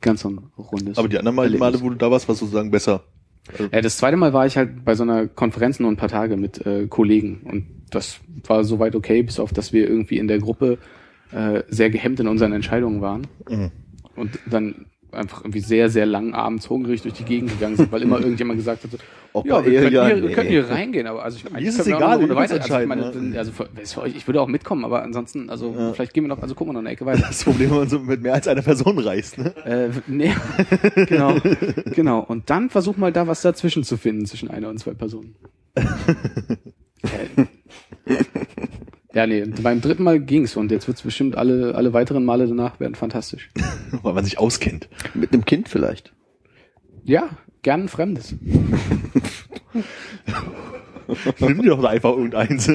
ganz 0.00 0.22
so 0.22 0.30
ein 0.30 0.40
rundes. 0.58 0.98
Aber 0.98 1.08
die 1.08 1.18
anderen 1.18 1.36
Male, 1.36 1.46
Erlebnis. 1.46 1.60
Male 1.72 1.80
wo 1.82 1.90
du 1.90 1.96
da 1.96 2.10
warst, 2.10 2.28
war 2.28 2.34
sozusagen 2.34 2.70
besser. 2.70 3.04
Äh, 3.70 3.82
das 3.82 3.96
zweite 3.98 4.16
Mal 4.16 4.32
war 4.32 4.46
ich 4.46 4.56
halt 4.56 4.84
bei 4.84 4.94
so 4.94 5.02
einer 5.02 5.26
Konferenz 5.26 5.80
nur 5.80 5.90
ein 5.90 5.96
paar 5.96 6.08
Tage 6.08 6.36
mit 6.36 6.64
äh, 6.66 6.86
Kollegen 6.86 7.40
und 7.44 7.66
das 7.90 8.20
war 8.46 8.64
soweit 8.64 8.94
okay, 8.94 9.22
bis 9.22 9.40
auf 9.40 9.52
dass 9.52 9.72
wir 9.72 9.88
irgendwie 9.88 10.18
in 10.18 10.28
der 10.28 10.38
Gruppe 10.38 10.78
äh, 11.32 11.62
sehr 11.68 11.90
gehemmt 11.90 12.20
in 12.20 12.28
unseren 12.28 12.52
Entscheidungen 12.52 13.00
waren 13.00 13.26
Mhm. 13.48 13.70
und 14.16 14.38
dann 14.46 14.86
einfach 15.12 15.40
irgendwie 15.42 15.60
sehr, 15.60 15.88
sehr 15.90 16.06
lang 16.06 16.34
abends 16.34 16.68
hungrig 16.68 17.02
durch 17.02 17.14
die 17.14 17.24
Gegend 17.24 17.50
gegangen 17.50 17.76
sind, 17.76 17.90
weil 17.92 18.02
immer 18.02 18.18
irgendjemand 18.20 18.58
gesagt 18.58 18.84
hat, 18.84 18.90
so, 18.92 18.98
ja, 19.44 19.64
wir 19.64 19.80
könnten, 19.80 19.94
ja, 19.94 20.06
hier, 20.06 20.16
nee. 20.16 20.22
wir 20.22 20.32
könnten 20.32 20.50
hier 20.52 20.68
reingehen, 20.68 21.06
aber 21.06 21.22
also 21.22 21.38
ich, 21.38 21.46
eigentlich 21.46 21.68
ist 21.68 21.78
es 21.78 21.84
können 21.84 21.96
egal, 21.96 22.18
müsst 22.18 22.34
Weile, 22.34 22.60
also, 22.60 22.78
ich 22.80 22.86
meine, 22.86 23.14
wenn- 23.14 23.36
also 23.36 23.52
für, 23.52 23.68
für 23.84 24.02
euch, 24.02 24.16
ich 24.16 24.26
würde 24.26 24.40
auch 24.40 24.48
mitkommen, 24.48 24.84
aber 24.84 25.02
ansonsten, 25.02 25.48
also 25.50 25.74
Ja. 25.78 25.92
vielleicht 25.92 26.14
gehen 26.14 26.24
wir 26.24 26.28
noch, 26.28 26.42
also 26.42 26.54
gucken 26.54 26.70
wir 26.70 26.74
noch 26.74 26.80
eine 26.80 26.90
Ecke 26.90 27.06
weiter. 27.06 27.24
Das 27.28 27.44
Problem, 27.44 27.70
wenn 27.70 27.78
man 27.78 27.88
so 27.88 27.98
mit 28.00 28.22
mehr 28.22 28.34
als 28.34 28.48
einer 28.48 28.62
Person 28.62 28.98
reist, 28.98 29.38
ne? 29.38 29.54
Äh, 29.64 29.90
nee, 30.06 30.32
genau, 31.06 31.36
genau. 31.94 32.20
Und 32.20 32.50
dann 32.50 32.68
versuch 32.70 32.96
mal 32.96 33.12
da 33.12 33.26
was 33.26 33.42
dazwischen 33.42 33.84
zu 33.84 33.96
finden, 33.96 34.26
zwischen 34.26 34.50
einer 34.50 34.68
und 34.68 34.78
zwei 34.78 34.94
Personen. 34.94 35.36
äh, 35.76 37.44
ja, 39.18 39.26
nee, 39.26 39.44
beim 39.62 39.80
dritten 39.80 40.04
Mal 40.04 40.20
ging's 40.20 40.54
und 40.56 40.70
jetzt 40.70 40.86
wird's 40.86 41.02
bestimmt 41.02 41.36
alle, 41.36 41.74
alle 41.74 41.92
weiteren 41.92 42.24
Male 42.24 42.46
danach 42.46 42.78
werden 42.78 42.94
fantastisch. 42.94 43.50
Weil 44.02 44.12
man 44.14 44.24
sich 44.24 44.38
auskennt. 44.38 44.88
Mit 45.12 45.32
einem 45.32 45.44
Kind 45.44 45.68
vielleicht. 45.68 46.12
Ja, 47.02 47.28
gern 47.62 47.82
ein 47.82 47.88
Fremdes. 47.88 48.36
Nimm 51.40 51.62
dir 51.62 51.70
doch 51.70 51.82
einfach 51.82 52.10
irgendeins. 52.10 52.70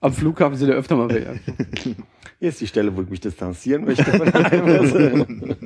Am 0.00 0.12
Flughafen 0.12 0.56
sind 0.56 0.68
ja 0.68 0.74
öfter 0.74 0.94
mal 0.94 1.08
welche. 1.08 1.40
Hier 2.38 2.48
ist 2.48 2.60
die 2.60 2.68
Stelle, 2.68 2.94
wo 2.96 3.02
ich 3.02 3.08
mich 3.08 3.20
distanzieren 3.20 3.84
möchte. 3.86 4.04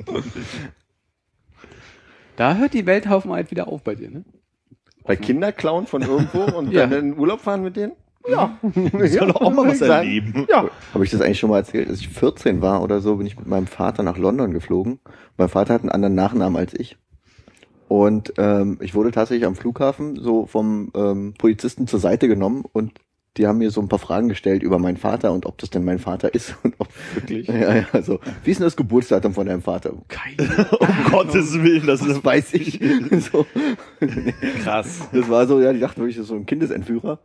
Da 2.37 2.55
hört 2.55 2.73
die 2.73 2.85
Welthaufenheit 2.85 3.51
wieder 3.51 3.67
auf 3.67 3.83
bei 3.83 3.95
dir, 3.95 4.09
ne? 4.09 4.23
Bei 5.03 5.17
Kinderklauen 5.17 5.87
von 5.87 6.01
irgendwo 6.03 6.43
und 6.43 6.71
Ja. 6.71 6.87
dann 6.87 6.93
in 6.99 7.11
den 7.11 7.19
Urlaub 7.19 7.41
fahren 7.41 7.63
mit 7.63 7.75
denen? 7.75 7.91
Ich 8.25 9.13
soll 9.13 9.31
auch 9.31 9.51
mal 9.51 9.67
was 9.67 9.81
erleben. 9.81 10.45
Ja. 10.49 10.69
Habe 10.93 11.03
ich 11.03 11.11
das 11.11 11.21
eigentlich 11.21 11.39
schon 11.39 11.49
mal 11.49 11.57
erzählt? 11.57 11.89
Als 11.89 11.99
ich 11.99 12.09
14 12.09 12.61
war 12.61 12.83
oder 12.83 13.01
so, 13.01 13.15
bin 13.15 13.25
ich 13.25 13.37
mit 13.37 13.47
meinem 13.47 13.67
Vater 13.67 14.03
nach 14.03 14.17
London 14.17 14.51
geflogen. 14.51 14.99
Mein 15.37 15.49
Vater 15.49 15.73
hat 15.73 15.81
einen 15.81 15.91
anderen 15.91 16.15
Nachnamen 16.15 16.57
als 16.57 16.73
ich. 16.73 16.97
Und 17.87 18.33
ähm, 18.37 18.77
ich 18.81 18.93
wurde 18.93 19.11
tatsächlich 19.11 19.47
am 19.47 19.55
Flughafen 19.55 20.15
so 20.15 20.45
vom 20.45 20.91
ähm, 20.95 21.33
Polizisten 21.37 21.87
zur 21.87 21.99
Seite 21.99 22.27
genommen 22.27 22.63
und 22.71 22.99
die 23.37 23.47
haben 23.47 23.59
mir 23.59 23.71
so 23.71 23.81
ein 23.81 23.87
paar 23.87 23.99
Fragen 23.99 24.27
gestellt 24.27 24.63
über 24.63 24.79
meinen 24.79 24.97
Vater 24.97 25.31
und 25.31 25.45
ob 25.45 25.57
das 25.59 25.69
denn 25.69 25.85
mein 25.85 25.97
Vater 25.97 26.33
ist 26.33 26.55
und 26.63 26.75
ob 26.77 26.89
Wirklich? 27.15 27.47
ja, 27.47 27.75
ja, 27.77 27.87
also 27.93 28.19
wie 28.43 28.51
ist 28.51 28.59
denn 28.59 28.65
das 28.65 28.75
Geburtsdatum 28.75 29.33
von 29.33 29.47
deinem 29.47 29.61
Vater? 29.61 29.93
Keine 30.07 30.67
Um 30.79 30.87
Gottes 31.09 31.53
Willen, 31.61 31.87
das 31.87 32.01
Das 32.01 32.09
ist 32.09 32.25
weiß 32.25 32.53
ich. 32.53 32.79
so. 33.31 33.45
Krass. 34.63 34.99
Das 35.11 35.29
war 35.29 35.47
so, 35.47 35.59
ja, 35.61 35.73
die 35.73 35.79
dachten 35.79 36.01
wirklich, 36.01 36.17
das 36.17 36.23
ist 36.23 36.29
so 36.29 36.35
ein 36.35 36.45
Kindesentführer. 36.45 37.19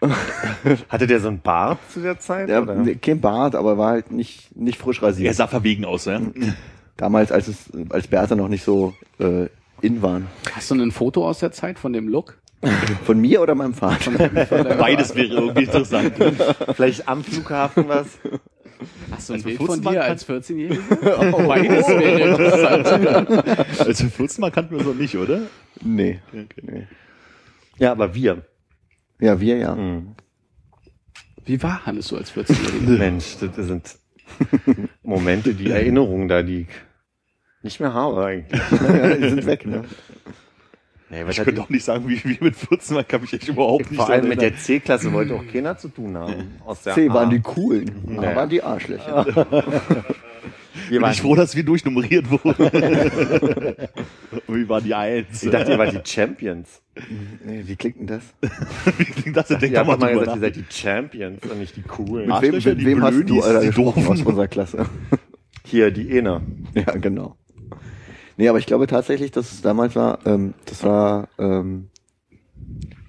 Hatte 0.88 1.06
der 1.06 1.20
so 1.20 1.28
ein 1.28 1.40
Bart 1.40 1.78
zu 1.90 2.00
der 2.00 2.18
Zeit? 2.18 2.48
Der, 2.48 2.62
oder? 2.62 2.94
kein 2.94 3.20
Bart, 3.20 3.54
aber 3.54 3.76
war 3.76 3.90
halt 3.90 4.10
nicht, 4.10 4.56
nicht 4.56 4.78
frisch 4.78 5.02
rasiert. 5.02 5.28
er 5.28 5.34
sah 5.34 5.46
verwegen 5.46 5.84
aus, 5.84 6.06
ja. 6.06 6.20
Damals, 6.96 7.32
als 7.32 7.48
es, 7.48 7.70
als 7.90 8.06
Bärte 8.06 8.36
noch 8.36 8.48
nicht 8.48 8.64
so 8.64 8.94
äh, 9.18 9.48
in 9.80 10.02
waren. 10.02 10.26
Hast 10.52 10.70
du 10.70 10.74
ein 10.74 10.90
Foto 10.90 11.26
aus 11.26 11.40
der 11.40 11.52
Zeit 11.52 11.78
von 11.78 11.92
dem 11.92 12.08
Look? 12.08 12.36
Von 13.06 13.18
mir 13.18 13.40
oder 13.40 13.54
meinem 13.54 13.72
Vater? 13.72 14.10
Beides 14.78 15.14
wäre 15.14 15.28
irgendwie 15.28 15.64
interessant. 15.64 16.12
Vielleicht 16.74 17.08
am 17.08 17.24
Flughafen 17.24 17.88
was? 17.88 18.18
Hast 19.10 19.30
du 19.30 19.32
ein 19.34 19.42
Bild 19.42 19.56
14 19.56 19.82
von 19.82 19.92
dir 19.92 20.04
als 20.04 20.28
14-Jähriger? 20.28 21.46
Beides 21.46 21.88
wäre 21.88 22.20
interessant. 22.20 23.80
Also 23.80 24.08
14 24.08 24.40
Mal 24.42 24.50
kannten 24.50 24.72
wir 24.72 24.78
uns 24.78 24.88
noch 24.88 24.94
nicht, 24.94 25.16
oder? 25.16 25.40
nee. 25.82 26.20
Okay. 26.28 26.46
nee. 26.60 26.86
Ja, 27.78 27.92
aber 27.92 28.14
wir. 28.14 28.42
Ja, 29.20 29.40
wir 29.40 29.56
ja. 29.58 29.74
Mhm. 29.74 30.14
Wie 31.44 31.62
war 31.62 31.84
Hannes 31.86 32.08
so 32.08 32.16
als 32.16 32.32
14-Jähriger? 32.32 32.98
Mensch, 32.98 33.36
das 33.40 33.66
sind 33.66 33.96
Momente, 35.02 35.54
die 35.54 35.70
Erinnerungen 35.70 36.28
da, 36.28 36.42
die 36.42 36.62
ich 36.62 36.68
nicht 37.62 37.80
mehr 37.80 37.92
habe 37.92 38.24
eigentlich. 38.24 38.60
ja. 38.70 39.14
Die 39.16 39.28
sind 39.28 39.46
weg, 39.46 39.66
ne? 39.66 39.84
Nee, 41.10 41.24
Ich 41.28 41.42
könnte 41.42 41.60
auch 41.60 41.68
nicht 41.68 41.84
sagen, 41.84 42.08
wie 42.08 42.22
wie 42.24 42.38
mit 42.40 42.54
14 42.54 42.94
Mal 42.94 43.04
kann 43.04 43.20
mich 43.20 43.32
echt 43.32 43.48
überhaupt 43.48 43.90
nicht 43.90 43.96
Vor 44.00 44.08
allem 44.08 44.28
mit 44.28 44.40
der. 44.40 44.56
C-Klasse 44.56 45.12
wollte 45.12 45.34
auch 45.34 45.44
keiner 45.52 45.76
zu 45.76 45.88
tun 45.88 46.16
haben. 46.16 46.54
Aus 46.64 46.82
der 46.82 46.94
C 46.94 47.08
A. 47.08 47.14
waren 47.14 47.30
die 47.30 47.40
coolen, 47.40 47.90
A 48.18 48.22
Ja. 48.22 48.36
waren 48.36 48.48
die 48.48 48.62
Arschlöcher. 48.62 49.26
Wir 50.88 50.98
Bin 50.98 51.02
waren, 51.02 51.12
ich 51.12 51.20
froh, 51.20 51.34
dass 51.34 51.54
wir 51.56 51.64
durchnummeriert 51.64 52.30
wurden. 52.30 52.54
wie 54.48 54.68
war 54.68 54.80
die 54.80 54.94
Eins? 54.94 55.42
ich 55.42 55.50
dachte, 55.50 55.72
ihr 55.72 55.78
wart 55.78 55.92
die 55.92 56.10
Champions. 56.10 56.82
Nee, 57.44 57.62
wie 57.66 57.76
klingt 57.76 57.98
denn 58.00 58.06
das? 58.06 58.22
wie 58.98 59.04
klingt 59.04 59.36
das 59.36 59.50
Ihr 59.50 59.58
doch 59.58 59.86
mal 59.86 59.96
drüber 59.96 60.10
gesagt, 60.10 60.26
ihr 60.26 60.26
nach. 60.26 60.40
seid 60.40 60.56
die 60.56 60.64
Champions 60.70 61.42
und 61.44 61.58
nicht 61.58 61.76
die 61.76 61.82
coolen. 61.82 62.28
Mit 62.28 62.42
wem, 62.42 62.52
mit 62.54 62.64
die 62.80 62.86
wem 62.86 63.02
hast 63.02 63.22
du 63.28 63.42
Alter, 63.42 63.60
die 63.60 63.70
Doofen. 63.70 64.06
aus 64.06 64.22
unserer 64.22 64.48
Klasse? 64.48 64.86
Hier, 65.64 65.90
die 65.90 66.16
Ena. 66.16 66.42
ja, 66.74 66.92
genau. 66.96 67.36
Nee, 68.36 68.48
aber 68.48 68.58
ich 68.58 68.66
glaube 68.66 68.86
tatsächlich, 68.86 69.30
dass 69.32 69.52
es 69.52 69.62
damals 69.62 69.94
war, 69.96 70.18
ähm, 70.26 70.54
das 70.66 70.82
war, 70.82 71.28
ähm, 71.38 71.88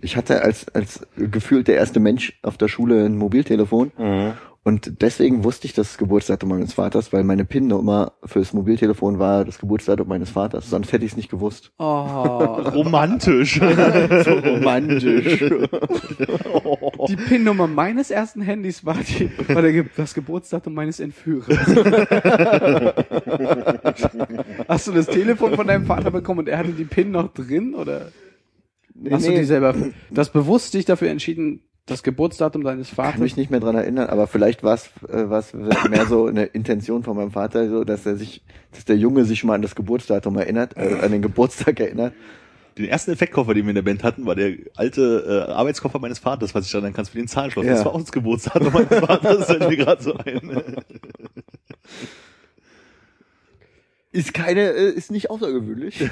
ich 0.01 0.17
hatte 0.17 0.41
als, 0.41 0.67
als 0.69 1.07
gefühlt 1.15 1.67
der 1.67 1.75
erste 1.77 1.99
Mensch 1.99 2.37
auf 2.43 2.57
der 2.57 2.67
Schule 2.67 3.05
ein 3.05 3.15
Mobiltelefon 3.17 3.91
Mhm. 3.97 4.33
Und 4.63 5.01
deswegen 5.01 5.43
wusste 5.43 5.65
ich 5.65 5.73
das 5.73 5.97
Geburtsdatum 5.97 6.49
meines 6.49 6.73
Vaters, 6.73 7.11
weil 7.11 7.23
meine 7.23 7.45
PIN-Nummer 7.45 8.13
fürs 8.23 8.53
Mobiltelefon 8.53 9.17
war 9.17 9.43
das 9.43 9.57
Geburtsdatum 9.57 10.07
meines 10.07 10.29
Vaters, 10.29 10.69
sonst 10.69 10.93
hätte 10.93 11.03
ich 11.03 11.11
es 11.11 11.17
nicht 11.17 11.31
gewusst. 11.31 11.71
Oh, 11.79 11.83
Romantisch. 12.75 13.59
So 14.21 14.33
romantisch. 14.33 15.39
die 17.07 17.15
PIN-Nummer 17.15 17.65
meines 17.67 18.11
ersten 18.11 18.41
Handys 18.41 18.85
war, 18.85 18.97
die, 18.97 19.31
war 19.47 19.63
der, 19.63 19.85
das 19.95 20.13
Geburtsdatum 20.13 20.73
meines 20.73 20.99
Entführers. 20.99 21.57
Hast 24.67 24.87
du 24.87 24.91
das 24.91 25.07
Telefon 25.07 25.55
von 25.55 25.65
deinem 25.65 25.85
Vater 25.85 26.11
bekommen 26.11 26.41
und 26.41 26.49
er 26.49 26.59
hatte 26.59 26.71
die 26.71 26.85
PIN 26.85 27.11
noch 27.11 27.33
drin? 27.33 27.73
Oder 27.73 28.11
Nee, 28.93 29.11
hast 29.11 29.25
du 29.25 29.31
nee, 29.31 29.39
die 29.39 29.45
selber, 29.45 29.75
das 30.11 30.31
bewusst 30.31 30.73
dich 30.73 30.85
dafür 30.85 31.09
entschieden, 31.09 31.63
das 31.85 32.03
Geburtsdatum 32.03 32.63
deines 32.63 32.89
kann 32.89 32.95
Vaters? 32.95 33.19
mich 33.19 33.37
nicht 33.37 33.51
mehr 33.51 33.59
dran 33.59 33.75
erinnern, 33.75 34.07
aber 34.07 34.27
vielleicht 34.27 34.63
war 34.63 34.75
es 34.75 34.89
äh, 35.09 35.29
war's 35.29 35.53
mehr 35.53 36.05
so 36.05 36.27
eine 36.27 36.45
Intention 36.45 37.03
von 37.03 37.17
meinem 37.17 37.31
Vater, 37.31 37.69
so 37.69 37.83
dass 37.83 38.05
er 38.05 38.15
sich, 38.15 38.43
dass 38.71 38.85
der 38.85 38.97
Junge 38.97 39.25
sich 39.25 39.43
mal 39.43 39.55
an 39.55 39.61
das 39.61 39.75
Geburtsdatum 39.75 40.37
erinnert, 40.37 40.77
äh, 40.77 40.99
an 41.01 41.11
den 41.11 41.21
Geburtstag 41.21 41.79
erinnert. 41.79 42.13
Den 42.77 42.85
ersten 42.85 43.11
Effektkoffer, 43.11 43.53
den 43.53 43.65
wir 43.65 43.71
in 43.71 43.75
der 43.75 43.81
Band 43.81 44.03
hatten, 44.03 44.25
war 44.25 44.35
der 44.35 44.55
alte 44.75 45.45
äh, 45.49 45.51
Arbeitskoffer 45.51 45.99
meines 45.99 46.19
Vaters, 46.19 46.55
was 46.55 46.65
ich 46.65 46.71
dann 46.71 46.93
kannst 46.93 47.11
für 47.11 47.17
den 47.17 47.27
Zahlenschloss. 47.27 47.65
Ja. 47.65 47.73
Das 47.73 47.85
war 47.85 47.93
auch 47.93 47.99
das 47.99 48.11
Geburtsdatum 48.11 48.71
meines 48.71 48.99
Vaters, 48.99 49.37
das 49.39 49.45
fällt 49.47 49.69
mir 49.69 49.77
gerade 49.77 50.01
so 50.01 50.15
ein. 50.15 50.75
Ist 54.13 54.33
keine, 54.33 54.71
äh, 54.71 54.91
ist 54.91 55.11
nicht 55.11 55.29
außergewöhnlich. 55.29 55.99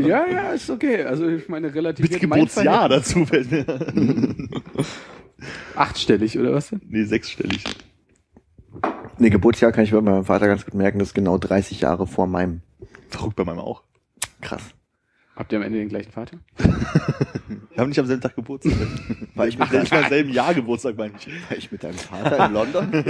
Ja, 0.00 0.26
ja, 0.26 0.52
ist 0.52 0.68
okay. 0.68 1.04
Also 1.04 1.26
ich 1.28 1.48
meine 1.48 1.74
relativ 1.74 2.08
Mit 2.10 2.20
Geburtsjahr 2.20 2.88
dazu 2.88 3.24
fällt 3.24 3.50
mir. 3.50 3.64
Achtstellig, 5.74 6.38
oder 6.38 6.52
was? 6.52 6.72
Nee, 6.86 7.04
sechsstellig. 7.04 7.64
nee, 9.18 9.30
Geburtsjahr 9.30 9.72
kann 9.72 9.84
ich 9.84 9.92
bei 9.92 10.00
meinem 10.00 10.24
Vater 10.24 10.46
ganz 10.48 10.64
gut 10.64 10.74
merken, 10.74 10.98
das 10.98 11.08
ist 11.08 11.14
genau 11.14 11.38
30 11.38 11.80
Jahre 11.80 12.06
vor 12.06 12.26
meinem. 12.26 12.60
Verrückt 13.08 13.36
bei 13.36 13.44
meinem 13.44 13.60
auch. 13.60 13.82
Krass. 14.40 14.62
Habt 15.36 15.50
ihr 15.50 15.58
am 15.58 15.64
Ende 15.64 15.78
den 15.78 15.88
gleichen 15.88 16.12
Vater? 16.12 16.36
Wir 16.58 17.78
haben 17.78 17.88
nicht 17.88 17.98
am 17.98 18.06
selben 18.06 18.22
Tag 18.22 18.36
Geburtstag. 18.36 18.72
War 19.34 19.48
ich 19.48 19.58
mit, 19.58 19.72
Nicht 19.72 19.90
mal 19.90 20.02
im 20.04 20.08
selben 20.08 20.32
Jahr 20.32 20.54
Geburtstag, 20.54 20.96
meine 20.96 21.14
ich. 21.18 21.26
war 21.26 21.56
ich 21.58 21.72
mit 21.72 21.82
deinem 21.82 21.98
Vater 21.98 22.46
in 22.46 22.52
London? 22.52 22.88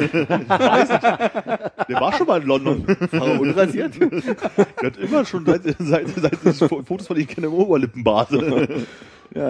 Der 1.89 2.01
war 2.01 2.15
schon 2.15 2.27
mal 2.27 2.41
in 2.41 2.49
London. 2.49 2.89
War 2.89 3.29
er 3.29 3.39
unrasiert? 3.41 4.01
Der 4.01 4.87
hat 4.87 4.97
immer 4.97 5.27
schon 5.27 5.45
seit, 5.45 5.65
seit, 5.79 6.09
seit 6.09 6.33
ich 6.47 6.57
Fotos 6.57 7.07
von 7.07 7.19
ihm 7.19 7.27
kenne 7.27 7.49
im 7.49 7.53
Oberlippenbart. 7.53 8.31
ja, 8.33 8.39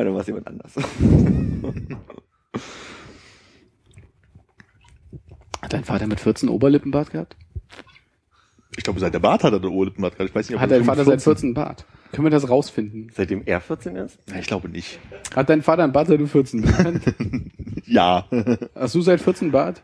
dann 0.03 0.13
war 0.15 0.21
es 0.23 0.27
jemand 0.27 0.49
anders. 0.49 0.73
Hat 5.63 5.73
dein 5.73 5.85
Vater 5.85 6.09
mit 6.09 6.19
14 6.19 6.49
Oberlippenbart 6.49 7.13
gehabt? 7.13 7.37
Ich 8.77 8.83
glaube, 8.83 8.99
seit 8.99 9.15
der 9.15 9.21
Bart 9.21 9.45
hat 9.45 9.53
er 9.53 9.61
den 9.61 9.71
Oberlippenbart 9.71 10.15
gehabt. 10.17 10.31
Ich 10.31 10.35
weiß 10.35 10.49
nicht, 10.49 10.57
ob 10.57 10.61
Hat 10.61 10.73
dein 10.73 10.83
Vater 10.85 11.05
14 11.05 11.21
seit 11.21 11.23
14 11.23 11.55
Bart? 11.55 11.85
Können 12.15 12.27
wir 12.27 12.31
das 12.31 12.49
rausfinden? 12.49 13.11
Seitdem 13.15 13.43
er 13.45 13.61
14 13.61 13.97
ist? 13.97 14.19
Ja, 14.29 14.37
ich 14.39 14.47
glaube 14.47 14.69
nicht. 14.69 15.01
Hat 15.35 15.49
dein 15.49 15.63
Vater 15.63 15.83
einen 15.85 15.93
Bart, 15.93 16.09
seit 16.09 16.21
du 16.21 16.27
14 16.27 16.63
bist? 16.63 16.77
Ja. 17.87 18.27
Hast 18.75 18.95
du 18.95 19.03
seit 19.03 19.21
14 19.21 19.51
Bart? 19.53 19.83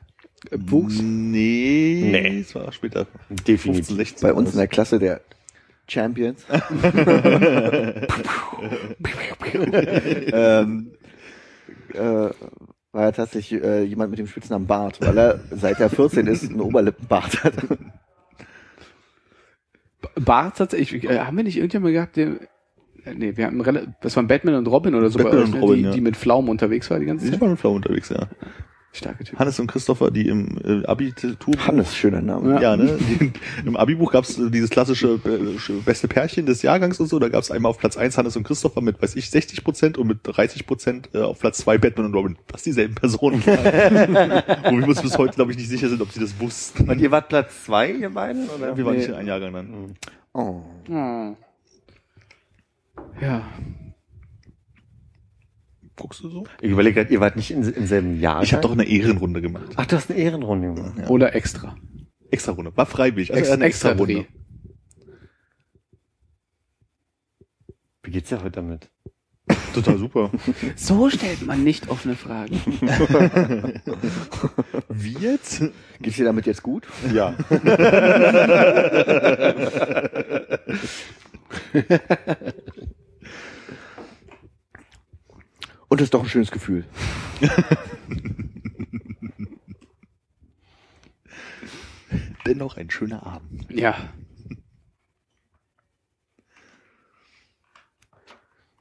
Wuchs? 0.52 1.02
Nee. 1.02 2.08
Nee. 2.10 2.38
Das 2.40 2.54
war 2.54 2.72
später. 2.72 3.06
Definitiv. 3.28 3.88
15, 3.88 3.96
16. 3.96 4.26
Bei 4.26 4.32
uns 4.32 4.52
in 4.52 4.58
der 4.58 4.68
Klasse 4.68 4.98
der 4.98 5.20
Champions. 5.86 6.46
ähm, 10.32 10.92
äh, 11.92 12.30
war 12.92 13.04
ja 13.04 13.12
tatsächlich 13.12 13.62
äh, 13.62 13.82
jemand 13.84 14.10
mit 14.10 14.18
dem 14.18 14.26
Spitznamen 14.26 14.66
Bart, 14.66 15.00
weil 15.00 15.16
er 15.16 15.40
seit 15.50 15.78
er 15.80 15.90
14 15.90 16.26
ist 16.26 16.48
einen 16.48 16.60
Oberlippenbart 16.60 17.44
hat. 17.44 17.54
Bart 20.16 20.56
tatsächlich. 20.56 21.04
Äh, 21.04 21.18
haben 21.20 21.36
wir 21.36 21.44
nicht 21.44 21.56
irgendjemand 21.56 21.92
gehabt, 21.94 22.16
der. 22.16 22.28
äh, 23.04 23.14
Nee, 23.14 23.36
wir 23.36 23.46
haben 23.46 23.60
rela- 23.62 23.92
das 24.02 24.14
waren 24.16 24.26
Batman 24.28 24.54
und 24.56 24.66
Robin 24.68 24.94
oder 24.94 25.08
so 25.10 25.18
Batman 25.18 25.32
bei 25.34 25.38
euch, 25.40 25.44
und 25.48 25.54
ne? 25.54 25.60
Robin, 25.60 25.76
die, 25.78 25.82
ja. 25.84 25.90
die 25.92 26.00
mit 26.02 26.16
Pflaumen 26.16 26.50
unterwegs 26.50 26.90
war 26.90 26.98
die 26.98 27.06
ganze 27.06 27.24
Ich 27.24 27.30
Zeit. 27.32 27.40
war 27.40 27.48
mit 27.48 27.58
Flau 27.58 27.72
unterwegs, 27.72 28.10
ja. 28.10 28.28
Starke 28.92 29.22
Typ. 29.22 29.38
Hannes 29.38 29.60
und 29.60 29.68
Christopher, 29.68 30.10
die 30.10 30.26
im 30.28 30.58
äh, 30.64 30.84
Abitur... 30.84 31.36
Hannes, 31.64 31.94
schöner 31.94 32.20
Name. 32.20 32.60
Ja, 32.60 32.76
ne? 32.76 32.98
Die, 32.98 33.32
Im 33.64 33.76
Abibuch 33.76 34.10
gab's 34.10 34.36
äh, 34.36 34.50
dieses 34.50 34.68
klassische 34.68 35.20
äh, 35.24 35.72
beste 35.84 36.08
Pärchen 36.08 36.44
des 36.44 36.62
Jahrgangs 36.62 36.98
und 36.98 37.06
so. 37.06 37.20
Da 37.20 37.28
gab's 37.28 37.52
einmal 37.52 37.70
auf 37.70 37.78
Platz 37.78 37.96
eins 37.96 38.18
Hannes 38.18 38.36
und 38.36 38.42
Christopher 38.42 38.80
mit, 38.80 39.00
weiß 39.00 39.14
ich, 39.14 39.30
60 39.30 39.62
Prozent 39.62 39.96
und 39.96 40.08
mit 40.08 40.18
30 40.24 40.66
Prozent 40.66 41.08
äh, 41.14 41.18
auf 41.18 41.38
Platz 41.38 41.58
zwei 41.58 41.78
Batman 41.78 42.06
und 42.06 42.14
Robin. 42.14 42.36
Das 42.48 42.64
dieselben 42.64 42.96
Personen. 42.96 43.46
waren. 43.46 44.42
Wo 44.64 44.78
wir 44.78 44.88
uns 44.88 45.02
bis 45.02 45.16
heute, 45.18 45.36
glaube 45.36 45.52
ich, 45.52 45.58
nicht 45.58 45.68
sicher 45.68 45.88
sind, 45.88 46.02
ob 46.02 46.10
sie 46.10 46.20
das 46.20 46.38
wussten. 46.40 46.90
Und 46.90 47.00
ihr 47.00 47.10
wart 47.12 47.28
Platz 47.28 47.64
zwei, 47.64 47.92
ihr 47.92 48.10
beiden? 48.10 48.48
Oder? 48.48 48.76
Wir 48.76 48.84
waren 48.84 48.94
Nee. 48.94 48.98
nicht 49.00 49.08
in 49.08 49.14
einem 49.14 49.28
Jahrgang 49.28 49.52
dann. 49.52 49.96
Oh. 50.32 50.62
Oh. 50.88 51.36
Ja. 53.20 53.42
Guckst 56.00 56.24
du 56.24 56.30
so? 56.30 56.44
Ich 56.62 56.70
überlege 56.70 56.94
gerade, 56.94 57.12
ihr 57.12 57.20
wart 57.20 57.36
nicht 57.36 57.50
in, 57.50 57.62
im 57.62 57.86
selben 57.86 58.18
Jahr. 58.18 58.42
Ich 58.42 58.54
habe 58.54 58.62
doch 58.62 58.72
eine 58.72 58.84
Ehrenrunde 58.84 59.42
gemacht. 59.42 59.72
Ach, 59.76 59.84
du 59.84 59.96
hast 59.96 60.10
eine 60.10 60.18
Ehrenrunde 60.18 60.72
gemacht. 60.72 61.10
Oder 61.10 61.34
extra. 61.34 61.76
Extra 62.30 62.52
Runde. 62.52 62.74
War 62.74 62.86
freiwillig. 62.86 63.34
Also 63.34 63.44
Ex 63.44 63.52
eine 63.52 63.66
extra 63.66 63.90
extra 63.90 64.06
Dreh. 64.06 64.14
Runde. 64.14 64.28
Wie 68.02 68.10
geht's 68.12 68.30
dir 68.30 68.38
heute 68.38 68.52
damit? 68.52 68.88
Total 69.74 69.98
super. 69.98 70.30
So 70.76 71.10
stellt 71.10 71.44
man 71.44 71.64
nicht 71.64 71.90
offene 71.90 72.16
Fragen. 72.16 72.56
Wie 74.88 75.18
jetzt? 75.18 75.62
Geht's 76.00 76.16
dir 76.16 76.24
damit 76.24 76.46
jetzt 76.46 76.62
gut? 76.62 76.86
Ja. 77.12 77.34
ist 85.98 86.14
doch 86.14 86.22
ein 86.22 86.28
schönes 86.28 86.50
Gefühl. 86.50 86.84
Dennoch 92.46 92.76
ein 92.76 92.90
schöner 92.90 93.26
Abend. 93.26 93.66
Ja. 93.70 93.96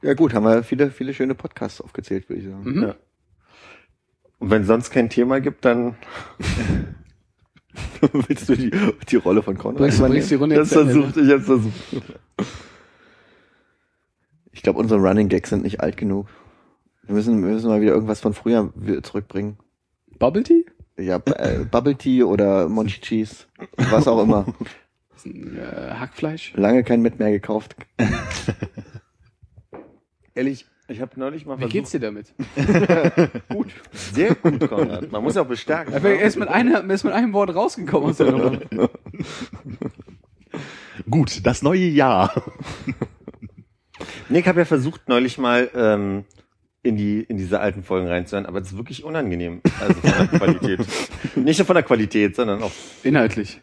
Ja 0.02 0.14
gut, 0.14 0.32
haben 0.34 0.44
wir 0.44 0.62
viele, 0.62 0.90
viele 0.90 1.12
schöne 1.14 1.34
Podcasts 1.34 1.80
aufgezählt, 1.80 2.28
würde 2.28 2.42
ich 2.42 2.48
sagen. 2.48 2.62
Mhm. 2.64 2.82
Ja. 2.82 2.94
Und 4.38 4.50
wenn 4.50 4.64
sonst 4.64 4.90
kein 4.90 5.10
Thema 5.10 5.40
gibt, 5.40 5.64
dann 5.64 5.96
Willst 8.12 8.48
du 8.48 8.56
die, 8.56 8.70
die 9.08 9.16
Rolle 9.16 9.42
von 9.42 9.56
Conrad 9.56 9.78
Bringst, 9.78 10.00
bringst 10.00 10.30
die 10.30 10.34
Runde 10.36 10.56
das 10.56 10.72
versucht, 10.72 11.16
ich 11.16 11.30
hab's 11.30 11.44
versucht. 11.44 11.74
Ich 14.52 14.62
glaube, 14.62 14.78
unsere 14.78 15.00
Running 15.00 15.28
Gags 15.28 15.50
sind 15.50 15.62
nicht 15.62 15.80
alt 15.80 15.96
genug. 15.96 16.26
Wir 17.10 17.16
müssen, 17.16 17.42
wir 17.44 17.52
müssen 17.52 17.68
mal 17.68 17.80
wieder 17.80 17.92
irgendwas 17.92 18.20
von 18.20 18.34
früher 18.34 18.72
zurückbringen. 19.02 19.58
Bubble 20.20 20.44
Tea? 20.44 20.64
Ja, 20.96 21.16
äh, 21.16 21.64
Bubble 21.68 21.96
Tea 21.96 22.22
oder 22.22 22.68
Monchi 22.68 23.00
Cheese. 23.00 23.46
Was 23.76 24.06
auch 24.06 24.22
immer. 24.22 24.46
Äh, 25.22 25.96
Hackfleisch? 25.96 26.54
Lange 26.54 26.82
kein 26.82 27.02
Met 27.02 27.18
mehr 27.18 27.30
gekauft. 27.30 27.76
Ehrlich, 30.34 30.64
ich 30.88 31.02
habe 31.02 31.20
neulich 31.20 31.44
mal 31.44 31.60
Wie 31.60 31.66
geht's 31.66 31.90
dir 31.90 32.00
damit? 32.00 32.32
gut. 33.50 33.66
Sehr 33.92 34.34
gut, 34.34 34.66
Konrad. 34.66 35.12
Man 35.12 35.22
muss 35.22 35.36
auch 35.36 35.44
bestärken. 35.44 35.92
Er 35.92 36.22
ist 36.22 36.38
mit, 36.38 36.48
einer, 36.48 36.88
ist 36.88 37.04
mit 37.04 37.12
einem 37.12 37.34
Wort 37.34 37.54
rausgekommen 37.54 38.08
aus 38.08 38.16
der 38.16 38.32
Nummer. 38.32 38.60
Gut, 41.10 41.44
das 41.44 41.60
neue 41.60 41.84
Jahr. 41.84 42.32
Nee, 44.30 44.38
ich 44.38 44.48
habe 44.48 44.60
ja 44.60 44.64
versucht, 44.64 45.06
neulich 45.06 45.36
mal 45.36 45.70
ähm, 45.74 46.24
in 46.82 46.96
die 46.96 47.20
in 47.20 47.36
diese 47.36 47.60
alten 47.60 47.82
Folgen 47.82 48.06
reinzuhören, 48.08 48.46
aber 48.46 48.60
es 48.60 48.68
ist 48.72 48.76
wirklich 48.76 49.04
unangenehm. 49.04 49.60
Also 49.80 49.94
von 49.94 50.10
der 50.18 50.26
Qualität. 50.38 50.80
Nicht 51.36 51.58
nur 51.58 51.66
von 51.66 51.74
der 51.74 51.82
Qualität, 51.82 52.36
sondern 52.36 52.62
auch 52.62 52.72
Inhaltlich. 53.02 53.60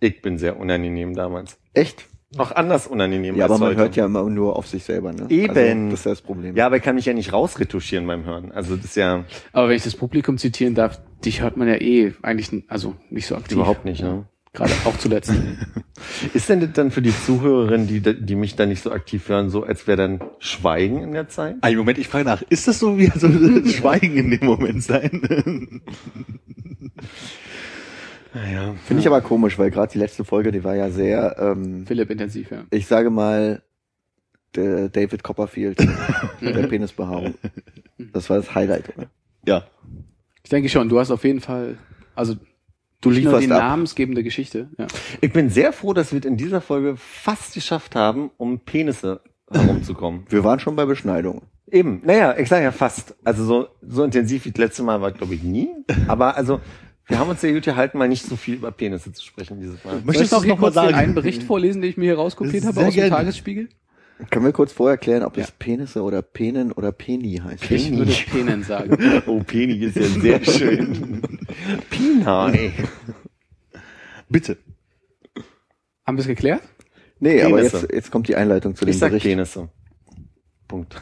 ich 0.00 0.20
bin 0.22 0.36
sehr 0.38 0.58
unangenehm 0.58 1.14
damals. 1.14 1.58
Echt? 1.74 2.06
Noch 2.36 2.52
anders 2.52 2.86
unangenehm 2.86 3.34
Ja, 3.34 3.44
als 3.46 3.50
aber 3.52 3.58
man 3.60 3.68
heute. 3.70 3.80
hört 3.80 3.96
ja 3.96 4.06
immer 4.06 4.22
nur 4.30 4.54
auf 4.56 4.68
sich 4.68 4.84
selber, 4.84 5.12
ne? 5.12 5.26
Eben. 5.30 5.50
Also, 5.56 5.90
das 5.90 6.00
ist 6.00 6.04
ja 6.06 6.10
das 6.12 6.20
Problem. 6.22 6.54
Ja, 6.56 6.66
aber 6.66 6.76
ich 6.76 6.82
kann 6.82 6.94
mich 6.94 7.06
ja 7.06 7.12
nicht 7.12 7.32
rausretuschieren 7.32 8.06
beim 8.06 8.24
Hören. 8.24 8.52
Also 8.52 8.76
das 8.76 8.84
ist 8.84 8.96
ja 8.96 9.24
Aber 9.52 9.68
wenn 9.68 9.76
ich 9.76 9.82
das 9.82 9.96
Publikum 9.96 10.38
zitieren 10.38 10.76
darf, 10.76 11.00
dich 11.24 11.40
hört 11.42 11.56
man 11.56 11.66
ja 11.66 11.74
eh 11.74 12.12
eigentlich, 12.22 12.50
also 12.68 12.94
nicht 13.10 13.26
so 13.26 13.34
aktiv. 13.34 13.56
überhaupt 13.56 13.84
nicht. 13.84 14.02
Ne? 14.02 14.26
Gerade 14.52 14.72
auch 14.84 14.96
zuletzt. 14.98 15.32
Ist 16.34 16.48
denn 16.48 16.60
das 16.60 16.72
dann 16.72 16.90
für 16.90 17.02
die 17.02 17.14
Zuhörerinnen, 17.14 17.86
die, 17.86 18.00
die 18.00 18.34
mich 18.34 18.56
da 18.56 18.66
nicht 18.66 18.82
so 18.82 18.90
aktiv 18.90 19.28
hören, 19.28 19.48
so 19.48 19.62
als 19.62 19.86
wäre 19.86 19.96
dann 19.96 20.20
Schweigen 20.38 21.02
in 21.02 21.12
der 21.12 21.28
Zeit? 21.28 21.56
Ein 21.60 21.76
Moment, 21.76 21.98
ich 21.98 22.08
frage 22.08 22.24
nach, 22.24 22.42
ist 22.42 22.66
das 22.66 22.78
so 22.78 22.98
wie 22.98 23.06
so 23.14 23.28
ein 23.28 23.66
Schweigen 23.68 24.16
in 24.16 24.30
dem 24.30 24.46
Moment 24.46 24.82
sein? 24.82 25.82
Naja. 28.32 28.76
Finde 28.86 29.00
ich 29.00 29.08
aber 29.08 29.22
komisch, 29.22 29.58
weil 29.58 29.72
gerade 29.72 29.90
die 29.90 29.98
letzte 29.98 30.24
Folge, 30.24 30.52
die 30.52 30.62
war 30.62 30.76
ja 30.76 30.90
sehr, 30.90 31.36
ähm, 31.40 31.84
Philipp 31.84 32.10
intensiv, 32.10 32.52
ja. 32.52 32.62
ich 32.70 32.86
sage 32.86 33.10
mal, 33.10 33.60
der 34.54 34.88
David 34.88 35.24
Copperfield 35.24 35.80
der 36.40 36.66
Penisbehaarung. 36.68 37.34
Das 38.12 38.30
war 38.30 38.36
das 38.36 38.54
Highlight, 38.54 38.96
oder? 38.96 39.10
ja. 39.46 39.64
Ich 40.44 40.50
denke 40.50 40.68
schon, 40.68 40.88
du 40.88 41.00
hast 41.00 41.10
auf 41.10 41.24
jeden 41.24 41.40
Fall, 41.40 41.76
also 42.14 42.36
Du 43.00 43.10
nicht 43.10 43.24
nur 43.24 43.34
die 43.38 43.44
lieferst 43.46 43.52
ab. 43.62 43.68
namensgebende 43.70 44.22
Geschichte. 44.22 44.68
Ja. 44.78 44.86
Ich 45.20 45.32
bin 45.32 45.48
sehr 45.50 45.72
froh, 45.72 45.94
dass 45.94 46.12
wir 46.12 46.20
es 46.20 46.26
in 46.26 46.36
dieser 46.36 46.60
Folge 46.60 46.96
fast 46.96 47.54
geschafft 47.54 47.94
haben, 47.96 48.30
um 48.36 48.60
Penisse 48.60 49.20
herumzukommen. 49.50 50.24
Wir 50.28 50.44
waren 50.44 50.60
schon 50.60 50.76
bei 50.76 50.84
Beschneidung. 50.84 51.42
Eben, 51.70 52.02
naja, 52.04 52.36
ich 52.36 52.48
sage 52.48 52.64
ja 52.64 52.72
fast. 52.72 53.14
Also 53.24 53.44
so, 53.44 53.68
so 53.80 54.04
intensiv 54.04 54.44
wie 54.44 54.50
das 54.50 54.58
letzte 54.58 54.82
Mal 54.82 55.00
war, 55.00 55.12
glaube 55.12 55.34
ich, 55.34 55.42
nie. 55.42 55.68
Aber 56.08 56.36
also, 56.36 56.60
wir 57.06 57.18
haben 57.18 57.30
uns 57.30 57.40
sehr 57.40 57.52
gut 57.52 57.62
gehalten, 57.64 57.96
mal 57.98 58.08
nicht 58.08 58.24
so 58.26 58.36
viel 58.36 58.54
über 58.56 58.70
Penisse 58.70 59.12
zu 59.12 59.24
sprechen 59.24 59.60
dieses 59.60 59.82
Mal. 59.84 60.00
Möchtest 60.04 60.32
noch 60.32 60.40
du 60.40 60.44
hier 60.46 60.54
noch 60.54 60.60
mal 60.60 60.72
sagen? 60.72 60.94
einen 60.94 61.14
Bericht 61.14 61.42
vorlesen, 61.44 61.80
den 61.82 61.90
ich 61.90 61.96
mir 61.96 62.04
hier 62.06 62.16
rauskopiert 62.16 62.64
habe 62.64 62.78
aus 62.80 62.84
dem 62.86 62.92
gerne. 62.94 63.10
Tagesspiegel? 63.10 63.68
Können 64.28 64.44
wir 64.44 64.52
kurz 64.52 64.72
vorher 64.72 64.98
klären, 64.98 65.22
ob 65.22 65.36
Ja. 65.38 65.44
es 65.44 65.50
Penisse 65.50 66.02
oder 66.02 66.20
Penen 66.20 66.72
oder 66.72 66.92
Peni 66.92 67.40
heißt? 67.42 67.70
Ich 67.70 67.90
würde 67.96 68.12
Penen 68.30 68.62
sagen. 68.64 68.98
Oh, 69.26 69.40
Peni 69.42 69.76
ist 69.78 69.96
ja 69.96 70.02
sehr 70.02 70.44
schön. 70.44 71.22
Pinai. 71.90 72.72
Bitte. 74.28 74.58
Haben 76.06 76.16
wir 76.16 76.22
es 76.22 76.26
geklärt? 76.26 76.62
Nee, 77.18 77.42
aber 77.42 77.56
Penisse. 77.56 77.80
jetzt, 77.80 77.92
jetzt 77.92 78.10
kommt 78.10 78.28
die 78.28 78.36
Einleitung 78.36 78.74
zu 78.74 78.84
dem 78.84 78.90
Ich 78.90 78.98
sag 78.98 79.10
Bericht. 79.10 79.26
Penisse. 79.26 79.68
Punkt. 80.66 81.00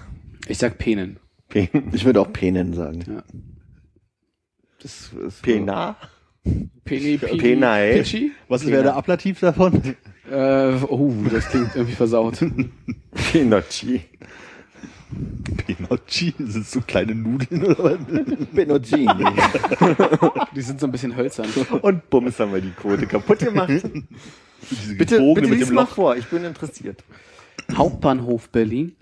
Ich 0.48 0.58
sag 0.58 0.78
Penen. 0.78 1.18
Pen 1.48 1.68
Ich 1.92 2.04
würde 2.04 2.20
auch 2.20 2.32
Penen 2.32 2.74
sagen. 2.74 3.04
Ja. 3.06 3.22
Das 4.82 5.12
ist 5.26 5.42
Pena? 5.42 5.96
Peni, 6.84 7.18
Pini, 7.18 7.38
Penai. 7.38 7.92
Pitchy? 7.94 8.32
Was 8.48 8.66
wäre 8.66 8.82
der 8.82 8.96
Ablativ 8.96 9.40
davon? 9.40 9.82
Äh, 10.30 10.74
oh, 10.88 11.12
das 11.30 11.48
klingt 11.48 11.74
irgendwie 11.74 11.94
versaut. 11.94 12.38
Pinocchi. 13.32 14.02
Pinocchi, 15.66 16.34
das 16.38 16.52
sind 16.52 16.66
so 16.66 16.80
kleine 16.80 17.14
Nudeln 17.14 17.64
oder 17.64 17.84
was? 17.84 17.98
Benogini. 18.52 19.06
Die 20.54 20.60
sind 20.60 20.80
so 20.80 20.86
ein 20.86 20.92
bisschen 20.92 21.16
hölzern. 21.16 21.48
Und 21.82 22.10
bums 22.10 22.38
haben 22.38 22.52
wir 22.52 22.60
die 22.60 22.70
Quote 22.70 23.06
kaputt 23.06 23.38
gemacht. 23.38 23.68
Bitte, 23.68 25.20
bitte 25.20 25.20
mit 25.20 25.50
lies 25.50 25.68
dem 25.68 25.74
mal 25.74 25.86
vor, 25.86 26.16
ich 26.16 26.26
bin 26.26 26.44
interessiert. 26.44 27.02
Hauptbahnhof 27.72 28.50
Berlin. 28.50 28.96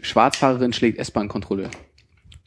Schwarzfahrerin 0.00 0.72
schlägt 0.72 0.98
S-Bahn-Kontrolleur. 0.98 1.70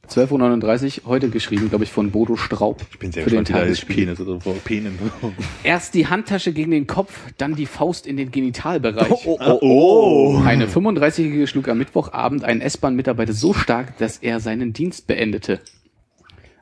12.39 0.09 1.03
Uhr, 1.03 1.09
heute 1.09 1.29
geschrieben, 1.29 1.69
glaube 1.69 1.85
ich, 1.85 1.91
von 1.91 2.11
Bodo 2.11 2.35
Straub. 2.35 2.81
Ich 2.91 2.99
bin 2.99 3.11
sehr 3.11 3.23
für 3.23 3.29
den 3.29 3.39
gespannt, 3.39 3.63
wie 3.63 3.65
da 3.65 3.71
ist. 3.71 3.87
Penis 3.87 4.19
oder 4.19 4.37
Penen. 4.63 4.99
Erst 5.63 5.93
die 5.93 6.07
Handtasche 6.07 6.51
gegen 6.51 6.71
den 6.71 6.87
Kopf, 6.87 7.17
dann 7.37 7.55
die 7.55 7.65
Faust 7.65 8.05
in 8.05 8.17
den 8.17 8.29
Genitalbereich. 8.29 9.25
Oh, 9.25 9.37
oh. 9.39 10.41
Eine 10.45 10.67
35-Jährige 10.67 11.47
schlug 11.47 11.69
am 11.69 11.77
Mittwochabend 11.77 12.43
einen 12.43 12.59
S-Bahn-Mitarbeiter 12.59 13.31
so 13.31 13.53
stark, 13.53 13.97
dass 13.97 14.17
er 14.17 14.41
seinen 14.41 14.73
Dienst 14.73 15.07
beendete. 15.07 15.61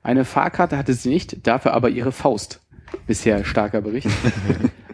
Eine 0.03 0.23
Fahrkarte 0.23 0.77
hatte 0.77 0.93
sie 0.93 1.09
nicht, 1.09 1.45
dafür 1.47 1.73
aber 1.73 1.89
ihre 1.89 2.11
Faust. 2.11 2.61
Bisher 3.07 3.43
starker 3.43 3.81
Bericht. 3.81 4.07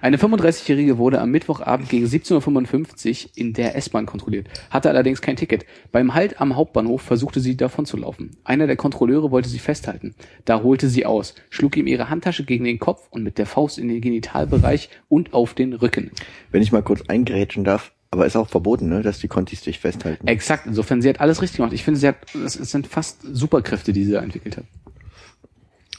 Eine 0.01 0.17
35-Jährige 0.17 0.97
wurde 0.99 1.19
am 1.19 1.31
Mittwochabend 1.31 1.89
gegen 1.89 2.05
17.55 2.05 3.25
Uhr 3.25 3.31
in 3.35 3.53
der 3.53 3.75
S-Bahn 3.75 4.05
kontrolliert, 4.05 4.47
hatte 4.69 4.89
allerdings 4.89 5.21
kein 5.21 5.35
Ticket. 5.35 5.65
Beim 5.91 6.13
Halt 6.13 6.39
am 6.39 6.55
Hauptbahnhof 6.55 7.01
versuchte 7.01 7.39
sie 7.39 7.57
davon 7.57 7.85
zu 7.85 7.97
laufen. 7.97 8.37
Einer 8.43 8.67
der 8.67 8.75
Kontrolleure 8.75 9.31
wollte 9.31 9.49
sie 9.49 9.59
festhalten. 9.59 10.13
Da 10.45 10.61
holte 10.61 10.87
sie 10.87 11.05
aus, 11.05 11.33
schlug 11.49 11.77
ihm 11.77 11.87
ihre 11.87 12.09
Handtasche 12.09 12.45
gegen 12.45 12.65
den 12.65 12.79
Kopf 12.79 13.07
und 13.09 13.23
mit 13.23 13.37
der 13.37 13.47
Faust 13.47 13.79
in 13.79 13.87
den 13.87 14.01
Genitalbereich 14.01 14.89
und 15.09 15.33
auf 15.33 15.55
den 15.55 15.73
Rücken. 15.73 16.11
Wenn 16.51 16.61
ich 16.61 16.71
mal 16.71 16.83
kurz 16.83 17.01
eingrätschen 17.07 17.63
darf, 17.63 17.91
aber 18.11 18.25
ist 18.25 18.35
auch 18.35 18.47
verboten, 18.47 18.87
ne, 18.87 19.01
dass 19.01 19.19
die 19.19 19.27
Contis 19.27 19.61
dich 19.61 19.79
festhalten. 19.79 20.27
Exakt, 20.27 20.65
insofern, 20.65 21.01
sie 21.01 21.09
hat 21.09 21.19
alles 21.19 21.41
richtig 21.41 21.57
gemacht. 21.57 21.73
Ich 21.73 21.83
finde, 21.83 21.99
sie 21.99 22.07
hat, 22.07 22.17
das 22.33 22.53
sind 22.53 22.87
fast 22.87 23.21
Superkräfte, 23.23 23.91
die 23.93 24.05
sie 24.05 24.13
da 24.13 24.21
entwickelt 24.21 24.57
hat. 24.57 24.63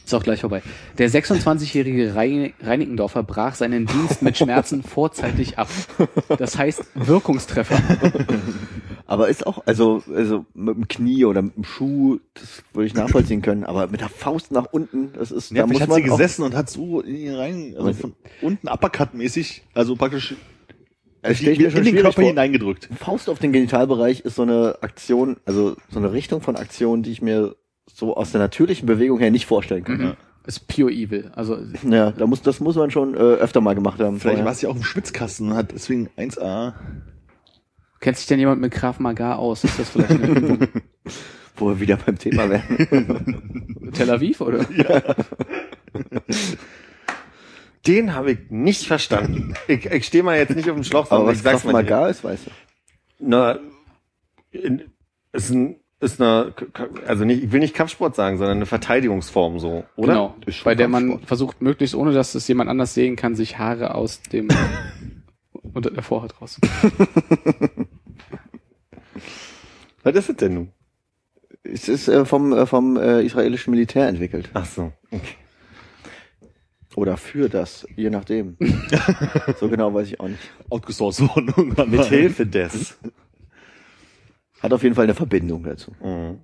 Ist 0.08 0.14
auch 0.14 0.22
gleich 0.22 0.40
vorbei. 0.40 0.62
Der 0.96 1.10
26-jährige 1.10 2.14
Rein- 2.14 2.54
Reinickendorfer 2.62 3.22
brach 3.22 3.54
seinen 3.54 3.84
Dienst 3.84 4.22
mit 4.22 4.38
Schmerzen 4.38 4.82
vorzeitig 4.94 5.58
ab. 5.58 5.68
Das 6.38 6.56
heißt 6.56 6.82
Wirkungstreffer. 6.94 7.76
Aber 9.06 9.28
ist 9.28 9.46
auch, 9.46 9.66
also, 9.66 10.02
also 10.14 10.46
mit 10.54 10.76
dem 10.76 10.88
Knie 10.88 11.26
oder 11.26 11.42
mit 11.42 11.56
dem 11.56 11.64
Schuh, 11.64 12.20
das 12.32 12.62
würde 12.72 12.86
ich 12.86 12.94
nachvollziehen 12.94 13.42
können, 13.42 13.64
aber 13.64 13.86
mit 13.88 14.00
der 14.00 14.08
Faust 14.08 14.50
nach 14.50 14.66
unten, 14.72 15.12
das 15.14 15.30
ist, 15.30 15.50
Ja, 15.50 15.62
da 15.62 15.66
muss 15.66 15.80
hat 15.82 15.88
man 15.90 15.96
sie 16.02 16.08
gesessen 16.08 16.42
und 16.42 16.54
hat 16.54 16.68
so 16.70 17.00
in 17.02 17.14
ihn 17.14 17.34
rein, 17.34 17.74
also 17.78 17.92
von 17.94 18.14
unten 18.42 18.66
Uppercut-mäßig, 18.68 19.62
also 19.74 19.94
praktisch 19.96 20.36
stell 21.32 21.52
ich 21.52 21.58
mir 21.58 21.64
in 21.66 21.70
schon 21.70 21.80
den 21.80 21.84
schwierig 21.90 22.00
Körper 22.02 22.20
vor. 22.20 22.28
hineingedrückt. 22.28 22.88
Faust 22.98 23.28
auf 23.30 23.38
den 23.38 23.52
Genitalbereich 23.52 24.20
ist 24.20 24.36
so 24.36 24.42
eine 24.42 24.76
Aktion, 24.82 25.36
also 25.46 25.76
so 25.90 25.98
eine 25.98 26.12
Richtung 26.12 26.40
von 26.42 26.56
Aktion, 26.56 27.02
die 27.02 27.12
ich 27.12 27.22
mir 27.22 27.56
so 27.92 28.16
aus 28.16 28.32
der 28.32 28.40
natürlichen 28.40 28.86
Bewegung 28.86 29.18
her 29.18 29.30
nicht 29.30 29.46
vorstellen 29.46 29.84
kann. 29.84 30.00
Ja. 30.00 30.16
Ist 30.46 30.66
pure 30.66 30.90
evil. 30.90 31.30
Also, 31.34 31.58
Ja, 31.84 32.10
da 32.12 32.26
muss, 32.26 32.40
das 32.42 32.60
muss 32.60 32.76
man 32.76 32.90
schon 32.90 33.14
äh, 33.14 33.18
öfter 33.18 33.60
mal 33.60 33.74
gemacht 33.74 34.00
haben. 34.00 34.18
Vielleicht 34.18 34.44
war 34.44 34.52
es 34.52 34.62
ja 34.62 34.70
auch 34.70 34.76
im 34.76 34.82
Schwitzkasten 34.82 35.50
und 35.50 35.56
hat 35.56 35.72
deswegen 35.72 36.08
1A. 36.16 36.72
kennt 38.00 38.16
sich 38.16 38.26
denn 38.26 38.38
jemand 38.38 38.60
mit 38.60 38.72
Graf 38.72 38.98
Magar 38.98 39.38
aus? 39.38 39.64
Ist 39.64 39.78
das 39.78 39.90
vielleicht 39.90 40.10
eine 40.10 40.68
Wo 41.56 41.68
wir 41.70 41.80
wieder 41.80 41.96
beim 41.96 42.16
Thema 42.18 42.48
wären. 42.48 43.90
Tel 43.92 44.10
Aviv 44.10 44.40
oder? 44.40 44.64
Den 47.86 48.14
habe 48.14 48.32
ich 48.32 48.38
nicht 48.50 48.86
verstanden. 48.86 49.54
Ich, 49.66 49.86
ich 49.86 50.06
stehe 50.06 50.22
mal 50.22 50.36
jetzt 50.36 50.54
nicht 50.54 50.68
auf 50.68 50.76
dem 50.76 50.84
Schlauch, 50.84 51.10
Aber 51.10 51.26
was 51.26 51.38
ich 51.38 51.42
sag's 51.42 51.62
Krav 51.62 51.72
mal. 51.72 51.82
Maga 51.82 52.08
ist, 52.08 52.22
weißt 52.22 52.46
du. 52.46 52.50
Na, 53.20 53.58
in, 54.50 54.82
ist 55.32 55.50
ein, 55.50 55.80
ist 56.00 56.20
eine, 56.20 56.54
also 57.06 57.24
nicht, 57.24 57.42
ich 57.42 57.52
will 57.52 57.60
nicht 57.60 57.74
Kampfsport 57.74 58.14
sagen, 58.14 58.38
sondern 58.38 58.58
eine 58.58 58.66
Verteidigungsform 58.66 59.58
so, 59.58 59.84
oder? 59.96 60.12
Genau. 60.12 60.34
Bei 60.64 60.74
der 60.74 60.88
man 60.88 61.20
versucht, 61.20 61.60
möglichst 61.60 61.94
ohne 61.96 62.12
dass 62.12 62.34
es 62.34 62.46
jemand 62.46 62.70
anders 62.70 62.94
sehen 62.94 63.16
kann, 63.16 63.34
sich 63.34 63.58
Haare 63.58 63.94
aus 63.94 64.22
dem 64.22 64.48
unter 65.74 65.90
der 65.90 66.02
Vorhaut 66.02 66.40
raus. 66.40 66.60
Was 70.02 70.14
ist 70.14 70.28
das 70.28 70.36
denn 70.36 70.54
nun? 70.54 70.72
Es 71.64 71.88
ist 71.88 72.06
äh, 72.08 72.24
vom, 72.24 72.52
äh, 72.52 72.66
vom 72.66 72.96
äh, 72.96 73.22
israelischen 73.22 73.72
Militär 73.72 74.06
entwickelt. 74.08 74.50
Ach 74.54 74.64
so. 74.64 74.92
Okay. 75.10 75.34
Oder 76.94 77.16
für 77.16 77.48
das, 77.48 77.86
je 77.96 78.10
nachdem. 78.10 78.56
so 79.60 79.68
genau 79.68 79.92
weiß 79.92 80.08
ich 80.08 80.18
auch 80.20 80.28
nicht. 80.28 80.50
Outgesourced 80.70 81.28
worden 81.28 81.52
irgendwann. 81.56 81.90
Mit. 81.90 82.04
Hilfe 82.06 82.46
des. 82.46 82.98
Hat 84.60 84.72
auf 84.72 84.82
jeden 84.82 84.94
Fall 84.94 85.04
eine 85.04 85.14
Verbindung 85.14 85.62
dazu. 85.64 85.92
Mhm. 86.02 86.38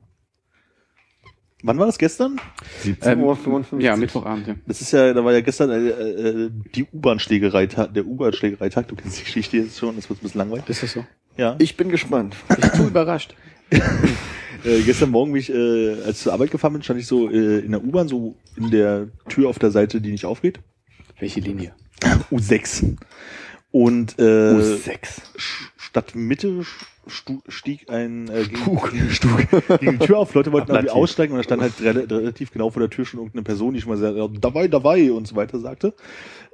Wann 1.67 1.79
war 1.79 1.87
das 1.87 1.99
gestern? 1.99 2.39
17.55 2.83 3.73
Uhr. 3.73 3.81
Ja, 3.81 3.97
Mittwochabend, 3.97 4.47
ja. 4.47 4.55
Das 4.67 4.83
ist 4.83 4.93
ja, 4.93 5.15
da 5.15 5.25
war 5.25 5.33
ja 5.33 5.41
gestern 5.41 5.71
äh, 5.71 5.89
äh, 5.89 6.51
die 6.75 6.85
U-Bahn-Schlägerei-Tag, 6.93 7.95
der 7.95 8.05
U-Bahn-Schlägerei-Tag. 8.05 8.89
Du 8.89 8.97
kennst 8.97 9.19
die 9.21 9.25
Geschichte 9.25 9.57
jetzt 9.57 9.79
schon, 9.79 9.97
das 9.97 10.11
wird 10.11 10.21
ein 10.21 10.25
bisschen 10.25 10.41
langweilig. 10.41 10.69
Ist 10.69 10.83
das 10.83 10.93
so? 10.93 11.07
Ja. 11.39 11.57
Ich 11.59 11.77
bin 11.79 11.89
gespannt. 11.89 12.37
Ich 12.51 12.57
bin 12.57 12.71
so 12.75 12.87
überrascht. 12.87 13.35
Äh, 14.65 14.81
gestern 14.81 15.11
Morgen, 15.11 15.35
wie 15.35 15.41
ich, 15.41 15.53
äh, 15.53 15.93
als 16.07 16.17
ich 16.17 16.23
zur 16.23 16.33
Arbeit 16.33 16.51
gefahren 16.51 16.73
bin, 16.73 16.83
stand 16.83 16.99
ich 16.99 17.07
so 17.07 17.29
äh, 17.29 17.59
in 17.59 17.73
der 17.73 17.85
U-Bahn, 17.85 18.09
so 18.09 18.35
in 18.57 18.71
der 18.71 19.09
Tür 19.29 19.51
auf 19.51 19.59
der 19.59 19.71
Seite, 19.71 20.01
die 20.01 20.11
nicht 20.11 20.25
aufgeht. 20.25 20.61
Welche 21.19 21.41
Linie? 21.41 21.75
U6. 22.31 22.97
Und 23.71 24.19
äh, 24.19 24.23
U6. 24.23 24.89
Sch- 25.37 25.69
Stadt 25.77 26.15
Mitte 26.15 26.65
stu- 27.09 27.43
stieg 27.49 27.91
ein 27.91 28.29
äh, 28.29 28.45
gegen, 28.45 29.11
Stug, 29.11 29.41
gegen 29.81 29.99
die 29.99 30.07
Tür 30.07 30.19
auf. 30.19 30.35
Leute 30.35 30.53
wollten 30.53 30.71
irgendwie 30.73 30.91
aussteigen 30.91 31.33
und 31.33 31.39
da 31.39 31.45
stand 31.45 31.63
halt 31.63 31.81
rel 31.81 31.99
relativ 31.99 32.51
genau 32.53 32.71
vor 32.71 32.81
der 32.81 32.91
Tür 32.91 33.05
schon 33.05 33.21
irgendeine 33.21 33.43
Person, 33.43 33.75
die 33.75 33.81
schon 33.81 33.91
mal 33.91 33.99
sehr, 33.99 34.13
ja, 34.13 34.29
dabei, 34.29 34.69
dabei 34.69 35.13
und 35.13 35.27
so 35.27 35.37
weiter 35.37 35.59
sagte. 35.59 35.95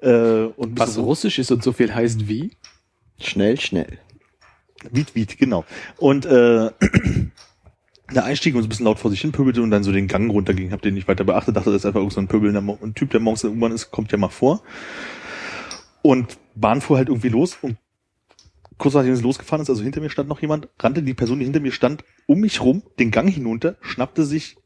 Äh, 0.03 0.45
und 0.57 0.79
Was 0.79 0.99
russisch 0.99 1.39
ist 1.39 1.51
und 1.53 1.63
so 1.63 1.73
viel 1.73 1.95
heißt 1.95 2.29
wie? 2.29 2.53
Schnell, 3.21 3.61
schnell. 3.61 3.99
Wiet, 4.91 5.15
Wiet, 5.15 5.37
genau. 5.39 5.65
Und 5.99 6.25
äh, 6.27 6.71
der 8.15 8.25
Einstieg 8.25 8.55
und 8.55 8.63
so 8.63 8.67
ein 8.67 8.69
bisschen 8.71 8.87
laut 8.87 8.99
vor 8.99 9.11
sich 9.11 9.21
hin 9.21 9.31
pöbelte 9.33 9.63
und 9.63 9.71
dann 9.71 9.85
so 9.85 9.93
den 9.93 10.09
Gang 10.09 10.31
runterging. 10.33 10.73
Hab 10.73 10.83
den 10.83 10.95
nicht 10.95 11.07
weiter 11.07 11.25
beachtet, 11.25 11.57
dachte, 11.57 11.71
das 11.71 11.83
ist 11.83 11.87
einfach 11.87 12.01
irgend 12.01 12.13
so 12.15 12.21
ein 12.21 12.29
pöbelnder 12.29 12.61
Mo- 12.61 12.79
ein 12.83 12.95
Typ, 12.95 13.11
der 13.11 13.21
morgens 13.21 13.45
in 13.45 13.51
der 13.51 13.57
U-Bahn 13.57 13.73
ist, 13.73 13.91
kommt 13.91 14.11
ja 14.11 14.19
mal 14.19 14.29
vor. 14.29 14.63
Und 16.03 16.39
Bahn 16.55 16.81
fuhr 16.81 16.97
halt 16.97 17.09
irgendwie 17.09 17.29
los 17.29 17.59
und 17.61 17.77
kurz 18.81 18.95
nachdem 18.95 19.13
es 19.13 19.23
losgefahren 19.23 19.63
ist, 19.63 19.71
also 19.71 19.83
hinter 19.83 20.01
mir 20.01 20.11
stand 20.11 20.29
noch 20.29 20.41
jemand, 20.41 20.69
rannte 20.81 21.03
die 21.03 21.15
Person, 21.15 21.39
die 21.39 21.45
hinter 21.45 21.61
mir 21.61 21.71
stand, 21.71 22.03
um 22.27 22.41
mich 22.41 22.61
rum, 22.61 22.83
den 22.99 23.11
Gang 23.11 23.31
hinunter, 23.31 23.77
schnappte 23.83 24.25
sich 24.25 24.57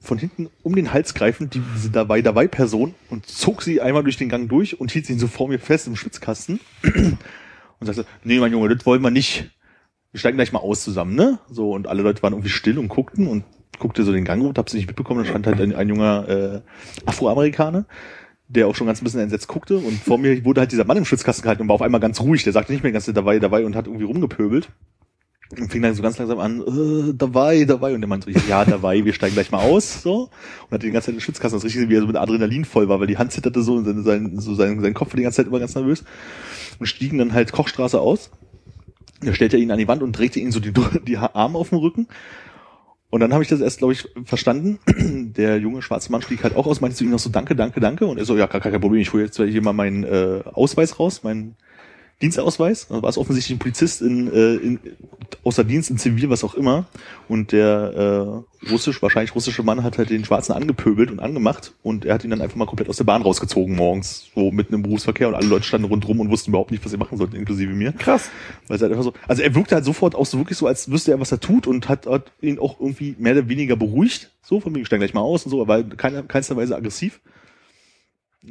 von 0.00 0.18
hinten 0.18 0.50
um 0.62 0.74
den 0.74 0.92
Hals 0.92 1.14
greifend 1.14 1.54
die, 1.54 1.62
diese 1.76 1.90
dabei 1.90 2.22
dabei 2.22 2.48
Person 2.48 2.94
und 3.08 3.24
zog 3.26 3.62
sie 3.62 3.80
einmal 3.80 4.02
durch 4.02 4.16
den 4.16 4.28
Gang 4.28 4.48
durch 4.48 4.80
und 4.80 4.90
hielt 4.90 5.06
sie 5.06 5.14
so 5.14 5.28
vor 5.28 5.48
mir 5.48 5.60
fest 5.60 5.86
im 5.86 5.94
Schwitzkasten 5.94 6.58
und 6.82 7.86
sagte, 7.86 8.04
nee, 8.24 8.40
mein 8.40 8.52
Junge, 8.52 8.74
das 8.74 8.84
wollen 8.84 9.00
wir 9.00 9.10
nicht. 9.10 9.50
Wir 10.10 10.18
steigen 10.18 10.36
gleich 10.36 10.52
mal 10.52 10.58
aus 10.58 10.82
zusammen, 10.82 11.14
ne? 11.14 11.38
So, 11.48 11.70
und 11.70 11.86
alle 11.86 12.02
Leute 12.02 12.22
waren 12.22 12.32
irgendwie 12.32 12.50
still 12.50 12.78
und 12.78 12.88
guckten 12.88 13.28
und 13.28 13.44
guckte 13.78 14.02
so 14.02 14.12
den 14.12 14.24
Gang 14.24 14.42
runter, 14.42 14.60
hab's 14.60 14.74
nicht 14.74 14.88
mitbekommen, 14.88 15.22
da 15.22 15.30
stand 15.30 15.46
halt 15.46 15.60
ein, 15.60 15.74
ein 15.74 15.88
junger 15.88 16.28
äh, 16.28 16.60
Afroamerikaner, 17.06 17.86
der 18.54 18.68
auch 18.68 18.74
schon 18.74 18.86
ganz 18.86 19.00
ein 19.00 19.04
bisschen 19.04 19.20
entsetzt 19.20 19.48
guckte 19.48 19.78
und 19.78 19.98
vor 19.98 20.18
mir 20.18 20.44
wurde 20.44 20.60
halt 20.60 20.72
dieser 20.72 20.84
Mann 20.84 20.96
im 20.96 21.04
Schwitzkasten 21.04 21.42
gehalten 21.42 21.62
und 21.62 21.68
war 21.68 21.74
auf 21.74 21.82
einmal 21.82 22.00
ganz 22.00 22.20
ruhig, 22.20 22.44
der 22.44 22.52
sagte 22.52 22.72
nicht 22.72 22.84
mehr 22.84 22.98
Zeit 23.00 23.16
dabei, 23.16 23.38
dabei 23.38 23.64
und 23.64 23.74
hat 23.74 23.86
irgendwie 23.86 24.04
rumgepöbelt. 24.04 24.68
Und 25.58 25.70
fing 25.70 25.82
dann 25.82 25.94
so 25.94 26.02
ganz 26.02 26.16
langsam 26.16 26.38
an, 26.38 26.62
äh, 26.62 27.12
dabei, 27.14 27.64
dabei. 27.64 27.94
Und 27.94 28.00
der 28.00 28.08
meinte 28.08 28.32
so, 28.32 28.40
ja, 28.48 28.64
dabei, 28.64 29.04
wir 29.04 29.12
steigen 29.12 29.34
gleich 29.34 29.50
mal 29.50 29.58
aus, 29.58 30.02
so. 30.02 30.30
Und 30.64 30.70
hatte 30.70 30.86
die 30.86 30.92
ganze 30.92 31.06
Zeit 31.06 31.16
den 31.16 31.20
Schwitzkasten, 31.20 31.58
das 31.58 31.64
richtig, 31.64 31.90
wie 31.90 31.94
er 31.94 32.00
so 32.00 32.06
mit 32.06 32.16
Adrenalin 32.16 32.64
voll 32.64 32.88
war, 32.88 33.00
weil 33.00 33.06
die 33.06 33.18
Hand 33.18 33.32
zitterte 33.32 33.60
so 33.60 33.74
und 33.74 33.84
sein, 33.84 34.02
sein, 34.02 34.40
so 34.40 34.54
sein, 34.54 34.80
sein 34.80 34.94
Kopf 34.94 35.10
war 35.12 35.16
die 35.18 35.24
ganze 35.24 35.36
Zeit 35.36 35.48
immer 35.48 35.58
ganz 35.58 35.74
nervös. 35.74 36.04
Und 36.78 36.86
stiegen 36.86 37.18
dann 37.18 37.34
halt 37.34 37.52
Kochstraße 37.52 38.00
aus. 38.00 38.30
Da 39.20 39.34
stellte 39.34 39.58
er 39.58 39.62
ihn 39.62 39.70
an 39.70 39.78
die 39.78 39.88
Wand 39.88 40.02
und 40.02 40.16
drehte 40.16 40.40
ihn 40.40 40.52
so 40.52 40.60
die, 40.60 40.72
die 41.06 41.18
Arme 41.18 41.58
auf 41.58 41.68
den 41.68 41.78
Rücken. 41.78 42.08
Und 43.12 43.20
dann 43.20 43.34
habe 43.34 43.42
ich 43.42 43.50
das 43.50 43.60
erst, 43.60 43.76
glaube 43.76 43.92
ich, 43.92 44.08
verstanden. 44.24 44.78
Der 45.36 45.58
junge 45.58 45.82
schwarze 45.82 46.10
Mann 46.10 46.22
stieg 46.22 46.42
halt 46.42 46.56
auch 46.56 46.66
aus, 46.66 46.80
meinte 46.80 46.96
zu 46.96 47.04
ihm 47.04 47.10
noch 47.10 47.18
so, 47.18 47.28
danke, 47.28 47.54
danke, 47.54 47.78
danke. 47.78 48.06
Und 48.06 48.16
er 48.16 48.24
so, 48.24 48.38
ja, 48.38 48.46
gar 48.46 48.62
kein 48.62 48.80
Problem, 48.80 49.02
ich 49.02 49.12
hole 49.12 49.24
jetzt 49.24 49.36
hier 49.36 49.60
mal 49.60 49.74
meinen 49.74 50.02
äh, 50.02 50.40
Ausweis 50.50 50.98
raus, 50.98 51.22
meinen 51.22 51.54
Dienstausweis. 52.22 52.86
Da 52.88 53.02
war 53.02 53.10
es 53.10 53.18
offensichtlich 53.18 53.56
ein 53.56 53.58
Polizist 53.58 54.00
in, 54.00 54.32
äh, 54.32 54.54
in, 54.54 54.80
außer 55.44 55.64
Dienst, 55.64 55.90
in 55.90 55.98
Zivil, 55.98 56.30
was 56.30 56.44
auch 56.44 56.54
immer. 56.54 56.86
Und 57.28 57.52
der 57.52 58.44
äh, 58.64 58.70
russisch, 58.70 59.02
wahrscheinlich 59.02 59.34
russische 59.34 59.62
Mann 59.62 59.82
hat 59.82 59.98
halt 59.98 60.10
den 60.10 60.24
Schwarzen 60.24 60.52
angepöbelt 60.52 61.10
und 61.10 61.20
angemacht. 61.20 61.72
Und 61.82 62.04
er 62.04 62.14
hat 62.14 62.24
ihn 62.24 62.30
dann 62.30 62.40
einfach 62.40 62.56
mal 62.56 62.66
komplett 62.66 62.88
aus 62.88 62.96
der 62.96 63.04
Bahn 63.04 63.22
rausgezogen 63.22 63.74
morgens, 63.74 64.30
so 64.34 64.50
mitten 64.52 64.74
im 64.74 64.82
Berufsverkehr. 64.82 65.28
Und 65.28 65.34
alle 65.34 65.46
Leute 65.46 65.64
standen 65.64 65.88
rundrum 65.88 66.20
und 66.20 66.30
wussten 66.30 66.50
überhaupt 66.50 66.70
nicht, 66.70 66.84
was 66.84 66.92
sie 66.92 66.98
machen 66.98 67.18
sollten, 67.18 67.36
inklusive 67.36 67.72
mir. 67.72 67.92
Krass. 67.92 68.30
Weil 68.68 68.76
es 68.76 68.82
halt 68.82 68.92
einfach 68.92 69.04
so, 69.04 69.12
also 69.26 69.42
er 69.42 69.54
wirkte 69.54 69.74
halt 69.74 69.84
sofort 69.84 70.14
auch 70.14 70.26
so 70.26 70.38
wirklich 70.38 70.56
so, 70.56 70.66
als 70.66 70.90
wüsste 70.90 71.10
er, 71.10 71.20
was 71.20 71.32
er 71.32 71.40
tut 71.40 71.66
und 71.66 71.88
hat, 71.88 72.06
hat 72.06 72.32
ihn 72.40 72.58
auch 72.58 72.78
irgendwie 72.80 73.16
mehr 73.18 73.32
oder 73.32 73.48
weniger 73.48 73.76
beruhigt. 73.76 74.30
So, 74.42 74.60
von 74.60 74.72
mir, 74.72 74.80
ich 74.80 74.86
steig 74.86 75.00
gleich 75.00 75.14
mal 75.14 75.20
aus 75.20 75.44
und 75.44 75.50
so, 75.50 75.60
aber 75.60 75.78
war 75.78 75.96
keiner, 75.96 76.22
keinster 76.22 76.56
Weise 76.56 76.76
aggressiv. 76.76 77.20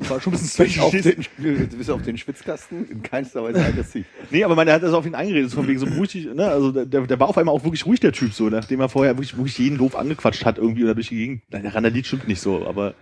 War 0.07 0.22
schon 0.22 0.34
ein 0.34 0.39
bisschen 0.39 0.65
Bis 0.65 0.80
auf, 0.80 0.89
strange. 0.95 1.26
den, 1.38 1.68
bis 1.77 1.89
auf 1.89 2.01
den 2.01 2.18
Schwitzkasten 2.18 2.89
in 2.89 3.03
keinster 3.03 3.43
Weise 3.43 3.63
aggressiv. 3.63 4.05
Nee, 4.30 4.43
aber 4.43 4.55
meine, 4.55 4.72
er 4.72 4.76
hat 4.76 4.84
das 4.84 4.93
auf 4.93 5.05
ihn 5.05 5.15
eingeredet, 5.15 5.51
von 5.51 5.68
wegen 5.68 5.80
so 5.80 5.85
ruhig, 5.85 6.30
ne, 6.34 6.47
also 6.47 6.72
der, 6.72 6.85
der 7.01 7.19
war 7.19 7.27
auf 7.27 7.38
einmal 7.38 7.53
auch 7.53 7.63
wirklich 7.65 7.85
ruhig, 7.85 7.99
der 7.99 8.13
Typ, 8.13 8.31
so, 8.34 8.49
nachdem 8.49 8.80
er 8.80 8.88
vorher 8.88 9.18
wirklich, 9.18 9.35
wirklich 9.35 9.57
jeden 9.57 9.77
doof 9.77 9.97
angequatscht 9.97 10.45
hat, 10.45 10.57
irgendwie, 10.57 10.85
oder 10.85 10.95
durch 10.95 11.09
die 11.09 11.18
Gegend, 11.18 11.41
der 11.51 11.76
Randalied 11.76 12.05
stimmt 12.07 12.27
nicht 12.30 12.39
so, 12.39 12.65
aber 12.65 12.93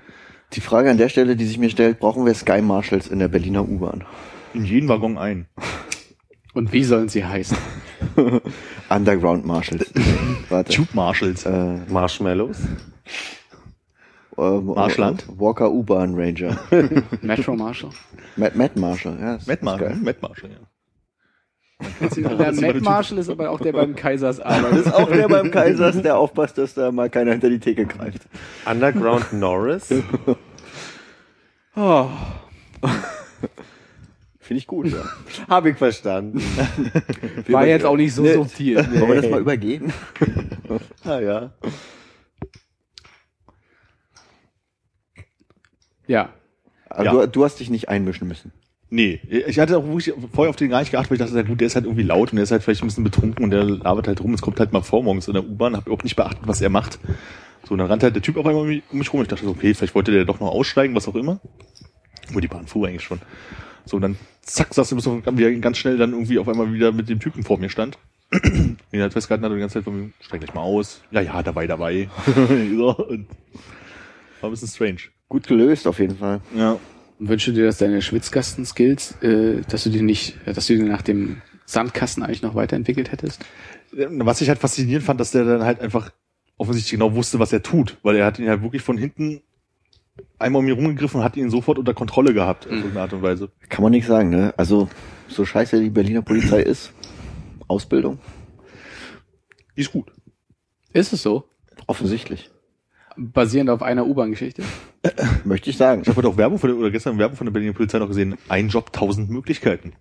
Die 0.53 0.61
Frage 0.61 0.90
an 0.90 0.98
der 0.98 1.10
Stelle, 1.10 1.36
die 1.36 1.45
sich 1.45 1.60
mir 1.60 1.70
stellt, 1.70 1.99
brauchen 1.99 2.26
wir 2.26 2.34
Sky 2.34 2.61
Marshals 2.64 3.07
in 3.07 3.20
der 3.20 3.28
Berliner 3.28 3.68
U-Bahn? 3.70 4.03
in 4.56 4.66
jeden 4.66 4.90
Waggon 4.90 5.20
ein. 5.20 5.45
Und 6.56 6.74
wie 6.74 6.84
sollen 6.84 7.07
sie 7.07 7.24
heißen? 7.24 7.56
Underground 8.90 9.45
Marshals. 9.45 9.94
Warte. 10.49 10.74
Tube 10.74 10.95
Marshals. 10.95 11.45
Äh, 11.45 11.78
Marshmallows. 11.88 12.57
Äh, 14.40 14.61
Marschland? 14.61 15.26
Walker 15.38 15.72
U-Bahn 15.72 16.16
Ranger. 16.16 16.57
Metro 17.22 17.56
Marshall? 17.56 17.90
Matt, 18.36 18.56
Matt 18.56 18.76
Marshall, 18.76 19.18
ja. 19.20 19.38
Matt 19.45 19.64
Marshall. 19.64 19.95
Matt 19.95 20.22
Marshall, 20.22 20.49
ja. 20.52 22.07
Der 22.38 22.52
Matt 22.61 22.82
Marshall 22.82 23.18
ist 23.20 23.30
aber 23.30 23.49
auch 23.52 23.60
der 23.61 23.72
beim 23.74 23.95
Kaisers 23.95 24.40
arbeitet. 24.41 24.72
Das 24.72 24.86
ist 24.88 24.94
auch 24.94 25.10
der 25.10 25.28
beim 25.30 25.49
Kaisers, 25.52 26.02
der 26.02 26.18
aufpasst, 26.18 26.57
dass 26.57 26.74
da 26.74 26.91
mal 26.91 27.10
keiner 27.10 27.32
hinter 27.32 27.49
die 27.49 27.60
Theke 27.60 27.86
greift. 27.86 28.22
Underground 28.70 29.32
Norris. 29.34 29.94
Oh, 31.76 32.07
Finde 34.40 34.60
ich 34.60 34.68
gut, 34.68 34.88
ja. 34.88 35.03
Hab 35.48 35.66
ich 35.68 35.78
verstanden. 35.78 36.41
war 37.49 37.68
jetzt 37.68 37.86
auch 37.86 37.95
nicht 37.95 38.14
so 38.16 38.24
Nee. 38.24 38.34
subtil. 38.34 38.78
Wollen 38.78 39.07
wir 39.07 39.22
das 39.22 39.30
mal 39.30 39.40
übergehen? 39.41 39.94
Ah 41.06 41.20
ja. 41.20 41.52
Ja. 46.10 46.34
Aber 46.90 47.03
Ja. 47.06 47.11
du, 47.11 47.27
du 47.27 47.44
hast 47.45 47.60
dich 47.60 47.69
nicht 47.69 47.88
einmischen 47.88 48.27
müssen. 48.27 48.52
Nee, 48.90 49.22
ich 49.30 49.60
hatte 49.60 49.77
auch 49.77 49.86
wirklich 49.86 50.11
vorher 50.34 50.49
auf 50.49 50.56
den 50.56 50.69
gar 50.72 50.80
nicht 50.80 50.90
geachtet, 50.90 51.11
weil 51.11 51.15
ich 51.18 51.19
dachte, 51.19 51.36
na 51.36 51.44
gut, 51.44 51.60
der 51.61 51.68
ist 51.68 51.76
halt 51.76 51.86
irgendwie 51.86 52.02
laut 52.03 52.31
und 52.31 52.38
der 52.38 52.44
ist 52.44 52.52
halt 52.52 52.64
vielleicht 52.64 52.81
ein 52.81 52.88
bisschen 52.88 53.03
betrunken 53.03 53.44
und 53.44 53.52
der 53.52 53.64
labert 53.64 54.07
halt 54.07 54.19
rum. 54.22 54.34
Es 54.34 54.41
kommt 54.41 54.60
halt 54.60 54.73
mal 54.73 54.81
vor 54.81 55.03
morgens 55.03 55.27
in 55.27 55.36
der 55.36 55.44
U-Bahn, 55.44 55.77
hab 55.77 55.86
überhaupt 55.86 56.03
nicht 56.03 56.15
beachtet, 56.15 56.41
was 56.48 56.60
er 56.60 56.69
macht. 56.69 56.98
So, 57.65 57.73
und 57.73 57.77
dann 57.77 57.88
rannte 57.88 58.07
halt 58.07 58.15
der 58.15 58.23
Typ 58.23 58.38
auf 58.38 58.48
einmal 58.48 58.64
um 58.64 58.68
mich, 58.68 58.81
um 58.91 58.98
mich 58.98 59.14
rum. 59.14 59.22
Ich 59.22 59.27
dachte 59.27 59.45
so, 59.45 59.52
okay, 59.52 59.76
vielleicht 59.76 59.94
wollte 59.94 60.11
der 60.11 60.26
doch 60.26 60.40
noch 60.40 60.48
aussteigen, 60.49 60.95
was 60.95 61.07
auch 61.07 61.14
immer. 61.14 61.40
Wo 62.31 62.40
die 62.40 62.48
Bahn 62.48 62.65
fuhr 62.65 62.88
eigentlich 62.88 63.03
schon. 63.03 63.19
So, 63.86 63.98
und 63.98 64.02
dann 64.02 64.18
zack, 64.41 64.73
saß 64.73 64.91
er 64.91 64.99
so 64.99 65.23
wieder 65.23 65.52
ganz 65.52 65.77
schnell 65.77 65.98
dann 65.98 66.14
irgendwie 66.14 66.40
auf 66.40 66.48
einmal 66.49 66.73
wieder 66.73 66.91
mit 66.91 67.10
dem 67.10 67.19
Typen 67.19 67.44
vor 67.44 67.60
mir 67.60 67.69
stand. 67.69 67.99
Den 68.31 69.02
halt 69.02 69.14
festgehalten 69.14 69.45
hat 69.45 69.52
und 69.52 69.57
die 69.57 69.61
ganze 69.61 69.76
Zeit 69.76 69.84
von 69.84 69.99
mir, 69.99 70.10
steig 70.19 70.40
gleich 70.41 70.56
mal 70.56 70.61
aus. 70.61 71.02
Ja, 71.11 71.22
ja, 71.22 71.44
dabei, 71.44 71.68
dabei. 71.68 72.10
so, 72.26 72.95
und 72.98 73.27
war 74.41 74.49
ein 74.49 74.52
bisschen 74.52 74.68
strange. 74.68 75.02
Gut 75.30 75.47
gelöst, 75.47 75.88
auf 75.88 75.99
jeden 75.99 76.18
Fall. 76.18 76.41
Ja. 76.56 76.80
Und 77.19 77.30
wünsche 77.30 77.53
dir, 77.53 77.65
dass 77.65 77.77
deine 77.77 78.01
Schwitzkasten-Skills, 78.01 79.22
äh, 79.22 79.61
dass 79.69 79.84
du 79.84 79.89
die 79.89 80.01
nicht, 80.01 80.35
äh, 80.45 80.53
dass 80.53 80.68
du 80.68 80.76
die 80.76 80.84
nach 80.84 81.03
dem 81.03 81.41
Sandkasten 81.65 82.23
eigentlich 82.23 82.41
noch 82.41 82.56
weiterentwickelt 82.56 83.11
hättest? 83.11 83.45
Was 83.91 84.41
ich 84.41 84.49
halt 84.49 84.60
faszinierend 84.60 85.06
fand, 85.06 85.19
dass 85.19 85.31
der 85.31 85.45
dann 85.45 85.64
halt 85.64 85.81
einfach 85.81 86.11
offensichtlich 86.57 86.91
genau 86.91 87.15
wusste, 87.15 87.39
was 87.39 87.53
er 87.53 87.64
tut, 87.64 87.97
weil 88.03 88.15
er 88.15 88.26
hat 88.26 88.39
ihn 88.39 88.49
halt 88.49 88.61
wirklich 88.64 88.81
von 88.81 88.97
hinten 88.97 89.41
einmal 90.38 90.61
um 90.61 90.68
ihn 90.68 90.73
rumgegriffen 90.73 91.19
und 91.19 91.23
hat 91.23 91.38
ihn 91.38 91.49
sofort 91.49 91.77
unter 91.77 91.93
Kontrolle 91.93 92.34
gehabt, 92.34 92.65
auf 92.65 92.72
irgendeine 92.72 93.01
Art 93.01 93.14
und 93.14 93.22
Weise. 93.22 93.51
Kann 93.69 93.84
man 93.84 93.91
nicht 93.91 94.07
sagen, 94.07 94.30
ne? 94.30 94.53
Also, 94.57 94.89
so 95.27 95.45
scheiße 95.45 95.80
die 95.80 95.89
Berliner 95.89 96.22
Polizei 96.22 96.61
ist. 96.61 96.91
Ausbildung? 97.68 98.19
Die 99.76 99.81
ist 99.81 99.91
gut. 99.91 100.11
Ist 100.91 101.14
es 101.14 101.22
so? 101.22 101.45
Offensichtlich. 101.88 102.49
Basierend 103.20 103.70
auf 103.70 103.82
einer 103.82 104.06
U-Bahn-Geschichte? 104.06 104.64
Möchte 105.44 105.70
ich 105.70 105.78
sagen. 105.78 106.02
Ich 106.02 106.08
habe 106.08 106.18
heute 106.18 106.30
auch 106.30 106.38
Werbung 106.38 106.58
von 106.58 106.70
der, 106.70 106.80
oder 106.80 106.90
gestern 106.90 107.18
Werbung 107.18 107.38
von 107.38 107.46
der 107.46 107.52
Berliner 107.52 107.74
Polizei 107.74 108.00
noch 108.00 108.08
gesehen. 108.08 108.38
Ein 108.48 108.70
Job, 108.70 108.94
tausend 108.94 109.30
Möglichkeiten. 109.30 109.94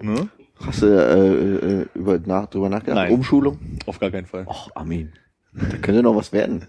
Ne? 0.00 0.28
Hast 0.64 0.82
du 0.82 0.86
äh, 0.86 1.82
äh, 1.82 1.86
über, 1.94 2.18
nach, 2.24 2.46
drüber 2.46 2.68
nachgedacht? 2.68 2.96
Nein. 2.96 3.12
Umschulung? 3.12 3.58
Auf 3.86 3.98
gar 3.98 4.10
keinen 4.10 4.26
Fall. 4.26 4.46
Och, 4.46 4.70
Armin. 4.74 5.12
Da 5.52 5.76
könnte 5.78 6.02
noch 6.02 6.14
was 6.14 6.32
werden. 6.32 6.66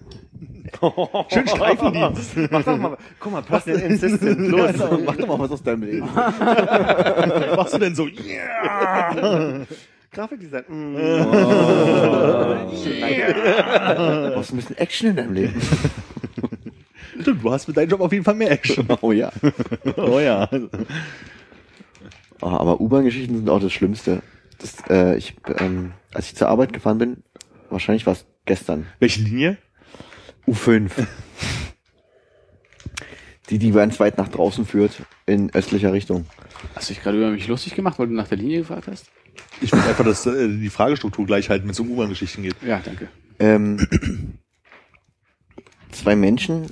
Schön 1.30 1.48
Streifendienst. 1.48 2.38
Mach 2.52 2.64
doch 2.64 2.78
mal, 2.78 2.98
guck 3.20 3.32
mal, 3.32 3.42
Personal 3.42 3.84
Assistant, 3.84 4.40
los. 4.40 4.72
Mach 5.06 5.16
doch 5.16 5.28
mal 5.28 5.40
was 5.40 5.52
aus 5.52 5.64
deinem 5.64 5.84
Leben. 5.84 6.08
Was 6.14 7.56
machst 7.56 7.74
du 7.74 7.78
denn 7.78 7.96
so? 7.96 8.08
Yeah! 8.08 9.66
Grafikdesign. 10.12 10.64
Mm. 10.68 10.98
Du 12.78 14.34
brauchst 14.34 14.54
ein 14.54 14.58
bisschen 14.58 14.78
Action 14.78 15.10
in 15.10 15.16
deinem 15.16 15.34
Leben. 15.34 15.62
Stimmt, 17.22 17.44
du 17.44 17.52
hast 17.52 17.68
mit 17.68 17.78
deinem 17.78 17.90
Job 17.90 18.02
auf 18.02 18.12
jeden 18.12 18.24
Fall 18.24 18.36
mehr 18.36 18.52
Action. 18.52 18.88
Oh 19.02 19.12
ja. 19.12 19.32
oh 19.96 20.20
ja. 20.20 20.50
Oh, 22.42 22.48
aber 22.48 22.80
U-Bahn-Geschichten 22.80 23.38
sind 23.38 23.50
auch 23.50 23.60
das 23.60 23.74
Schlimmste. 23.74 24.22
Das, 24.60 24.76
äh, 24.90 25.18
ich, 25.18 25.36
ähm, 25.58 25.94
als 26.14 26.28
ich 26.28 26.36
zur 26.36 26.50
Arbeit 26.50 26.74
gefahren 26.74 26.98
bin, 26.98 27.24
wahrscheinlich 27.70 28.06
war 28.06 28.14
es 28.14 28.26
gestern, 28.46 28.88
Welche 29.00 29.22
Linie? 29.22 29.58
U5. 30.48 30.90
die, 33.50 33.60
die 33.60 33.72
ganz 33.72 34.00
weit 34.00 34.18
nach 34.18 34.30
draußen 34.30 34.66
führt, 34.66 35.02
in 35.26 35.54
östlicher 35.54 35.94
Richtung. 35.94 36.26
Hast 36.76 36.90
du 36.90 36.94
dich 36.94 37.04
gerade 37.04 37.18
über 37.18 37.30
mich 37.30 37.48
lustig 37.48 37.76
gemacht, 37.76 38.00
weil 38.00 38.08
du 38.08 38.14
nach 38.14 38.28
der 38.28 38.38
Linie 38.38 38.60
gefragt 38.60 38.88
hast? 38.88 39.08
Ich 39.62 39.72
will 39.72 39.80
einfach, 39.80 40.06
dass 40.06 40.26
äh, 40.26 40.48
die 40.48 40.70
Fragestruktur 40.70 41.26
gleich 41.26 41.50
halten, 41.50 41.66
wenn 41.66 41.72
es 41.72 41.80
um 41.80 41.92
U-Bahn-Geschichten 41.92 42.44
geht. 42.44 42.56
Ja, 42.62 42.80
danke. 42.84 43.08
Ähm, 43.40 43.80
zwei 45.92 46.16
Menschen 46.16 46.68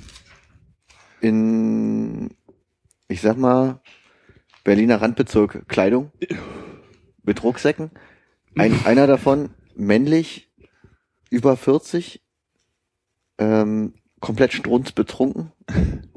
in, 1.20 2.30
ich 3.08 3.20
sag 3.20 3.36
mal, 3.36 3.80
Berliner 4.64 5.00
Randbezirk 5.00 5.68
Kleidung 5.68 6.10
mit 7.22 7.42
Rucksäcken. 7.42 7.90
Ein, 8.56 8.74
einer 8.84 9.06
davon 9.06 9.50
männlich, 9.74 10.50
über 11.30 11.56
40, 11.56 12.22
ähm, 13.38 13.94
komplett 14.20 14.52
strunzbetrunken. 14.52 15.52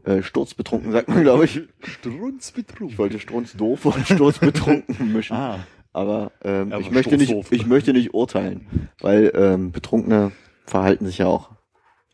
Äh, 0.03 0.23
sturzbetrunken 0.23 0.91
sagt 0.91 1.09
man, 1.09 1.21
glaube 1.21 1.45
ich. 1.45 1.61
Strunzbetrug. 1.83 2.91
Ich 2.91 2.97
wollte 2.97 3.19
strunzdoof 3.19 3.85
und 3.85 4.07
sturzbetrunken 4.07 5.13
mischen. 5.13 5.35
Ah. 5.35 5.59
Aber 5.91 6.31
ähm, 6.43 6.71
Aber 6.71 6.81
ich 6.81 6.91
möchte 6.91 7.17
nicht, 7.17 7.33
ich 7.51 7.65
möchte 7.65 7.93
nicht 7.93 8.13
urteilen, 8.13 8.89
weil 8.99 9.31
ähm, 9.33 9.71
Betrunkene 9.71 10.31
verhalten 10.65 11.05
sich 11.05 11.17
ja 11.17 11.27
auch 11.27 11.51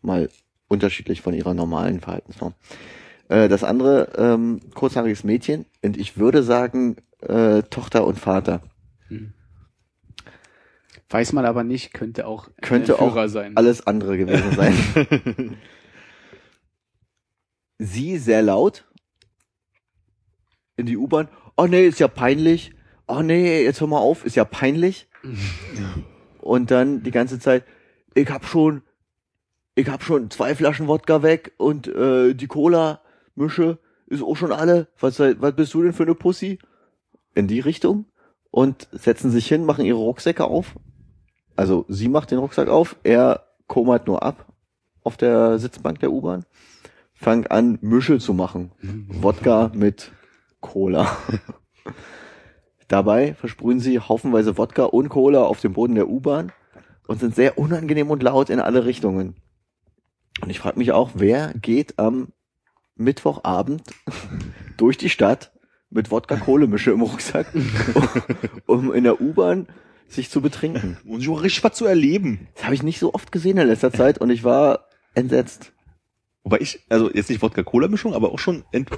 mal 0.02 0.30
unterschiedlich 0.68 1.22
von 1.22 1.34
ihrer 1.34 1.54
normalen 1.54 2.00
Verhaltensform. 2.00 2.54
Äh, 3.28 3.50
das 3.50 3.64
andere 3.64 4.14
ähm, 4.18 4.62
kurzhaariges 4.74 5.24
Mädchen 5.24 5.66
und 5.84 5.98
ich 5.98 6.18
würde 6.18 6.42
sagen 6.44 6.98
äh, 7.22 7.64
Tochter 7.64 8.06
und 8.08 8.18
Vater 8.20 8.62
Weiß 11.10 11.32
man 11.34 11.46
aber 11.46 11.64
nicht, 11.64 11.94
könnte 11.94 12.28
auch 12.28 12.50
könnte 12.62 13.00
auch 13.00 13.28
sein. 13.28 13.56
alles 13.56 13.86
andere 13.86 14.18
gewesen 14.18 14.52
sein. 14.52 15.58
Sie 17.78 18.18
sehr 18.18 18.42
laut 18.42 18.86
in 20.76 20.88
die 20.88 20.98
U-Bahn. 20.98 21.30
Oh 21.56 21.68
nee, 21.68 21.86
ist 21.88 22.00
ja 22.00 22.10
peinlich. 22.10 22.75
Oh 23.08 23.22
nee, 23.22 23.64
jetzt 23.64 23.82
hör 23.82 23.88
mal 23.88 24.00
auf, 24.00 24.26
ist 24.26 24.36
ja 24.36 24.46
peinlich. 24.46 25.08
Und 26.42 26.72
dann 26.72 27.04
die 27.04 27.12
ganze 27.12 27.40
Zeit, 27.40 27.64
ich 28.14 28.30
hab 28.30 28.46
schon, 28.46 28.82
ich 29.76 29.90
hab 29.90 30.04
schon 30.04 30.30
zwei 30.30 30.56
Flaschen 30.56 30.88
Wodka 30.88 31.24
weg 31.24 31.54
und 31.58 31.88
äh, 31.88 32.34
die 32.34 32.48
Cola 32.48 33.02
Mische 33.34 33.80
ist 34.06 34.22
auch 34.22 34.36
schon 34.36 34.52
alle. 34.52 34.88
Was, 35.00 35.20
was 35.20 35.56
bist 35.56 35.74
du 35.74 35.82
denn 35.82 35.94
für 35.94 36.04
eine 36.04 36.16
Pussy? 36.16 36.60
In 37.34 37.48
die 37.48 37.60
Richtung 37.60 38.06
und 38.52 38.88
setzen 38.92 39.32
sich 39.32 39.48
hin, 39.48 39.66
machen 39.66 39.86
ihre 39.86 39.98
Rucksäcke 39.98 40.46
auf. 40.46 40.76
Also 41.58 41.86
sie 41.90 42.08
macht 42.08 42.32
den 42.32 42.40
Rucksack 42.40 42.70
auf, 42.70 42.96
er 43.04 43.48
kommert 43.68 44.08
nur 44.08 44.24
ab 44.24 44.46
auf 45.04 45.18
der 45.18 45.60
Sitzbank 45.60 46.00
der 46.00 46.12
U-Bahn, 46.12 46.46
fangt 47.14 47.52
an 47.52 47.78
Mische 47.82 48.20
zu 48.20 48.34
machen. 48.34 48.72
Wodka 49.10 49.72
mit 49.74 50.12
Cola. 50.62 51.18
Dabei 52.88 53.34
versprühen 53.34 53.80
sie 53.80 54.00
haufenweise 54.00 54.58
Wodka 54.58 54.86
und 54.86 55.10
Cola 55.10 55.44
auf 55.44 55.60
dem 55.60 55.74
Boden 55.74 55.96
der 55.96 56.08
U-Bahn 56.08 56.52
und 57.08 57.20
sind 57.20 57.36
sehr 57.36 57.58
unangenehm 57.58 58.12
und 58.12 58.24
laut 58.24 58.50
in 58.50 58.60
alle 58.60 58.86
Richtungen. 58.86 59.36
Und 60.42 60.50
ich 60.50 60.60
frage 60.60 60.78
mich 60.78 60.92
auch, 60.92 61.12
wer 61.16 61.54
geht 61.54 61.98
am 61.98 62.30
Mittwochabend 62.96 63.84
durch 64.78 64.98
die 64.98 65.10
Stadt 65.10 65.52
mit 65.90 66.12
Wodka-Kohle-Mische 66.12 66.92
im 66.92 67.02
Rucksack, 67.02 67.48
um 68.66 68.94
in 68.94 69.04
der 69.04 69.22
U-Bahn 69.22 69.68
sich 70.08 70.30
zu 70.30 70.42
betrinken. 70.42 70.98
Und 71.06 71.22
so 71.22 71.34
richtig 71.34 71.64
was 71.64 71.74
zu 71.78 71.86
erleben. 71.86 72.48
Das 72.56 72.66
habe 72.66 72.76
ich 72.76 72.84
nicht 72.84 73.00
so 73.00 73.14
oft 73.14 73.32
gesehen 73.32 73.58
in 73.58 73.68
letzter 73.68 73.92
Zeit 73.92 74.20
und 74.20 74.30
ich 74.30 74.44
war 74.44 74.88
entsetzt. 75.14 75.72
Wobei 76.46 76.60
ich, 76.60 76.80
also 76.90 77.10
jetzt 77.12 77.28
nicht 77.32 77.42
Wodka-Cola-Mischung, 77.42 78.14
aber 78.14 78.32
auch 78.32 78.38
schon 78.38 78.64
ent, 78.72 78.90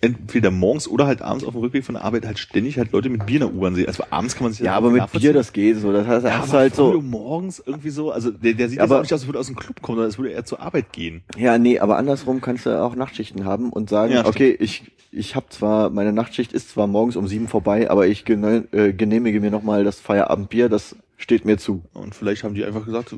entweder 0.00 0.50
morgens 0.50 0.88
oder 0.88 1.06
halt 1.06 1.22
abends 1.22 1.44
auf 1.44 1.52
dem 1.52 1.60
Rückweg 1.60 1.84
von 1.84 1.94
der 1.94 2.02
Arbeit 2.02 2.26
halt 2.26 2.40
ständig 2.40 2.76
halt 2.76 2.90
Leute 2.90 3.08
mit 3.08 3.24
Bier 3.24 3.36
in 3.40 3.46
der 3.46 3.54
U-Bahn 3.54 3.76
sehen. 3.76 3.86
Also 3.86 4.02
abends 4.10 4.34
kann 4.34 4.46
man 4.46 4.52
sich 4.52 4.62
Ja, 4.66 4.74
aber 4.74 4.90
mit 4.90 5.12
Bier, 5.12 5.32
das 5.32 5.52
geht 5.52 5.78
so. 5.78 5.92
Das 5.92 6.08
heißt, 6.08 6.26
ja, 6.26 6.38
hast 6.40 6.52
halt 6.52 6.74
so. 6.74 7.00
morgens 7.00 7.62
irgendwie 7.64 7.90
so, 7.90 8.10
also 8.10 8.32
der, 8.32 8.54
der 8.54 8.68
sieht 8.68 8.78
jetzt 8.78 8.82
aber- 8.90 8.96
auch 8.98 9.02
nicht 9.02 9.14
aus, 9.14 9.20
als 9.20 9.28
würde 9.28 9.38
er 9.38 9.40
aus 9.42 9.46
dem 9.46 9.54
Club 9.54 9.80
kommen, 9.80 9.94
sondern 9.98 10.08
als 10.10 10.18
würde 10.18 10.32
er 10.32 10.44
zur 10.44 10.60
Arbeit 10.60 10.92
gehen. 10.92 11.22
Ja, 11.36 11.56
nee, 11.56 11.78
aber 11.78 11.98
andersrum 11.98 12.40
kannst 12.40 12.66
du 12.66 12.82
auch 12.82 12.96
Nachtschichten 12.96 13.44
haben 13.44 13.70
und 13.70 13.88
sagen, 13.88 14.12
Ja, 14.14 14.26
okay, 14.26 14.56
ich 14.58 14.90
ich 15.12 15.36
habe 15.36 15.46
zwar 15.50 15.90
meine 15.90 16.12
Nachtschicht 16.12 16.52
ist 16.52 16.70
zwar 16.70 16.88
morgens 16.88 17.14
um 17.14 17.28
sieben 17.28 17.46
vorbei, 17.46 17.88
aber 17.90 18.08
ich 18.08 18.24
gene, 18.24 18.64
äh, 18.72 18.92
genehmige 18.92 19.40
mir 19.40 19.52
nochmal 19.52 19.84
das 19.84 20.00
Feierabendbier, 20.00 20.68
das 20.68 20.96
steht 21.16 21.44
mir 21.44 21.58
zu. 21.58 21.82
Und 21.94 22.14
vielleicht 22.16 22.42
haben 22.44 22.54
die 22.54 22.64
einfach 22.64 22.84
gesagt, 22.84 23.14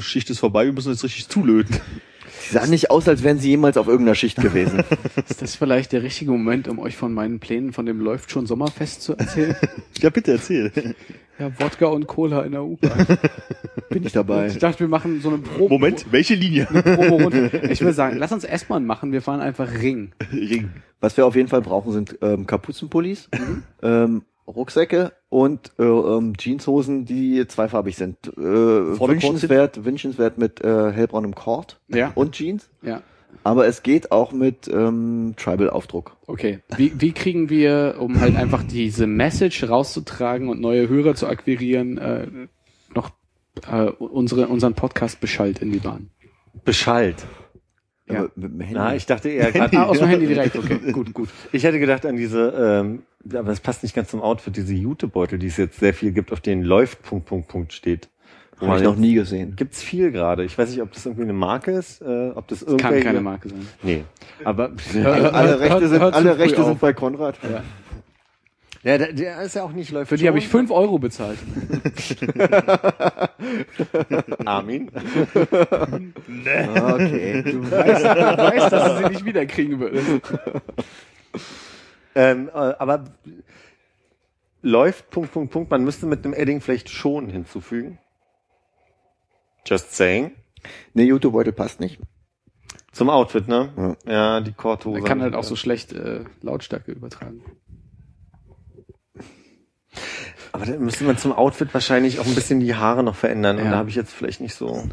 Schicht 0.00 0.28
ist 0.28 0.40
vorbei, 0.40 0.66
wir 0.66 0.72
müssen 0.72 0.90
jetzt 0.90 1.04
richtig 1.04 1.28
zulöten. 1.28 1.76
Sie 2.48 2.54
sahen 2.54 2.70
nicht 2.70 2.90
aus, 2.90 3.08
als 3.08 3.22
wären 3.22 3.38
sie 3.38 3.50
jemals 3.50 3.76
auf 3.76 3.86
irgendeiner 3.86 4.14
Schicht 4.14 4.36
gewesen. 4.40 4.82
Ist 5.28 5.42
das 5.42 5.54
vielleicht 5.54 5.92
der 5.92 6.02
richtige 6.02 6.30
Moment, 6.30 6.68
um 6.68 6.78
euch 6.78 6.96
von 6.96 7.12
meinen 7.14 7.38
Plänen 7.40 7.72
von 7.72 7.86
dem 7.86 8.00
Läuft 8.00 8.30
schon 8.30 8.46
Sommerfest 8.46 9.02
zu 9.02 9.16
erzählen? 9.16 9.56
Ja, 10.00 10.10
bitte 10.10 10.32
erzähl. 10.32 10.72
ja, 11.38 11.52
Wodka 11.60 11.86
und 11.86 12.08
Cola 12.08 12.42
in 12.42 12.52
der 12.52 12.64
U-Bahn. 12.64 13.06
Bin 13.88 14.04
ich 14.04 14.12
dabei. 14.12 14.48
Ich 14.48 14.58
dachte, 14.58 14.80
wir 14.80 14.88
machen 14.88 15.20
so 15.20 15.28
eine 15.28 15.38
Probe. 15.38 15.72
Moment, 15.72 16.06
welche 16.10 16.34
Linie? 16.34 16.66
Ich 17.70 17.80
würde 17.80 17.92
sagen, 17.92 18.16
lass 18.18 18.32
uns 18.32 18.42
erstmal 18.42 18.80
machen, 18.80 19.12
wir 19.12 19.22
fahren 19.22 19.40
einfach 19.40 19.70
Ring. 19.80 20.10
Ring. 20.32 20.70
Was 21.00 21.16
wir 21.16 21.24
auf 21.24 21.36
jeden 21.36 21.46
Fall 21.48 21.62
brauchen, 21.62 21.92
sind 21.92 22.18
ähm, 22.20 22.46
Kapuzenpullis, 22.46 23.28
ähm, 23.82 24.22
Rucksäcke 24.54 25.12
und 25.28 25.72
äh, 25.78 25.82
ähm, 25.82 26.34
Jeanshosen, 26.38 27.04
die 27.04 27.46
zweifarbig 27.46 27.96
sind. 27.96 28.16
Äh, 28.36 28.40
wünschenswert, 28.40 29.84
wünschenswert 29.84 30.38
mit 30.38 30.60
äh, 30.62 30.92
hellbraunem 30.92 31.34
Kord 31.34 31.80
Ja. 31.88 32.12
und 32.14 32.32
Jeans. 32.32 32.68
Ja. 32.82 33.02
Aber 33.44 33.66
es 33.66 33.82
geht 33.82 34.12
auch 34.12 34.32
mit 34.32 34.68
ähm, 34.68 35.34
Tribal-Aufdruck. 35.36 36.16
Okay. 36.26 36.60
Wie, 36.76 36.92
wie 37.00 37.12
kriegen 37.12 37.50
wir, 37.50 37.96
um 37.98 38.20
halt 38.20 38.36
einfach 38.36 38.62
diese 38.62 39.06
Message 39.06 39.68
rauszutragen 39.68 40.48
und 40.48 40.60
neue 40.60 40.88
Hörer 40.88 41.14
zu 41.14 41.26
akquirieren, 41.26 41.98
äh, 41.98 42.26
noch 42.94 43.10
äh, 43.70 43.84
unsere, 43.86 44.46
unseren 44.48 44.74
Podcast 44.74 45.20
Beschallt 45.20 45.60
in 45.60 45.72
die 45.72 45.78
Bahn? 45.78 46.10
Beschallt. 46.64 47.26
Ja. 48.08 48.22
Mit 48.34 48.52
dem 48.52 48.60
Handy. 48.60 48.74
Na, 48.74 48.94
ich 48.94 49.06
dachte 49.06 49.28
eher 49.28 49.52
gerade. 49.52 49.76
Ah, 49.78 49.84
aus 49.84 49.98
dem 49.98 50.08
Handy 50.08 50.26
direkt, 50.26 50.56
okay, 50.56 50.78
gut, 50.92 51.14
gut. 51.14 51.28
Ich 51.52 51.64
hätte 51.64 51.78
gedacht 51.78 52.04
an 52.04 52.16
diese, 52.16 52.82
ähm, 52.82 53.02
aber 53.30 53.50
das 53.50 53.60
passt 53.60 53.82
nicht 53.82 53.94
ganz 53.94 54.10
zum 54.10 54.20
Outfit, 54.20 54.56
diese 54.56 54.74
Jutebeutel, 54.74 55.38
die 55.38 55.46
es 55.46 55.56
jetzt 55.56 55.78
sehr 55.78 55.94
viel 55.94 56.12
gibt, 56.12 56.32
auf 56.32 56.40
denen 56.40 56.62
läuft 56.62 57.02
Punkt, 57.02 57.26
Punkt, 57.26 57.48
Punkt 57.48 57.72
steht. 57.72 58.08
Habe 58.60 58.78
ich 58.78 58.84
noch 58.84 58.96
nie 58.96 59.14
gesehen. 59.14 59.56
Gibt's 59.56 59.82
viel 59.82 60.12
gerade. 60.12 60.44
Ich 60.44 60.56
weiß 60.56 60.70
nicht, 60.70 60.82
ob 60.82 60.92
das 60.92 61.04
irgendwie 61.04 61.24
eine 61.24 61.32
Marke 61.32 61.72
ist, 61.72 62.00
äh, 62.00 62.30
ob 62.30 62.46
das 62.46 62.60
Kann 62.60 62.74
irgendwelche... 62.74 63.04
keine 63.04 63.20
Marke 63.20 63.48
sein. 63.48 63.66
Nee. 63.82 64.04
Aber 64.44 64.70
alle 64.94 65.58
Rechte 65.58 65.88
sind, 65.88 66.00
alle 66.00 66.38
Rechte 66.38 66.64
sind 66.64 66.80
bei 66.80 66.92
Konrad. 66.92 67.38
Ja. 67.42 67.62
Ja, 68.82 68.98
der, 68.98 69.12
der 69.12 69.42
ist 69.42 69.54
ja 69.54 69.62
auch 69.62 69.72
nicht 69.72 69.90
läuft 69.90 70.08
Für 70.08 70.16
die 70.16 70.28
habe 70.28 70.38
ich 70.38 70.48
fünf 70.48 70.70
Euro 70.70 70.98
bezahlt. 70.98 71.38
Armin. 74.44 74.90
Ah, 74.94 76.94
Okay. 76.94 77.42
Du 77.42 77.70
weißt, 77.70 78.04
du 78.04 78.38
weißt 78.38 78.72
dass 78.72 78.98
du 78.98 79.04
sie 79.04 79.10
nicht 79.10 79.24
wiederkriegen 79.24 79.80
würdest. 79.80 80.20
ähm, 82.14 82.48
äh, 82.48 82.58
aber 82.58 83.04
läuft 84.62 85.10
Punkt, 85.10 85.32
Punkt, 85.32 85.52
Punkt. 85.52 85.70
Man 85.70 85.84
müsste 85.84 86.06
mit 86.06 86.24
einem 86.24 86.34
Edding 86.34 86.60
vielleicht 86.60 86.88
schon 86.88 87.28
hinzufügen. 87.28 87.98
Just 89.66 89.94
saying. 89.94 90.32
Nee, 90.94 91.04
Jutebeutel 91.04 91.52
passt 91.52 91.80
nicht. 91.80 92.00
Zum 92.92 93.10
Outfit, 93.10 93.48
ne? 93.48 93.96
Ja, 94.06 94.40
die 94.40 94.52
Korthose. 94.52 94.98
Man 94.98 95.08
kann 95.08 95.22
halt 95.22 95.34
auch 95.34 95.44
so 95.44 95.56
schlecht 95.56 95.92
äh, 95.92 96.24
Lautstärke 96.42 96.92
übertragen. 96.92 97.42
Aber 100.52 100.66
dann 100.66 100.80
müsste 100.80 101.04
man 101.04 101.16
zum 101.18 101.32
Outfit 101.32 101.72
wahrscheinlich 101.72 102.18
auch 102.18 102.26
ein 102.26 102.34
bisschen 102.34 102.60
die 102.60 102.74
Haare 102.74 103.02
noch 103.02 103.16
verändern. 103.16 103.58
Und 103.58 103.64
Ja. 103.64 103.70
da 103.72 103.76
habe 103.78 103.88
ich 103.88 103.94
jetzt 103.94 104.12
vielleicht 104.12 104.40
nicht 104.40 104.54
so. 104.54 104.88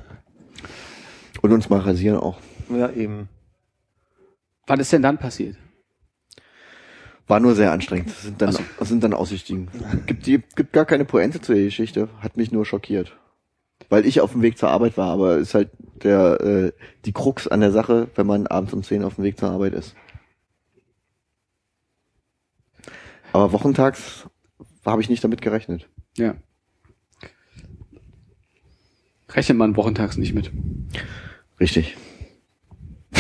Und 1.41 1.51
uns 1.51 1.69
mal 1.69 1.79
rasieren 1.79 2.17
auch. 2.17 2.39
Ja, 2.69 2.89
eben. 2.91 3.29
Was 4.67 4.79
ist 4.79 4.93
denn 4.93 5.01
dann 5.01 5.17
passiert? 5.17 5.57
War 7.27 7.39
nur 7.39 7.55
sehr 7.55 7.71
anstrengend. 7.71 8.09
Das 8.09 8.23
sind 8.23 8.41
dann, 8.41 8.57
das 8.79 8.89
sind 8.89 9.03
dann 9.03 9.13
Aussichten. 9.13 9.67
Gibt, 10.07 10.25
die, 10.25 10.41
gibt 10.55 10.73
gar 10.73 10.85
keine 10.85 11.05
Pointe 11.05 11.39
zu 11.41 11.53
der 11.53 11.63
Geschichte. 11.63 12.09
Hat 12.21 12.37
mich 12.37 12.51
nur 12.51 12.65
schockiert. 12.65 13.15
Weil 13.89 14.05
ich 14.05 14.21
auf 14.21 14.31
dem 14.31 14.41
Weg 14.41 14.57
zur 14.57 14.69
Arbeit 14.69 14.97
war, 14.97 15.11
aber 15.11 15.37
ist 15.37 15.53
halt 15.53 15.69
der, 16.03 16.41
äh, 16.41 16.71
die 17.05 17.11
Krux 17.13 17.47
an 17.47 17.61
der 17.61 17.71
Sache, 17.71 18.09
wenn 18.15 18.27
man 18.27 18.47
abends 18.47 18.73
um 18.73 18.83
10 18.83 19.03
auf 19.03 19.15
dem 19.15 19.23
Weg 19.23 19.39
zur 19.39 19.49
Arbeit 19.51 19.73
ist. 19.73 19.95
Aber 23.31 23.51
wochentags 23.53 24.27
habe 24.85 25.01
ich 25.01 25.09
nicht 25.09 25.23
damit 25.23 25.41
gerechnet. 25.41 25.87
Ja. 26.17 26.35
Rechnet 29.31 29.57
man 29.57 29.75
wochentags 29.75 30.17
nicht 30.17 30.33
mit. 30.33 30.51
Richtig. 31.59 31.97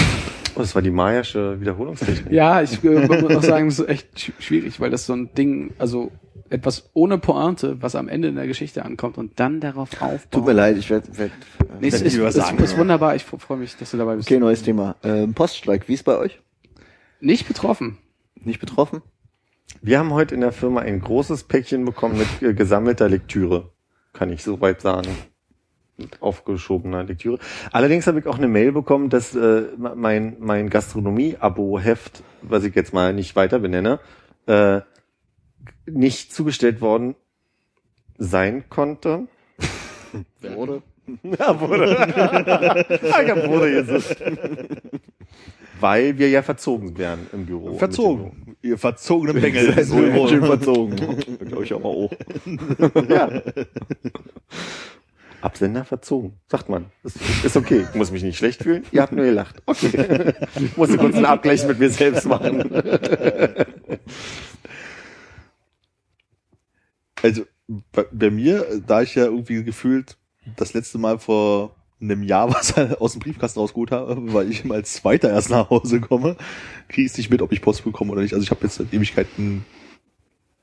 Oh, 0.55 0.61
das 0.61 0.75
war 0.75 0.81
die 0.81 0.91
Mayasche 0.91 1.61
Wiederholungstechnik. 1.61 2.33
Ja, 2.33 2.61
ich 2.61 2.83
äh, 2.83 3.07
muss 3.07 3.23
auch 3.33 3.43
sagen, 3.43 3.69
das 3.69 3.79
ist 3.79 3.87
echt 3.87 4.17
sch- 4.17 4.33
schwierig, 4.39 4.81
weil 4.81 4.89
das 4.89 5.05
so 5.05 5.13
ein 5.13 5.33
Ding, 5.33 5.71
also 5.77 6.11
etwas 6.49 6.89
ohne 6.93 7.17
Pointe, 7.17 7.81
was 7.81 7.95
am 7.95 8.09
Ende 8.09 8.27
in 8.27 8.35
der 8.35 8.45
Geschichte 8.45 8.83
ankommt 8.83 9.17
und 9.17 9.39
dann 9.39 9.61
darauf 9.61 9.89
aufbaut. 10.01 10.31
Tut 10.31 10.45
mir 10.45 10.51
leid, 10.51 10.75
ich 10.77 10.89
werde. 10.89 11.17
Werd, 11.17 11.31
Nee, 11.79 11.87
es 11.87 11.93
Werd 11.93 12.01
ist, 12.07 12.13
lieber 12.15 12.27
ist, 12.27 12.33
sagen, 12.35 12.57
ist 12.57 12.73
ja. 12.73 12.77
wunderbar. 12.77 13.15
Ich 13.15 13.23
freue 13.23 13.57
mich, 13.57 13.77
dass 13.77 13.91
du 13.91 13.97
dabei 13.97 14.17
bist. 14.17 14.27
okay, 14.27 14.37
neues 14.37 14.61
Thema. 14.61 14.97
Ähm, 15.01 15.33
Poststreik, 15.33 15.87
wie 15.87 15.93
ist 15.93 16.03
bei 16.03 16.17
euch? 16.17 16.41
Nicht 17.21 17.47
betroffen. 17.47 17.97
Nicht 18.35 18.59
betroffen? 18.59 19.01
Wir 19.81 19.99
haben 19.99 20.13
heute 20.13 20.35
in 20.35 20.41
der 20.41 20.51
Firma 20.51 20.81
ein 20.81 20.99
großes 20.99 21.43
Päckchen 21.43 21.85
bekommen 21.85 22.17
mit 22.17 22.41
äh, 22.41 22.53
gesammelter 22.53 23.07
Lektüre. 23.07 23.69
Kann 24.13 24.31
ich 24.31 24.43
soweit 24.43 24.81
sagen. 24.81 25.09
Mit 25.97 26.21
Aufgeschobener 26.21 27.03
Lektüre. 27.03 27.39
Allerdings 27.71 28.07
habe 28.07 28.19
ich 28.19 28.27
auch 28.27 28.37
eine 28.37 28.47
Mail 28.47 28.71
bekommen, 28.71 29.09
dass 29.09 29.35
äh, 29.35 29.63
mein, 29.77 30.37
mein 30.39 30.69
Gastronomie-Abo-Heft, 30.69 32.23
was 32.41 32.63
ich 32.63 32.75
jetzt 32.75 32.93
mal 32.93 33.13
nicht 33.13 33.35
weiter 33.35 33.59
benenne, 33.59 33.99
äh, 34.47 34.81
nicht 35.85 36.33
zugestellt 36.33 36.81
worden 36.81 37.15
sein 38.17 38.69
konnte. 38.69 39.27
Wurde? 40.41 40.81
Ja, 41.23 41.59
wurde. 41.59 41.97
Ah, 43.11 43.21
ich 43.23 43.31
hab 43.31 43.47
wurde 43.47 43.71
gesagt. 43.71 44.21
Weil 45.79 46.17
wir 46.17 46.29
ja 46.29 46.43
verzogen 46.43 46.97
wären 46.97 47.27
im 47.33 47.45
Büro. 47.45 47.77
Verzogen. 47.77 48.48
Ihr 48.61 48.77
verzogenen 48.77 49.41
Bengel. 49.41 49.73
Seid 49.73 49.89
wohl 49.91 50.27
schön 50.27 50.45
verzogen. 50.45 50.95
Glaube 51.45 51.63
ich 51.63 51.73
auch 51.73 51.79
mal 51.79 51.89
hoch. 51.89 52.11
Ja. 53.09 53.41
Absender 55.41 55.85
verzogen, 55.85 56.33
sagt 56.47 56.67
man. 56.67 56.91
Ist, 57.01 57.15
ist 57.45 57.55
okay. 57.55 57.85
Ich 57.89 57.95
muss 57.95 58.11
mich 58.11 58.23
nicht 58.23 58.37
schlecht 58.37 58.63
fühlen. 58.63 58.83
Ihr 58.91 59.01
habt 59.01 59.13
nur 59.13 59.23
gelacht. 59.23 59.61
Okay. 59.65 60.33
Musste 60.75 60.97
kurz 60.97 61.15
einen 61.15 61.25
Abgleich 61.25 61.65
mit 61.65 61.79
mir 61.79 61.89
selbst 61.89 62.25
machen. 62.25 62.69
Also 67.21 67.45
bei, 67.93 68.05
bei 68.11 68.29
mir, 68.29 68.81
da 68.85 69.01
ich 69.01 69.15
ja 69.15 69.25
irgendwie 69.25 69.63
gefühlt 69.63 70.17
das 70.57 70.73
letzte 70.73 70.97
Mal 70.97 71.19
vor 71.19 71.75
einem 72.01 72.23
Jahr 72.23 72.53
was 72.53 72.77
aus 72.99 73.13
dem 73.13 73.19
Briefkasten 73.19 73.59
rausgeholt 73.59 73.91
habe, 73.91 74.33
weil 74.33 74.49
ich 74.49 74.63
immer 74.63 74.75
als 74.75 74.93
Zweiter 74.93 75.29
erst 75.29 75.49
nach 75.49 75.69
Hause 75.69 75.99
komme, 75.99 76.35
kriege 76.87 77.05
ich 77.05 77.17
nicht 77.17 77.29
mit, 77.29 77.41
ob 77.41 77.51
ich 77.51 77.61
Post 77.61 77.83
bekomme 77.83 78.11
oder 78.11 78.21
nicht. 78.21 78.33
Also 78.33 78.43
ich 78.43 78.51
habe 78.51 78.63
jetzt 78.63 78.75
seit 78.75 78.93
Ewigkeiten 78.93 79.65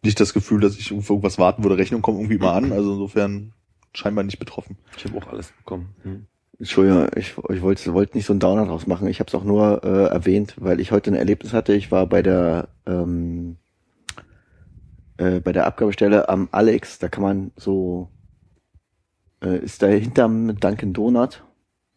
nicht 0.03 0.21
das 0.21 0.33
Gefühl, 0.33 0.61
dass 0.61 0.79
ich 0.79 0.93
auf 0.93 1.11
irgendwas 1.11 1.39
warten 1.39 1.63
würde. 1.63 1.79
Rechnung 1.79 2.03
kommt 2.03 2.19
irgendwie 2.19 2.37
immer 2.37 2.53
an, 2.53 2.73
also 2.73 2.93
insofern 2.93 3.53
scheinbar 3.93 4.25
nicht 4.25 4.39
betroffen. 4.39 4.77
Ich 4.97 5.05
habe 5.05 5.19
auch 5.19 5.27
alles 5.33 5.53
bekommen. 5.53 5.95
Hm. 6.03 6.27
Entschuldigung, 6.59 7.09
ich, 7.17 7.35
ich 7.51 7.63
wollte 7.63 7.93
wollt 7.93 8.15
nicht 8.15 8.25
so 8.25 8.33
einen 8.33 8.41
Downer 8.41 8.67
draus 8.67 8.87
machen. 8.87 9.09
Ich 9.09 9.21
habe 9.21 9.29
es 9.29 9.35
auch 9.35 9.45
nur 9.45 9.85
äh, 9.85 10.07
erwähnt, 10.07 10.55
weil 10.59 10.81
ich 10.81 10.91
heute 10.91 11.11
ein 11.11 11.17
Erlebnis 11.17 11.53
hatte. 11.53 11.75
Ich 11.75 11.91
war 11.93 12.07
bei 12.07 12.23
der 12.23 12.69
ähm, 12.87 13.57
äh, 15.19 15.41
bei 15.41 15.53
der 15.53 15.67
Abgabestelle 15.67 16.29
am 16.31 16.49
Alex. 16.53 16.99
Da 16.99 17.09
kann 17.09 17.23
man 17.23 17.53
so 17.57 18.09
äh, 19.43 19.59
ist 19.59 19.83
da 19.83 19.87
hinterm 19.87 20.59
Dunkin 20.59 20.93
Donut. 20.93 21.45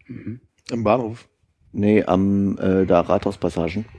Im 0.07 0.83
Bahnhof. 0.83 1.27
Nee, 1.71 2.03
am 2.03 2.57
äh, 2.57 2.85
da 2.85 3.01
Rathauspassagen. 3.01 3.85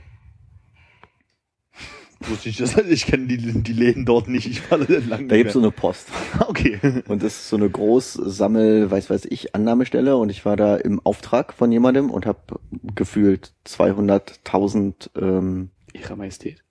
Wusste 2.19 2.49
ich 2.49 2.57
das? 2.57 2.77
Ich 2.77 3.05
kenne 3.05 3.27
die, 3.27 3.37
die 3.37 3.73
Läden 3.73 4.05
dort 4.05 4.27
nicht. 4.27 4.45
Ich 4.45 4.69
war 4.69 4.77
lang 4.77 5.27
Da 5.27 5.37
gibt's 5.37 5.53
so 5.53 5.59
eine 5.59 5.71
Post. 5.71 6.09
Okay. 6.47 6.79
Und 7.07 7.23
das 7.23 7.33
ist 7.33 7.49
so 7.49 7.55
eine 7.55 7.69
Großsammel, 7.69 8.91
weiß 8.91 9.09
weiß 9.09 9.25
ich, 9.25 9.55
Annahmestelle. 9.55 10.17
Und 10.17 10.29
ich 10.29 10.45
war 10.45 10.57
da 10.57 10.75
im 10.75 10.99
Auftrag 10.99 11.53
von 11.53 11.71
jemandem 11.71 12.11
und 12.11 12.25
habe 12.25 12.59
gefühlt 12.95 13.53
200.000 13.65 15.09
ähm, 15.17 15.71
Ihrer 15.93 16.15
Majestät. 16.15 16.63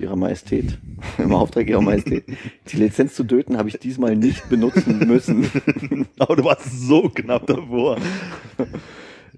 Ihrer 0.00 0.16
Majestät, 0.16 0.78
im 1.18 1.34
Auftrag 1.34 1.68
ihrer 1.68 1.82
Majestät. 1.82 2.24
Die 2.68 2.76
Lizenz 2.76 3.14
zu 3.14 3.24
töten 3.24 3.58
habe 3.58 3.68
ich 3.68 3.78
diesmal 3.78 4.16
nicht 4.16 4.48
benutzen 4.48 5.06
müssen. 5.06 5.50
Aber 6.18 6.36
du 6.36 6.44
warst 6.44 6.80
so 6.80 7.08
knapp 7.08 7.46
davor. 7.46 7.98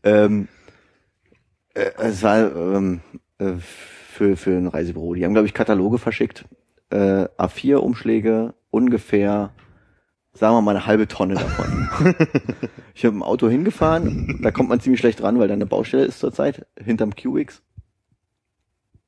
ähm, 0.02 0.48
äh, 1.74 1.90
es 1.98 2.22
war 2.22 2.54
ähm, 2.54 3.00
äh, 3.38 3.54
für, 3.58 4.36
für 4.36 4.56
ein 4.56 4.66
Reisebüro. 4.66 5.14
Die 5.14 5.24
haben, 5.24 5.32
glaube 5.32 5.46
ich, 5.46 5.54
Kataloge 5.54 5.98
verschickt. 5.98 6.44
Äh, 6.90 7.24
A4-Umschläge, 7.38 8.54
ungefähr, 8.70 9.54
sagen 10.32 10.54
wir 10.56 10.62
mal, 10.62 10.76
eine 10.76 10.86
halbe 10.86 11.08
Tonne 11.08 11.34
davon. 11.34 11.88
ich 12.94 13.04
habe 13.04 13.14
im 13.14 13.22
Auto 13.22 13.48
hingefahren, 13.48 14.40
da 14.42 14.50
kommt 14.50 14.68
man 14.68 14.80
ziemlich 14.80 15.00
schlecht 15.00 15.22
ran, 15.22 15.38
weil 15.38 15.48
da 15.48 15.54
eine 15.54 15.66
Baustelle 15.66 16.04
ist 16.04 16.18
zurzeit, 16.18 16.66
hinterm 16.78 17.14
QX. 17.14 17.62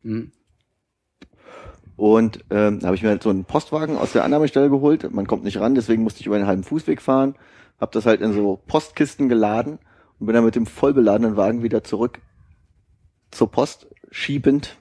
Hm. 0.02 0.32
Und 2.02 2.40
ähm, 2.50 2.80
da 2.80 2.86
habe 2.88 2.96
ich 2.96 3.04
mir 3.04 3.10
halt 3.10 3.22
so 3.22 3.30
einen 3.30 3.44
Postwagen 3.44 3.96
aus 3.96 4.10
der 4.10 4.24
Annahmestelle 4.24 4.68
geholt. 4.68 5.08
Man 5.12 5.28
kommt 5.28 5.44
nicht 5.44 5.60
ran, 5.60 5.76
deswegen 5.76 6.02
musste 6.02 6.18
ich 6.18 6.26
über 6.26 6.34
einen 6.34 6.48
halben 6.48 6.64
Fußweg 6.64 7.00
fahren. 7.00 7.36
Habe 7.80 7.92
das 7.92 8.06
halt 8.06 8.20
in 8.20 8.32
so 8.32 8.58
Postkisten 8.66 9.28
geladen 9.28 9.78
und 10.18 10.26
bin 10.26 10.34
dann 10.34 10.44
mit 10.44 10.56
dem 10.56 10.66
vollbeladenen 10.66 11.36
Wagen 11.36 11.62
wieder 11.62 11.84
zurück 11.84 12.18
zur 13.30 13.52
Post 13.52 13.86
schiebend 14.10 14.78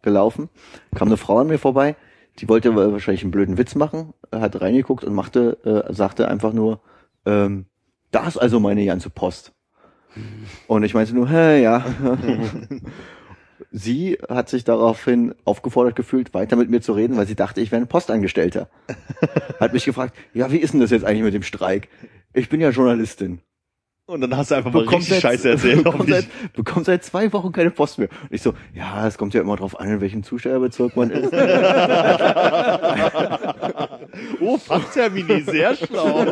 gelaufen. 0.00 0.48
Kam 0.94 1.08
eine 1.08 1.18
Frau 1.18 1.36
an 1.36 1.48
mir 1.48 1.58
vorbei, 1.58 1.96
die 2.38 2.48
wollte 2.48 2.74
wahrscheinlich 2.74 3.24
einen 3.24 3.30
blöden 3.30 3.58
Witz 3.58 3.74
machen, 3.74 4.14
hat 4.32 4.58
reingeguckt 4.58 5.04
und 5.04 5.12
machte, 5.12 5.58
äh, 5.66 5.92
sagte 5.92 6.28
einfach 6.28 6.54
nur, 6.54 6.80
ähm, 7.26 7.66
da 8.10 8.26
ist 8.26 8.38
also 8.38 8.58
meine 8.58 8.86
ganze 8.86 9.10
Post. 9.10 9.52
Und 10.66 10.82
ich 10.82 10.94
meinte 10.94 11.14
nur, 11.14 11.28
hä, 11.28 11.62
ja. 11.62 11.84
Sie 13.76 14.18
hat 14.28 14.48
sich 14.48 14.62
daraufhin 14.62 15.34
aufgefordert 15.44 15.96
gefühlt, 15.96 16.32
weiter 16.32 16.54
mit 16.54 16.70
mir 16.70 16.80
zu 16.80 16.92
reden, 16.92 17.16
weil 17.16 17.26
sie 17.26 17.34
dachte, 17.34 17.60
ich 17.60 17.72
wäre 17.72 17.82
ein 17.82 17.88
Postangestellter. 17.88 18.68
Hat 19.58 19.72
mich 19.72 19.84
gefragt, 19.84 20.14
ja, 20.32 20.52
wie 20.52 20.58
ist 20.58 20.74
denn 20.74 20.80
das 20.80 20.92
jetzt 20.92 21.04
eigentlich 21.04 21.24
mit 21.24 21.34
dem 21.34 21.42
Streik? 21.42 21.88
Ich 22.32 22.48
bin 22.48 22.60
ja 22.60 22.70
Journalistin. 22.70 23.40
Und 24.06 24.20
dann 24.20 24.36
hast 24.36 24.52
du 24.52 24.54
einfach 24.54 24.70
mal 24.72 24.80
Bekommt 24.84 25.00
richtig 25.02 25.14
seit- 25.14 25.22
Scheiße 25.22 25.50
erzählt. 25.50 25.82
bekommt, 25.84 26.08
seit, 26.08 26.26
bekommt 26.52 26.86
seit 26.86 27.02
zwei 27.04 27.32
Wochen 27.32 27.50
keine 27.50 27.72
Post 27.72 27.98
mehr. 27.98 28.10
Und 28.22 28.28
ich 28.30 28.42
so, 28.42 28.54
ja, 28.74 29.08
es 29.08 29.18
kommt 29.18 29.34
ja 29.34 29.40
immer 29.40 29.56
drauf 29.56 29.80
an, 29.80 29.88
in 29.88 30.00
welchem 30.00 30.22
Zustellerbezirk 30.22 30.94
man 30.96 31.10
ist. 31.10 31.32
Oh, 34.40 34.58
Fachtermini, 34.58 35.40
sehr 35.42 35.74
schlau. 35.74 36.24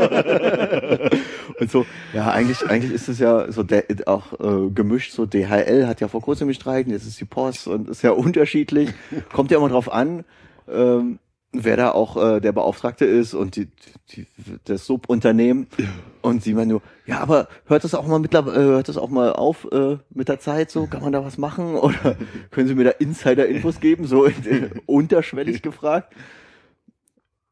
Und 1.58 1.70
so, 1.70 1.86
ja, 2.12 2.30
eigentlich, 2.30 2.68
eigentlich 2.68 2.92
ist 2.92 3.08
es 3.08 3.18
ja 3.18 3.50
so 3.50 3.62
der, 3.62 3.84
auch 4.06 4.32
äh, 4.40 4.70
gemischt, 4.70 5.12
so 5.12 5.26
DHL 5.26 5.86
hat 5.86 6.00
ja 6.00 6.08
vor 6.08 6.22
kurzem 6.22 6.48
gestreikt, 6.48 6.90
jetzt 6.90 7.06
ist 7.06 7.20
die 7.20 7.24
Post 7.24 7.66
und 7.68 7.88
ist 7.88 8.02
ja 8.02 8.10
unterschiedlich. 8.12 8.90
Kommt 9.32 9.50
ja 9.50 9.58
immer 9.58 9.68
drauf 9.68 9.92
an, 9.92 10.24
ähm, 10.68 11.18
wer 11.52 11.76
da 11.76 11.90
auch 11.90 12.16
äh, 12.16 12.40
der 12.40 12.52
Beauftragte 12.52 13.04
ist 13.04 13.34
und 13.34 13.56
die, 13.56 13.68
die, 14.10 14.26
das 14.64 14.86
Subunternehmen. 14.86 15.66
Und 16.22 16.42
sie 16.42 16.54
meinen 16.54 16.68
nur, 16.68 16.82
ja, 17.04 17.20
aber 17.20 17.48
hört 17.66 17.84
das 17.84 17.94
auch 17.94 18.06
mal 18.06 18.18
mittlerweile, 18.18 18.56
äh, 18.56 18.64
hört 18.64 18.88
das 18.88 18.96
auch 18.96 19.10
mal 19.10 19.32
auf 19.32 19.68
äh, 19.70 19.98
mit 20.10 20.28
der 20.28 20.40
Zeit 20.40 20.70
so? 20.70 20.86
Kann 20.86 21.02
man 21.02 21.12
da 21.12 21.24
was 21.24 21.36
machen? 21.36 21.74
Oder 21.76 22.16
können 22.50 22.68
Sie 22.68 22.74
mir 22.74 22.84
da 22.84 22.90
Insider-Infos 22.90 23.80
geben? 23.80 24.06
So 24.06 24.28
unterschwellig 24.86 25.62
gefragt. 25.62 26.14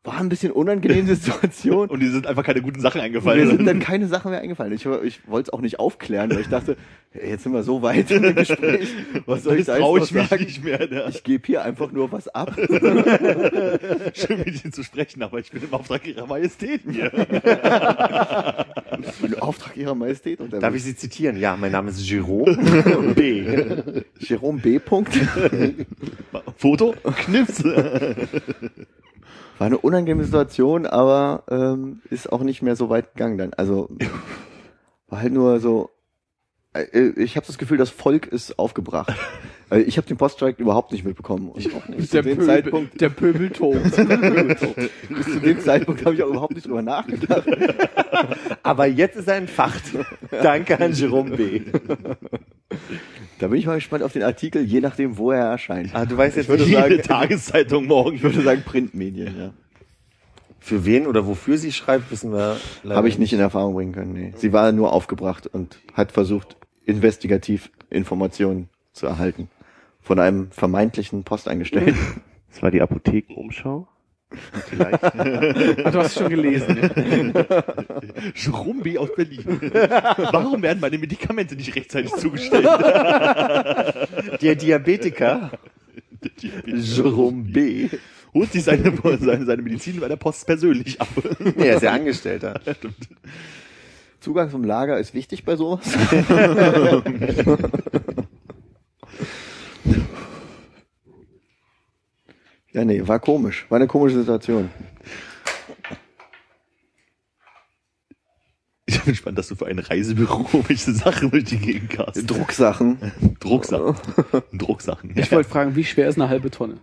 War 0.03 0.19
ein 0.19 0.31
bisschen 0.31 0.51
unangenehme 0.53 1.15
Situation. 1.15 1.91
Und 1.91 2.01
die 2.01 2.09
sind 2.09 2.27
einfach 2.27 2.43
keine 2.43 2.63
guten 2.63 2.81
Sachen 2.81 2.99
Mir 2.99 3.05
eingefallen. 3.05 3.49
sind 3.49 3.67
dann 3.67 3.81
keine 3.81 4.07
Sachen 4.07 4.31
mehr 4.31 4.41
eingefallen. 4.41 4.73
Ich, 4.73 4.87
ich 4.87 5.29
wollte 5.29 5.49
es 5.49 5.53
auch 5.53 5.61
nicht 5.61 5.79
aufklären, 5.79 6.31
weil 6.31 6.41
ich 6.41 6.49
dachte, 6.49 6.79
jetzt 7.13 7.43
sind 7.43 7.53
wir 7.53 7.63
so 7.63 7.83
weit 7.83 8.11
im 8.11 8.35
Gespräch. 8.35 8.89
Was 9.27 9.43
soll 9.43 9.59
ich 9.59 9.67
da 9.67 9.77
jetzt 9.77 9.83
noch 10.15 10.27
sagen? 10.29 10.45
nicht 10.45 10.65
mehr. 10.65 10.91
Ja. 10.91 11.09
Ich 11.09 11.23
gebe 11.23 11.47
hier 11.47 11.63
einfach 11.65 11.93
nur 11.93 12.11
was 12.13 12.29
ab. 12.29 12.55
Schön 14.15 14.39
mit 14.39 14.65
Ihnen 14.65 14.73
zu 14.73 14.83
sprechen, 14.85 15.23
aber 15.23 15.39
ich 15.39 15.51
bin 15.51 15.63
im 15.63 15.75
Auftrag 15.75 16.07
Ihrer 16.07 16.27
Majestät 16.27 16.81
hier. 16.91 17.13
Im 19.23 19.35
Auftrag 19.41 19.77
ihrer 19.77 19.95
Majestät. 19.95 20.41
Und 20.41 20.53
Darf 20.53 20.75
ich 20.75 20.83
Sie 20.83 20.97
zitieren? 20.97 21.37
Ja, 21.37 21.57
mein 21.57 21.73
Name 21.73 21.91
ist 21.91 22.09
Jerome 22.09 23.15
B. 23.15 23.45
Jerome 24.19 24.61
B. 24.61 24.79
Punkt. 24.79 25.13
Foto, 26.57 26.95
Knips. 27.25 27.63
War 29.61 29.67
eine 29.67 29.77
unangenehme 29.77 30.25
Situation, 30.25 30.87
aber 30.87 31.45
ähm, 31.51 32.01
ist 32.09 32.33
auch 32.33 32.41
nicht 32.41 32.63
mehr 32.63 32.77
so 32.77 32.89
weit 32.89 33.13
gegangen 33.13 33.37
dann. 33.37 33.53
Also 33.53 33.91
war 35.07 35.21
halt 35.21 35.35
nur 35.35 35.61
so. 35.61 35.91
Äh, 36.75 37.09
Ich 37.17 37.37
habe 37.37 37.47
das 37.47 37.59
Gefühl, 37.59 37.79
das 37.79 37.91
Volk 37.91 38.27
ist 38.27 38.59
aufgebracht. 38.59 39.13
Äh, 39.73 39.83
Ich 39.83 39.97
habe 39.99 40.07
den 40.09 40.17
Poststrike 40.17 40.61
überhaupt 40.61 40.91
nicht 40.91 41.05
mitbekommen. 41.05 41.49
Und 41.49 41.65
auch 41.77 41.87
nicht. 41.87 42.13
Der, 42.13 42.23
Zu 42.25 42.29
dem 42.29 42.39
Pöbel, 42.39 42.47
Zeitpunkt, 42.47 43.01
der 43.01 43.09
Pöbel 43.09 43.51
tobt. 43.51 43.85
bis 45.09 45.27
zu 45.27 45.41
dem 45.41 45.61
Zeitpunkt 45.61 46.05
habe 46.05 46.17
ich 46.17 46.23
auch 46.25 46.29
überhaupt 46.31 46.55
nicht 46.57 46.67
drüber 46.67 46.83
nachgedacht. 46.83 47.45
Aber 48.65 48.87
jetzt 48.87 49.15
ist 49.15 49.29
er 49.29 49.37
entfacht. 49.37 49.83
Danke 50.43 50.81
an 50.81 50.93
Jerome 50.93 51.37
B. 51.37 51.61
Da 53.39 53.47
bin 53.47 53.61
ich 53.61 53.67
mal 53.67 53.77
gespannt 53.77 54.03
auf 54.03 54.13
den 54.13 54.25
Artikel, 54.25 54.65
je 54.65 54.81
nachdem, 54.81 55.17
wo 55.19 55.31
er 55.31 55.45
erscheint. 55.45 55.91
Ah, 55.95 56.05
du 56.05 56.17
weißt 56.17 56.37
jetzt 56.37 56.49
würde 56.49 56.65
nicht, 56.65 56.75
sagen- 56.75 56.91
Jede 56.91 57.03
Tageszeitung 57.05 57.87
morgen. 57.87 58.17
Ich 58.17 58.23
würde 58.25 58.43
sagen 58.43 58.63
Printmedien, 58.65 59.35
ja. 59.39 59.53
Für 60.59 60.85
wen 60.85 61.07
oder 61.07 61.27
wofür 61.29 61.57
sie 61.59 61.73
schreibt, 61.73 62.11
wissen 62.11 62.33
wir 62.33 62.57
leider 62.83 62.97
Habe 62.97 63.09
ich 63.09 63.19
nicht 63.19 63.33
in 63.33 63.39
Erfahrung 63.41 63.75
bringen 63.75 63.93
können. 63.93 64.13
Nee. 64.13 64.33
Sie 64.37 64.53
war 64.53 64.73
nur 64.73 64.93
aufgebracht 64.93 65.47
und 65.47 65.79
hat 65.95 66.11
versucht, 66.13 66.57
investigativ 66.85 67.71
Informationen 67.91 68.69
zu 68.93 69.07
erhalten. 69.07 69.49
Von 70.01 70.19
einem 70.19 70.51
vermeintlichen 70.51 71.25
Postangestellten. 71.25 71.97
Das 72.53 72.65
war 72.65 72.73
die 72.73 72.83
Apothekenumschau. 72.83 73.87
Vielleicht. 74.69 75.05
Ach, 75.05 75.93
du 75.93 75.99
hast 75.99 76.07
es 76.07 76.15
schon 76.15 76.31
gelesen. 76.31 76.79
Jerome 78.35 78.83
B. 78.83 78.99
aus 78.99 79.15
Berlin. 79.15 79.45
Warum 80.33 80.61
werden 80.63 80.81
meine 80.81 80.99
Medikamente 80.99 81.55
nicht 81.55 81.77
rechtzeitig 81.77 82.13
zugestellt? 82.13 82.67
Der 84.41 84.57
Diabetiker 84.57 85.53
Jerome 86.65 87.45
B. 87.45 87.89
Holt 88.33 88.53
sich 88.53 88.63
seine, 88.63 88.93
seine, 89.21 89.45
seine 89.45 89.63
Medizin 89.63 89.99
bei 89.99 90.09
der 90.09 90.17
Post 90.17 90.47
persönlich 90.47 91.01
ab. 91.01 91.09
Nee, 91.39 91.67
er 91.67 91.77
ist 91.77 91.83
ja 91.83 91.93
Angestellter. 91.93 92.61
Zugang 94.21 94.51
zum 94.51 94.65
Lager 94.65 94.99
ist 94.99 95.15
wichtig 95.15 95.45
bei 95.45 95.57
sowas. 95.57 95.81
ja, 102.73 102.85
nee, 102.85 103.07
war 103.07 103.19
komisch. 103.19 103.65
War 103.71 103.77
eine 103.77 103.87
komische 103.87 104.19
Situation. 104.19 104.71
Ich 108.87 109.01
bin 109.05 109.13
gespannt, 109.13 109.39
dass 109.39 109.49
du 109.49 109.55
für 109.55 109.67
ein 109.67 109.79
Reisebüro 109.79 110.65
welche 110.69 110.93
Sachen 110.93 111.31
durch 111.31 111.45
die 111.45 111.59
Gegend 111.59 111.97
hast. 111.99 112.27
Drucksachen. 112.27 112.99
Drucksachen. 113.41 113.95
Drucksachen. 114.53 115.13
Ich 115.15 115.33
wollte 115.33 115.49
fragen, 115.49 115.77
wie 115.77 115.85
schwer 115.85 116.09
ist 116.09 116.17
eine 116.17 116.29
halbe 116.29 116.51
Tonne? 116.51 116.79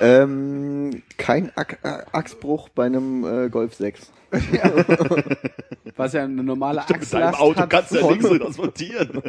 Ähm, 0.00 1.02
kein 1.16 1.52
Ach 1.54 1.66
Achsbruch 2.12 2.68
bei 2.68 2.86
einem 2.86 3.24
äh, 3.24 3.48
Golf 3.48 3.74
6. 3.74 4.12
Was 5.96 6.12
ja 6.12 6.24
eine 6.24 6.42
normale 6.42 6.80
Mit 6.80 6.90
deinem 6.90 7.02
Achslast 7.02 7.40
Auto 7.40 7.60
hat 7.60 7.70
kannst 7.70 7.92
du 7.92 7.96
ja 7.96 8.10
nichts 8.10 8.28
so 8.28 8.38
transportieren. 8.38 9.22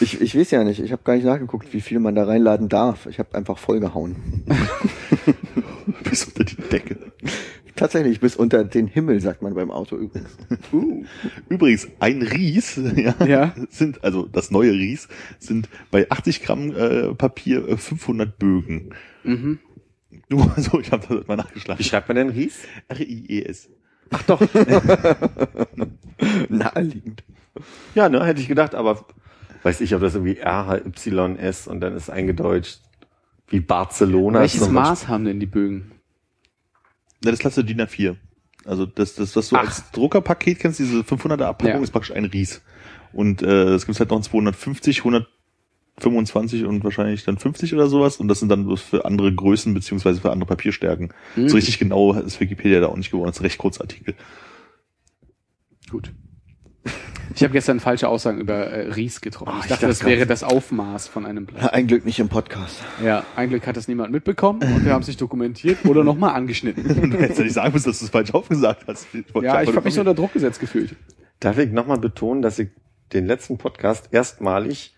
Ich, 0.00 0.20
ich 0.20 0.36
weiß 0.36 0.50
ja 0.50 0.64
nicht, 0.64 0.80
ich 0.80 0.92
habe 0.92 1.02
gar 1.04 1.14
nicht 1.14 1.24
nachgeguckt, 1.24 1.72
wie 1.72 1.80
viel 1.80 1.98
man 2.00 2.14
da 2.14 2.24
reinladen 2.24 2.68
darf. 2.68 3.06
Ich 3.06 3.18
habe 3.18 3.34
einfach 3.34 3.58
vollgehauen. 3.58 4.16
Bis 6.04 6.24
unter 6.24 6.44
die 6.44 6.56
Decke. 6.56 6.98
Tatsächlich, 7.76 8.20
bis 8.20 8.36
unter 8.36 8.62
den 8.62 8.86
Himmel, 8.86 9.20
sagt 9.20 9.42
man 9.42 9.54
beim 9.54 9.72
Auto 9.72 9.96
übrigens. 9.96 10.30
Uh. 10.72 11.04
Übrigens, 11.48 11.88
ein 11.98 12.22
Ries, 12.22 12.80
ja, 12.94 13.14
Ja. 13.26 13.54
sind, 13.68 14.04
also 14.04 14.26
das 14.26 14.52
neue 14.52 14.70
Ries, 14.72 15.08
sind 15.40 15.68
bei 15.90 16.08
80 16.08 16.42
Gramm 16.44 16.70
äh, 16.70 17.14
Papier 17.14 17.68
äh, 17.68 17.76
500 17.76 18.38
Bögen. 18.38 18.90
Mhm. 19.24 19.58
Nur 20.28 20.52
so, 20.58 20.80
ich 20.80 20.90
habe 20.92 21.06
das 21.16 21.26
mal 21.26 21.36
nachgeschlagen. 21.36 21.78
Wie 21.78 21.84
schreibt 21.84 22.08
man 22.08 22.16
denn 22.16 22.28
Ries? 22.30 22.60
R-I-E-S. 22.88 23.68
Naheliegend. 26.48 27.24
Ja, 27.94 28.08
ne, 28.08 28.24
hätte 28.24 28.40
ich 28.40 28.48
gedacht, 28.48 28.74
aber 28.74 29.04
weiß 29.62 29.80
ich, 29.80 29.94
ob 29.94 30.00
das 30.00 30.14
irgendwie 30.14 30.38
R-Y-S 30.38 31.68
und 31.68 31.80
dann 31.80 31.94
ist 31.96 32.10
eingedeutscht 32.10 32.80
wie 33.48 33.60
Barcelona. 33.60 34.40
Welches 34.40 34.68
Maß 34.68 35.08
haben 35.08 35.24
denn 35.24 35.40
die 35.40 35.46
Bögen? 35.46 35.92
Ja, 37.24 37.30
das 37.30 37.40
klasse 37.40 37.64
DIN 37.64 37.80
A4. 37.80 38.16
Also 38.64 38.86
das, 38.86 39.14
das 39.14 39.36
was 39.36 39.50
du 39.50 39.56
Ach. 39.56 39.60
als 39.60 39.90
Druckerpaket 39.90 40.58
kennst, 40.58 40.78
diese 40.78 41.00
500er 41.00 41.44
Abpackung, 41.44 41.76
Ja. 41.76 41.82
ist 41.82 41.90
praktisch 41.90 42.14
ein 42.14 42.24
Ries. 42.24 42.62
Und 43.12 43.42
äh, 43.42 43.74
es 43.74 43.86
gibt 43.86 43.98
halt 43.98 44.10
noch 44.10 44.18
ein 44.18 44.22
250, 44.22 45.04
125 45.98 46.64
und 46.64 46.82
wahrscheinlich 46.82 47.24
dann 47.24 47.38
50 47.38 47.74
oder 47.74 47.86
sowas. 47.86 48.16
Und 48.16 48.28
das 48.28 48.40
sind 48.40 48.48
dann 48.48 48.64
bloß 48.64 48.80
für 48.80 49.04
andere 49.04 49.32
Größen 49.32 49.74
beziehungsweise 49.74 50.20
für 50.20 50.32
andere 50.32 50.46
Papierstärken. 50.46 51.12
Hm. 51.34 51.48
So 51.48 51.56
richtig 51.56 51.78
genau 51.78 52.12
ist 52.12 52.40
Wikipedia 52.40 52.80
da 52.80 52.88
auch 52.88 52.96
nicht 52.96 53.10
geworden. 53.10 53.28
Das 53.28 53.36
ist 53.36 53.40
ein 53.40 53.46
recht 53.46 53.58
kurzer 53.58 53.82
Artikel. 53.82 54.14
Gut. 55.90 56.12
Ich 57.34 57.42
habe 57.42 57.52
gestern 57.52 57.80
falsche 57.80 58.08
Aussagen 58.08 58.38
über 58.38 58.66
äh, 58.66 58.92
Ries 58.92 59.20
getroffen. 59.20 59.52
Ah, 59.52 59.58
ich 59.58 59.64
ich 59.64 59.70
dachte, 59.70 59.86
dachte 59.86 59.98
das 59.98 60.04
wäre 60.04 60.26
das 60.26 60.44
Aufmaß 60.44 61.08
von 61.08 61.26
einem 61.26 61.46
Blatt. 61.46 61.72
Ein 61.72 61.86
Glück 61.86 62.04
nicht 62.04 62.18
im 62.18 62.28
Podcast. 62.28 62.76
Ja, 63.02 63.24
ein 63.34 63.48
Glück 63.48 63.66
hat 63.66 63.76
das 63.76 63.88
niemand 63.88 64.12
mitbekommen 64.12 64.62
und 64.62 64.84
wir 64.84 64.92
haben 64.92 65.02
es 65.02 65.08
nicht 65.08 65.20
dokumentiert 65.20 65.84
oder 65.84 66.04
nochmal 66.04 66.34
angeschnitten. 66.34 66.84
Du 67.14 67.18
hättest 67.18 67.38
ja 67.38 67.44
nicht 67.44 67.54
sagen 67.54 67.72
müssen, 67.72 67.88
dass 67.88 67.98
du 67.98 68.04
es 68.04 68.10
falsch 68.10 68.32
aufgesagt 68.32 68.84
hast. 68.86 69.06
wollte 69.32 69.46
Ja, 69.46 69.62
ich 69.62 69.68
habe 69.74 69.82
mich 69.82 69.94
so 69.94 70.00
unter 70.00 70.14
Druck 70.14 70.32
gesetzt 70.32 70.60
gefühlt. 70.60 70.96
Darf 71.40 71.58
ich 71.58 71.70
nochmal 71.70 71.98
betonen, 71.98 72.42
dass 72.42 72.58
ich 72.58 72.70
den 73.12 73.26
letzten 73.26 73.58
Podcast 73.58 74.08
erstmalig 74.12 74.93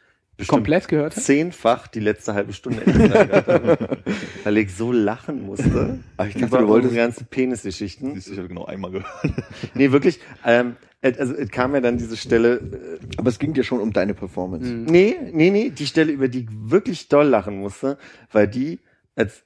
Komplett 0.46 0.86
gehört? 0.88 1.14
zehnfach 1.14 1.86
die 1.88 2.00
letzte 2.00 2.34
halbe 2.34 2.52
Stunde 2.52 2.82
habe, 2.84 3.98
weil 4.44 4.58
ich 4.58 4.74
so 4.74 4.92
lachen 4.92 5.46
musste. 5.46 6.00
Aber 6.18 6.28
ich 6.28 6.34
dachte, 6.34 6.58
du 6.58 6.68
wolltest- 6.68 6.90
unsere 6.90 6.94
ganzen 7.06 7.26
Penisgeschichten. 7.26 8.14
Siehst 8.14 8.28
du, 8.28 8.32
Ich 8.32 8.38
habe 8.38 8.48
genau 8.48 8.66
einmal 8.66 8.90
gehört. 8.90 9.08
Nee, 9.74 9.92
wirklich. 9.92 10.20
Ähm, 10.44 10.76
also 11.02 11.34
es 11.34 11.50
kam 11.50 11.74
ja 11.74 11.80
dann 11.80 11.96
diese 11.98 12.16
Stelle. 12.16 12.56
Äh, 12.56 12.98
Aber 13.16 13.28
es 13.30 13.38
ging 13.38 13.54
dir 13.54 13.64
schon 13.64 13.80
um 13.80 13.92
deine 13.92 14.12
Performance. 14.14 14.66
nee, 14.68 15.16
nee, 15.32 15.50
nee, 15.50 15.70
die 15.70 15.86
Stelle, 15.86 16.12
über 16.12 16.28
die 16.28 16.40
ich 16.40 16.48
wirklich 16.50 17.08
doll 17.08 17.26
lachen 17.28 17.58
musste, 17.58 17.96
weil 18.32 18.46
die, 18.48 18.80
als 19.14 19.42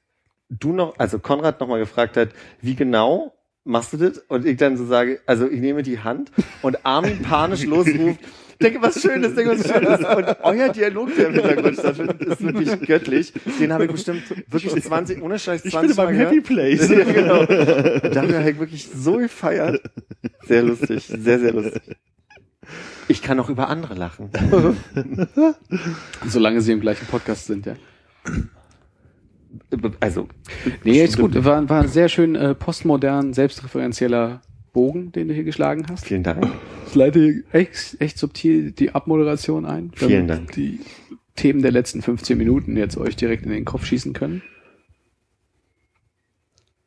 du 0.49 0.73
noch, 0.73 0.99
also 0.99 1.19
Konrad 1.21 1.61
nochmal 1.61 1.79
gefragt 1.79 2.17
hat, 2.17 2.31
wie 2.61 2.75
genau 2.75 3.33
machst 3.65 3.93
du 3.93 3.97
das? 3.99 4.19
Und 4.19 4.45
ich 4.47 4.57
dann 4.57 4.77
so 4.77 4.85
sage, 4.87 5.21
also 5.27 5.49
ich 5.49 5.61
nehme 5.61 5.83
die 5.85 6.01
Hand 6.01 6.33
und 6.63 6.85
Armin 6.85 7.23
panisch 7.23 7.65
losruft, 7.67 8.19
denke 8.63 8.83
was 8.83 9.01
Schönes, 9.01 9.35
denke 9.35 9.59
was 9.59 9.69
Schönes. 9.69 10.01
Und 10.17 10.37
euer 10.43 10.69
Dialog, 10.71 11.15
der 11.17 11.29
im 11.29 11.35
Hintergrund 11.35 11.79
stattfindet, 11.79 12.23
ist 12.23 12.43
wirklich 12.43 12.81
göttlich. 12.87 13.33
Den 13.61 13.73
habe 13.73 13.87
ich 13.87 13.91
bestimmt 13.93 14.23
wirklich 14.49 14.83
20, 14.83 15.23
ohne 15.23 15.39
Scheiß 15.39 15.63
20 15.63 15.91
Ich 15.91 15.97
bin 15.97 16.05
Mal 16.05 16.15
Happy. 16.15 16.41
Place. 16.41 16.89
Ja, 16.89 17.05
genau. 17.13 17.41
Und 17.41 17.49
Dafür 18.15 18.39
habe 18.39 18.51
ich 18.51 18.59
wirklich 18.59 18.89
so 18.95 19.17
gefeiert. 19.19 19.83
Sehr 20.47 20.63
lustig, 20.63 21.05
sehr, 21.07 21.39
sehr 21.39 21.53
lustig. 21.53 21.83
Ich 23.09 23.23
kann 23.23 23.41
auch 23.41 23.51
über 23.51 23.69
andere 23.69 23.95
lachen. 23.95 24.31
Solange 26.27 26.61
sie 26.61 26.73
im 26.73 26.81
gleichen 26.81 27.07
Podcast 27.07 27.47
sind, 27.47 27.67
ja. 27.67 27.75
Also, 29.99 30.29
Nee, 30.85 31.03
ist 31.03 31.19
gut. 31.19 31.35
War, 31.45 31.69
war 31.69 31.83
ein 31.83 31.89
sehr 31.89 32.09
schön 32.09 32.37
äh, 32.37 32.55
postmodern, 32.55 33.33
selbstreferenzieller 33.33 34.43
Bogen, 34.73 35.13
den 35.13 35.29
du 35.29 35.35
hier 35.35 35.45
geschlagen 35.45 35.87
hast. 35.91 36.07
vielen 36.07 36.23
Dank. 36.23 36.47
Ich 36.89 36.95
leite 36.95 37.21
hier 37.21 37.43
echt, 37.53 38.01
echt 38.01 38.19
subtil 38.19 38.73
die 38.73 38.93
Abmoderation 38.95 39.65
ein. 39.67 39.93
Vielen 39.95 40.27
damit 40.29 40.49
Dank. 40.49 40.53
Die 40.53 40.81
Themen 41.37 41.63
der 41.63 41.73
letzten 41.73 42.03
15 42.03 42.37
Minuten 42.37 42.77
jetzt 42.77 42.97
euch 42.97 43.17
direkt 43.17 43.45
in 43.45 43.53
den 43.53 43.65
Kopf 43.65 43.85
schießen 43.87 44.13
können. 44.13 44.43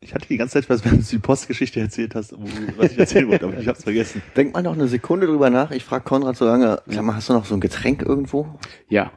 Ich 0.02 0.14
hatte 0.14 0.28
die 0.28 0.36
ganze 0.38 0.56
Zeit, 0.56 0.70
was, 0.70 0.84
wenn 0.84 0.98
du 1.00 1.04
die 1.04 1.18
Postgeschichte 1.18 1.80
erzählt 1.80 2.14
hast, 2.14 2.34
was 2.78 2.92
ich 2.92 3.00
erzählen 3.00 3.30
wollte, 3.30 3.46
aber 3.46 3.58
ich 3.58 3.68
hab's 3.70 3.84
vergessen. 3.84 4.22
Denk 4.36 4.54
mal 4.54 4.62
noch 4.62 4.74
eine 4.74 4.90
Sekunde 4.90 5.28
drüber 5.28 5.50
nach. 5.50 5.72
Ich 5.72 5.86
frage 5.86 6.04
Konrad 6.04 6.36
so 6.36 6.44
lange, 6.46 6.82
sag 6.88 7.04
mal, 7.04 7.16
hast 7.16 7.30
du 7.30 7.34
noch 7.34 7.46
so 7.46 7.54
ein 7.56 7.62
Getränk 7.62 8.02
irgendwo? 8.02 8.60
Ja, 8.90 9.14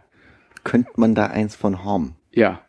Könnte 0.63 0.91
man 0.97 1.15
da 1.15 1.27
eins 1.27 1.55
von 1.57 1.85
haben? 1.85 2.15
ja. 2.33 2.61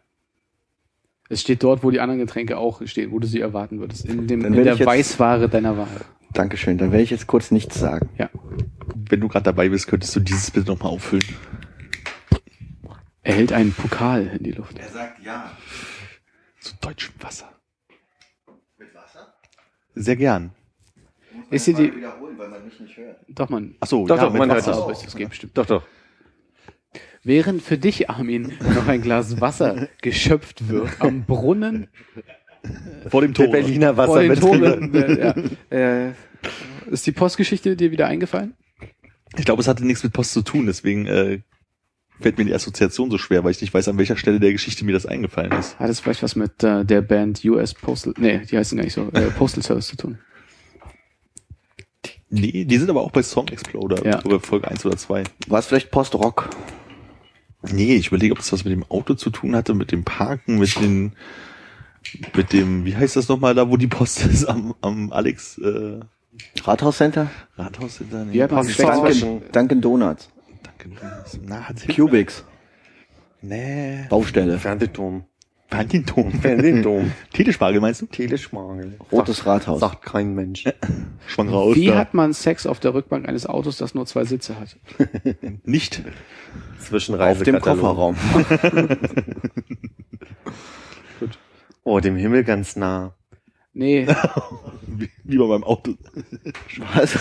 Es 1.30 1.42
steht 1.42 1.64
dort, 1.64 1.84
wo 1.84 1.92
die 1.92 2.00
anderen 2.00 2.20
Getränke 2.20 2.58
auch 2.58 2.82
stehen, 2.86 3.12
wo 3.12 3.20
du 3.20 3.28
sie 3.28 3.40
erwarten 3.42 3.80
würdest. 3.80 4.06
In, 4.06 4.28
dem, 4.28 4.46
in 4.46 4.54
der 4.54 4.76
jetzt- 4.76 4.86
Weißware 4.86 5.50
deiner 5.50 5.78
Wahl. 5.78 5.88
Dankeschön. 6.34 6.78
Dann 6.78 6.92
werde 6.92 7.04
ich 7.04 7.10
jetzt 7.10 7.28
kurz 7.28 7.52
nichts 7.52 7.80
sagen. 7.80 8.10
Ja. 8.18 8.30
Wenn 8.96 9.20
du 9.22 9.28
gerade 9.28 9.44
dabei 9.44 9.70
bist, 9.70 9.88
könntest 9.88 10.16
du 10.16 10.20
dieses 10.20 10.52
bitte 10.52 10.68
nochmal 10.72 10.92
auffüllen. 10.94 11.24
Er 13.24 13.34
hält 13.36 13.52
einen 13.52 13.74
Pokal 13.74 14.28
in 14.38 14.44
die 14.44 14.52
Luft. 14.52 14.78
Er 14.80 14.88
sagt 14.90 15.24
ja. 15.24 15.52
Zu 16.62 16.74
deutschem 16.82 17.14
Wasser. 17.22 17.50
Mit 18.78 18.94
Wasser? 18.94 19.34
Sehr 19.96 20.16
gern. 20.16 20.52
Ist 21.50 21.66
hier 21.66 21.74
die, 21.76 21.96
wiederholen, 21.96 22.38
weil 22.38 22.50
man 22.50 22.64
mich 22.66 22.80
nicht 22.80 22.98
hört. 22.98 23.18
doch 23.30 23.50
man, 23.50 23.76
Ach 23.80 23.88
so, 23.88 24.06
Doch, 24.06 24.18
ja, 24.18 24.26
doch, 24.26 24.34
man 24.34 24.52
hört 24.52 24.68
das. 24.68 25.02
das 25.04 25.16
geht 25.16 25.30
bestimmt. 25.30 25.58
Doch, 25.58 25.66
doch. 25.66 25.84
Während 27.28 27.62
für 27.62 27.78
dich, 27.78 28.10
Armin, 28.10 28.54
noch 28.74 28.88
ein 28.88 29.02
Glas 29.02 29.42
Wasser 29.42 29.90
geschöpft 30.02 30.70
wird 30.70 30.90
am 31.00 31.26
Brunnen 31.26 31.90
Vor 33.10 33.20
dem 33.22 33.34
Der 33.34 33.46
Tor. 33.48 33.52
Berliner 33.52 33.96
vor 33.96 34.22
den 34.22 34.32
Wasserbetrieb. 34.32 34.62
Toren, 34.62 34.96
äh, 34.96 35.20
ja, 35.20 36.08
äh, 36.08 36.14
ist 36.90 37.06
die 37.06 37.12
Postgeschichte 37.12 37.76
dir 37.76 37.92
wieder 37.92 38.08
eingefallen? 38.08 38.54
Ich 39.38 39.44
glaube, 39.44 39.62
es 39.62 39.68
hatte 39.68 39.86
nichts 39.86 40.06
mit 40.06 40.14
Post 40.14 40.32
zu 40.32 40.42
tun, 40.42 40.68
deswegen 40.68 41.06
äh, 41.06 41.42
fällt 42.22 42.38
mir 42.38 42.46
die 42.46 42.54
Assoziation 42.54 43.12
so 43.12 43.18
schwer, 43.18 43.44
weil 43.44 43.52
ich 43.52 43.60
nicht 43.60 43.74
weiß, 43.74 43.90
an 43.90 43.98
welcher 43.98 44.16
Stelle 44.16 44.40
der 44.40 44.54
Geschichte 44.54 44.86
mir 44.86 44.94
das 44.94 45.06
eingefallen 45.06 45.52
ist. 45.52 45.78
Hat 45.80 45.90
es 45.90 46.00
vielleicht 46.00 46.24
was 46.24 46.38
mit 46.38 46.64
äh, 46.64 46.86
der 46.86 47.02
Band 47.02 47.44
US 47.44 47.74
Postal, 47.74 48.14
nee, 48.18 48.40
die 48.50 48.58
heißen 48.58 48.78
gar 48.78 48.86
nicht 48.86 48.94
so, 48.94 49.10
äh, 49.12 49.32
Postal 49.32 49.64
Service 49.64 49.88
zu 49.88 49.98
tun? 49.98 50.18
Nee, 52.30 52.64
die 52.64 52.78
sind 52.78 52.90
aber 52.90 53.02
auch 53.02 53.12
bei 53.12 53.22
Song 53.22 53.50
Exploder, 53.50 54.06
Ja. 54.06 54.22
Folge 54.40 54.70
1 54.70 54.86
oder 54.86 54.96
2. 54.96 55.24
War 55.48 55.60
es 55.60 55.66
vielleicht 55.66 55.92
Postrock? 55.92 56.50
Nee, 57.64 57.96
ich 57.96 58.08
überlege, 58.08 58.34
ob 58.34 58.38
das 58.40 58.54
was 58.54 58.64
mit 58.64 58.72
dem 58.74 58.84
Auto 58.90 59.14
zu 59.16 59.30
tun 59.30 59.56
hatte, 59.56 59.74
mit 59.74 59.92
dem 59.92 60.04
Parken, 60.04 60.60
mit 60.60 60.80
den, 60.80 61.14
mit 62.36 62.54
dem, 62.54 62.86
wie 62.86 62.96
heißt 62.96 63.16
das 63.16 63.28
nochmal 63.28 63.56
da, 63.56 63.70
wo 63.70 63.78
die 63.78 63.88
Post 63.88 64.26
ist, 64.26 64.46
am, 64.46 64.76
am 64.82 65.12
Alex 65.12 65.58
äh, 65.58 66.00
Rathaus 66.64 66.98
Center? 66.98 67.30
Rathaus 67.56 67.98
hinter 67.98 68.26
nee, 68.26 68.38
Speck- 68.38 68.94
Dunkin, 68.94 69.42
Dunkin 69.52 69.82
Donuts. 69.82 70.30
Danke. 70.64 70.96
Na, 71.46 71.68
hat 71.68 71.88
Cubics. 71.88 72.44
Nee. 73.42 74.06
Baustelle. 74.10 74.60
Fernsehturm. 74.60 75.26
Fernsehdom. 75.70 76.32
Fernsehdom. 76.32 77.12
Telespargel 77.34 77.82
meinst 77.82 78.02
du? 78.02 78.06
Teleschmangel. 78.06 78.98
Rotes 79.12 79.46
Rathaus. 79.46 79.82
Sagt 79.82 80.02
kein 80.04 80.34
Mensch. 80.34 80.64
Schwang 81.28 81.50
raus. 81.50 81.76
Wie 81.76 81.88
da. 81.88 81.98
hat 81.98 82.14
man 82.14 82.32
Sex 82.34 82.66
auf 82.66 82.80
der 82.80 82.94
Rückbank 82.94 83.28
eines 83.28 83.46
Autos, 83.46 83.78
das 83.78 83.94
nur 83.94 84.06
zwei 84.06 84.24
Sitze 84.24 84.58
hat? 84.60 84.78
Nicht. 85.66 86.04
Auf 87.32 87.44
dem. 87.44 87.60
Kofferraum. 87.60 88.16
Oh, 91.88 92.02
dem 92.02 92.18
Himmel 92.18 92.44
ganz 92.44 92.76
nah. 92.76 93.14
Nee, 93.72 94.06
Wie, 94.88 95.10
wie 95.24 95.38
bei 95.38 95.46
meinem 95.46 95.64
Auto. 95.64 95.94
Was? 96.94 97.14
Du 97.14 97.20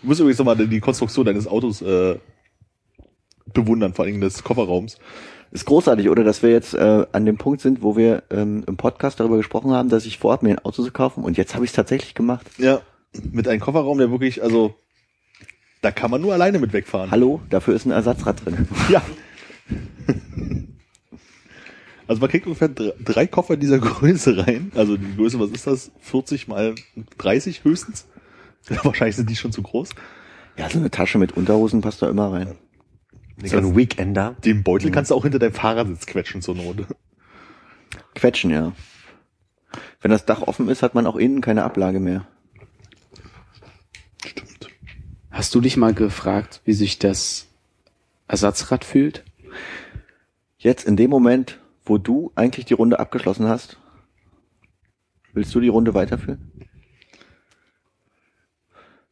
musst 0.00 0.20
übrigens 0.20 0.38
nochmal 0.38 0.56
die 0.56 0.80
Konstruktion 0.80 1.26
deines 1.26 1.46
Autos 1.46 1.82
äh, 1.82 2.18
bewundern, 3.52 3.92
vor 3.92 4.06
allem 4.06 4.18
des 4.22 4.44
Kofferraums. 4.44 4.96
Ist 5.50 5.66
großartig, 5.66 6.08
oder? 6.08 6.24
Dass 6.24 6.42
wir 6.42 6.50
jetzt 6.50 6.72
äh, 6.72 7.04
an 7.12 7.26
dem 7.26 7.36
Punkt 7.36 7.60
sind, 7.60 7.82
wo 7.82 7.98
wir 7.98 8.22
ähm, 8.30 8.64
im 8.66 8.78
Podcast 8.78 9.20
darüber 9.20 9.36
gesprochen 9.36 9.72
haben, 9.72 9.90
dass 9.90 10.06
ich 10.06 10.16
vorhabe, 10.16 10.46
mir 10.46 10.52
ein 10.52 10.64
Auto 10.64 10.82
zu 10.82 10.90
kaufen. 10.90 11.22
Und 11.22 11.36
jetzt 11.36 11.54
habe 11.54 11.66
ich 11.66 11.70
es 11.70 11.76
tatsächlich 11.76 12.14
gemacht. 12.14 12.46
Ja. 12.56 12.80
Mit 13.30 13.46
einem 13.46 13.60
Kofferraum, 13.60 13.98
der 13.98 14.10
wirklich, 14.10 14.42
also, 14.42 14.74
da 15.84 15.90
kann 15.90 16.10
man 16.10 16.20
nur 16.20 16.32
alleine 16.32 16.58
mit 16.58 16.72
wegfahren. 16.72 17.10
Hallo, 17.10 17.42
dafür 17.50 17.74
ist 17.74 17.84
ein 17.84 17.90
Ersatzrad 17.92 18.44
drin. 18.44 18.66
Ja. 18.88 19.02
Also 22.06 22.20
man 22.20 22.30
kriegt 22.30 22.46
ungefähr 22.46 22.68
dr- 22.68 22.94
drei 23.02 23.26
Koffer 23.26 23.56
dieser 23.56 23.78
Größe 23.80 24.46
rein. 24.46 24.70
Also 24.74 24.96
die 24.96 25.16
Größe, 25.16 25.38
was 25.40 25.50
ist 25.50 25.66
das? 25.66 25.90
40 26.00 26.48
mal 26.48 26.74
30 27.18 27.64
höchstens? 27.64 28.06
Wahrscheinlich 28.82 29.16
sind 29.16 29.28
die 29.30 29.36
schon 29.36 29.52
zu 29.52 29.62
groß. 29.62 29.90
Ja, 30.56 30.68
so 30.70 30.78
eine 30.78 30.90
Tasche 30.90 31.18
mit 31.18 31.32
Unterhosen 31.32 31.80
passt 31.80 32.00
da 32.02 32.08
immer 32.08 32.32
rein. 32.32 32.54
So 33.42 33.56
ein 33.56 33.76
Weekender. 33.76 34.36
Den 34.44 34.62
Beutel 34.62 34.90
kannst 34.90 35.10
du 35.10 35.14
auch 35.16 35.22
hinter 35.24 35.38
deinem 35.38 35.54
Fahrersitz 35.54 36.06
quetschen 36.06 36.40
zur 36.40 36.54
Not. 36.54 36.76
Quetschen, 38.14 38.50
ja. 38.50 38.72
Wenn 40.00 40.10
das 40.12 40.24
Dach 40.24 40.42
offen 40.42 40.68
ist, 40.68 40.82
hat 40.82 40.94
man 40.94 41.06
auch 41.06 41.16
innen 41.16 41.40
keine 41.40 41.64
Ablage 41.64 41.98
mehr. 42.00 42.26
Stimmt. 44.24 44.68
Hast 45.34 45.54
du 45.54 45.60
dich 45.60 45.76
mal 45.76 45.92
gefragt, 45.94 46.60
wie 46.64 46.72
sich 46.72 46.98
das 46.98 47.46
Ersatzrad 48.28 48.84
fühlt? 48.84 49.24
Jetzt 50.58 50.86
in 50.86 50.96
dem 50.96 51.10
Moment, 51.10 51.58
wo 51.84 51.98
du 51.98 52.32
eigentlich 52.34 52.64
die 52.64 52.74
Runde 52.74 52.98
abgeschlossen 52.98 53.46
hast, 53.48 53.76
willst 55.34 55.54
du 55.54 55.60
die 55.60 55.68
Runde 55.68 55.92
weiterführen? 55.94 56.50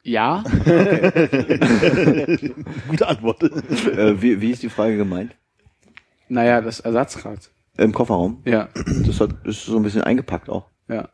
Ja. 0.04 0.42
Gute 2.88 3.06
Antwort. 3.06 3.42
äh, 3.42 4.20
wie, 4.20 4.40
wie 4.40 4.50
ist 4.50 4.62
die 4.62 4.68
Frage 4.70 4.96
gemeint? 4.96 5.36
Naja, 6.28 6.60
das 6.60 6.80
Ersatzrad. 6.80 7.50
Im 7.76 7.92
Kofferraum. 7.92 8.42
Ja, 8.44 8.68
Das 9.06 9.20
hat, 9.20 9.46
ist 9.46 9.64
so 9.64 9.76
ein 9.76 9.82
bisschen 9.82 10.02
eingepackt 10.02 10.48
auch. 10.48 10.66
ja. 10.88 11.08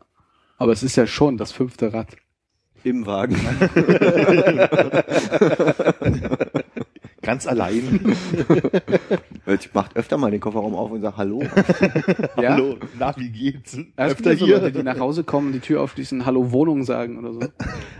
Aber 0.60 0.72
es 0.72 0.82
ist 0.82 0.96
ja 0.96 1.06
schon 1.06 1.36
das 1.36 1.52
fünfte 1.52 1.92
Rad. 1.92 2.16
Im 2.84 3.06
Wagen. 3.06 3.36
Ganz 7.22 7.46
allein. 7.46 8.16
Ich 9.46 9.74
macht 9.74 9.96
öfter 9.96 10.16
mal 10.16 10.30
den 10.30 10.40
Kofferraum 10.40 10.74
auf 10.74 10.90
und 10.90 11.02
sagt 11.02 11.18
Hallo. 11.18 11.42
Ja. 12.40 12.54
Hallo, 12.54 12.76
na, 12.98 13.14
wie 13.16 13.28
geht's? 13.28 13.72
Gibt 13.72 13.98
Öfter 13.98 14.36
so 14.36 14.46
hier. 14.46 14.60
Leute, 14.60 14.72
die 14.72 14.82
nach 14.82 14.98
Hause 14.98 15.24
kommen, 15.24 15.52
die 15.52 15.60
Tür 15.60 15.82
aufschließen, 15.82 16.24
Hallo 16.24 16.52
Wohnung 16.52 16.84
sagen 16.84 17.18
oder 17.18 17.34
so. 17.34 17.40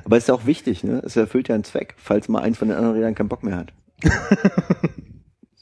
Aber 0.04 0.16
es 0.16 0.24
ist 0.24 0.28
ja 0.28 0.34
auch 0.34 0.46
wichtig, 0.46 0.82
ne? 0.84 1.02
Es 1.04 1.16
erfüllt 1.16 1.48
ja 1.48 1.54
einen 1.54 1.64
Zweck, 1.64 1.94
falls 1.98 2.28
mal 2.28 2.40
eins 2.40 2.56
von 2.58 2.68
den 2.68 2.76
anderen 2.78 2.96
Rädern 2.96 3.14
keinen 3.14 3.28
Bock 3.28 3.42
mehr 3.42 3.56
hat. 3.56 3.72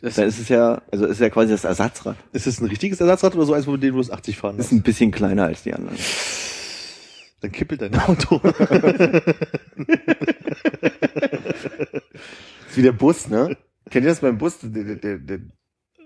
Das, 0.03 0.17
Dann 0.17 0.29
ist 0.29 0.39
es 0.39 0.51
ja, 0.51 0.83
also 0.93 1.07
ist 1.07 1.21
ja 1.21 1.31
quasi 1.31 1.51
das 1.51 1.65
Ersatzrad. 1.65 2.17
Ist 2.33 2.47
es 2.47 2.61
ein 2.61 2.67
richtiges 2.67 3.01
Ersatzrad 3.01 3.35
oder 3.35 3.47
so 3.47 3.55
eins, 3.55 3.67
mit 3.67 3.83
dem 3.83 3.95
du 3.95 4.01
das 4.01 4.11
80 4.11 4.37
fahren 4.37 4.59
Ist 4.59 4.71
ein 4.71 4.83
bisschen 4.83 5.11
kleiner 5.11 5.47
als 5.47 5.63
die 5.63 5.73
anderen. 5.73 5.97
Dann 7.47 7.53
kippelt 7.53 7.81
dein 7.81 7.95
Auto. 7.95 8.41
ist 12.67 12.77
wie 12.77 12.83
der 12.83 12.91
Bus, 12.91 13.29
ne? 13.29 13.57
Kennt 13.89 14.05
ihr 14.05 14.11
das 14.11 14.19
beim 14.19 14.37
Bus? 14.37 14.59
Der, 14.63 14.83
der, 14.83 14.97
der, 14.97 15.19
der, 15.19 15.39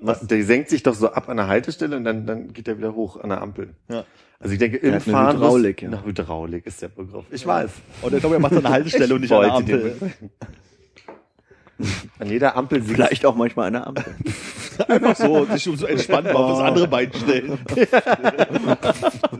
was, 0.02 0.20
der 0.26 0.44
senkt 0.44 0.68
sich 0.68 0.82
doch 0.82 0.92
so 0.92 1.10
ab 1.12 1.30
an 1.30 1.38
der 1.38 1.46
Haltestelle 1.46 1.96
und 1.96 2.04
dann, 2.04 2.26
dann 2.26 2.52
geht 2.52 2.68
er 2.68 2.76
wieder 2.76 2.94
hoch 2.94 3.18
an 3.18 3.30
der 3.30 3.40
Ampel. 3.40 3.74
Ja. 3.88 4.04
Also 4.38 4.52
ich 4.52 4.58
denke, 4.58 4.80
Der 4.80 4.90
im 4.90 4.94
hat 4.96 5.04
eine 5.06 5.12
Fahren 5.12 5.36
Hydraulik, 5.38 5.80
ja. 5.80 5.88
Nach 5.88 6.04
Hydraulik 6.04 6.66
ist 6.66 6.82
der 6.82 6.88
Begriff. 6.88 7.24
Ich 7.30 7.46
weiß. 7.46 7.70
Und 8.02 8.12
ich 8.12 8.20
glaube, 8.20 8.34
er 8.34 8.40
macht 8.40 8.52
an 8.52 8.62
der 8.62 8.72
Haltestelle 8.72 9.14
und 9.14 9.22
nicht 9.22 9.32
an 9.32 9.40
der 9.42 9.54
Ampel. 9.54 9.96
An 12.18 12.28
jeder 12.28 12.56
Ampel 12.56 12.82
sieht 12.82 12.96
Vielleicht 12.96 13.24
auch 13.24 13.34
manchmal 13.34 13.68
eine 13.68 13.86
Ampel. 13.86 14.14
Einfach 14.88 15.16
so, 15.16 15.46
sich 15.46 15.68
um 15.68 15.76
so 15.76 15.86
entspannt 15.86 16.24
mal 16.26 16.36
auf 16.36 16.58
das 16.58 16.68
andere 16.68 16.88
Bein 16.88 17.10
stellen. 17.12 17.58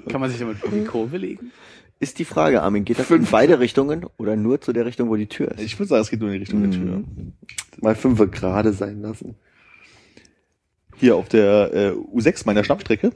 kann 0.09 0.21
man 0.21 0.31
sich 0.31 0.39
damit 0.39 0.59
die 0.71 0.85
Kurve 0.85 1.17
legen? 1.17 1.53
Ist 2.03 2.19
die 2.19 2.25
Frage, 2.25 2.63
Armin, 2.63 2.87
geht 2.87 2.99
das 2.99 3.11
in 3.11 3.27
beide 3.27 3.61
Richtungen 3.61 4.07
oder 4.17 4.35
nur 4.35 4.63
zu 4.63 4.73
der 4.73 4.87
Richtung, 4.87 5.11
wo 5.11 5.17
die 5.17 5.27
Tür 5.27 5.53
ist? 5.53 5.61
Ich 5.61 5.79
würde 5.79 5.89
sagen, 5.89 6.01
es 6.01 6.09
geht 6.09 6.19
nur 6.21 6.31
in 6.31 6.33
die 6.33 6.41
Richtung 6.41 6.63
der 6.63 6.71
Tür. 6.71 6.97
Mhm. 6.97 7.35
mal 7.83 7.95
fünf 7.95 8.19
gerade 8.31 8.73
sein 8.73 9.03
lassen. 9.03 9.37
Hier 10.97 11.17
auf 11.17 11.29
der 11.29 11.75
äh, 11.75 11.91
U6 11.91 12.47
meiner 12.47 12.65
Stammstrecke. 12.65 13.13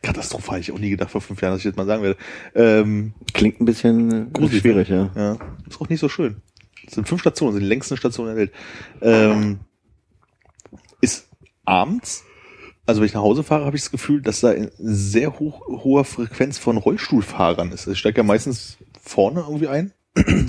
Katastrophal, 0.00 0.60
ich 0.60 0.70
auch 0.70 0.78
nie 0.78 0.90
gedacht 0.90 1.10
vor 1.10 1.20
fünf 1.20 1.42
Jahren, 1.42 1.54
dass 1.54 1.64
ich 1.64 1.70
das 1.70 1.76
mal 1.76 1.86
sagen 1.86 2.04
werde. 2.04 2.18
Ähm, 2.54 3.14
Klingt 3.34 3.60
ein 3.60 3.64
bisschen 3.64 4.12
äh, 4.12 4.26
Gruselig, 4.32 4.62
schwierig, 4.62 4.88
ja. 4.88 5.10
ja, 5.16 5.38
ist 5.68 5.80
auch 5.80 5.88
nicht 5.88 5.98
so 5.98 6.08
schön. 6.08 6.36
Das 6.84 6.94
sind 6.94 7.08
fünf 7.08 7.20
Stationen, 7.20 7.54
sind 7.54 7.62
die 7.62 7.68
längsten 7.68 7.96
Stationen 7.96 8.28
der 8.28 8.36
Welt. 8.36 8.52
Ähm, 9.02 9.58
ist 11.00 11.28
abends, 11.64 12.22
also 12.86 13.00
wenn 13.00 13.06
ich 13.06 13.14
nach 13.14 13.22
Hause 13.22 13.42
fahre, 13.42 13.66
habe 13.66 13.76
ich 13.76 13.82
das 13.82 13.90
Gefühl, 13.90 14.22
dass 14.22 14.40
da 14.40 14.50
eine 14.50 14.70
sehr 14.78 15.38
hoch, 15.38 15.66
hoher 15.66 16.04
Frequenz 16.04 16.58
von 16.58 16.76
Rollstuhlfahrern 16.76 17.72
ist. 17.72 17.86
Ich 17.88 17.98
steige 17.98 18.18
ja 18.18 18.22
meistens 18.22 18.78
vorne 19.02 19.40
irgendwie 19.40 19.68
ein. 19.68 19.92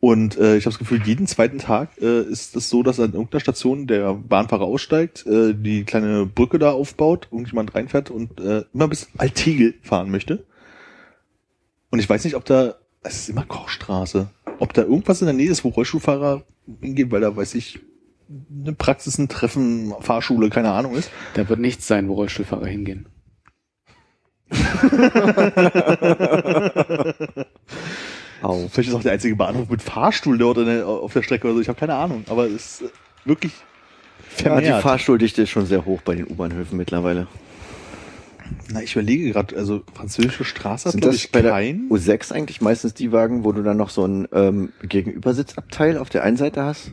Und 0.00 0.36
äh, 0.36 0.56
ich 0.56 0.64
habe 0.64 0.72
das 0.74 0.78
Gefühl, 0.78 1.02
jeden 1.04 1.26
zweiten 1.26 1.58
Tag 1.58 2.00
äh, 2.00 2.22
ist 2.22 2.54
es 2.54 2.70
so, 2.70 2.84
dass 2.84 3.00
an 3.00 3.14
irgendeiner 3.14 3.40
Station 3.40 3.88
der 3.88 4.14
Bahnfahrer 4.14 4.64
aussteigt, 4.64 5.26
äh, 5.26 5.54
die 5.54 5.84
kleine 5.84 6.24
Brücke 6.24 6.60
da 6.60 6.70
aufbaut, 6.70 7.26
irgendjemand 7.32 7.74
reinfährt 7.74 8.10
und 8.10 8.38
äh, 8.38 8.64
immer 8.72 8.86
bis 8.86 9.08
Altegel 9.16 9.74
fahren 9.82 10.10
möchte. 10.12 10.46
Und 11.90 11.98
ich 11.98 12.08
weiß 12.08 12.22
nicht, 12.24 12.36
ob 12.36 12.44
da, 12.44 12.76
es 13.02 13.22
ist 13.22 13.30
immer 13.30 13.44
Kochstraße, 13.44 14.30
ob 14.60 14.72
da 14.72 14.82
irgendwas 14.82 15.20
in 15.20 15.26
der 15.26 15.34
Nähe 15.34 15.50
ist, 15.50 15.64
wo 15.64 15.70
Rollstuhlfahrer 15.70 16.44
hingehen, 16.80 17.10
weil 17.10 17.22
da, 17.22 17.34
weiß 17.34 17.56
ich, 17.56 17.80
eine 18.28 18.72
Praxis, 18.74 19.18
ein 19.18 19.28
Treffen, 19.28 19.94
Fahrschule, 20.00 20.50
keine 20.50 20.70
Ahnung 20.72 20.94
ist. 20.94 21.10
Da 21.34 21.48
wird 21.48 21.60
nichts 21.60 21.86
sein, 21.86 22.08
wo 22.08 22.14
Rollstuhlfahrer 22.14 22.66
hingehen. 22.66 23.06
Au. 28.42 28.68
Vielleicht 28.68 28.90
ist 28.90 28.94
auch 28.94 29.02
der 29.02 29.12
einzige 29.12 29.36
Bahnhof 29.36 29.68
mit 29.68 29.82
Fahrstuhl 29.82 30.38
dort 30.38 30.58
in 30.58 30.66
der, 30.66 30.86
auf 30.86 31.12
der 31.12 31.22
Strecke 31.22 31.46
oder 31.48 31.54
so. 31.56 31.60
Ich 31.60 31.68
habe 31.68 31.78
keine 31.78 31.94
Ahnung, 31.94 32.24
aber 32.28 32.46
es 32.46 32.80
ist 32.80 32.82
äh, 32.82 32.88
wirklich 33.24 33.52
Ja, 33.52 34.36
die 34.36 34.42
vermehrt. 34.42 34.82
Fahrstuhldichte 34.82 35.42
ist 35.42 35.50
schon 35.50 35.66
sehr 35.66 35.84
hoch 35.84 36.00
bei 36.02 36.14
den 36.14 36.26
U-Bahnhöfen 36.30 36.78
mittlerweile. 36.78 37.26
Na, 38.70 38.80
ich 38.82 38.92
überlege 38.92 39.32
gerade, 39.32 39.56
also 39.56 39.82
französische 39.92 40.44
Straße 40.44 40.86
hat, 40.86 40.92
Sind 40.92 41.00
glaube 41.00 41.16
das 41.16 41.24
ich, 41.24 41.32
bei 41.32 41.42
der 41.42 41.52
kein. 41.52 41.88
U6 41.90 42.32
eigentlich 42.32 42.60
meistens 42.60 42.94
die 42.94 43.12
Wagen, 43.12 43.44
wo 43.44 43.52
du 43.52 43.62
dann 43.62 43.76
noch 43.76 43.90
so 43.90 44.06
ein 44.06 44.28
ähm, 44.32 44.72
Gegenübersitzabteil 44.82 45.98
auf 45.98 46.08
der 46.08 46.22
einen 46.22 46.36
Seite 46.36 46.62
hast? 46.62 46.92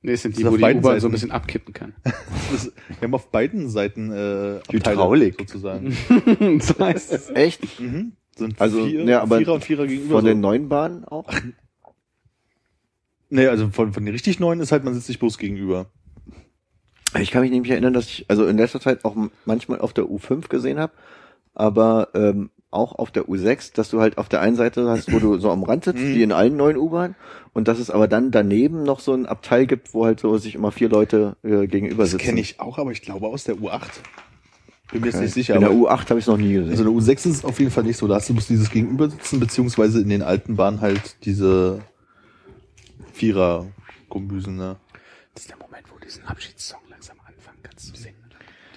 Nee, 0.00 0.12
es 0.12 0.22
sind 0.22 0.36
die, 0.38 0.42
Das 0.42 0.44
ist 0.44 0.44
wo 0.44 0.48
auf 0.50 0.56
die 0.56 0.62
beiden 0.62 0.80
U-Bahn 0.80 0.90
Seiten. 0.92 1.00
so 1.00 1.08
ein 1.08 1.12
bisschen 1.12 1.30
abkippen 1.30 1.74
kann. 1.74 1.94
Das, 2.52 2.72
wir 2.88 3.02
haben 3.02 3.14
auf 3.14 3.30
beiden 3.30 3.68
Seiten 3.68 4.10
äh, 4.10 4.60
Abteile, 4.60 4.72
Hydraulik. 4.72 5.36
sozusagen. 5.38 5.90
so 6.60 6.78
heißt 6.78 7.12
es. 7.12 7.30
Echt? 7.30 7.80
mhm. 7.80 8.12
Sind 8.36 8.60
Also, 8.60 8.86
vier, 8.86 9.04
ja, 9.04 9.20
aber 9.22 9.38
Vierer 9.38 9.54
und 9.54 9.64
Vierer 9.64 9.86
gegenüber. 9.86 10.14
Von 10.14 10.22
so. 10.22 10.28
den 10.28 10.40
neuen 10.40 10.68
Bahnen 10.68 11.04
auch? 11.04 11.28
nee, 13.28 13.46
also 13.46 13.68
von, 13.70 13.92
von 13.92 14.04
den 14.04 14.12
richtig 14.12 14.38
neuen 14.40 14.60
ist 14.60 14.72
halt, 14.72 14.84
man 14.84 14.94
sitzt 14.94 15.08
sich 15.08 15.18
bloß 15.18 15.36
gegenüber. 15.38 15.86
Ich 17.18 17.30
kann 17.30 17.42
mich 17.42 17.50
nämlich 17.50 17.72
erinnern, 17.72 17.92
dass 17.94 18.06
ich 18.06 18.26
also 18.28 18.46
in 18.46 18.56
letzter 18.56 18.80
Zeit 18.80 19.04
auch 19.04 19.16
manchmal 19.44 19.80
auf 19.80 19.92
der 19.92 20.04
U5 20.04 20.48
gesehen 20.48 20.78
habe, 20.78 20.92
aber 21.54 22.08
ähm, 22.14 22.50
auch 22.70 22.94
auf 22.96 23.10
der 23.10 23.24
U6, 23.28 23.72
dass 23.74 23.88
du 23.90 24.00
halt 24.00 24.18
auf 24.18 24.28
der 24.28 24.40
einen 24.42 24.56
Seite 24.56 24.88
hast, 24.90 25.10
wo 25.12 25.18
du 25.18 25.38
so 25.38 25.50
am 25.50 25.62
Rand 25.62 25.84
sitzt, 25.84 26.02
Mhm. 26.02 26.14
wie 26.14 26.22
in 26.22 26.32
allen 26.32 26.56
neuen 26.56 26.76
U-Bahnen, 26.76 27.14
und 27.54 27.66
dass 27.66 27.78
es 27.78 27.90
aber 27.90 28.08
dann 28.08 28.30
daneben 28.30 28.82
noch 28.82 29.00
so 29.00 29.14
ein 29.14 29.24
Abteil 29.26 29.66
gibt, 29.66 29.94
wo 29.94 30.04
halt 30.04 30.20
so 30.20 30.36
sich 30.36 30.54
immer 30.54 30.70
vier 30.70 30.88
Leute 30.90 31.36
äh, 31.42 31.66
gegenüber 31.66 32.02
Das 32.02 32.10
sitzen. 32.12 32.24
kenne 32.24 32.40
ich 32.40 32.60
auch, 32.60 32.78
aber 32.78 32.92
ich 32.92 33.00
glaube 33.02 33.26
aus 33.28 33.44
der 33.44 33.54
U8. 33.56 33.88
Bin 34.92 35.00
mir 35.00 35.06
jetzt 35.08 35.16
Okay. 35.16 35.24
nicht 35.24 35.34
sicher. 35.34 35.54
In 35.54 35.60
der 35.60 35.70
aber 35.70 35.78
U8 35.78 36.10
habe 36.10 36.18
ich 36.18 36.24
es 36.24 36.28
noch 36.28 36.36
nie 36.36 36.52
gesehen. 36.52 36.70
also 36.70 36.84
in 36.84 36.90
der 36.94 37.02
U6 37.02 37.10
ist 37.12 37.26
es 37.26 37.44
auf 37.44 37.58
jeden 37.58 37.70
Fall 37.70 37.84
nicht 37.84 37.96
so. 37.96 38.06
Da 38.06 38.16
hast 38.16 38.28
du 38.28 38.34
bloß 38.34 38.46
dieses 38.48 38.70
Gegenübersitzen, 38.70 39.40
beziehungsweise 39.40 40.00
in 40.00 40.08
den 40.10 40.22
alten 40.22 40.56
Bahnen 40.56 40.80
halt 40.82 41.16
diese 41.24 41.80
Vierer-Gumbüsen, 43.14 44.56
ne? 44.56 44.76
Das 45.34 45.44
ist 45.44 45.50
der 45.50 45.58
Moment, 45.58 45.84
wo 45.94 45.98
diesen 45.98 46.24
Abschiedssong 46.24 46.80
langsam 46.90 47.16
anfangen 47.26 47.58
kannst 47.62 47.86
zu 47.88 47.96
singen. 47.96 48.17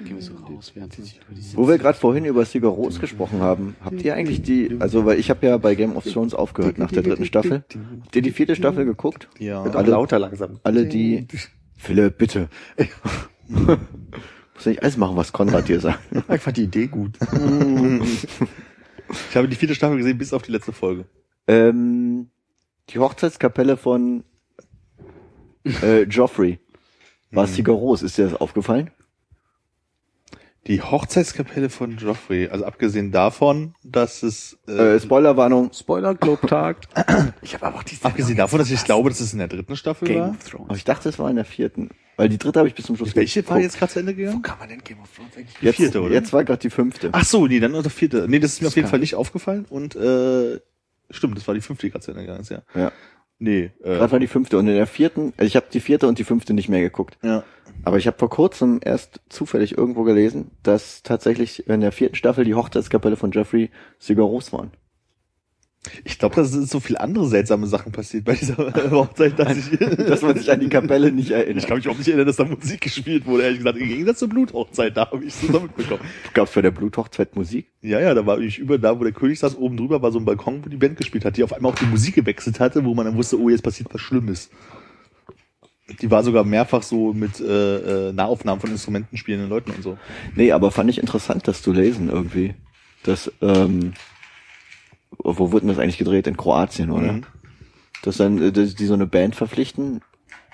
Dann 0.01 0.05
gehen 0.05 0.15
wir 0.17 0.23
so 0.23 0.33
raus, 0.33 0.71
während 0.73 0.93
sie 0.93 1.03
sich 1.03 1.17
über 1.27 1.35
die 1.39 1.57
Wo 1.57 1.67
wir 1.67 1.77
gerade 1.77 1.97
vorhin 1.97 2.25
über 2.25 2.43
Sigaros 2.45 2.99
gesprochen 2.99 3.39
haben, 3.41 3.75
habt 3.85 4.01
ihr 4.01 4.15
eigentlich 4.15 4.41
die, 4.41 4.77
also 4.79 5.05
weil 5.05 5.19
ich 5.19 5.29
habe 5.29 5.45
ja 5.45 5.57
bei 5.57 5.75
Game 5.75 5.95
of 5.95 6.05
Thrones 6.05 6.33
aufgehört 6.33 6.77
nach 6.79 6.91
der 6.91 7.03
dritten 7.03 7.25
Staffel. 7.25 7.63
Habt 8.03 8.15
ihr 8.15 8.21
die 8.23 8.31
vierte 8.31 8.55
Staffel 8.55 8.85
geguckt? 8.85 9.29
Ja. 9.37 9.61
Alle- 9.63 9.91
lauter 9.91 10.17
langsam. 10.17 10.59
Alle 10.63 10.85
die, 10.87 11.27
Philipp, 11.77 12.17
bitte. 12.17 12.49
Muss 13.47 14.65
nicht 14.65 14.81
alles 14.81 14.97
machen, 14.97 15.15
was 15.17 15.31
Konrad 15.33 15.67
dir 15.67 15.79
sagt. 15.79 15.99
Einfach 16.27 16.51
die 16.51 16.63
Idee 16.63 16.87
gut. 16.87 17.17
Ich 19.29 19.35
habe 19.35 19.49
die 19.49 19.57
vierte 19.57 19.75
Staffel 19.75 19.97
gesehen, 19.97 20.17
bis 20.17 20.31
auf 20.31 20.41
die 20.41 20.53
letzte 20.53 20.71
Folge. 20.71 21.03
Ähm, 21.45 22.29
die 22.89 22.97
Hochzeitskapelle 22.99 23.75
von 23.75 24.23
äh, 25.65 26.03
Joffrey 26.03 26.59
war 27.31 27.45
Mhm. 27.45 27.51
Sigaros. 27.51 28.03
Ist 28.03 28.17
dir 28.17 28.29
das 28.29 28.39
aufgefallen? 28.39 28.89
Die 30.67 30.79
Hochzeitskapelle 30.81 31.69
von 31.71 31.97
Joffrey, 31.97 32.47
also 32.49 32.65
abgesehen 32.65 33.11
davon, 33.11 33.73
dass 33.83 34.21
es, 34.21 34.59
äh, 34.67 34.95
Äh, 34.95 34.99
Spoilerwarnung. 34.99 35.71
Spoiler, 35.73 36.13
Globtag. 36.13 36.77
Ich 37.41 37.55
habe 37.55 37.65
aber 37.65 37.83
die 37.83 37.97
abgesehen 38.03 38.37
davon, 38.37 38.59
dass 38.59 38.69
ich 38.69 38.83
glaube, 38.83 39.09
dass 39.09 39.19
es 39.21 39.33
in 39.33 39.39
der 39.39 39.47
dritten 39.47 39.75
Staffel 39.75 40.07
Game 40.07 40.19
war. 40.19 40.29
of 40.29 40.35
Aber 40.35 40.49
Thrones. 40.49 40.77
ich 40.77 40.83
dachte, 40.83 41.09
es 41.09 41.17
war 41.17 41.29
in 41.31 41.37
der 41.37 41.45
vierten. 41.45 41.89
Weil 42.15 42.29
die 42.29 42.37
dritte 42.37 42.59
habe 42.59 42.69
ich 42.69 42.75
bis 42.75 42.85
zum 42.85 42.95
Schluss 42.95 43.15
Welche 43.15 43.47
war 43.49 43.59
jetzt 43.59 43.79
gerade 43.79 43.91
zu 43.91 43.99
Ende 43.99 44.13
gegangen? 44.13 44.43
Kann 44.43 44.59
man 44.59 44.69
denn 44.69 44.83
Game 44.83 44.99
of 45.01 45.09
Thrones 45.15 45.35
eigentlich? 45.35 45.55
Jetzt, 45.61 45.77
vierte, 45.77 45.99
oder? 46.01 46.13
jetzt 46.13 46.31
war 46.31 46.43
gerade 46.43 46.59
die 46.59 46.69
fünfte. 46.69 47.09
Ach 47.11 47.25
so, 47.25 47.47
nee, 47.47 47.59
dann 47.59 47.71
nur 47.71 47.81
der 47.81 47.89
vierte. 47.89 48.27
Nee, 48.29 48.37
das 48.39 48.53
ist 48.53 48.61
mir 48.61 48.67
auf 48.67 48.75
jeden. 48.75 48.87
Fall 48.87 48.99
nicht 48.99 49.15
aufgefallen 49.15 49.65
und 49.67 49.95
äh, 49.95 50.59
stimmt, 51.09 51.37
das 51.37 51.47
war 51.47 51.55
die 51.55 51.61
fünfte, 51.61 51.87
die 51.87 51.91
gerade 51.91 52.05
zu 52.05 52.11
Ende 52.11 52.21
gegangen 52.23 52.41
ist, 52.41 52.49
ja. 52.51 52.61
Ja. 52.75 52.91
Nee, 53.43 53.71
äh, 53.83 53.95
Gerade 53.95 54.11
war 54.11 54.19
die 54.19 54.27
fünfte. 54.27 54.59
Und 54.59 54.67
in 54.67 54.75
der 54.75 54.85
vierten, 54.85 55.33
also 55.35 55.47
ich 55.47 55.55
habe 55.55 55.65
die 55.73 55.79
vierte 55.79 56.07
und 56.07 56.19
die 56.19 56.23
fünfte 56.23 56.53
nicht 56.53 56.69
mehr 56.69 56.81
geguckt. 56.81 57.17
ja. 57.23 57.43
Aber 57.83 57.97
ich 57.97 58.05
habe 58.05 58.17
vor 58.19 58.29
kurzem 58.29 58.79
erst 58.83 59.21
zufällig 59.29 59.75
irgendwo 59.75 60.03
gelesen, 60.03 60.51
dass 60.61 61.01
tatsächlich 61.01 61.67
in 61.67 61.81
der 61.81 61.91
vierten 61.91 62.13
Staffel 62.15 62.45
die 62.45 62.53
Hochzeitskapelle 62.53 63.15
von 63.15 63.31
Jeffrey 63.31 63.71
Sigaros 63.97 64.53
waren. 64.53 64.71
Ich 66.03 66.19
glaube, 66.19 66.35
da 66.35 66.43
sind 66.43 66.69
so 66.69 66.79
viel 66.79 66.95
andere 66.97 67.27
seltsame 67.27 67.65
Sachen 67.65 67.91
passiert 67.91 68.25
bei 68.25 68.35
dieser 68.35 68.55
Hochzeit, 68.91 69.39
dass 69.39 69.57
ich, 69.57 69.79
Dass 69.79 70.21
man 70.21 70.37
sich 70.37 70.51
an 70.51 70.59
die 70.59 70.69
Kapelle 70.69 71.11
nicht 71.11 71.31
ich 71.31 71.35
erinnert. 71.35 71.65
kann 71.65 71.77
mich 71.77 71.87
auch 71.87 71.97
nicht 71.97 72.07
erinnern, 72.07 72.27
dass 72.27 72.35
da 72.35 72.45
Musik 72.45 72.81
gespielt 72.81 73.25
wurde. 73.25 73.43
Ehrlich 73.43 73.59
gesagt, 73.59 73.79
im 73.79 73.87
Gegensatz 73.87 74.19
zur 74.19 74.29
Bluthochzeit, 74.29 74.95
da 74.95 75.09
habe 75.09 75.25
ich 75.25 75.33
es 75.33 75.41
so 75.41 75.59
mitbekommen. 75.59 76.01
Gab's 76.35 76.53
bei 76.53 76.61
der 76.61 76.69
Bluthochzeit 76.69 77.35
Musik? 77.35 77.71
Ja, 77.81 77.99
ja, 77.99 78.13
da 78.13 78.25
war 78.27 78.39
ich 78.39 78.59
über 78.59 78.77
da, 78.77 78.99
wo 78.99 79.03
der 79.03 79.11
König 79.13 79.39
saß, 79.39 79.57
oben 79.57 79.75
drüber 79.75 80.03
war 80.03 80.11
so 80.11 80.19
ein 80.19 80.25
Balkon, 80.25 80.63
wo 80.63 80.69
die 80.69 80.77
Band 80.77 80.97
gespielt 80.97 81.25
hat, 81.25 81.37
die 81.37 81.43
auf 81.43 81.53
einmal 81.53 81.71
auch 81.71 81.79
die 81.79 81.85
Musik 81.87 82.13
gewechselt 82.13 82.59
hatte, 82.59 82.85
wo 82.85 82.93
man 82.93 83.07
dann 83.07 83.15
wusste, 83.17 83.39
oh, 83.39 83.49
jetzt 83.49 83.63
passiert 83.63 83.91
was 83.91 84.01
Schlimmes. 84.01 84.51
Die 85.99 86.11
war 86.11 86.23
sogar 86.23 86.43
mehrfach 86.43 86.83
so 86.83 87.11
mit 87.11 87.39
äh, 87.39 88.09
äh, 88.09 88.13
Nahaufnahmen 88.13 88.61
von 88.61 88.69
Instrumenten 88.69 89.17
spielenden 89.17 89.49
Leuten 89.49 89.71
und 89.71 89.81
so. 89.81 89.97
Nee, 90.35 90.51
aber 90.51 90.69
fand 90.69 90.91
ich 90.91 90.99
interessant, 90.99 91.47
das 91.47 91.63
zu 91.63 91.73
lesen 91.73 92.09
irgendwie. 92.09 92.53
Das, 93.03 93.31
ähm, 93.41 93.93
wo 95.17 95.51
wurde 95.51 95.61
denn 95.65 95.69
das 95.69 95.79
eigentlich 95.79 95.97
gedreht? 95.97 96.27
In 96.27 96.37
Kroatien, 96.37 96.91
oder? 96.91 97.13
Mhm. 97.13 97.23
Dass 98.03 98.17
dann, 98.17 98.41
äh, 98.41 98.51
dass 98.51 98.75
die 98.75 98.85
so 98.85 98.93
eine 98.93 99.07
Band 99.07 99.35
verpflichten. 99.35 100.01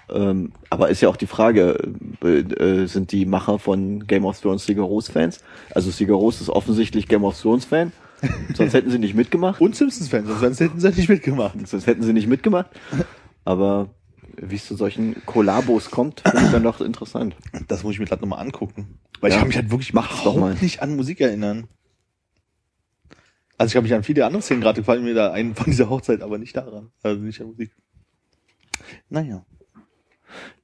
Ähm, 0.10 0.54
aber 0.70 0.90
ist 0.90 1.02
ja 1.02 1.10
auch 1.10 1.18
die 1.18 1.28
Frage, 1.28 1.78
äh, 2.24 2.40
äh, 2.40 2.86
sind 2.88 3.12
die 3.12 3.26
Macher 3.26 3.60
von 3.60 4.08
Game 4.08 4.26
of 4.26 4.40
Thrones 4.40 4.66
Sigaros-Fans? 4.66 5.42
Also 5.76 5.92
Sigaros 5.92 6.40
ist 6.42 6.50
offensichtlich 6.50 7.08
Game 7.08 7.24
of 7.26 7.40
Thrones-Fan. 7.40 7.92
Sonst 8.56 8.74
hätten 8.74 8.90
sie 8.90 9.00
nicht 9.00 9.14
mitgemacht. 9.16 9.62
Und 9.62 9.76
Simpsons-Fans, 9.76 10.28
sonst 10.40 10.60
hätten 10.60 10.80
sie 10.80 10.90
nicht 10.90 11.10
mitgemacht. 11.10 11.68
Sonst 11.68 11.86
hätten 11.88 12.04
sie 12.04 12.14
nicht 12.14 12.28
mitgemacht. 12.28 12.68
Aber 13.46 13.90
wie 14.42 14.56
es 14.56 14.66
zu 14.66 14.76
solchen 14.76 15.16
Kollabos 15.26 15.92
kommt, 15.92 16.22
finde 16.22 16.46
ich 16.46 16.52
dann 16.52 16.64
doch 16.64 16.80
interessant. 16.82 17.36
Das 17.68 17.84
muss 17.84 17.94
ich 17.94 18.00
mir 18.00 18.06
gerade 18.06 18.22
nochmal 18.22 18.40
angucken. 18.40 19.00
Weil 19.20 19.30
ich 19.30 19.36
Ja, 19.36 19.40
kann 19.40 19.48
mich 19.50 19.58
halt 19.58 19.72
wirklich 19.72 19.94
mach's 19.94 20.24
doch 20.24 20.36
mal. 20.36 20.56
nicht 20.62 20.82
an 20.82 20.96
Musik 20.96 21.22
erinnern. 21.22 21.68
Also 23.58 23.70
ich 23.70 23.74
kann 23.74 23.84
mich 23.84 23.94
an 23.94 24.04
viele 24.04 24.26
andere 24.26 24.42
Szenen 24.42 24.62
gerade 24.62 24.82
gefallen 24.82 25.04
mir 25.04 25.14
da 25.16 25.32
ein 25.32 25.56
von 25.56 25.66
dieser 25.66 25.90
Hochzeit, 25.90 26.22
aber 26.22 26.38
nicht 26.38 26.56
daran. 26.56 26.92
Also 27.04 27.22
nicht 27.22 27.42
an 27.42 27.48
Musik. 27.48 27.72
Naja. 29.10 29.46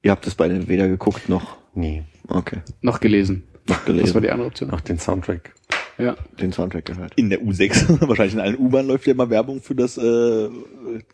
Ihr 0.02 0.10
habt 0.10 0.26
es 0.26 0.34
beide 0.34 0.68
weder 0.68 0.86
geguckt 0.88 1.28
noch, 1.28 1.56
Nee, 1.74 2.04
okay, 2.28 2.58
Noch 2.82 3.00
gelesen. 3.00 3.44
noch 3.66 3.76
Das 3.78 3.78
war 3.78 3.84
gelesen, 3.86 4.22
die 4.22 4.30
andere 4.30 4.46
Option. 4.46 4.70
noch 4.70 4.80
den 4.80 4.98
Soundtrack. 4.98 5.52
Ja. 5.96 6.16
den 6.40 6.52
Soundtrack 6.52 6.84
gehört. 6.86 7.12
In 7.16 7.30
der 7.30 7.40
U6, 7.40 8.00
wahrscheinlich 8.08 8.34
in 8.34 8.40
allen 8.40 8.58
U-Bahnen 8.58 8.88
läuft 8.88 9.06
ja 9.06 9.12
immer 9.12 9.30
Werbung 9.30 9.60
für 9.62 9.74
das 9.76 9.96
äh, 9.96 10.48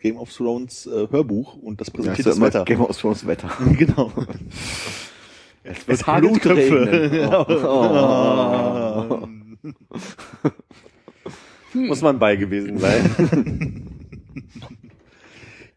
Game 0.01 0.17
of 0.17 0.31
Thrones 0.35 0.87
äh, 0.87 1.07
Hörbuch 1.09 1.55
und 1.55 1.79
das 1.81 1.87
Ja, 1.89 1.93
präsentiert 1.93 2.19
ist 2.19 2.25
das 2.27 2.37
immer 2.37 2.47
Wetter. 2.47 2.65
Game 2.65 2.81
of 2.81 2.95
Thrones 2.99 3.25
Wetter. 3.27 3.49
genau. 3.77 4.11
Es 5.63 5.77
Es 5.87 6.05
hagelt 6.07 6.41
Köpfe. 6.41 7.29
Oh. 9.13 9.27
Muss 11.73 12.01
man 12.01 12.19
bei 12.19 12.35
gewesen 12.35 12.77
sein. 12.77 13.87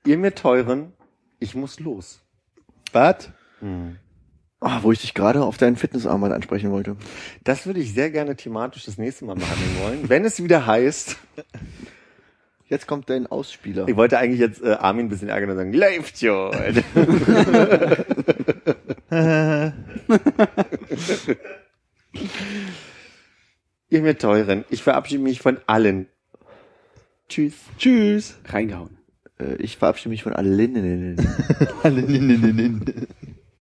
Ihr 0.07 0.19
mir 0.19 0.35
teuren, 0.35 0.93
ich 1.41 1.55
muss 1.55 1.81
los. 1.81 2.21
Was? 2.93 3.31
Ah, 4.61 4.79
wo 4.83 4.93
ich 4.93 5.01
dich 5.01 5.15
gerade 5.15 5.43
auf 5.43 5.57
deinen 5.57 5.77
Fitnessarmband 5.77 6.33
ansprechen 6.33 6.71
wollte. 6.71 6.97
Das 7.43 7.67
würde 7.67 7.81
ich 7.81 7.93
sehr 7.95 8.11
gerne 8.11 8.37
thematisch 8.37 8.85
das 8.85 8.99
nächste 8.99 9.25
Mal 9.25 9.35
behandeln 9.37 9.77
wollen, 9.83 10.09
wenn 10.09 10.25
es 10.25 10.43
wieder 10.43 10.67
heißt. 10.67 11.17
Jetzt 12.67 12.87
kommt 12.87 13.11
dein 13.11 13.27
Ausspieler. 13.27 13.87
Ich 13.89 13.97
wollte 13.97 14.19
eigentlich 14.19 14.41
jetzt 14.41 14.63
äh, 14.63 14.73
Armin 14.73 15.07
ein 15.07 15.09
bisschen 15.11 15.29
ärgern 15.29 15.51
und 15.51 15.57
sagen, 15.57 15.73
läuft 15.75 16.19
schon. 16.19 16.53
Ihr 23.95 24.03
mir 24.03 24.19
teuren, 24.19 24.65
ich 24.71 24.83
verabschiede 24.83 25.23
mich 25.23 25.41
von 25.41 25.59
allen. 25.69 26.09
Tschüss. 27.29 27.55
Tschüss. 27.79 28.41
Reingehauen. 28.45 28.99
Äh, 29.39 29.55
Ich 29.63 29.77
verabschiede 29.77 30.09
mich 30.09 30.25
von 30.25 30.33
allen. 30.33 31.17
Alle, 31.85 32.03